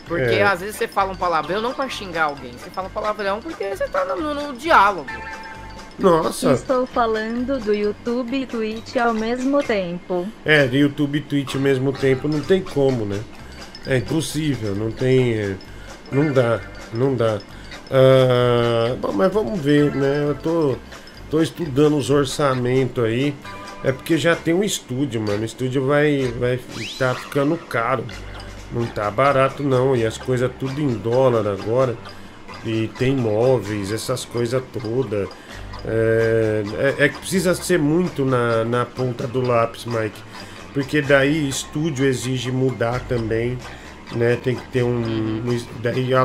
Porque 0.06 0.34
É. 0.34 0.42
às 0.42 0.60
vezes 0.60 0.76
você 0.76 0.86
fala 0.86 1.12
um 1.12 1.16
palavrão 1.16 1.60
não 1.62 1.72
pra 1.72 1.88
xingar 1.88 2.24
alguém, 2.24 2.52
você 2.52 2.68
fala 2.68 2.88
um 2.88 2.90
palavrão 2.90 3.40
porque 3.40 3.64
você 3.74 3.88
tá 3.88 4.04
no, 4.04 4.34
no- 4.34 4.52
diálogo. 4.54 5.08
Nossa, 5.98 6.52
Estou 6.52 6.86
falando 6.86 7.58
do 7.60 7.72
YouTube 7.74 8.42
e 8.42 8.46
Twitch 8.46 8.96
ao 8.96 9.14
mesmo 9.14 9.62
tempo. 9.62 10.26
é, 10.44 10.66
de 10.66 10.78
YouTube 10.78 11.18
e 11.18 11.20
Twitch 11.22 11.54
ao 11.54 11.60
mesmo 11.60 11.92
tempo 11.92 12.26
não 12.28 12.40
tem 12.40 12.60
como, 12.62 13.04
né? 13.04 13.20
É 13.86 13.98
impossível, 13.98 14.74
não 14.74 14.90
tem. 14.90 15.34
é, 15.34 15.56
Não 16.10 16.32
dá, 16.32 16.60
não 16.92 17.14
dá. 17.14 17.38
Ah, 17.90 18.96
bom, 19.00 19.12
mas 19.12 19.32
vamos 19.32 19.60
ver, 19.60 19.94
né? 19.94 20.24
Eu 20.28 20.34
tô, 20.34 20.76
tô 21.30 21.40
estudando 21.42 21.96
os 21.96 22.10
orçamentos 22.10 23.02
aí. 23.04 23.34
É 23.84 23.90
porque 23.90 24.16
já 24.16 24.36
tem 24.36 24.54
um 24.54 24.62
estúdio, 24.62 25.20
mano. 25.20 25.42
O 25.42 25.44
estúdio 25.44 25.86
vai, 25.86 26.32
vai 26.38 26.59
tá 26.98 27.14
ficando 27.14 27.56
caro. 27.56 28.04
Não 28.72 28.86
tá 28.86 29.10
barato 29.10 29.62
não. 29.62 29.96
E 29.96 30.06
as 30.06 30.16
coisas 30.16 30.50
tudo 30.59 30.80
em 30.80 30.94
dólar 30.94 31.46
agora. 31.46 31.96
E 32.64 32.88
tem 32.96 33.16
móveis, 33.16 33.90
essas 33.90 34.24
coisas 34.24 34.62
todas. 34.72 35.28
É, 35.84 36.62
é, 36.78 37.04
é 37.04 37.09
que 37.09 37.18
precisa 37.18 37.54
ser 37.54 37.78
muito 37.78 38.24
na, 38.24 38.64
na 38.64 38.86
ponta 38.86 39.26
do 39.26 39.40
lápis, 39.40 39.84
Mike. 39.84 40.22
Porque 40.72 41.02
daí 41.02 41.48
estúdio 41.48 42.06
exige 42.06 42.52
mudar 42.52 43.00
também. 43.00 43.59
Né? 44.14 44.36
Tem 44.36 44.54
que 44.54 44.66
ter 44.68 44.84
um. 44.84 45.42
Daí 45.82 46.14
a 46.14 46.24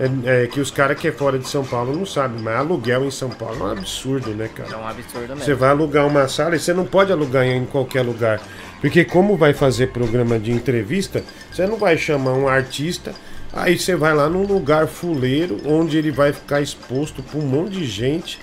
é, 0.00 0.44
é, 0.44 0.46
que 0.46 0.58
os 0.60 0.70
caras 0.70 0.98
que 0.98 1.08
é 1.08 1.12
fora 1.12 1.38
de 1.38 1.46
São 1.46 1.62
Paulo 1.62 1.94
não 1.94 2.06
sabem, 2.06 2.40
mas 2.40 2.56
aluguel 2.56 3.04
em 3.04 3.10
São 3.10 3.28
Paulo 3.28 3.60
é 3.60 3.64
um 3.64 3.72
absurdo, 3.72 4.30
né, 4.30 4.48
cara? 4.48 4.72
É 4.72 4.76
um 4.76 4.88
absurdo 4.88 5.28
mesmo. 5.28 5.44
Você 5.44 5.52
vai 5.54 5.68
alugar 5.68 6.06
uma 6.06 6.26
sala 6.26 6.56
e 6.56 6.58
você 6.58 6.72
não 6.72 6.86
pode 6.86 7.12
alugar 7.12 7.44
em 7.44 7.66
qualquer 7.66 8.00
lugar. 8.00 8.40
Porque 8.80 9.04
como 9.04 9.36
vai 9.36 9.52
fazer 9.52 9.88
programa 9.88 10.38
de 10.38 10.52
entrevista, 10.52 11.22
você 11.52 11.66
não 11.66 11.76
vai 11.76 11.98
chamar 11.98 12.32
um 12.32 12.48
artista, 12.48 13.12
aí 13.52 13.78
você 13.78 13.94
vai 13.94 14.14
lá 14.14 14.26
num 14.26 14.46
lugar 14.46 14.86
fuleiro, 14.86 15.58
onde 15.66 15.98
ele 15.98 16.10
vai 16.10 16.32
ficar 16.32 16.62
exposto 16.62 17.22
para 17.22 17.38
um 17.38 17.46
monte 17.46 17.72
de 17.72 17.84
gente, 17.84 18.40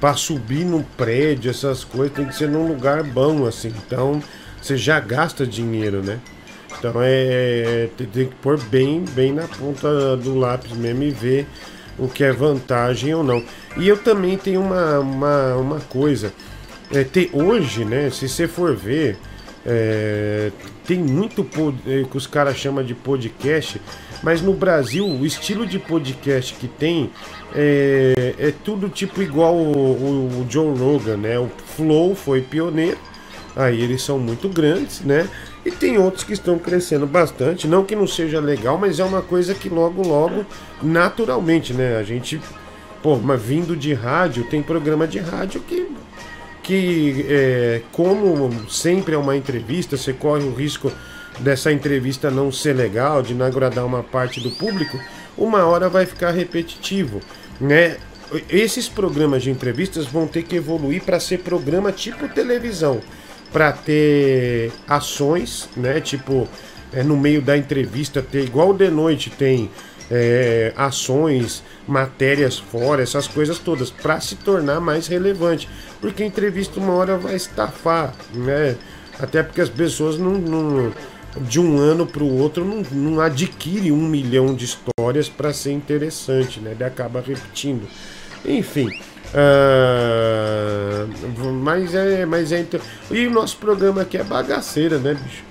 para 0.00 0.14
subir 0.14 0.64
no 0.64 0.82
prédio, 0.96 1.50
essas 1.50 1.84
coisas, 1.84 2.16
tem 2.16 2.24
que 2.24 2.34
ser 2.34 2.48
num 2.48 2.66
lugar 2.66 3.02
bom, 3.02 3.44
assim. 3.44 3.70
Então, 3.86 4.22
você 4.62 4.78
já 4.78 4.98
gasta 4.98 5.46
dinheiro, 5.46 6.02
né? 6.02 6.18
Então 6.88 7.00
é. 7.02 7.88
Tem, 7.96 8.06
tem 8.06 8.26
que 8.26 8.34
pôr 8.36 8.58
bem, 8.64 9.04
bem 9.10 9.32
na 9.32 9.46
ponta 9.48 10.16
do 10.16 10.38
lápis 10.38 10.72
mesmo 10.72 11.02
e 11.02 11.10
ver 11.10 11.46
o 11.98 12.08
que 12.08 12.24
é 12.24 12.32
vantagem 12.32 13.14
ou 13.14 13.24
não. 13.24 13.42
E 13.76 13.88
eu 13.88 13.96
também 13.96 14.36
tenho 14.36 14.60
uma, 14.60 14.98
uma, 15.00 15.56
uma 15.56 15.80
coisa. 15.80 16.32
É, 16.92 17.02
tem, 17.04 17.28
hoje, 17.32 17.84
né, 17.84 18.10
se 18.10 18.28
você 18.28 18.46
for 18.46 18.74
ver, 18.76 19.18
é, 19.64 20.52
tem 20.86 20.98
muito 20.98 21.42
pod, 21.42 21.76
é, 21.86 22.04
que 22.04 22.16
os 22.16 22.26
caras 22.26 22.56
chamam 22.56 22.84
de 22.84 22.94
podcast, 22.94 23.80
mas 24.22 24.40
no 24.40 24.54
Brasil 24.54 25.06
o 25.06 25.26
estilo 25.26 25.66
de 25.66 25.78
podcast 25.78 26.54
que 26.54 26.68
tem 26.68 27.10
é, 27.54 28.34
é 28.38 28.54
tudo 28.64 28.88
tipo 28.88 29.20
igual 29.20 29.56
o, 29.56 29.72
o, 29.76 30.40
o 30.40 30.46
Joe 30.48 30.78
Rogan, 30.78 31.16
né? 31.16 31.38
O 31.38 31.50
Flow 31.76 32.14
foi 32.14 32.40
pioneiro, 32.40 32.98
aí 33.56 33.80
eles 33.82 34.02
são 34.02 34.18
muito 34.18 34.48
grandes, 34.48 35.00
né? 35.00 35.28
E 35.66 35.70
tem 35.72 35.98
outros 35.98 36.22
que 36.22 36.32
estão 36.32 36.60
crescendo 36.60 37.08
bastante, 37.08 37.66
não 37.66 37.84
que 37.84 37.96
não 37.96 38.06
seja 38.06 38.38
legal, 38.38 38.78
mas 38.78 39.00
é 39.00 39.04
uma 39.04 39.20
coisa 39.20 39.52
que 39.52 39.68
logo, 39.68 40.00
logo, 40.00 40.46
naturalmente, 40.80 41.74
né? 41.74 41.96
A 41.96 42.04
gente, 42.04 42.40
pô, 43.02 43.16
mas 43.16 43.42
vindo 43.42 43.74
de 43.74 43.92
rádio, 43.92 44.44
tem 44.44 44.62
programa 44.62 45.08
de 45.08 45.18
rádio 45.18 45.60
que, 45.62 45.88
que 46.62 47.26
é, 47.28 47.82
como 47.90 48.70
sempre 48.70 49.16
é 49.16 49.18
uma 49.18 49.36
entrevista, 49.36 49.96
você 49.96 50.12
corre 50.12 50.44
o 50.44 50.54
risco 50.54 50.92
dessa 51.40 51.72
entrevista 51.72 52.30
não 52.30 52.52
ser 52.52 52.76
legal, 52.76 53.20
de 53.20 53.34
não 53.34 53.44
agradar 53.44 53.84
uma 53.84 54.04
parte 54.04 54.40
do 54.40 54.52
público, 54.52 54.96
uma 55.36 55.64
hora 55.64 55.88
vai 55.88 56.06
ficar 56.06 56.30
repetitivo, 56.30 57.20
né? 57.60 57.96
Esses 58.48 58.88
programas 58.88 59.42
de 59.42 59.50
entrevistas 59.50 60.06
vão 60.06 60.28
ter 60.28 60.44
que 60.44 60.54
evoluir 60.54 61.02
para 61.02 61.18
ser 61.18 61.40
programa 61.40 61.90
tipo 61.90 62.28
televisão 62.28 63.00
para 63.56 63.72
ter 63.72 64.70
ações, 64.86 65.66
né? 65.74 65.98
Tipo, 65.98 66.46
é, 66.92 67.02
no 67.02 67.16
meio 67.16 67.40
da 67.40 67.56
entrevista 67.56 68.20
ter 68.20 68.44
igual 68.44 68.74
de 68.74 68.90
noite 68.90 69.30
tem 69.30 69.70
é, 70.10 70.74
ações, 70.76 71.62
matérias 71.88 72.58
fora, 72.58 73.02
essas 73.02 73.26
coisas 73.26 73.58
todas, 73.58 73.90
para 73.90 74.20
se 74.20 74.36
tornar 74.36 74.78
mais 74.78 75.06
relevante. 75.06 75.70
Porque 76.02 76.22
a 76.22 76.26
entrevista 76.26 76.78
uma 76.78 76.92
hora 76.92 77.16
vai 77.16 77.34
estafar, 77.34 78.12
né? 78.34 78.76
Até 79.18 79.42
porque 79.42 79.62
as 79.62 79.70
pessoas 79.70 80.18
não, 80.18 80.32
não 80.32 80.92
de 81.40 81.58
um 81.58 81.78
ano 81.78 82.06
para 82.06 82.22
o 82.22 82.38
outro 82.38 82.62
não, 82.62 82.82
não 82.92 83.20
adquire 83.22 83.90
um 83.90 84.06
milhão 84.06 84.54
de 84.54 84.66
histórias 84.66 85.30
para 85.30 85.54
ser 85.54 85.72
interessante, 85.72 86.60
né? 86.60 86.72
Ele 86.72 86.84
acaba 86.84 87.22
repetindo. 87.22 87.88
Enfim. 88.44 88.90
Uh, 89.36 91.06
mas 91.52 91.94
é, 91.94 92.24
mas 92.24 92.52
é 92.52 92.60
então. 92.60 92.80
E 93.10 93.26
o 93.26 93.30
nosso 93.30 93.58
programa 93.58 94.00
aqui 94.02 94.16
é 94.16 94.24
bagaceira, 94.24 94.98
né, 94.98 95.12
bicho? 95.14 95.44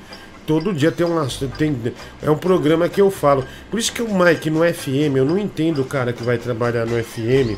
Todo 0.48 0.74
dia 0.74 0.92
tem 0.92 1.06
um 1.06 1.28
tem 1.58 1.76
é 2.22 2.30
um 2.30 2.38
programa 2.38 2.90
que 2.90 3.02
eu 3.02 3.12
falo. 3.12 3.46
Por 3.70 3.80
isso 3.80 3.92
que 3.92 4.02
o 4.02 4.14
Mike 4.14 4.50
no 4.50 4.62
FM, 4.62 5.16
eu 5.16 5.26
não 5.26 5.38
entendo 5.38 5.82
o 5.82 5.86
cara 5.86 6.14
que 6.14 6.24
vai 6.24 6.38
trabalhar 6.38 6.86
no 6.86 7.04
FM. 7.04 7.58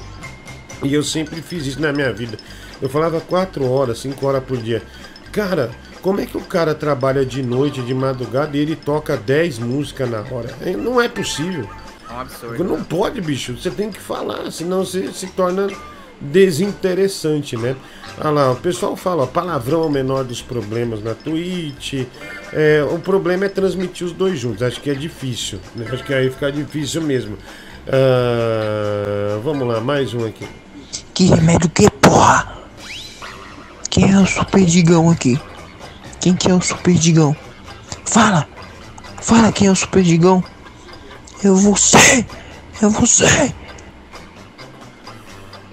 E 0.84 0.94
eu 0.94 1.04
sempre 1.04 1.41
fiz 1.41 1.66
isso 1.66 1.82
na 1.82 1.91
minha 1.91 2.14
vida. 2.14 2.38
Eu 2.82 2.90
falava 2.90 3.20
4 3.20 3.70
horas, 3.70 3.99
5 3.99 4.26
horas 4.26 4.44
por 4.44 4.58
dia. 4.58 4.82
Cara, 5.32 5.72
como 6.02 6.22
é 6.22 6.26
que 6.26 6.38
o 6.38 6.41
cara 6.41 6.74
trabalha 6.74 7.26
de 7.26 7.41
noite, 7.44 7.82
de 7.82 7.94
madrugada 7.94 8.56
e 8.56 8.62
ele 8.62 8.76
toca 8.76 9.18
10 9.18 9.60
músicas 9.60 10.10
na 10.10 10.20
hora? 10.20 10.54
É, 10.62 10.72
não 10.72 11.02
é 11.02 11.10
possível. 11.10 11.68
É 12.10 12.14
um 12.14 12.20
absurdo. 12.20 12.64
Não 12.64 12.84
pode, 12.84 13.20
bicho. 13.20 13.58
Você 13.58 13.70
tem 13.70 13.91
que 13.91 13.99
falar, 13.99 14.49
senão 14.52 14.86
você 14.86 15.12
se 15.12 15.28
torna 15.28 15.68
desinteressante, 16.19 17.56
né? 17.56 17.76
Olha 18.19 18.30
lá, 18.30 18.52
o 18.52 18.56
pessoal 18.56 18.95
fala, 18.95 19.23
ó, 19.23 19.26
palavrão 19.27 19.84
é 19.84 19.85
o 19.85 19.89
menor 19.89 20.23
dos 20.23 20.41
problemas 20.41 21.03
na 21.03 21.14
Twitch. 21.14 22.06
É, 22.52 22.84
o 22.89 22.98
problema 22.99 23.45
é 23.45 23.49
transmitir 23.49 24.07
os 24.07 24.14
dois 24.14 24.39
juntos. 24.39 24.64
Acho 24.64 24.81
que 24.81 24.89
é 24.89 24.94
difícil, 24.95 25.60
né? 25.76 25.85
Acho 25.91 26.03
que 26.03 26.14
aí 26.14 26.30
fica 26.30 26.52
difícil 26.52 27.02
mesmo. 27.02 27.38
Uh, 27.88 29.39
vamos 29.41 29.68
lá, 29.68 29.80
mais 29.80 30.14
um 30.14 30.26
aqui. 30.26 30.48
Que 31.14 31.26
remédio 31.26 31.69
que 31.69 31.89
porra? 31.91 32.57
Quem 33.89 34.11
é 34.11 34.19
o 34.19 34.26
super 34.26 34.65
digão 34.65 35.10
aqui? 35.10 35.39
Quem 36.19 36.35
que 36.35 36.49
é 36.49 36.53
o 36.53 36.61
super 36.61 36.94
digão? 36.94 37.35
Fala! 38.03 38.48
Fala 39.22 39.52
quem 39.52 39.68
é 39.68 39.72
o 39.72 39.76
super 39.76 40.03
digão! 40.03 40.44
Ser! 41.77 42.26
Eu 42.81 42.89
vou 42.89 43.06
ser! 43.06 43.53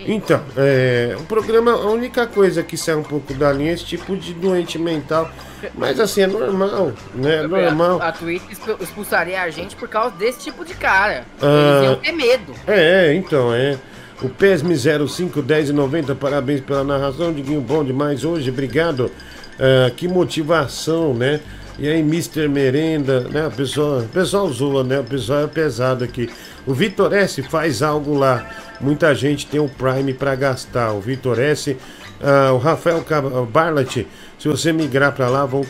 Então, 0.07 0.43
é, 0.57 1.17
o 1.19 1.23
programa, 1.25 1.73
a 1.73 1.91
única 1.91 2.27
coisa 2.27 2.63
que 2.63 2.77
sai 2.77 2.95
um 2.95 3.03
pouco 3.03 3.33
da 3.35 3.53
linha 3.53 3.71
é 3.71 3.75
esse 3.75 3.85
tipo 3.85 4.17
de 4.17 4.35
doente 4.35 4.79
mental. 4.79 5.31
Mas 5.75 5.99
assim, 5.99 6.23
é 6.23 6.27
normal, 6.27 6.93
né? 7.15 7.37
É 7.37 7.47
normal. 7.47 8.01
A, 8.01 8.09
a 8.09 8.13
Twitch 8.13 8.43
expulsaria 8.81 9.41
a 9.41 9.51
gente 9.51 9.77
por 9.77 9.89
causa 9.89 10.15
desse 10.17 10.41
tipo 10.41 10.65
de 10.65 10.75
cara. 10.75 11.25
Ah, 11.41 11.81
Eles 11.81 11.91
iam 11.91 11.97
ter 11.97 12.13
medo. 12.13 12.55
É, 12.67 13.09
é, 13.09 13.15
então, 13.15 13.53
é. 13.53 13.79
O 14.23 14.29
PESME 14.29 14.75
051090, 14.77 16.15
parabéns 16.15 16.61
pela 16.61 16.85
narração, 16.85 17.33
Diguinho, 17.33 17.61
bom 17.61 17.85
demais 17.85 18.25
hoje, 18.25 18.49
obrigado. 18.49 19.11
Uh, 19.55 19.93
que 19.97 20.09
motivação, 20.09 21.15
né? 21.15 21.41
E 21.77 21.89
aí, 21.89 22.01
Mr. 22.01 22.47
Merenda, 22.49 23.21
né? 23.23 23.49
O 23.49 23.51
pessoal, 23.51 23.99
o 23.99 24.09
pessoal 24.09 24.49
zoa, 24.49 24.85
né? 24.85 25.01
O 25.01 25.05
pessoal 25.05 25.41
é 25.41 25.47
pesado 25.49 26.05
aqui. 26.05 26.31
O 26.65 26.73
Vitor 26.73 27.13
S 27.13 27.43
faz 27.43 27.83
algo 27.83 28.15
lá. 28.15 28.49
Muita 28.81 29.13
gente 29.15 29.47
tem 29.47 29.59
o 29.59 29.69
Prime 29.69 30.15
para 30.15 30.37
gastar. 30.37 30.93
O 30.93 31.01
Vitor 31.01 31.41
S, 31.41 31.73
uh, 31.73 32.55
o 32.55 32.59
Rafael 32.59 33.05
Barlat, 33.51 34.07
se 34.39 34.49
você 34.49 34.73
migrar 34.73 35.13
para 35.13 35.29
lá, 35.29 35.45
vão 35.45 35.63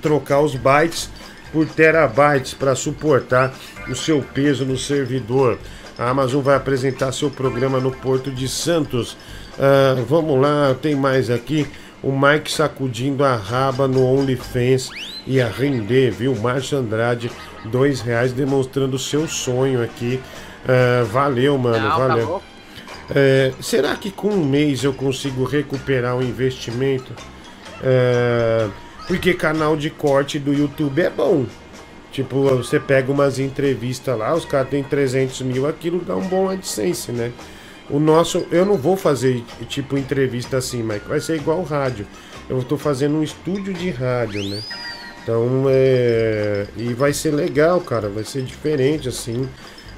trocar 0.00 0.40
os 0.40 0.54
bytes 0.54 1.10
por 1.52 1.66
terabytes 1.66 2.54
para 2.54 2.76
suportar 2.76 3.52
o 3.88 3.96
seu 3.96 4.22
peso 4.22 4.64
no 4.64 4.78
servidor. 4.78 5.58
A 5.98 6.10
Amazon 6.10 6.40
vai 6.40 6.54
apresentar 6.54 7.10
seu 7.10 7.30
programa 7.30 7.80
no 7.80 7.90
Porto 7.90 8.30
de 8.30 8.48
Santos. 8.48 9.14
Uh, 9.58 10.04
vamos 10.08 10.40
lá, 10.40 10.76
tem 10.80 10.94
mais 10.94 11.30
aqui. 11.30 11.66
O 12.02 12.12
Mike 12.12 12.50
sacudindo 12.50 13.24
a 13.24 13.34
raba 13.34 13.88
no 13.88 14.04
OnlyFans 14.04 14.90
e 15.26 15.40
a 15.40 15.48
render, 15.48 16.10
viu? 16.12 16.34
Márcio 16.36 16.78
Andrade, 16.78 17.30
dois 17.64 18.00
reais 18.00 18.32
demonstrando 18.32 18.96
o 18.96 18.98
seu 18.98 19.26
sonho 19.26 19.82
aqui. 19.82 20.20
Uh, 20.64 21.04
valeu, 21.06 21.58
mano, 21.58 21.80
Não, 21.80 21.90
tá 21.90 21.96
valeu. 21.96 22.42
É, 23.14 23.52
será 23.60 23.96
que 23.96 24.10
com 24.10 24.28
um 24.28 24.44
mês 24.44 24.84
eu 24.84 24.92
consigo 24.92 25.44
recuperar 25.44 26.16
o 26.16 26.22
investimento? 26.22 27.12
É, 27.82 28.68
porque 29.06 29.32
canal 29.32 29.76
de 29.76 29.88
corte 29.88 30.38
do 30.38 30.52
YouTube 30.52 31.00
é 31.00 31.10
bom. 31.10 31.46
Tipo, 32.12 32.42
você 32.56 32.80
pega 32.80 33.10
umas 33.12 33.38
entrevistas 33.38 34.16
lá, 34.16 34.34
os 34.34 34.44
caras 34.44 34.68
têm 34.68 34.82
300 34.82 35.42
mil, 35.42 35.66
aquilo 35.66 36.00
dá 36.00 36.16
um 36.16 36.26
bom 36.26 36.50
AdSense, 36.50 37.12
né? 37.12 37.32
O 37.90 37.98
nosso, 37.98 38.46
eu 38.50 38.66
não 38.66 38.76
vou 38.76 38.96
fazer 38.96 39.42
tipo 39.68 39.96
entrevista 39.96 40.58
assim, 40.58 40.82
Mike, 40.82 41.08
vai 41.08 41.20
ser 41.20 41.36
igual 41.36 41.62
rádio. 41.62 42.06
Eu 42.48 42.58
estou 42.58 42.76
fazendo 42.78 43.16
um 43.16 43.22
estúdio 43.22 43.72
de 43.72 43.90
rádio, 43.90 44.42
né? 44.48 44.62
Então, 45.22 45.64
é. 45.68 46.66
E 46.76 46.94
vai 46.94 47.12
ser 47.12 47.32
legal, 47.32 47.80
cara, 47.80 48.08
vai 48.08 48.24
ser 48.24 48.42
diferente, 48.42 49.08
assim. 49.08 49.48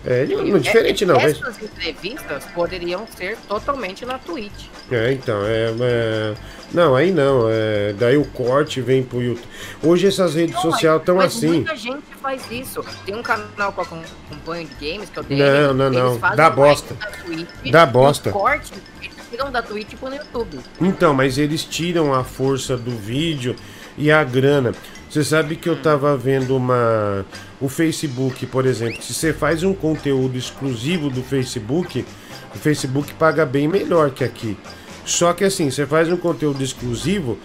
É, 0.05 0.25
não, 0.25 0.59
diferente 0.59 1.05
não. 1.05 1.17
Essas 1.17 1.41
mas... 1.41 1.63
entrevistas 1.63 2.45
poderiam 2.55 3.07
ser 3.07 3.37
totalmente 3.47 4.07
na 4.07 4.19
Twitch. 4.19 4.67
É, 4.91 5.13
então, 5.13 5.43
é, 5.45 5.75
é... 5.81 6.35
Não, 6.73 6.95
aí 6.95 7.13
não. 7.13 7.47
É... 7.51 7.93
Daí 7.93 8.17
o 8.17 8.25
corte 8.25 8.81
vem 8.81 9.03
pro 9.03 9.23
YouTube. 9.23 9.47
Hoje 9.83 10.07
essas 10.07 10.35
redes 10.35 10.59
sociais 10.61 11.01
estão 11.01 11.21
assim. 11.21 11.49
Muita 11.49 11.77
gente 11.77 12.07
faz 12.23 12.43
isso. 12.51 12.83
Tem 13.05 13.15
um 13.15 13.23
canal 13.23 13.73
que 13.73 13.79
eu 13.79 13.83
acompanho 13.83 14.67
de 14.67 14.75
games 14.75 15.11
que 15.11 15.19
eu 15.19 15.25
tenho. 15.25 15.45
Não, 15.45 15.75
não, 15.75 15.91
não. 15.91 16.19
Dá 16.35 16.49
bosta. 16.49 16.97
Twitch, 17.25 17.49
Dá 17.71 17.85
bosta. 17.85 18.31
corte, 18.31 18.73
eles 19.03 19.15
tiram 19.31 19.53
da 19.53 19.61
Twitch 19.61 19.95
pro 19.97 20.15
YouTube. 20.15 20.61
Então, 20.81 21.13
mas 21.13 21.37
eles 21.37 21.63
tiram 21.65 22.15
a 22.15 22.25
força 22.25 22.77
do 22.77 22.91
vídeo 22.91 23.55
e 23.99 24.11
a 24.11 24.25
grana. 24.25 24.73
Você 25.11 25.25
sabe 25.25 25.57
que 25.57 25.69
eu 25.69 25.75
tava 25.75 26.17
vendo 26.17 26.57
uma. 26.57 27.27
O 27.61 27.69
Facebook, 27.69 28.47
por 28.47 28.65
exemplo, 28.65 29.03
se 29.03 29.13
você 29.13 29.33
faz 29.33 29.65
um 29.65 29.75
conteúdo 29.75 30.39
exclusivo 30.39 31.11
do 31.11 31.21
Facebook, 31.21 32.07
o 32.55 32.59
Facebook 32.59 33.13
paga 33.15 33.45
bem 33.45 33.67
melhor 33.67 34.13
que 34.13 34.23
aqui. 34.23 34.57
Só 35.05 35.33
que 35.33 35.43
assim, 35.43 35.69
você 35.69 35.85
faz 35.85 36.09
um 36.13 36.17
conteúdo 36.17 36.63
exclusivo, 36.63 37.37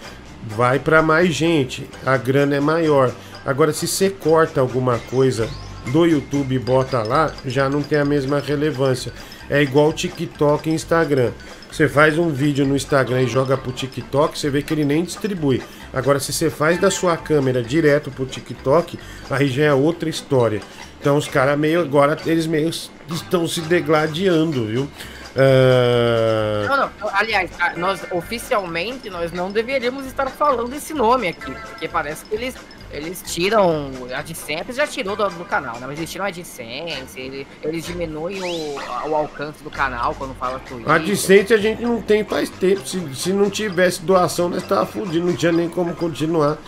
vai 0.46 0.78
para 0.78 1.02
mais 1.02 1.34
gente, 1.34 1.90
a 2.04 2.16
grana 2.16 2.54
é 2.54 2.60
maior. 2.60 3.12
Agora, 3.44 3.72
se 3.72 3.88
você 3.88 4.10
corta 4.10 4.60
alguma 4.60 5.00
coisa 5.10 5.48
do 5.90 6.06
YouTube 6.06 6.54
e 6.54 6.60
bota 6.60 7.02
lá, 7.02 7.32
já 7.44 7.68
não 7.68 7.82
tem 7.82 7.98
a 7.98 8.04
mesma 8.04 8.38
relevância. 8.38 9.12
É 9.50 9.60
igual 9.60 9.92
TikTok 9.92 10.70
e 10.70 10.72
Instagram. 10.72 11.32
Você 11.70 11.88
faz 11.88 12.16
um 12.16 12.30
vídeo 12.30 12.64
no 12.64 12.76
Instagram 12.76 13.22
e 13.22 13.26
joga 13.26 13.56
pro 13.56 13.72
TikTok, 13.72 14.38
você 14.38 14.48
vê 14.48 14.62
que 14.62 14.72
ele 14.72 14.84
nem 14.84 15.04
distribui. 15.04 15.62
Agora, 15.96 16.20
se 16.20 16.30
você 16.30 16.50
faz 16.50 16.78
da 16.78 16.90
sua 16.90 17.16
câmera 17.16 17.62
direto 17.62 18.10
pro 18.10 18.26
TikTok, 18.26 18.98
aí 19.30 19.48
já 19.48 19.64
é 19.64 19.72
outra 19.72 20.10
história. 20.10 20.60
Então 21.00 21.16
os 21.16 21.26
caras 21.26 21.58
meio 21.58 21.80
agora, 21.80 22.18
eles 22.26 22.46
meio 22.46 22.68
estão 22.68 23.48
se 23.48 23.62
degladiando, 23.62 24.66
viu? 24.66 24.90
Ah, 25.34 26.66
Não, 26.68 26.76
não. 26.76 26.90
Aliás, 27.14 27.50
nós 27.78 28.00
oficialmente 28.10 29.08
nós 29.08 29.32
não 29.32 29.50
deveríamos 29.50 30.04
estar 30.06 30.28
falando 30.28 30.74
esse 30.74 30.92
nome 30.92 31.28
aqui, 31.28 31.50
porque 31.52 31.88
parece 31.88 32.26
que 32.26 32.34
eles 32.34 32.54
eles 32.96 33.22
tiram 33.26 33.90
a 34.14 34.18
AdSense, 34.18 34.72
já 34.72 34.86
tirou 34.86 35.14
do, 35.16 35.28
do 35.28 35.44
canal, 35.44 35.78
né? 35.78 35.86
Mas 35.86 35.98
eles 35.98 36.10
tiram 36.10 36.24
a 36.24 36.28
AdSense, 36.28 37.18
ele- 37.20 37.46
eles 37.62 37.84
diminuem 37.84 38.42
o, 38.42 38.76
o 39.10 39.14
alcance 39.14 39.62
do 39.62 39.70
canal 39.70 40.14
quando 40.14 40.34
fala 40.34 40.58
Twitch. 40.60 40.86
A 40.88 40.98
Dicente 40.98 41.52
a 41.54 41.56
gente 41.58 41.82
não 41.82 42.00
tem 42.00 42.24
faz 42.24 42.48
tempo. 42.50 42.86
Se, 42.86 43.00
se 43.14 43.32
não 43.32 43.48
tivesse 43.50 44.02
doação, 44.02 44.48
nós 44.48 44.62
tava 44.62 44.86
fudido, 44.86 45.26
não 45.26 45.34
tinha 45.36 45.52
nem 45.52 45.68
como 45.68 45.94
continuar. 45.94 46.58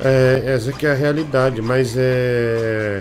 É, 0.00 0.42
essa 0.46 0.72
que 0.72 0.86
é 0.86 0.90
a 0.90 0.94
realidade, 0.94 1.62
mas 1.62 1.94
é. 1.96 3.00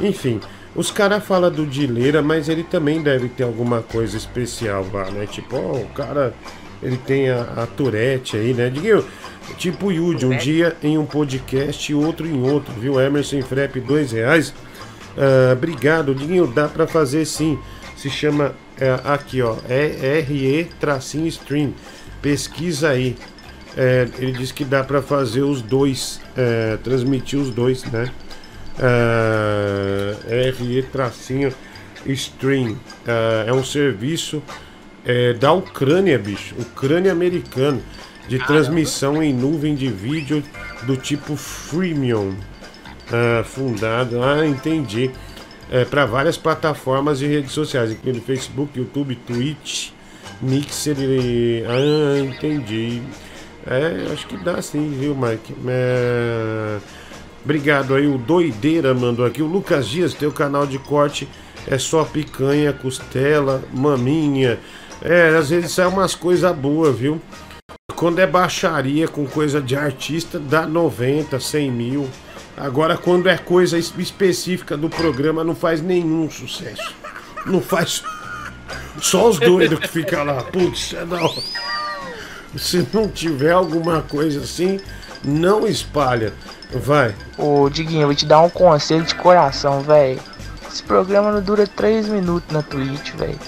Enfim, 0.00 0.40
os 0.74 0.90
caras 0.90 1.22
falam 1.24 1.50
do 1.50 1.66
Dileira, 1.66 2.22
mas 2.22 2.48
ele 2.48 2.62
também 2.64 3.02
deve 3.02 3.28
ter 3.28 3.42
alguma 3.44 3.82
coisa 3.82 4.16
especial 4.16 4.86
lá, 4.92 5.10
né? 5.10 5.26
Tipo, 5.26 5.56
ó, 5.56 5.72
o 5.76 5.86
cara. 5.88 6.32
Ele 6.82 6.96
tem 6.96 7.28
a, 7.28 7.42
a 7.58 7.66
Tourette 7.66 8.38
aí, 8.38 8.54
né? 8.54 8.70
Diguinho, 8.70 9.04
tipo 9.56 9.86
o 9.86 9.92
Yudi, 9.92 10.26
um 10.26 10.36
dia 10.36 10.76
em 10.82 10.98
um 10.98 11.06
podcast 11.06 11.90
e 11.90 11.94
outro 11.94 12.26
em 12.26 12.42
outro, 12.42 12.72
viu? 12.74 13.00
Emerson 13.00 13.42
Frep, 13.42 13.80
dois 13.80 14.12
reais. 14.12 14.54
Ah, 15.16 15.52
obrigado, 15.52 16.14
Diguinho, 16.14 16.46
dá 16.46 16.68
pra 16.68 16.86
fazer 16.86 17.24
sim. 17.24 17.58
Se 17.96 18.08
chama 18.08 18.54
é, 18.78 18.98
aqui, 19.04 19.42
ó, 19.42 19.56
é 19.68 20.24
RE 20.26 20.64
tracinho 20.80 21.26
stream. 21.26 21.74
Pesquisa 22.22 22.90
aí. 22.90 23.16
É, 23.76 24.08
ele 24.18 24.32
disse 24.32 24.52
que 24.52 24.64
dá 24.64 24.82
pra 24.82 25.00
fazer 25.00 25.42
os 25.42 25.62
dois, 25.62 26.20
é, 26.36 26.78
transmitir 26.82 27.38
os 27.38 27.50
dois, 27.50 27.84
né? 27.84 28.10
Ah, 28.78 30.16
RE 30.58 30.82
tracinho 30.84 31.52
stream. 32.06 32.76
Ah, 33.06 33.44
é 33.46 33.52
um 33.52 33.62
serviço 33.62 34.42
é, 35.04 35.34
da 35.34 35.52
Ucrânia, 35.52 36.18
bicho. 36.18 36.54
Ucrânia 36.58 37.12
americano. 37.12 37.82
De 38.30 38.38
transmissão 38.38 39.20
em 39.20 39.34
nuvem 39.34 39.74
de 39.74 39.88
vídeo 39.88 40.40
do 40.84 40.96
tipo 40.96 41.34
freemium. 41.34 42.32
Ah, 43.12 43.42
fundado. 43.42 44.22
Ah, 44.22 44.46
entendi. 44.46 45.10
É, 45.68 45.84
para 45.84 46.06
várias 46.06 46.36
plataformas 46.36 47.20
e 47.20 47.26
redes 47.26 47.50
sociais, 47.50 47.90
incluindo 47.90 48.20
Facebook, 48.20 48.78
YouTube, 48.78 49.16
Twitch, 49.16 49.90
Mixer 50.40 50.96
e. 51.00 51.64
Ah, 51.66 52.20
entendi. 52.20 53.02
É, 53.66 54.12
acho 54.12 54.28
que 54.28 54.36
dá 54.36 54.62
sim, 54.62 54.96
viu, 54.96 55.12
Mike? 55.16 55.52
É, 55.66 56.78
Obrigado 57.44 57.96
aí, 57.96 58.06
o 58.06 58.16
Doideira 58.16 58.94
mandou 58.94 59.26
aqui. 59.26 59.42
O 59.42 59.46
Lucas 59.46 59.88
Dias, 59.88 60.14
teu 60.14 60.30
canal 60.30 60.68
de 60.68 60.78
corte 60.78 61.28
é 61.66 61.78
só 61.78 62.04
picanha, 62.04 62.72
costela, 62.72 63.60
maminha. 63.72 64.60
É, 65.02 65.34
às 65.36 65.50
vezes 65.50 65.72
sai 65.72 65.86
umas 65.88 66.14
coisas 66.14 66.54
boas, 66.54 66.96
viu? 66.96 67.20
Quando 68.00 68.18
é 68.18 68.26
baixaria 68.26 69.06
com 69.06 69.26
coisa 69.26 69.60
de 69.60 69.76
artista, 69.76 70.38
dá 70.38 70.66
90, 70.66 71.38
100 71.38 71.70
mil. 71.70 72.08
Agora, 72.56 72.96
quando 72.96 73.28
é 73.28 73.36
coisa 73.36 73.76
es- 73.76 73.92
específica 73.98 74.74
do 74.74 74.88
programa, 74.88 75.44
não 75.44 75.54
faz 75.54 75.82
nenhum 75.82 76.30
sucesso. 76.30 76.94
Não 77.44 77.60
faz. 77.60 78.02
Só 79.02 79.28
os 79.28 79.38
doidos 79.38 79.80
que 79.80 79.88
ficam 79.88 80.24
lá. 80.24 80.42
Putz, 80.44 80.94
é 80.94 81.02
hora. 81.04 81.42
Se 82.56 82.88
não 82.90 83.06
tiver 83.06 83.52
alguma 83.52 84.00
coisa 84.00 84.40
assim, 84.40 84.80
não 85.22 85.66
espalha. 85.66 86.32
Vai. 86.72 87.14
Ô, 87.36 87.68
Diguinho, 87.68 88.00
eu 88.04 88.06
vou 88.06 88.14
te 88.16 88.24
dar 88.24 88.40
um 88.40 88.48
conselho 88.48 89.04
de 89.04 89.14
coração, 89.14 89.82
velho. 89.82 90.18
Esse 90.72 90.82
programa 90.82 91.30
não 91.32 91.42
dura 91.42 91.66
3 91.66 92.08
minutos 92.08 92.50
na 92.50 92.62
Twitch, 92.62 93.10
velho. 93.10 93.38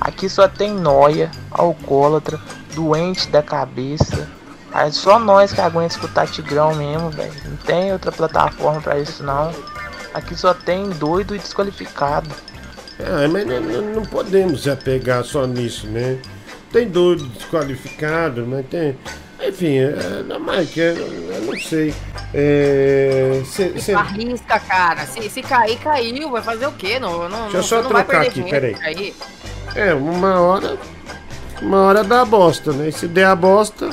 Aqui 0.00 0.26
só 0.26 0.48
tem 0.48 0.72
noia, 0.72 1.30
alcoólatra, 1.50 2.40
doente 2.74 3.28
da 3.28 3.42
cabeça. 3.42 4.28
É 4.74 4.90
só 4.90 5.18
nós 5.18 5.52
que 5.52 5.60
aguenta 5.60 5.94
escutar 5.94 6.26
Tigrão 6.26 6.74
mesmo, 6.74 7.08
velho. 7.10 7.32
Não 7.44 7.56
tem 7.58 7.92
outra 7.92 8.10
plataforma 8.10 8.80
pra 8.80 8.98
isso, 8.98 9.22
não. 9.22 9.52
Aqui 10.12 10.34
só 10.36 10.52
tem 10.52 10.90
doido 10.90 11.34
e 11.34 11.38
desqualificado. 11.38 12.28
É, 12.98 13.26
mas 13.28 13.46
não, 13.46 13.60
não- 13.60 14.02
podemos 14.02 14.62
se 14.64 14.70
apegar 14.70 15.24
só 15.24 15.46
nisso, 15.46 15.86
né? 15.86 16.18
Tem 16.72 16.88
doido 16.88 17.24
desqualificado, 17.28 18.44
mas 18.46 18.66
tem. 18.66 18.96
Enfim, 19.46 19.78
é, 19.78 20.22
não, 20.26 20.40
Mike, 20.40 20.80
é, 20.80 20.90
eu 20.92 21.42
não 21.42 21.58
sei. 21.60 21.94
É, 22.32 23.42
cê- 23.46 23.78
cê- 23.80 23.94
Arrisca, 23.94 24.58
cara. 24.58 25.06
Se, 25.06 25.28
se 25.30 25.42
cair, 25.42 25.76
caiu. 25.78 26.30
Vai 26.30 26.42
fazer 26.42 26.66
o 26.66 26.72
quê? 26.72 26.98
Não, 26.98 27.28
não, 27.28 27.42
Deixa 27.50 27.56
eu 27.56 27.60
não, 27.60 27.62
só 27.62 27.82
não 27.82 27.88
trocar 27.90 28.22
aqui, 28.22 28.42
peraí. 28.42 28.76
aí. 28.82 29.14
É, 29.76 29.94
uma 29.94 30.40
hora. 30.40 30.76
Uma 31.62 31.82
hora 31.82 32.04
dá 32.04 32.24
bosta, 32.24 32.72
né? 32.72 32.88
E 32.88 32.92
se 32.92 33.06
der 33.08 33.26
a 33.26 33.36
bosta, 33.36 33.90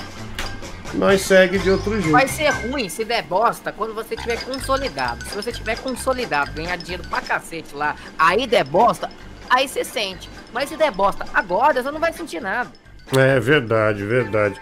nós 0.93 1.21
segue 1.21 1.57
de 1.59 1.69
outro 1.69 1.93
jeito. 1.93 2.11
Vai 2.11 2.27
ser 2.27 2.49
ruim 2.49 2.89
se 2.89 3.05
der 3.05 3.23
bosta 3.23 3.71
quando 3.71 3.93
você 3.93 4.15
tiver 4.15 4.43
consolidado. 4.43 5.23
Se 5.25 5.35
você 5.35 5.51
tiver 5.51 5.77
consolidado, 5.77 6.51
ganhar 6.51 6.75
dinheiro 6.77 7.03
pra 7.07 7.21
cacete 7.21 7.73
lá, 7.73 7.95
aí 8.17 8.45
der 8.45 8.63
bosta, 8.63 9.09
aí 9.49 9.67
você 9.67 9.83
sente. 9.83 10.29
Mas 10.53 10.69
se 10.69 10.75
der 10.75 10.91
bosta 10.91 11.25
agora, 11.33 11.81
você 11.81 11.91
não 11.91 11.99
vai 11.99 12.11
sentir 12.11 12.41
nada. 12.41 12.69
É 13.17 13.39
verdade, 13.39 14.03
verdade. 14.03 14.59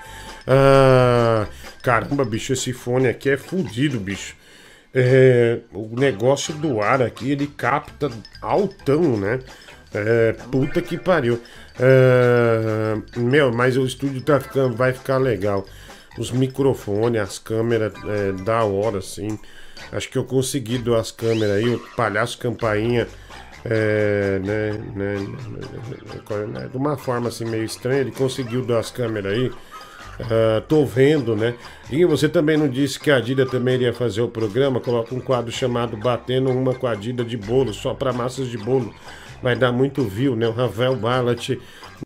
Ah, 0.48 1.48
caramba, 1.82 2.26
bicho, 2.26 2.54
esse 2.54 2.74
fone 2.74 3.08
aqui 3.08 3.30
é 3.30 3.38
fudido, 3.38 4.00
bicho. 4.00 4.36
É, 4.94 5.60
o 5.72 6.00
negócio 6.00 6.54
do 6.54 6.82
ar 6.82 7.02
aqui, 7.02 7.32
ele 7.32 7.46
capta 7.46 8.10
altão, 8.42 9.18
né? 9.18 9.40
É, 9.94 10.34
puta 10.52 10.82
que 10.82 10.98
pariu. 10.98 11.42
É, 11.80 12.96
meu, 13.18 13.52
mas 13.52 13.78
o 13.78 13.86
estúdio 13.86 14.22
tá 14.22 14.40
ficando, 14.40 14.76
vai 14.76 14.94
ficar 14.94 15.18
legal. 15.18 15.66
Os 16.18 16.32
microfones, 16.32 17.22
as 17.22 17.40
câmeras, 17.40 17.94
é, 18.06 18.32
da 18.44 18.64
hora, 18.64 19.00
assim. 19.00 19.40
Acho 19.92 20.10
que 20.10 20.18
eu 20.18 20.24
consegui 20.24 20.78
duas 20.78 21.12
câmeras 21.12 21.58
aí, 21.58 21.70
o 21.70 21.80
palhaço 21.96 22.38
campainha. 22.38 23.08
É, 23.66 24.40
né, 24.40 24.72
né, 24.96 26.70
de 26.72 26.78
uma 26.78 26.96
forma 26.96 27.28
assim 27.28 27.44
meio 27.44 27.66
estranha, 27.66 28.00
ele 28.00 28.12
conseguiu 28.12 28.62
duas 28.62 28.90
câmeras 28.90 29.34
aí. 29.34 29.52
Ah, 30.22 30.62
tô 30.68 30.86
vendo, 30.86 31.36
né? 31.36 31.56
E 31.90 32.04
você 32.04 32.28
também 32.28 32.58
não 32.58 32.68
disse 32.68 33.00
que 33.00 33.10
a 33.10 33.20
Dida 33.20 33.46
também 33.46 33.76
iria 33.76 33.94
fazer 33.94 34.22
o 34.22 34.28
programa? 34.28 34.80
Coloca 34.80 35.16
um 35.16 35.20
quadro 35.20 35.52
chamado 35.52 35.96
Batendo 35.96 36.50
uma 36.50 36.74
com 36.74 36.88
a 36.88 36.96
Dida 36.96 37.24
de 37.24 37.38
bolo, 37.38 37.74
só 37.74 37.94
para 37.94 38.12
massas 38.12 38.48
de 38.50 38.58
bolo. 38.58 38.94
Vai 39.42 39.56
dar 39.56 39.72
muito 39.72 40.04
view, 40.04 40.36
né? 40.36 40.48
O 40.48 40.52
Ravel 40.52 40.96
Ballat, 40.96 41.58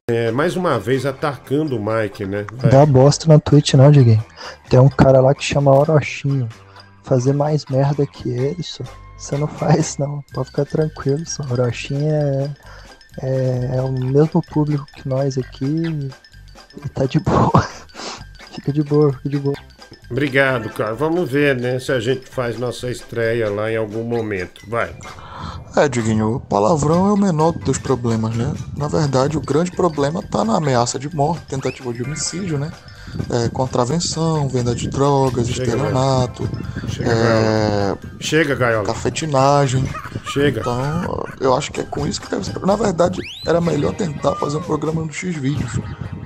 é, 0.10 0.31
mais 0.31 0.55
uma 0.55 0.80
vez 0.80 1.05
atacando 1.05 1.77
o 1.77 1.84
Mike, 1.84 2.26
né? 2.26 2.45
Vai. 2.53 2.72
Dá 2.72 2.85
bosta 2.85 3.27
na 3.27 3.39
Twitch 3.39 3.73
não, 3.73 3.91
Diguinho. 3.91 4.23
Tem 4.69 4.80
um 4.80 4.89
cara 4.89 5.19
lá 5.19 5.34
que 5.34 5.43
chama 5.43 5.76
Orochinho. 5.76 6.47
Fazer 7.03 7.34
mais 7.34 7.65
merda 7.65 8.05
que 8.05 8.30
ele, 8.30 8.61
só. 8.64 8.84
Você 9.18 9.38
não 9.38 9.47
faz 9.47 9.97
não, 9.97 10.22
pode 10.34 10.47
ficar 10.49 10.65
tranquilo, 10.65 11.26
só. 11.26 11.43
Orochinho 11.49 12.11
é, 12.11 12.49
é, 13.22 13.76
é 13.77 13.81
o 13.81 13.91
mesmo 13.91 14.41
público 14.51 14.85
que 14.95 15.07
nós 15.07 15.38
aqui 15.38 16.11
e 16.84 16.89
tá 16.89 17.05
de 17.05 17.19
boa. 17.19 17.68
fica 18.51 18.72
de 18.72 18.84
boa, 18.84 19.14
fica 19.14 19.30
de 19.30 19.39
boa. 19.39 19.55
Obrigado, 20.10 20.70
cara. 20.70 20.94
Vamos 20.94 21.30
ver, 21.30 21.56
né? 21.56 21.80
Se 21.80 21.91
a 21.91 21.99
gente 21.99 22.28
faz 22.30 22.57
nossa 22.57 22.90
estreia 22.90 23.49
lá 23.49 23.72
em 23.72 23.78
algum 23.78 24.03
momento. 24.03 24.61
Vai. 24.68 24.94
É, 25.76 25.90
Diguinho, 25.90 26.36
o 26.36 26.40
palavrão 26.40 27.07
é 27.07 27.14
o 27.14 27.18
menor 27.18 27.52
dos 27.52 27.78
problemas, 27.80 28.36
né? 28.36 28.53
Na 28.78 28.88
verdade, 28.88 29.38
o 29.38 29.41
grande 29.41 29.72
problema 29.72 30.22
tá 30.22 30.45
na 30.45 30.57
ameaça 30.57 30.99
de 30.99 31.14
morte, 31.15 31.45
tentativa 31.48 31.91
de 31.91 32.03
homicídio, 32.03 32.60
né? 32.60 32.72
É, 33.30 33.49
contravenção, 33.49 34.48
venda 34.49 34.74
de 34.76 34.88
drogas, 34.88 35.48
Chega, 35.48 35.64
estelionato, 35.64 36.49
Chega, 36.88 37.11
é, 37.11 37.14
Gaiola. 37.14 37.99
Chega, 38.20 38.56
Gaiola. 38.56 38.86
cafetinagem. 38.86 39.84
Chega. 40.26 40.61
Então, 40.61 41.26
eu 41.40 41.56
acho 41.56 41.72
que 41.72 41.82
é 41.82 41.84
com 41.84 42.07
isso 42.07 42.22
que 42.22 42.30
deve 42.30 42.44
ser. 42.45 42.60
Na 42.60 42.76
verdade, 42.76 43.20
era 43.45 43.60
melhor 43.61 43.94
tentar 43.94 44.36
fazer 44.36 44.57
um 44.57 44.64
programa 44.64 45.02
no 45.03 45.11
X-Vídeos, 45.11 45.74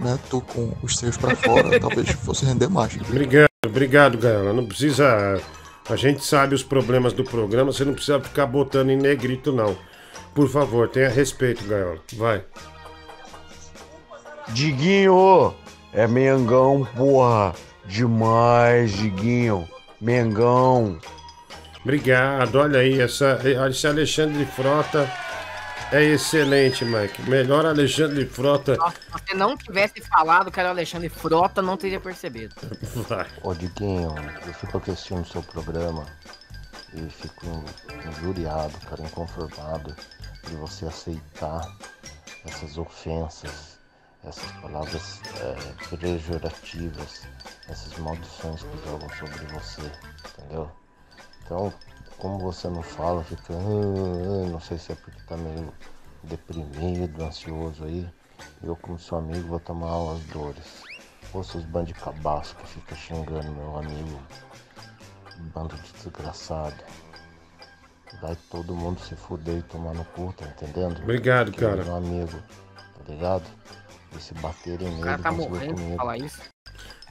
né? 0.01 0.17
Tu 0.29 0.39
com 0.41 0.73
os 0.81 0.97
seus 0.97 1.17
pra 1.17 1.35
fora, 1.35 1.77
talvez 1.79 2.09
fosse 2.11 2.45
render 2.45 2.69
mais. 2.69 2.95
Obrigado, 3.09 3.46
obrigado, 3.65 4.17
Gaiola. 4.17 4.53
Não 4.53 4.65
precisa. 4.65 5.41
A 5.89 5.95
gente 5.95 6.23
sabe 6.23 6.53
os 6.53 6.63
problemas 6.63 7.13
do 7.13 7.23
programa, 7.23 7.71
você 7.71 7.85
não 7.85 7.93
precisa 7.93 8.19
ficar 8.19 8.45
botando 8.45 8.89
em 8.89 8.97
negrito, 8.97 9.51
não. 9.51 9.77
Por 10.35 10.49
favor, 10.49 10.89
tenha 10.89 11.09
respeito, 11.09 11.65
Gaiola. 11.65 11.99
Vai. 12.13 12.43
Diguinho, 14.49 15.53
é 15.93 16.07
Mengão, 16.07 16.87
porra. 16.95 17.53
Demais, 17.85 18.91
Diguinho. 18.91 19.67
Mengão. 19.99 20.99
Obrigado, 21.81 22.55
olha 22.57 22.81
aí, 22.81 22.99
essa, 22.99 23.39
esse 23.69 23.87
Alexandre 23.87 24.45
Frota 24.45 25.09
é 25.91 26.03
excelente, 26.03 26.83
Mike. 26.83 27.21
Melhor 27.29 27.65
Alexandre 27.65 28.25
Frota. 28.25 28.75
Nossa, 28.75 28.97
se 28.99 29.11
você 29.11 29.33
não 29.33 29.55
tivesse 29.55 30.01
falado 30.01 30.51
que 30.51 30.59
era 30.59 30.69
o 30.69 30.71
Alexandre 30.71 31.09
Frota, 31.09 31.61
não 31.61 31.77
teria 31.77 31.99
percebido. 31.99 32.55
Vai. 33.07 33.27
Ô 33.43 33.53
Diguinho, 33.53 34.13
eu 34.45 34.53
fico 34.53 34.77
assistindo 34.77 35.21
o 35.21 35.25
seu 35.25 35.41
programa 35.43 36.05
e 36.93 37.09
fico 37.09 37.63
injuriado, 38.09 38.73
cara, 38.89 39.01
inconformado 39.01 39.95
de 40.47 40.55
você 40.55 40.85
aceitar 40.85 41.61
essas 42.45 42.77
ofensas, 42.77 43.77
essas 44.23 44.51
palavras 44.61 45.21
é, 45.41 45.95
pejorativas, 45.97 47.23
essas 47.69 47.97
maldições 47.97 48.63
que 48.63 48.89
jogam 48.89 49.09
sobre 49.09 49.45
você, 49.53 49.91
entendeu? 50.37 50.71
Então, 51.43 51.73
como 52.17 52.39
você 52.39 52.67
não 52.69 52.81
fala, 52.81 53.23
fica. 53.23 53.53
"Ah, 53.53 54.45
ah", 54.45 54.49
não 54.49 54.59
sei 54.59 54.77
se 54.77 54.91
é 54.91 54.95
porque 54.95 55.19
tá 55.27 55.37
meio 55.37 55.73
deprimido, 56.23 57.23
ansioso 57.23 57.83
aí. 57.85 58.07
Eu, 58.63 58.75
como 58.75 58.99
seu 58.99 59.17
amigo, 59.17 59.47
vou 59.47 59.59
tomar 59.59 60.13
as 60.13 60.19
dores. 60.25 60.83
Ou 61.33 61.43
seus 61.43 61.63
bandos 61.65 61.89
de 61.89 61.93
cabaço 61.95 62.55
que 62.55 62.67
fica 62.67 62.95
xingando 62.95 63.51
meu 63.51 63.77
amigo. 63.77 64.19
Bando 65.53 65.75
de 65.75 65.91
desgraçado. 65.93 66.75
Vai 68.21 68.35
todo 68.49 68.73
mundo 68.73 68.99
se 69.01 69.15
fuder 69.15 69.57
e 69.59 69.63
tomar 69.63 69.93
no 69.93 70.03
cu, 70.05 70.33
tá 70.33 70.45
entendendo? 70.45 71.01
Obrigado, 71.03 71.51
Que 71.51 71.59
ele 71.63 71.65
é 71.67 71.69
cara. 71.69 71.83
Meu 71.83 71.95
amigo, 71.97 72.39
tá 72.95 73.11
ligado? 73.13 73.43
E 74.15 74.19
se 74.19 74.33
baterem 74.35 74.87
O 74.87 74.91
nele, 74.91 75.03
cara 75.03 75.21
tá 75.21 75.31
morrendo 75.31 75.97
falar 75.97 76.17
isso. 76.17 76.41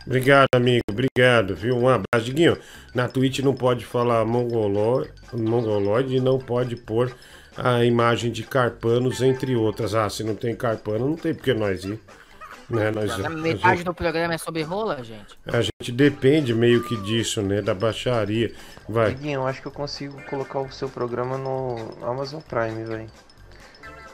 Obrigado, 0.06 0.48
amigo. 0.54 0.82
Obrigado, 0.90 1.54
viu? 1.56 1.76
Um 1.76 1.88
abraço. 1.88 2.24
Diguinho, 2.24 2.56
na 2.94 3.08
Twitch 3.08 3.40
não 3.40 3.54
pode 3.54 3.84
falar 3.84 4.24
mongoló- 4.24 5.04
mongoloide 5.32 6.16
e 6.16 6.20
não 6.20 6.38
pode 6.38 6.76
pôr 6.76 7.12
a 7.56 7.84
imagem 7.84 8.30
de 8.30 8.42
carpanos, 8.44 9.20
entre 9.20 9.56
outras. 9.56 9.94
Ah, 9.94 10.08
se 10.08 10.22
não 10.22 10.34
tem 10.36 10.54
carpano, 10.54 11.08
não 11.08 11.16
tem 11.16 11.34
porque 11.34 11.52
nós 11.54 11.84
ir. 11.84 11.98
Né? 12.68 12.90
Nós, 12.90 13.10
A 13.12 13.26
a, 13.26 13.30
metade 13.30 13.76
gente, 13.78 13.84
do 13.86 13.94
programa 13.94 14.34
é 14.34 14.38
sobre 14.38 14.62
rola, 14.62 15.02
gente. 15.02 15.38
a 15.46 15.60
gente 15.62 15.92
depende 15.92 16.52
meio 16.52 16.82
que 16.82 16.96
disso, 17.02 17.40
né? 17.40 17.62
Da 17.62 17.72
baixaria. 17.74 18.52
Vai. 18.88 19.14
Diguinho, 19.14 19.40
eu 19.40 19.46
acho 19.46 19.60
que 19.62 19.68
eu 19.68 19.72
consigo 19.72 20.20
colocar 20.28 20.60
o 20.60 20.70
seu 20.72 20.88
programa 20.88 21.38
no 21.38 21.76
Amazon 22.02 22.40
Prime, 22.40 22.84
velho. 22.84 23.06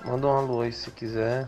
Manda 0.04 0.26
um 0.26 0.36
alô 0.36 0.60
aí 0.62 0.72
se 0.72 0.90
quiser. 0.90 1.46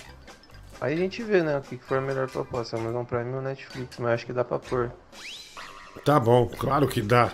Aí 0.80 0.94
a 0.94 0.96
gente 0.96 1.22
vê, 1.22 1.42
né, 1.42 1.58
o 1.58 1.60
que 1.62 1.78
for 1.78 1.98
a 1.98 2.00
melhor 2.00 2.28
proposta, 2.28 2.76
Amazon 2.76 3.04
Prime 3.04 3.32
ou 3.34 3.42
Netflix, 3.42 3.98
mas 3.98 4.14
acho 4.14 4.26
que 4.26 4.32
dá 4.32 4.44
pra 4.44 4.58
pôr. 4.58 4.90
Tá 6.04 6.18
bom, 6.18 6.46
claro 6.46 6.86
que 6.88 7.00
dá. 7.00 7.32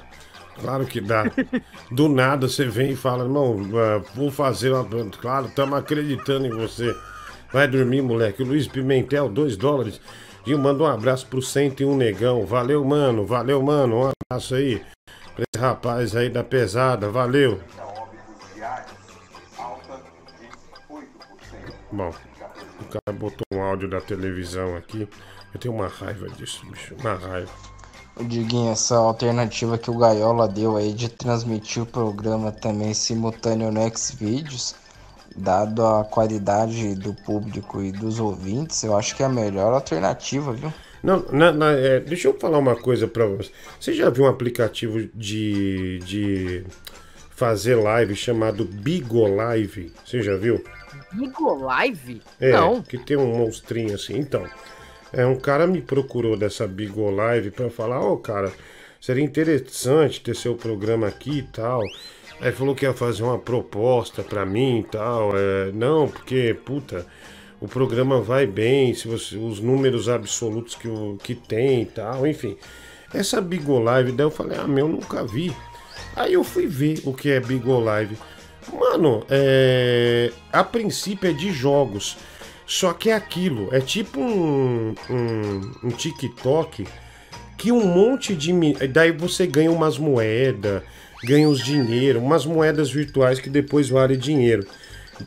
Claro 0.60 0.84
que 0.86 1.00
dá. 1.00 1.24
Do 1.90 2.08
nada 2.08 2.46
você 2.48 2.66
vem 2.66 2.92
e 2.92 2.96
fala, 2.96 3.24
irmão, 3.24 3.58
ah, 3.74 4.02
vou 4.14 4.30
fazer 4.30 4.72
uma. 4.72 4.86
Claro, 5.10 5.46
estamos 5.46 5.78
acreditando 5.78 6.46
em 6.46 6.50
você. 6.50 6.94
Vai 7.52 7.66
dormir, 7.66 8.02
moleque. 8.02 8.42
O 8.42 8.46
Luiz 8.46 8.68
Pimentel, 8.68 9.28
2 9.28 9.56
dólares. 9.56 10.00
E 10.46 10.54
manda 10.54 10.82
um 10.82 10.86
abraço 10.86 11.26
pro 11.26 11.42
101 11.42 11.96
Negão. 11.96 12.46
Valeu, 12.46 12.84
mano. 12.84 13.26
Valeu, 13.26 13.62
mano. 13.62 14.04
Um 14.04 14.12
abraço 14.30 14.54
aí. 14.54 14.84
Pra 15.34 15.44
esse 15.52 15.62
rapaz 15.62 16.14
aí 16.14 16.28
da 16.28 16.44
pesada. 16.44 17.08
Valeu. 17.08 17.60
Bom, 21.92 22.10
o 22.10 22.29
cara 22.90 23.16
botou 23.18 23.44
um 23.52 23.62
áudio 23.62 23.88
da 23.88 24.00
televisão 24.00 24.76
aqui. 24.76 25.08
Eu 25.54 25.60
tenho 25.60 25.74
uma 25.74 25.88
raiva 25.88 26.28
disso, 26.30 26.64
bicho. 26.70 26.94
Uma 27.00 27.14
raiva. 27.14 27.50
Diguinho, 28.20 28.72
essa 28.72 28.96
alternativa 28.96 29.78
que 29.78 29.90
o 29.90 29.96
Gaiola 29.96 30.46
deu 30.46 30.76
aí 30.76 30.92
de 30.92 31.08
transmitir 31.08 31.82
o 31.82 31.86
programa 31.86 32.52
também 32.52 32.92
simultâneo 32.92 33.70
no 33.72 33.80
Xvideos, 33.96 34.74
dado 35.34 35.84
a 35.86 36.04
qualidade 36.04 36.94
do 36.96 37.14
público 37.14 37.80
e 37.82 37.90
dos 37.92 38.20
ouvintes, 38.20 38.82
eu 38.82 38.96
acho 38.96 39.16
que 39.16 39.22
é 39.22 39.26
a 39.26 39.30
melhor 39.30 39.72
alternativa, 39.72 40.52
viu? 40.52 40.72
Não, 41.02 41.24
na- 41.32 41.52
na- 41.52 41.70
é, 41.72 41.98
deixa 42.00 42.28
eu 42.28 42.38
falar 42.38 42.58
uma 42.58 42.76
coisa 42.76 43.08
pra 43.08 43.24
você. 43.24 43.50
Você 43.80 43.94
já 43.94 44.10
viu 44.10 44.24
um 44.24 44.28
aplicativo 44.28 45.08
de, 45.14 45.98
de 46.00 46.64
fazer 47.30 47.74
live 47.76 48.14
chamado 48.14 48.66
Bigolive? 48.66 49.92
Você 50.04 50.22
já 50.22 50.36
viu? 50.36 50.62
Bigo 51.12 51.54
Live? 51.64 52.22
É, 52.40 52.52
Não. 52.52 52.82
que 52.82 52.98
tem 52.98 53.16
um 53.16 53.38
monstrinho 53.38 53.94
assim. 53.94 54.18
Então, 54.18 54.46
é, 55.12 55.26
um 55.26 55.36
cara 55.36 55.66
me 55.66 55.80
procurou 55.80 56.36
dessa 56.36 56.66
Bigolive 56.66 57.50
pra 57.50 57.68
falar, 57.70 58.00
ô 58.00 58.16
cara, 58.16 58.52
seria 59.00 59.24
interessante 59.24 60.20
ter 60.20 60.36
seu 60.36 60.54
programa 60.54 61.06
aqui 61.08 61.38
e 61.38 61.42
tal. 61.42 61.82
Aí 62.40 62.52
falou 62.52 62.74
que 62.74 62.84
ia 62.86 62.94
fazer 62.94 63.22
uma 63.22 63.38
proposta 63.38 64.22
pra 64.22 64.46
mim 64.46 64.80
e 64.80 64.84
tal. 64.84 65.32
É, 65.36 65.72
não, 65.72 66.08
porque, 66.08 66.56
puta, 66.64 67.04
o 67.60 67.68
programa 67.68 68.20
vai 68.20 68.46
bem, 68.46 68.94
se 68.94 69.06
você, 69.08 69.36
os 69.36 69.60
números 69.60 70.08
absolutos 70.08 70.74
que, 70.74 70.88
o, 70.88 71.18
que 71.22 71.34
tem 71.34 71.82
e 71.82 71.86
tal, 71.86 72.26
enfim. 72.26 72.56
Essa 73.12 73.40
Bigolive, 73.40 74.12
daí 74.12 74.24
eu 74.24 74.30
falei, 74.30 74.56
ah, 74.58 74.66
meu, 74.66 74.88
nunca 74.88 75.24
vi. 75.26 75.54
Aí 76.16 76.32
eu 76.32 76.44
fui 76.44 76.66
ver 76.66 77.00
o 77.04 77.12
que 77.12 77.30
é 77.30 77.40
Bigolive. 77.40 78.16
Mano, 78.72 79.24
é... 79.28 80.32
a 80.52 80.64
princípio 80.64 81.30
é 81.30 81.32
de 81.32 81.52
jogos. 81.52 82.16
Só 82.66 82.92
que 82.92 83.10
é 83.10 83.14
aquilo, 83.14 83.68
é 83.72 83.80
tipo 83.80 84.20
um, 84.20 84.94
um, 85.10 85.72
um 85.82 85.88
TikTok 85.88 86.86
que 87.58 87.72
um 87.72 87.84
monte 87.84 88.34
de. 88.34 88.52
Daí 88.86 89.10
você 89.10 89.44
ganha 89.44 89.72
umas 89.72 89.98
moedas, 89.98 90.82
ganha 91.24 91.48
os 91.48 91.62
dinheiro, 91.62 92.20
umas 92.20 92.46
moedas 92.46 92.90
virtuais 92.90 93.40
que 93.40 93.50
depois 93.50 93.88
valem 93.88 94.16
dinheiro. 94.16 94.66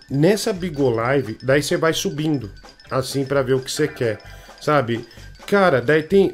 Nessa 0.10 0.52
Bigolive, 0.54 1.38
daí 1.44 1.62
você 1.62 1.78
vai 1.78 1.94
subindo, 1.94 2.50
assim, 2.90 3.26
pra 3.26 3.42
ver 3.42 3.54
o 3.54 3.60
que 3.60 3.72
você 3.72 3.88
quer, 3.88 4.20
sabe? 4.60 5.06
Cara, 5.46 5.82
daí 5.82 6.02
tem. 6.02 6.32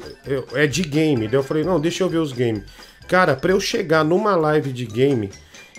É 0.54 0.66
de 0.66 0.82
game. 0.82 1.26
Daí 1.26 1.36
eu 1.36 1.42
falei, 1.42 1.64
não, 1.64 1.80
deixa 1.80 2.04
eu 2.04 2.08
ver 2.08 2.18
os 2.18 2.32
games. 2.32 2.62
Cara, 3.08 3.34
pra 3.34 3.50
eu 3.50 3.60
chegar 3.60 4.04
numa 4.04 4.36
live 4.36 4.72
de 4.72 4.86
game, 4.86 5.28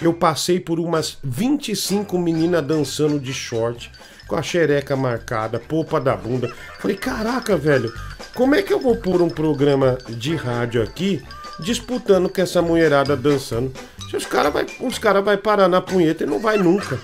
eu 0.02 0.14
passei 0.14 0.60
por 0.60 0.80
umas 0.80 1.18
25 1.24 2.18
meninas 2.18 2.66
dançando 2.66 3.20
de 3.20 3.34
short, 3.34 3.92
com 4.28 4.36
a 4.36 4.42
xereca 4.42 4.96
marcada, 4.96 5.60
polpa 5.60 6.00
da 6.00 6.16
bunda. 6.16 6.52
Falei, 6.80 6.98
caraca, 6.98 7.56
velho, 7.58 7.94
como 8.34 8.56
é 8.56 8.62
que 8.62 8.74
eu 8.74 8.80
vou 8.80 8.96
pôr 8.96 9.22
um 9.22 9.30
programa 9.30 9.98
de 10.10 10.36
rádio 10.36 10.82
aqui 10.82 11.22
disputando 11.60 12.30
com 12.30 12.42
essa 12.42 12.62
mulherada 12.62 13.16
dançando? 13.16 13.72
Se 14.10 14.18
os 14.18 14.26
caras 14.26 14.52
vai, 14.52 14.66
os 14.80 14.98
cara 14.98 15.22
vai 15.22 15.38
parar 15.38 15.68
na 15.68 15.82
punheta 15.82 16.24
e 16.24 16.28
não 16.28 16.40
vai 16.40 16.58
nunca. 16.58 16.98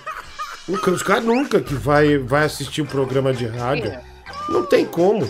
Os 0.67 1.03
caras 1.03 1.23
nunca 1.23 1.61
que 1.61 1.73
vai, 1.73 2.17
vai 2.17 2.43
assistir 2.45 2.81
o 2.81 2.85
programa 2.85 3.33
de 3.33 3.45
rádio. 3.45 3.97
Não 4.49 4.65
tem 4.65 4.85
como. 4.85 5.29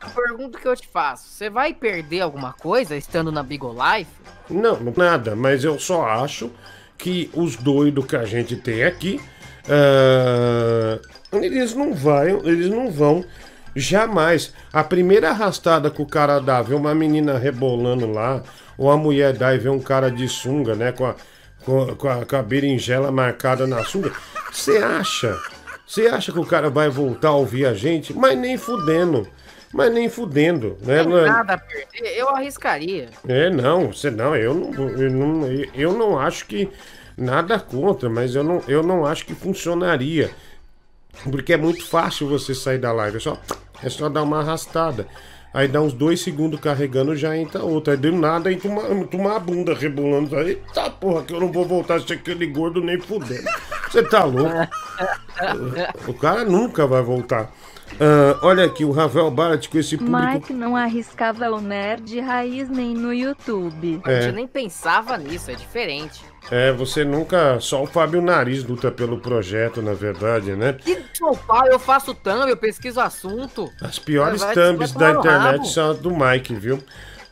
A 0.00 0.08
pergunta 0.10 0.58
que 0.58 0.68
eu 0.68 0.76
te 0.76 0.86
faço: 0.86 1.28
você 1.28 1.50
vai 1.50 1.74
perder 1.74 2.20
alguma 2.20 2.52
coisa 2.52 2.96
estando 2.96 3.32
na 3.32 3.42
Bigo 3.42 3.72
Life? 3.72 4.10
Não, 4.48 4.78
não- 4.78 4.92
nada, 4.96 5.34
mas 5.34 5.64
eu 5.64 5.78
só 5.78 6.04
acho 6.06 6.50
que 6.96 7.30
os 7.34 7.56
doidos 7.56 8.06
que 8.06 8.16
a 8.16 8.24
gente 8.24 8.56
tem 8.56 8.84
aqui, 8.84 9.20
ah, 9.68 10.98
eles 11.32 11.74
não 11.74 11.94
vão, 11.94 12.42
eles 12.44 12.68
não 12.68 12.90
vão 12.90 13.24
jamais. 13.74 14.52
A 14.72 14.84
primeira 14.84 15.30
arrastada 15.30 15.90
que 15.90 16.02
o 16.02 16.06
cara 16.06 16.38
dá, 16.40 16.62
ver 16.62 16.74
uma 16.74 16.94
menina 16.94 17.38
rebolando 17.38 18.10
lá, 18.10 18.42
ou 18.76 18.90
a 18.90 18.96
mulher 18.96 19.32
dá 19.32 19.54
e 19.54 19.58
vê 19.58 19.68
um 19.68 19.80
cara 19.80 20.10
de 20.10 20.28
sunga, 20.28 20.74
né, 20.74 20.92
com 20.92 21.06
a, 21.06 21.14
com 21.64 21.94
com 21.96 22.08
a, 22.08 22.24
com 22.24 22.36
a 22.36 22.42
berinjela 22.42 23.10
marcada 23.10 23.66
na 23.66 23.84
sunga, 23.84 24.12
você 24.52 24.78
acha? 24.78 25.36
Você 25.86 26.06
acha 26.06 26.32
que 26.32 26.38
o 26.38 26.46
cara 26.46 26.70
vai 26.70 26.88
voltar 26.88 27.28
a 27.28 27.36
ouvir 27.36 27.66
a 27.66 27.74
gente? 27.74 28.14
Mas 28.14 28.38
nem 28.38 28.56
fudendo. 28.56 29.28
Mas 29.74 29.92
nem 29.92 30.08
fudendo, 30.08 30.78
né? 30.82 30.98
Tem 31.02 31.08
Não 31.08 31.18
é- 31.18 31.26
nada 31.26 31.54
a 31.54 31.58
perder, 31.58 32.16
eu 32.16 32.28
arriscaria. 32.28 33.08
é, 33.26 33.50
não, 33.50 33.92
você 33.92 34.08
não, 34.08 34.36
eu 34.36 34.54
não, 34.54 34.88
eu 34.90 35.10
não, 35.10 35.46
eu 35.74 35.92
não 35.92 36.16
acho 36.18 36.46
que 36.46 36.70
nada 37.18 37.58
contra, 37.58 38.08
mas 38.08 38.36
eu 38.36 38.44
não, 38.44 38.62
eu 38.68 38.84
não 38.84 39.04
acho 39.04 39.26
que 39.26 39.34
funcionaria. 39.34 40.30
Porque 41.28 41.52
é 41.52 41.56
muito 41.56 41.84
fácil 41.84 42.28
você 42.28 42.54
sair 42.54 42.78
da 42.78 42.92
live, 42.92 43.16
é 43.16 43.20
só, 43.20 43.36
é 43.82 43.88
só 43.88 44.08
dar 44.08 44.22
uma 44.22 44.38
arrastada. 44.40 45.08
Aí 45.52 45.66
dá 45.68 45.80
uns 45.80 45.92
dois 45.92 46.20
segundos 46.20 46.58
carregando, 46.60 47.14
já 47.16 47.36
entra 47.36 47.62
outra. 47.64 47.94
Aí 47.94 47.96
do 47.96 48.10
nada 48.12 48.52
entra 48.52 48.68
uma, 48.68 48.82
entra 48.92 49.16
uma 49.16 49.38
bunda 49.38 49.72
rebolando. 49.74 50.36
Aí, 50.36 50.56
tá 50.72 50.90
porra, 50.90 51.22
que 51.24 51.32
eu 51.32 51.38
não 51.40 51.50
vou 51.52 51.64
voltar 51.64 51.96
a 51.96 52.00
ser 52.00 52.14
aquele 52.14 52.46
gordo 52.46 52.80
nem 52.80 53.00
fudendo. 53.00 53.48
Você 53.90 54.02
tá 54.04 54.22
louco? 54.24 54.52
O 56.06 56.14
cara 56.14 56.44
nunca 56.44 56.86
vai 56.86 57.02
voltar. 57.02 57.52
Ah, 58.00 58.38
olha 58.42 58.64
aqui, 58.64 58.84
o 58.84 58.90
Rafael 58.90 59.30
Barat 59.30 59.68
com 59.68 59.78
esse 59.78 59.96
público. 59.96 60.18
Mike 60.18 60.52
não 60.52 60.76
arriscava 60.76 61.48
o 61.50 61.60
nerd 61.60 62.18
raiz 62.20 62.68
nem 62.68 62.94
no 62.94 63.12
YouTube. 63.12 64.00
A 64.04 64.10
É. 64.10 64.22
gente 64.22 64.34
nem 64.34 64.46
pensava 64.46 65.16
nisso, 65.16 65.50
é 65.50 65.54
diferente. 65.54 66.22
É, 66.50 66.72
você 66.72 67.04
nunca. 67.04 67.58
Só 67.60 67.82
o 67.82 67.86
Fábio 67.86 68.20
Nariz 68.20 68.62
luta 68.64 68.90
pelo 68.90 69.18
projeto, 69.18 69.80
na 69.80 69.94
verdade, 69.94 70.52
né? 70.52 70.74
Que 70.74 70.96
pai, 71.46 71.68
eu 71.70 71.78
faço 71.78 72.14
thumb, 72.14 72.48
eu 72.50 72.56
pesquiso 72.56 73.00
assunto. 73.00 73.70
As 73.80 73.98
piores 73.98 74.42
vai 74.42 74.54
thumbs 74.54 74.92
da 74.92 75.10
internet 75.12 75.52
rabo. 75.58 75.64
são 75.66 75.90
as 75.92 75.98
do 75.98 76.10
Mike, 76.10 76.54
viu? 76.54 76.78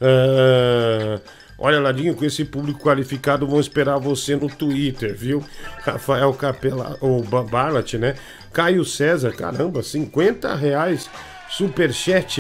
Ah, 0.01 1.20
Olha, 1.64 1.78
Ladinho, 1.78 2.16
com 2.16 2.24
esse 2.24 2.44
público 2.44 2.80
qualificado, 2.80 3.47
vão 3.47 3.60
esperar 3.60 3.97
você 3.97 4.34
no 4.34 4.48
Twitter, 4.48 5.14
viu? 5.16 5.44
Rafael 5.78 6.34
Capela, 6.34 6.98
o 7.01 7.22
Ba- 7.22 7.44
Barlat, 7.44 7.94
né? 7.94 8.16
Caio 8.52 8.84
César, 8.84 9.30
caramba, 9.30 9.80
50 9.80 10.56
reais, 10.56 11.09
superchat. 11.48 12.39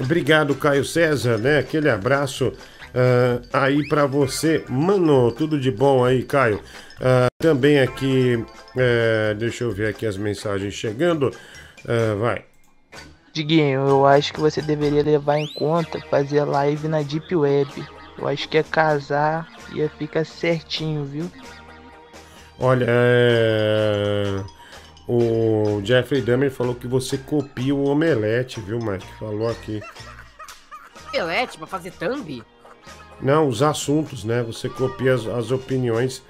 Obrigado, 0.00 0.54
Caio 0.54 0.86
César, 0.86 1.36
né? 1.36 1.58
Aquele 1.58 1.90
abraço 1.90 2.50
ah, 2.94 3.42
aí 3.52 3.86
pra 3.88 4.06
você. 4.06 4.64
Mano, 4.70 5.30
tudo 5.32 5.60
de 5.60 5.70
bom 5.70 6.02
aí, 6.02 6.22
Caio. 6.22 6.62
Ah, 6.98 7.26
também 7.38 7.80
aqui, 7.80 8.42
eh, 8.74 9.34
deixa 9.38 9.64
eu 9.64 9.70
ver 9.70 9.88
aqui 9.88 10.06
as 10.06 10.16
mensagens 10.16 10.72
chegando. 10.72 11.30
Ah, 11.86 12.14
vai. 12.18 12.44
Diguinho, 13.34 13.86
eu 13.86 14.06
acho 14.06 14.32
que 14.32 14.40
você 14.40 14.62
deveria 14.62 15.02
levar 15.02 15.36
em 15.36 15.46
conta 15.46 16.00
fazer 16.08 16.42
live 16.44 16.88
na 16.88 17.02
Deep 17.02 17.36
Web. 17.36 17.95
Eu 18.18 18.26
acho 18.28 18.48
que 18.48 18.58
é 18.58 18.62
casar 18.62 19.48
ia 19.72 19.88
ficar 19.88 20.24
certinho, 20.24 21.04
viu? 21.04 21.30
Olha, 22.58 22.86
é, 22.88 24.42
o 25.06 25.80
Jeffrey 25.84 26.22
Dahmer 26.22 26.50
falou 26.50 26.74
que 26.74 26.86
você 26.86 27.18
copia 27.18 27.74
o 27.74 27.86
omelete, 27.88 28.60
viu, 28.60 28.78
Mike? 28.78 29.06
Falou 29.18 29.48
aqui. 29.48 29.82
Pelete 31.12 31.58
pra 31.58 31.66
fazer 31.66 31.92
thumb? 31.92 32.42
Não, 33.20 33.48
os 33.48 33.62
assuntos, 33.62 34.24
né? 34.24 34.42
Você 34.42 34.68
copia 34.68 35.14
as, 35.14 35.26
as 35.26 35.50
opiniões. 35.50 36.22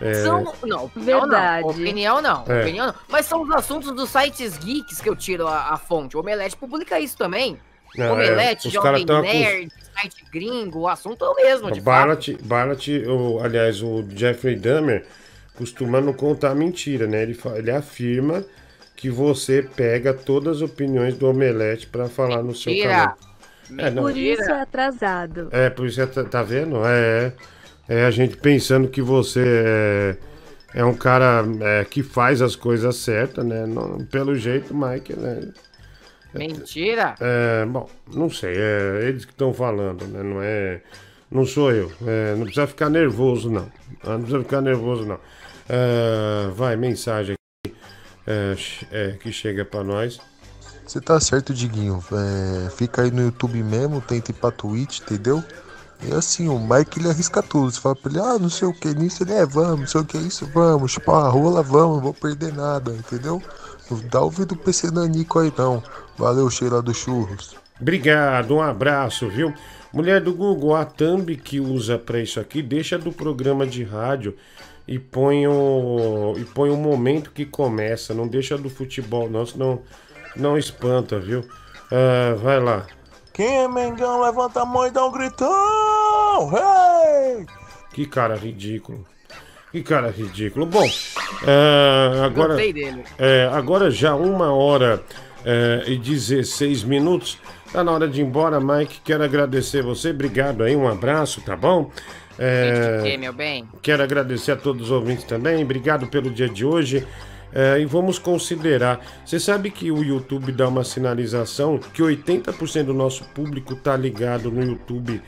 é, 0.00 0.14
São. 0.14 0.54
Não, 0.64 0.84
opinião 0.86 1.20
Verdade. 1.20 1.62
não. 1.62 1.70
Opinião 1.70 2.22
não. 2.22 2.44
É. 2.48 2.62
Opinião 2.62 2.86
não. 2.86 2.94
Mas 3.08 3.26
são 3.26 3.42
os 3.42 3.50
assuntos 3.50 3.92
dos 3.92 4.10
sites 4.10 4.56
geeks 4.58 5.00
que 5.00 5.08
eu 5.08 5.16
tiro 5.16 5.46
a, 5.46 5.72
a 5.72 5.76
fonte. 5.76 6.16
O 6.16 6.20
Omelete 6.20 6.56
publica 6.56 6.98
isso 6.98 7.16
também. 7.16 7.58
Não, 7.98 8.14
Omelete, 8.14 8.66
é, 8.66 8.70
os 8.70 8.76
caras 8.78 9.00
Jovem 9.02 9.32
Nerd, 9.40 9.72
site 9.94 10.24
gringo, 10.32 10.80
o 10.80 10.88
assunto 10.88 11.24
é 11.24 11.28
o 11.28 11.34
mesmo, 11.34 11.70
de 11.70 11.80
fato. 11.80 11.84
Barlat, 11.84 12.28
Barlat 12.42 12.88
o, 13.06 13.40
aliás, 13.40 13.82
o 13.82 14.04
Jeffrey 14.14 14.56
Dahmer 14.56 15.04
costuma 15.56 16.00
não 16.00 16.12
contar 16.12 16.54
mentira, 16.54 17.06
né? 17.06 17.22
Ele, 17.22 17.38
ele 17.56 17.70
afirma 17.70 18.44
que 18.94 19.10
você 19.10 19.62
pega 19.62 20.12
todas 20.14 20.56
as 20.56 20.62
opiniões 20.62 21.16
do 21.16 21.28
Omelete 21.28 21.86
pra 21.86 22.08
falar 22.08 22.42
no 22.42 22.54
seu 22.54 22.72
Mentira. 22.72 22.92
canal. 22.92 23.16
É, 23.78 23.90
não, 23.90 24.02
Por 24.04 24.16
isso 24.16 24.42
é 24.42 24.60
atrasado. 24.62 25.48
É, 25.50 25.68
por 25.68 25.86
isso 25.86 26.00
é, 26.00 26.06
tá, 26.06 26.22
tá 26.24 26.42
vendo? 26.42 26.76
É, 26.86 27.32
é 27.88 28.04
a 28.04 28.10
gente 28.10 28.36
pensando 28.36 28.88
que 28.88 29.02
você 29.02 29.42
é, 30.74 30.80
é 30.80 30.84
um 30.84 30.94
cara 30.94 31.44
é, 31.60 31.84
que 31.84 32.02
faz 32.02 32.40
as 32.40 32.54
coisas 32.54 32.96
certas, 32.96 33.44
né? 33.44 33.66
Não- 33.66 33.98
pelo 34.06 34.36
jeito, 34.36 34.74
Mike, 34.74 35.14
né? 35.18 35.48
Mentira. 36.34 37.14
É, 37.20 37.64
bom, 37.64 37.88
não 38.12 38.28
sei, 38.30 38.54
é 38.56 39.08
eles 39.08 39.24
que 39.24 39.32
estão 39.32 39.52
falando, 39.54 40.06
né? 40.06 40.22
Não 40.22 40.42
é. 40.42 40.82
Não 41.30 41.44
sou 41.44 41.72
eu. 41.72 41.90
É, 42.06 42.34
não 42.36 42.44
precisa 42.44 42.66
ficar 42.66 42.88
nervoso, 42.88 43.50
não. 43.50 43.70
Ah, 44.02 44.10
Não 44.10 44.20
precisa 44.20 44.42
ficar 44.42 44.60
nervoso, 44.60 45.04
não. 45.04 45.18
É, 45.68 46.48
vai, 46.54 46.76
mensagem 46.76 47.34
aqui 47.64 47.76
é, 48.26 48.56
é, 48.92 49.12
que 49.12 49.32
chega 49.32 49.64
pra 49.64 49.82
nós. 49.82 50.20
Você 50.86 51.00
tá 51.00 51.18
certo, 51.18 51.52
Diguinho. 51.52 52.02
É, 52.12 52.70
fica 52.70 53.02
aí 53.02 53.10
no 53.10 53.22
YouTube 53.22 53.60
mesmo, 53.62 54.00
tenta 54.00 54.30
ir 54.30 54.34
pra 54.34 54.52
Twitch, 54.52 55.00
entendeu? 55.00 55.42
E 56.02 56.12
assim, 56.12 56.48
o 56.48 56.58
Mike 56.58 57.00
ele 57.00 57.08
arrisca 57.08 57.42
tudo. 57.42 57.72
Você 57.72 57.80
fala 57.80 57.96
pra 57.96 58.10
ele, 58.10 58.20
ah, 58.20 58.38
não 58.38 58.48
sei 58.50 58.68
o 58.68 58.72
que 58.72 58.94
nisso, 58.94 59.22
ele 59.24 59.32
é, 59.32 59.44
vamos, 59.44 59.80
não 59.80 59.86
sei 59.86 60.00
o 60.02 60.04
que 60.04 60.18
isso, 60.18 60.46
vamos, 60.52 60.92
chupar 60.92 61.24
a 61.24 61.28
rola, 61.28 61.62
vamos, 61.62 61.96
não 61.96 62.02
vou 62.02 62.14
perder 62.14 62.52
nada, 62.52 62.92
entendeu? 62.92 63.42
Não 63.90 63.98
dá 64.08 64.20
ouvido 64.20 64.54
pro 64.54 64.64
PC 64.66 64.90
Nanico 64.90 65.38
aí 65.38 65.52
não. 65.56 65.82
Valeu, 66.18 66.48
cheira 66.50 66.80
dos 66.82 66.96
churros. 66.96 67.56
Obrigado, 67.80 68.54
um 68.56 68.62
abraço, 68.62 69.28
viu? 69.28 69.52
Mulher 69.92 70.20
do 70.20 70.32
Google, 70.34 70.74
a 70.74 70.84
thumb 70.84 71.36
que 71.36 71.60
usa 71.60 71.98
pra 71.98 72.20
isso 72.20 72.40
aqui, 72.40 72.62
deixa 72.62 72.98
do 72.98 73.12
programa 73.12 73.66
de 73.66 73.82
rádio 73.84 74.34
e 74.88 74.98
põe 74.98 75.46
o, 75.46 76.34
e 76.36 76.44
põe 76.44 76.70
o 76.70 76.76
momento 76.76 77.30
que 77.32 77.44
começa, 77.44 78.14
não 78.14 78.26
deixa 78.26 78.56
do 78.56 78.70
futebol, 78.70 79.28
não, 79.28 79.44
senão 79.44 79.80
não 80.34 80.56
espanta, 80.56 81.18
viu? 81.18 81.44
Ah, 81.90 82.34
vai 82.36 82.60
lá. 82.60 82.86
Quem 83.32 83.58
é 83.58 83.68
Mengão, 83.68 84.22
levanta 84.22 84.62
a 84.62 84.66
mão 84.66 84.86
e 84.86 84.90
dá 84.90 85.04
um 85.04 85.12
gritão! 85.12 86.52
Hey! 86.52 87.46
Que 87.92 88.06
cara 88.06 88.36
ridículo. 88.36 89.06
Que 89.72 89.82
cara 89.82 90.10
ridículo. 90.10 90.64
Bom, 90.66 90.86
é, 91.46 92.24
agora, 92.24 92.54
Gostei 92.54 92.72
dele. 92.72 93.04
é, 93.18 93.48
agora 93.52 93.90
já 93.90 94.14
uma 94.14 94.52
hora 94.52 95.02
é, 95.46 95.84
e 95.86 95.96
16 95.96 96.82
minutos. 96.82 97.38
Tá 97.72 97.84
na 97.84 97.92
hora 97.92 98.08
de 98.08 98.20
ir 98.20 98.24
embora, 98.24 98.58
Mike. 98.60 99.00
Quero 99.04 99.22
agradecer 99.22 99.82
você. 99.82 100.10
Obrigado 100.10 100.64
aí, 100.64 100.74
um 100.74 100.88
abraço, 100.88 101.40
tá 101.40 101.56
bom? 101.56 101.90
É, 102.36 103.00
Que, 103.02 103.16
meu 103.16 103.32
bem? 103.32 103.66
Quero 103.80 104.02
agradecer 104.02 104.52
a 104.52 104.56
todos 104.56 104.86
os 104.86 104.90
ouvintes 104.90 105.24
também. 105.24 105.62
Obrigado 105.62 106.08
pelo 106.08 106.30
dia 106.30 106.48
de 106.48 106.64
hoje. 106.64 107.06
É, 107.54 107.78
e 107.78 107.86
vamos 107.86 108.18
considerar. 108.18 109.00
Você 109.24 109.38
sabe 109.38 109.70
que 109.70 109.90
o 109.90 110.02
YouTube 110.02 110.50
dá 110.50 110.68
uma 110.68 110.84
sinalização 110.84 111.78
que 111.78 112.02
80% 112.02 112.84
do 112.84 112.92
nosso 112.92 113.24
público 113.28 113.76
tá 113.76 113.96
ligado 113.96 114.50
no 114.50 114.62
YouTube 114.62 115.22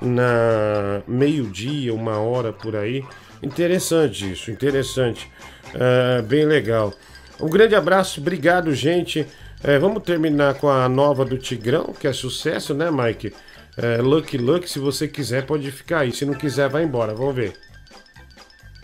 na 0.00 1.02
meio-dia, 1.06 1.92
uma 1.92 2.18
hora 2.18 2.52
por 2.52 2.76
aí. 2.76 3.04
Interessante 3.42 4.32
isso, 4.32 4.50
interessante. 4.50 5.30
É, 5.74 6.22
bem 6.22 6.46
legal. 6.46 6.94
Um 7.40 7.48
grande 7.48 7.74
abraço, 7.74 8.20
obrigado, 8.20 8.72
gente. 8.72 9.26
É, 9.66 9.78
vamos 9.78 10.02
terminar 10.02 10.56
com 10.56 10.68
a 10.68 10.86
nova 10.90 11.24
do 11.24 11.38
Tigrão, 11.38 11.94
que 11.98 12.06
é 12.06 12.12
sucesso, 12.12 12.74
né, 12.74 12.90
Mike? 12.90 13.34
É, 13.78 13.96
Lucky 13.96 14.36
Luck, 14.36 14.68
se 14.68 14.78
você 14.78 15.08
quiser, 15.08 15.46
pode 15.46 15.72
ficar 15.72 16.00
aí. 16.00 16.12
Se 16.12 16.26
não 16.26 16.34
quiser, 16.34 16.68
vai 16.68 16.84
embora. 16.84 17.14
Vamos 17.14 17.34
ver. 17.34 17.58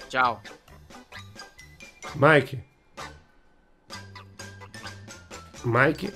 Tchau. 0.08 0.42
Mike. 2.16 2.58
Mike. 5.66 6.10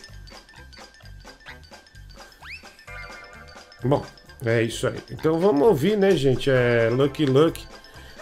Bom, 3.85 4.03
é 4.47 4.62
isso 4.62 4.89
aí. 4.89 4.99
Então 5.11 5.39
vamos 5.39 5.61
ouvir, 5.61 5.99
né, 5.99 6.12
gente? 6.12 6.51
É 6.51 6.89
Lucky 6.91 7.27
Luck 7.27 7.66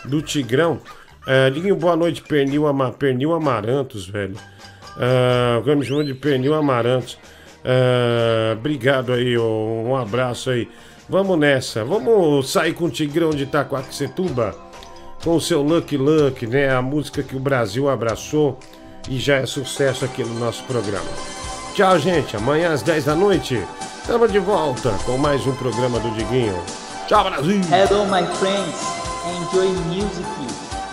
do 0.05 0.21
Tigrão. 0.21 0.81
É, 1.25 1.51
boa 1.75 1.95
noite, 1.95 2.21
Pernil, 2.21 2.67
Ama, 2.67 2.93
Pernil 2.93 3.33
Amarantos, 3.33 4.09
velho. 4.09 4.37
Me 4.97 5.85
chamo 5.85 6.05
de 6.05 6.15
Pernil 6.15 6.55
Amarantos. 6.55 7.19
É, 7.65 8.55
obrigado 8.57 9.13
aí, 9.13 9.39
um 9.39 9.97
abraço 9.97 10.51
aí. 10.51 10.69
Vamos 11.09 11.39
nessa, 11.39 11.85
vamos 11.85 12.51
sair 12.51 12.73
com 12.75 12.87
o 12.87 12.91
Tigrão 12.91 13.31
de 13.31 13.43
Itaquaquecetuba 13.45 14.55
com 15.23 15.37
o 15.37 15.41
seu 15.41 15.63
Lucky 15.63 15.97
Luck, 15.97 16.47
né? 16.47 16.75
A 16.75 16.83
música 16.83 17.23
que 17.23 17.37
o 17.37 17.41
Brasil 17.41 17.89
abraçou 17.89 18.59
e 19.09 19.19
já 19.19 19.37
é 19.37 19.47
sucesso 19.47 20.05
aqui 20.05 20.25
no 20.25 20.39
nosso 20.39 20.65
programa. 20.65 21.11
Tchau, 21.75 21.99
gente. 21.99 22.37
Amanhã 22.37 22.73
às 22.73 22.83
10 22.83 23.05
da 23.05 23.15
noite, 23.15 23.63
estamos 24.01 24.31
de 24.31 24.39
volta 24.39 24.91
com 25.05 25.17
mais 25.17 25.47
um 25.47 25.55
programa 25.55 25.99
do 26.01 26.11
Diguinho. 26.11 26.59
Tchau, 27.07 27.25
Brasil! 27.25 27.61
Hello, 27.71 28.05
my 28.07 28.27
friends. 28.37 29.03
Enjoy 29.25 29.69
music. 29.89 30.27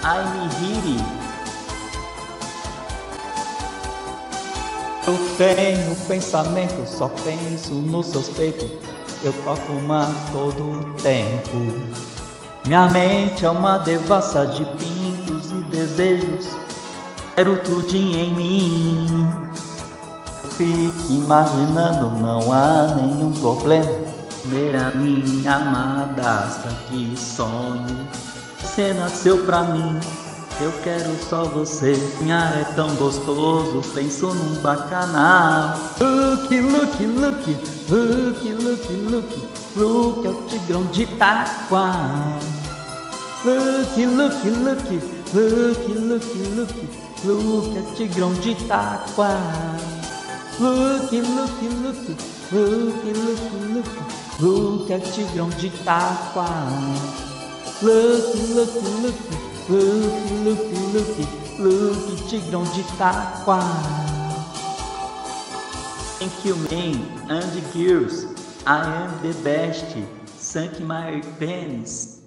I'm 0.03 0.49
here. 0.61 1.18
Eu 5.09 5.17
tenho 5.39 5.95
pensamento, 6.07 6.87
só 6.87 7.07
penso 7.07 7.73
nos 7.73 8.05
seus 8.05 8.29
peitos. 8.29 8.69
Eu 9.23 9.33
toco 9.43 9.73
uma 9.73 10.05
todo 10.31 10.93
tempo. 11.01 11.57
Minha 12.67 12.87
mente 12.89 13.43
é 13.43 13.49
uma 13.49 13.79
devassa 13.79 14.45
de 14.45 14.63
pintos 14.65 15.49
e 15.49 15.63
desejos. 15.71 16.49
Quero 17.33 17.57
tudinho 17.63 18.19
em 18.19 18.35
mim. 18.35 19.33
Fique 20.51 20.91
imaginando, 21.09 22.11
não 22.19 22.53
há 22.53 22.93
nenhum 22.93 23.31
problema. 23.31 23.89
Ver 24.45 24.75
a 24.75 24.91
minha 24.91 25.55
amada, 25.55 26.47
que 26.87 27.17
sonho. 27.17 28.07
Você 28.61 28.93
nasceu 28.93 29.43
pra 29.43 29.63
mim, 29.63 29.99
eu 30.61 30.71
quero 30.83 31.15
só 31.29 31.45
você. 31.45 31.93
Minha 32.19 32.53
é 32.59 32.63
tão 32.75 32.93
gostoso, 32.95 33.81
penso 33.93 34.27
num 34.33 34.61
bacanal. 34.61 35.77
Look, 35.99 36.49
look, 36.49 37.03
look, 37.05 37.57
look, 37.89 38.43
look, 38.63 38.93
look. 39.09 39.49
Look 39.75 40.25
é 40.25 40.29
o 40.29 40.43
tigrão 40.47 40.83
de 40.87 41.03
Itaquá. 41.03 42.39
Look, 43.45 43.97
look, 43.97 44.43
look, 44.57 44.83
look, 45.33 45.87
look, 45.95 46.25
look. 46.55 46.75
Look 47.23 47.77
é 47.77 47.79
o 47.79 47.95
tigrão 47.95 48.33
de 48.33 48.51
Itaquá. 48.51 49.39
Look, 50.59 51.11
look, 51.11 51.61
look, 51.83 52.17
look, 52.51 53.05
look, 53.15 53.43
look. 53.73 53.89
Look 54.39 54.91
é 54.91 54.97
o 54.97 54.99
tigrão 54.99 55.49
de 55.49 55.67
Itaquá. 55.67 56.47
Look, 57.81 58.35
look, 58.53 58.73
look, 59.01 59.48
look, 59.69 60.31
look, 60.43 60.59
look, 60.93 61.59
look, 61.59 62.29
tigrão 62.29 62.63
de 62.63 62.81
Itaquá. 62.81 63.59
Thank 66.19 66.45
you, 66.45 66.55
men 66.69 66.95
and 67.29 67.73
girls. 67.73 68.25
I 68.65 68.83
am 68.83 69.21
the 69.21 69.33
best. 69.43 69.85
Suck 70.37 70.79
my 70.81 71.21
penis. 71.39 72.18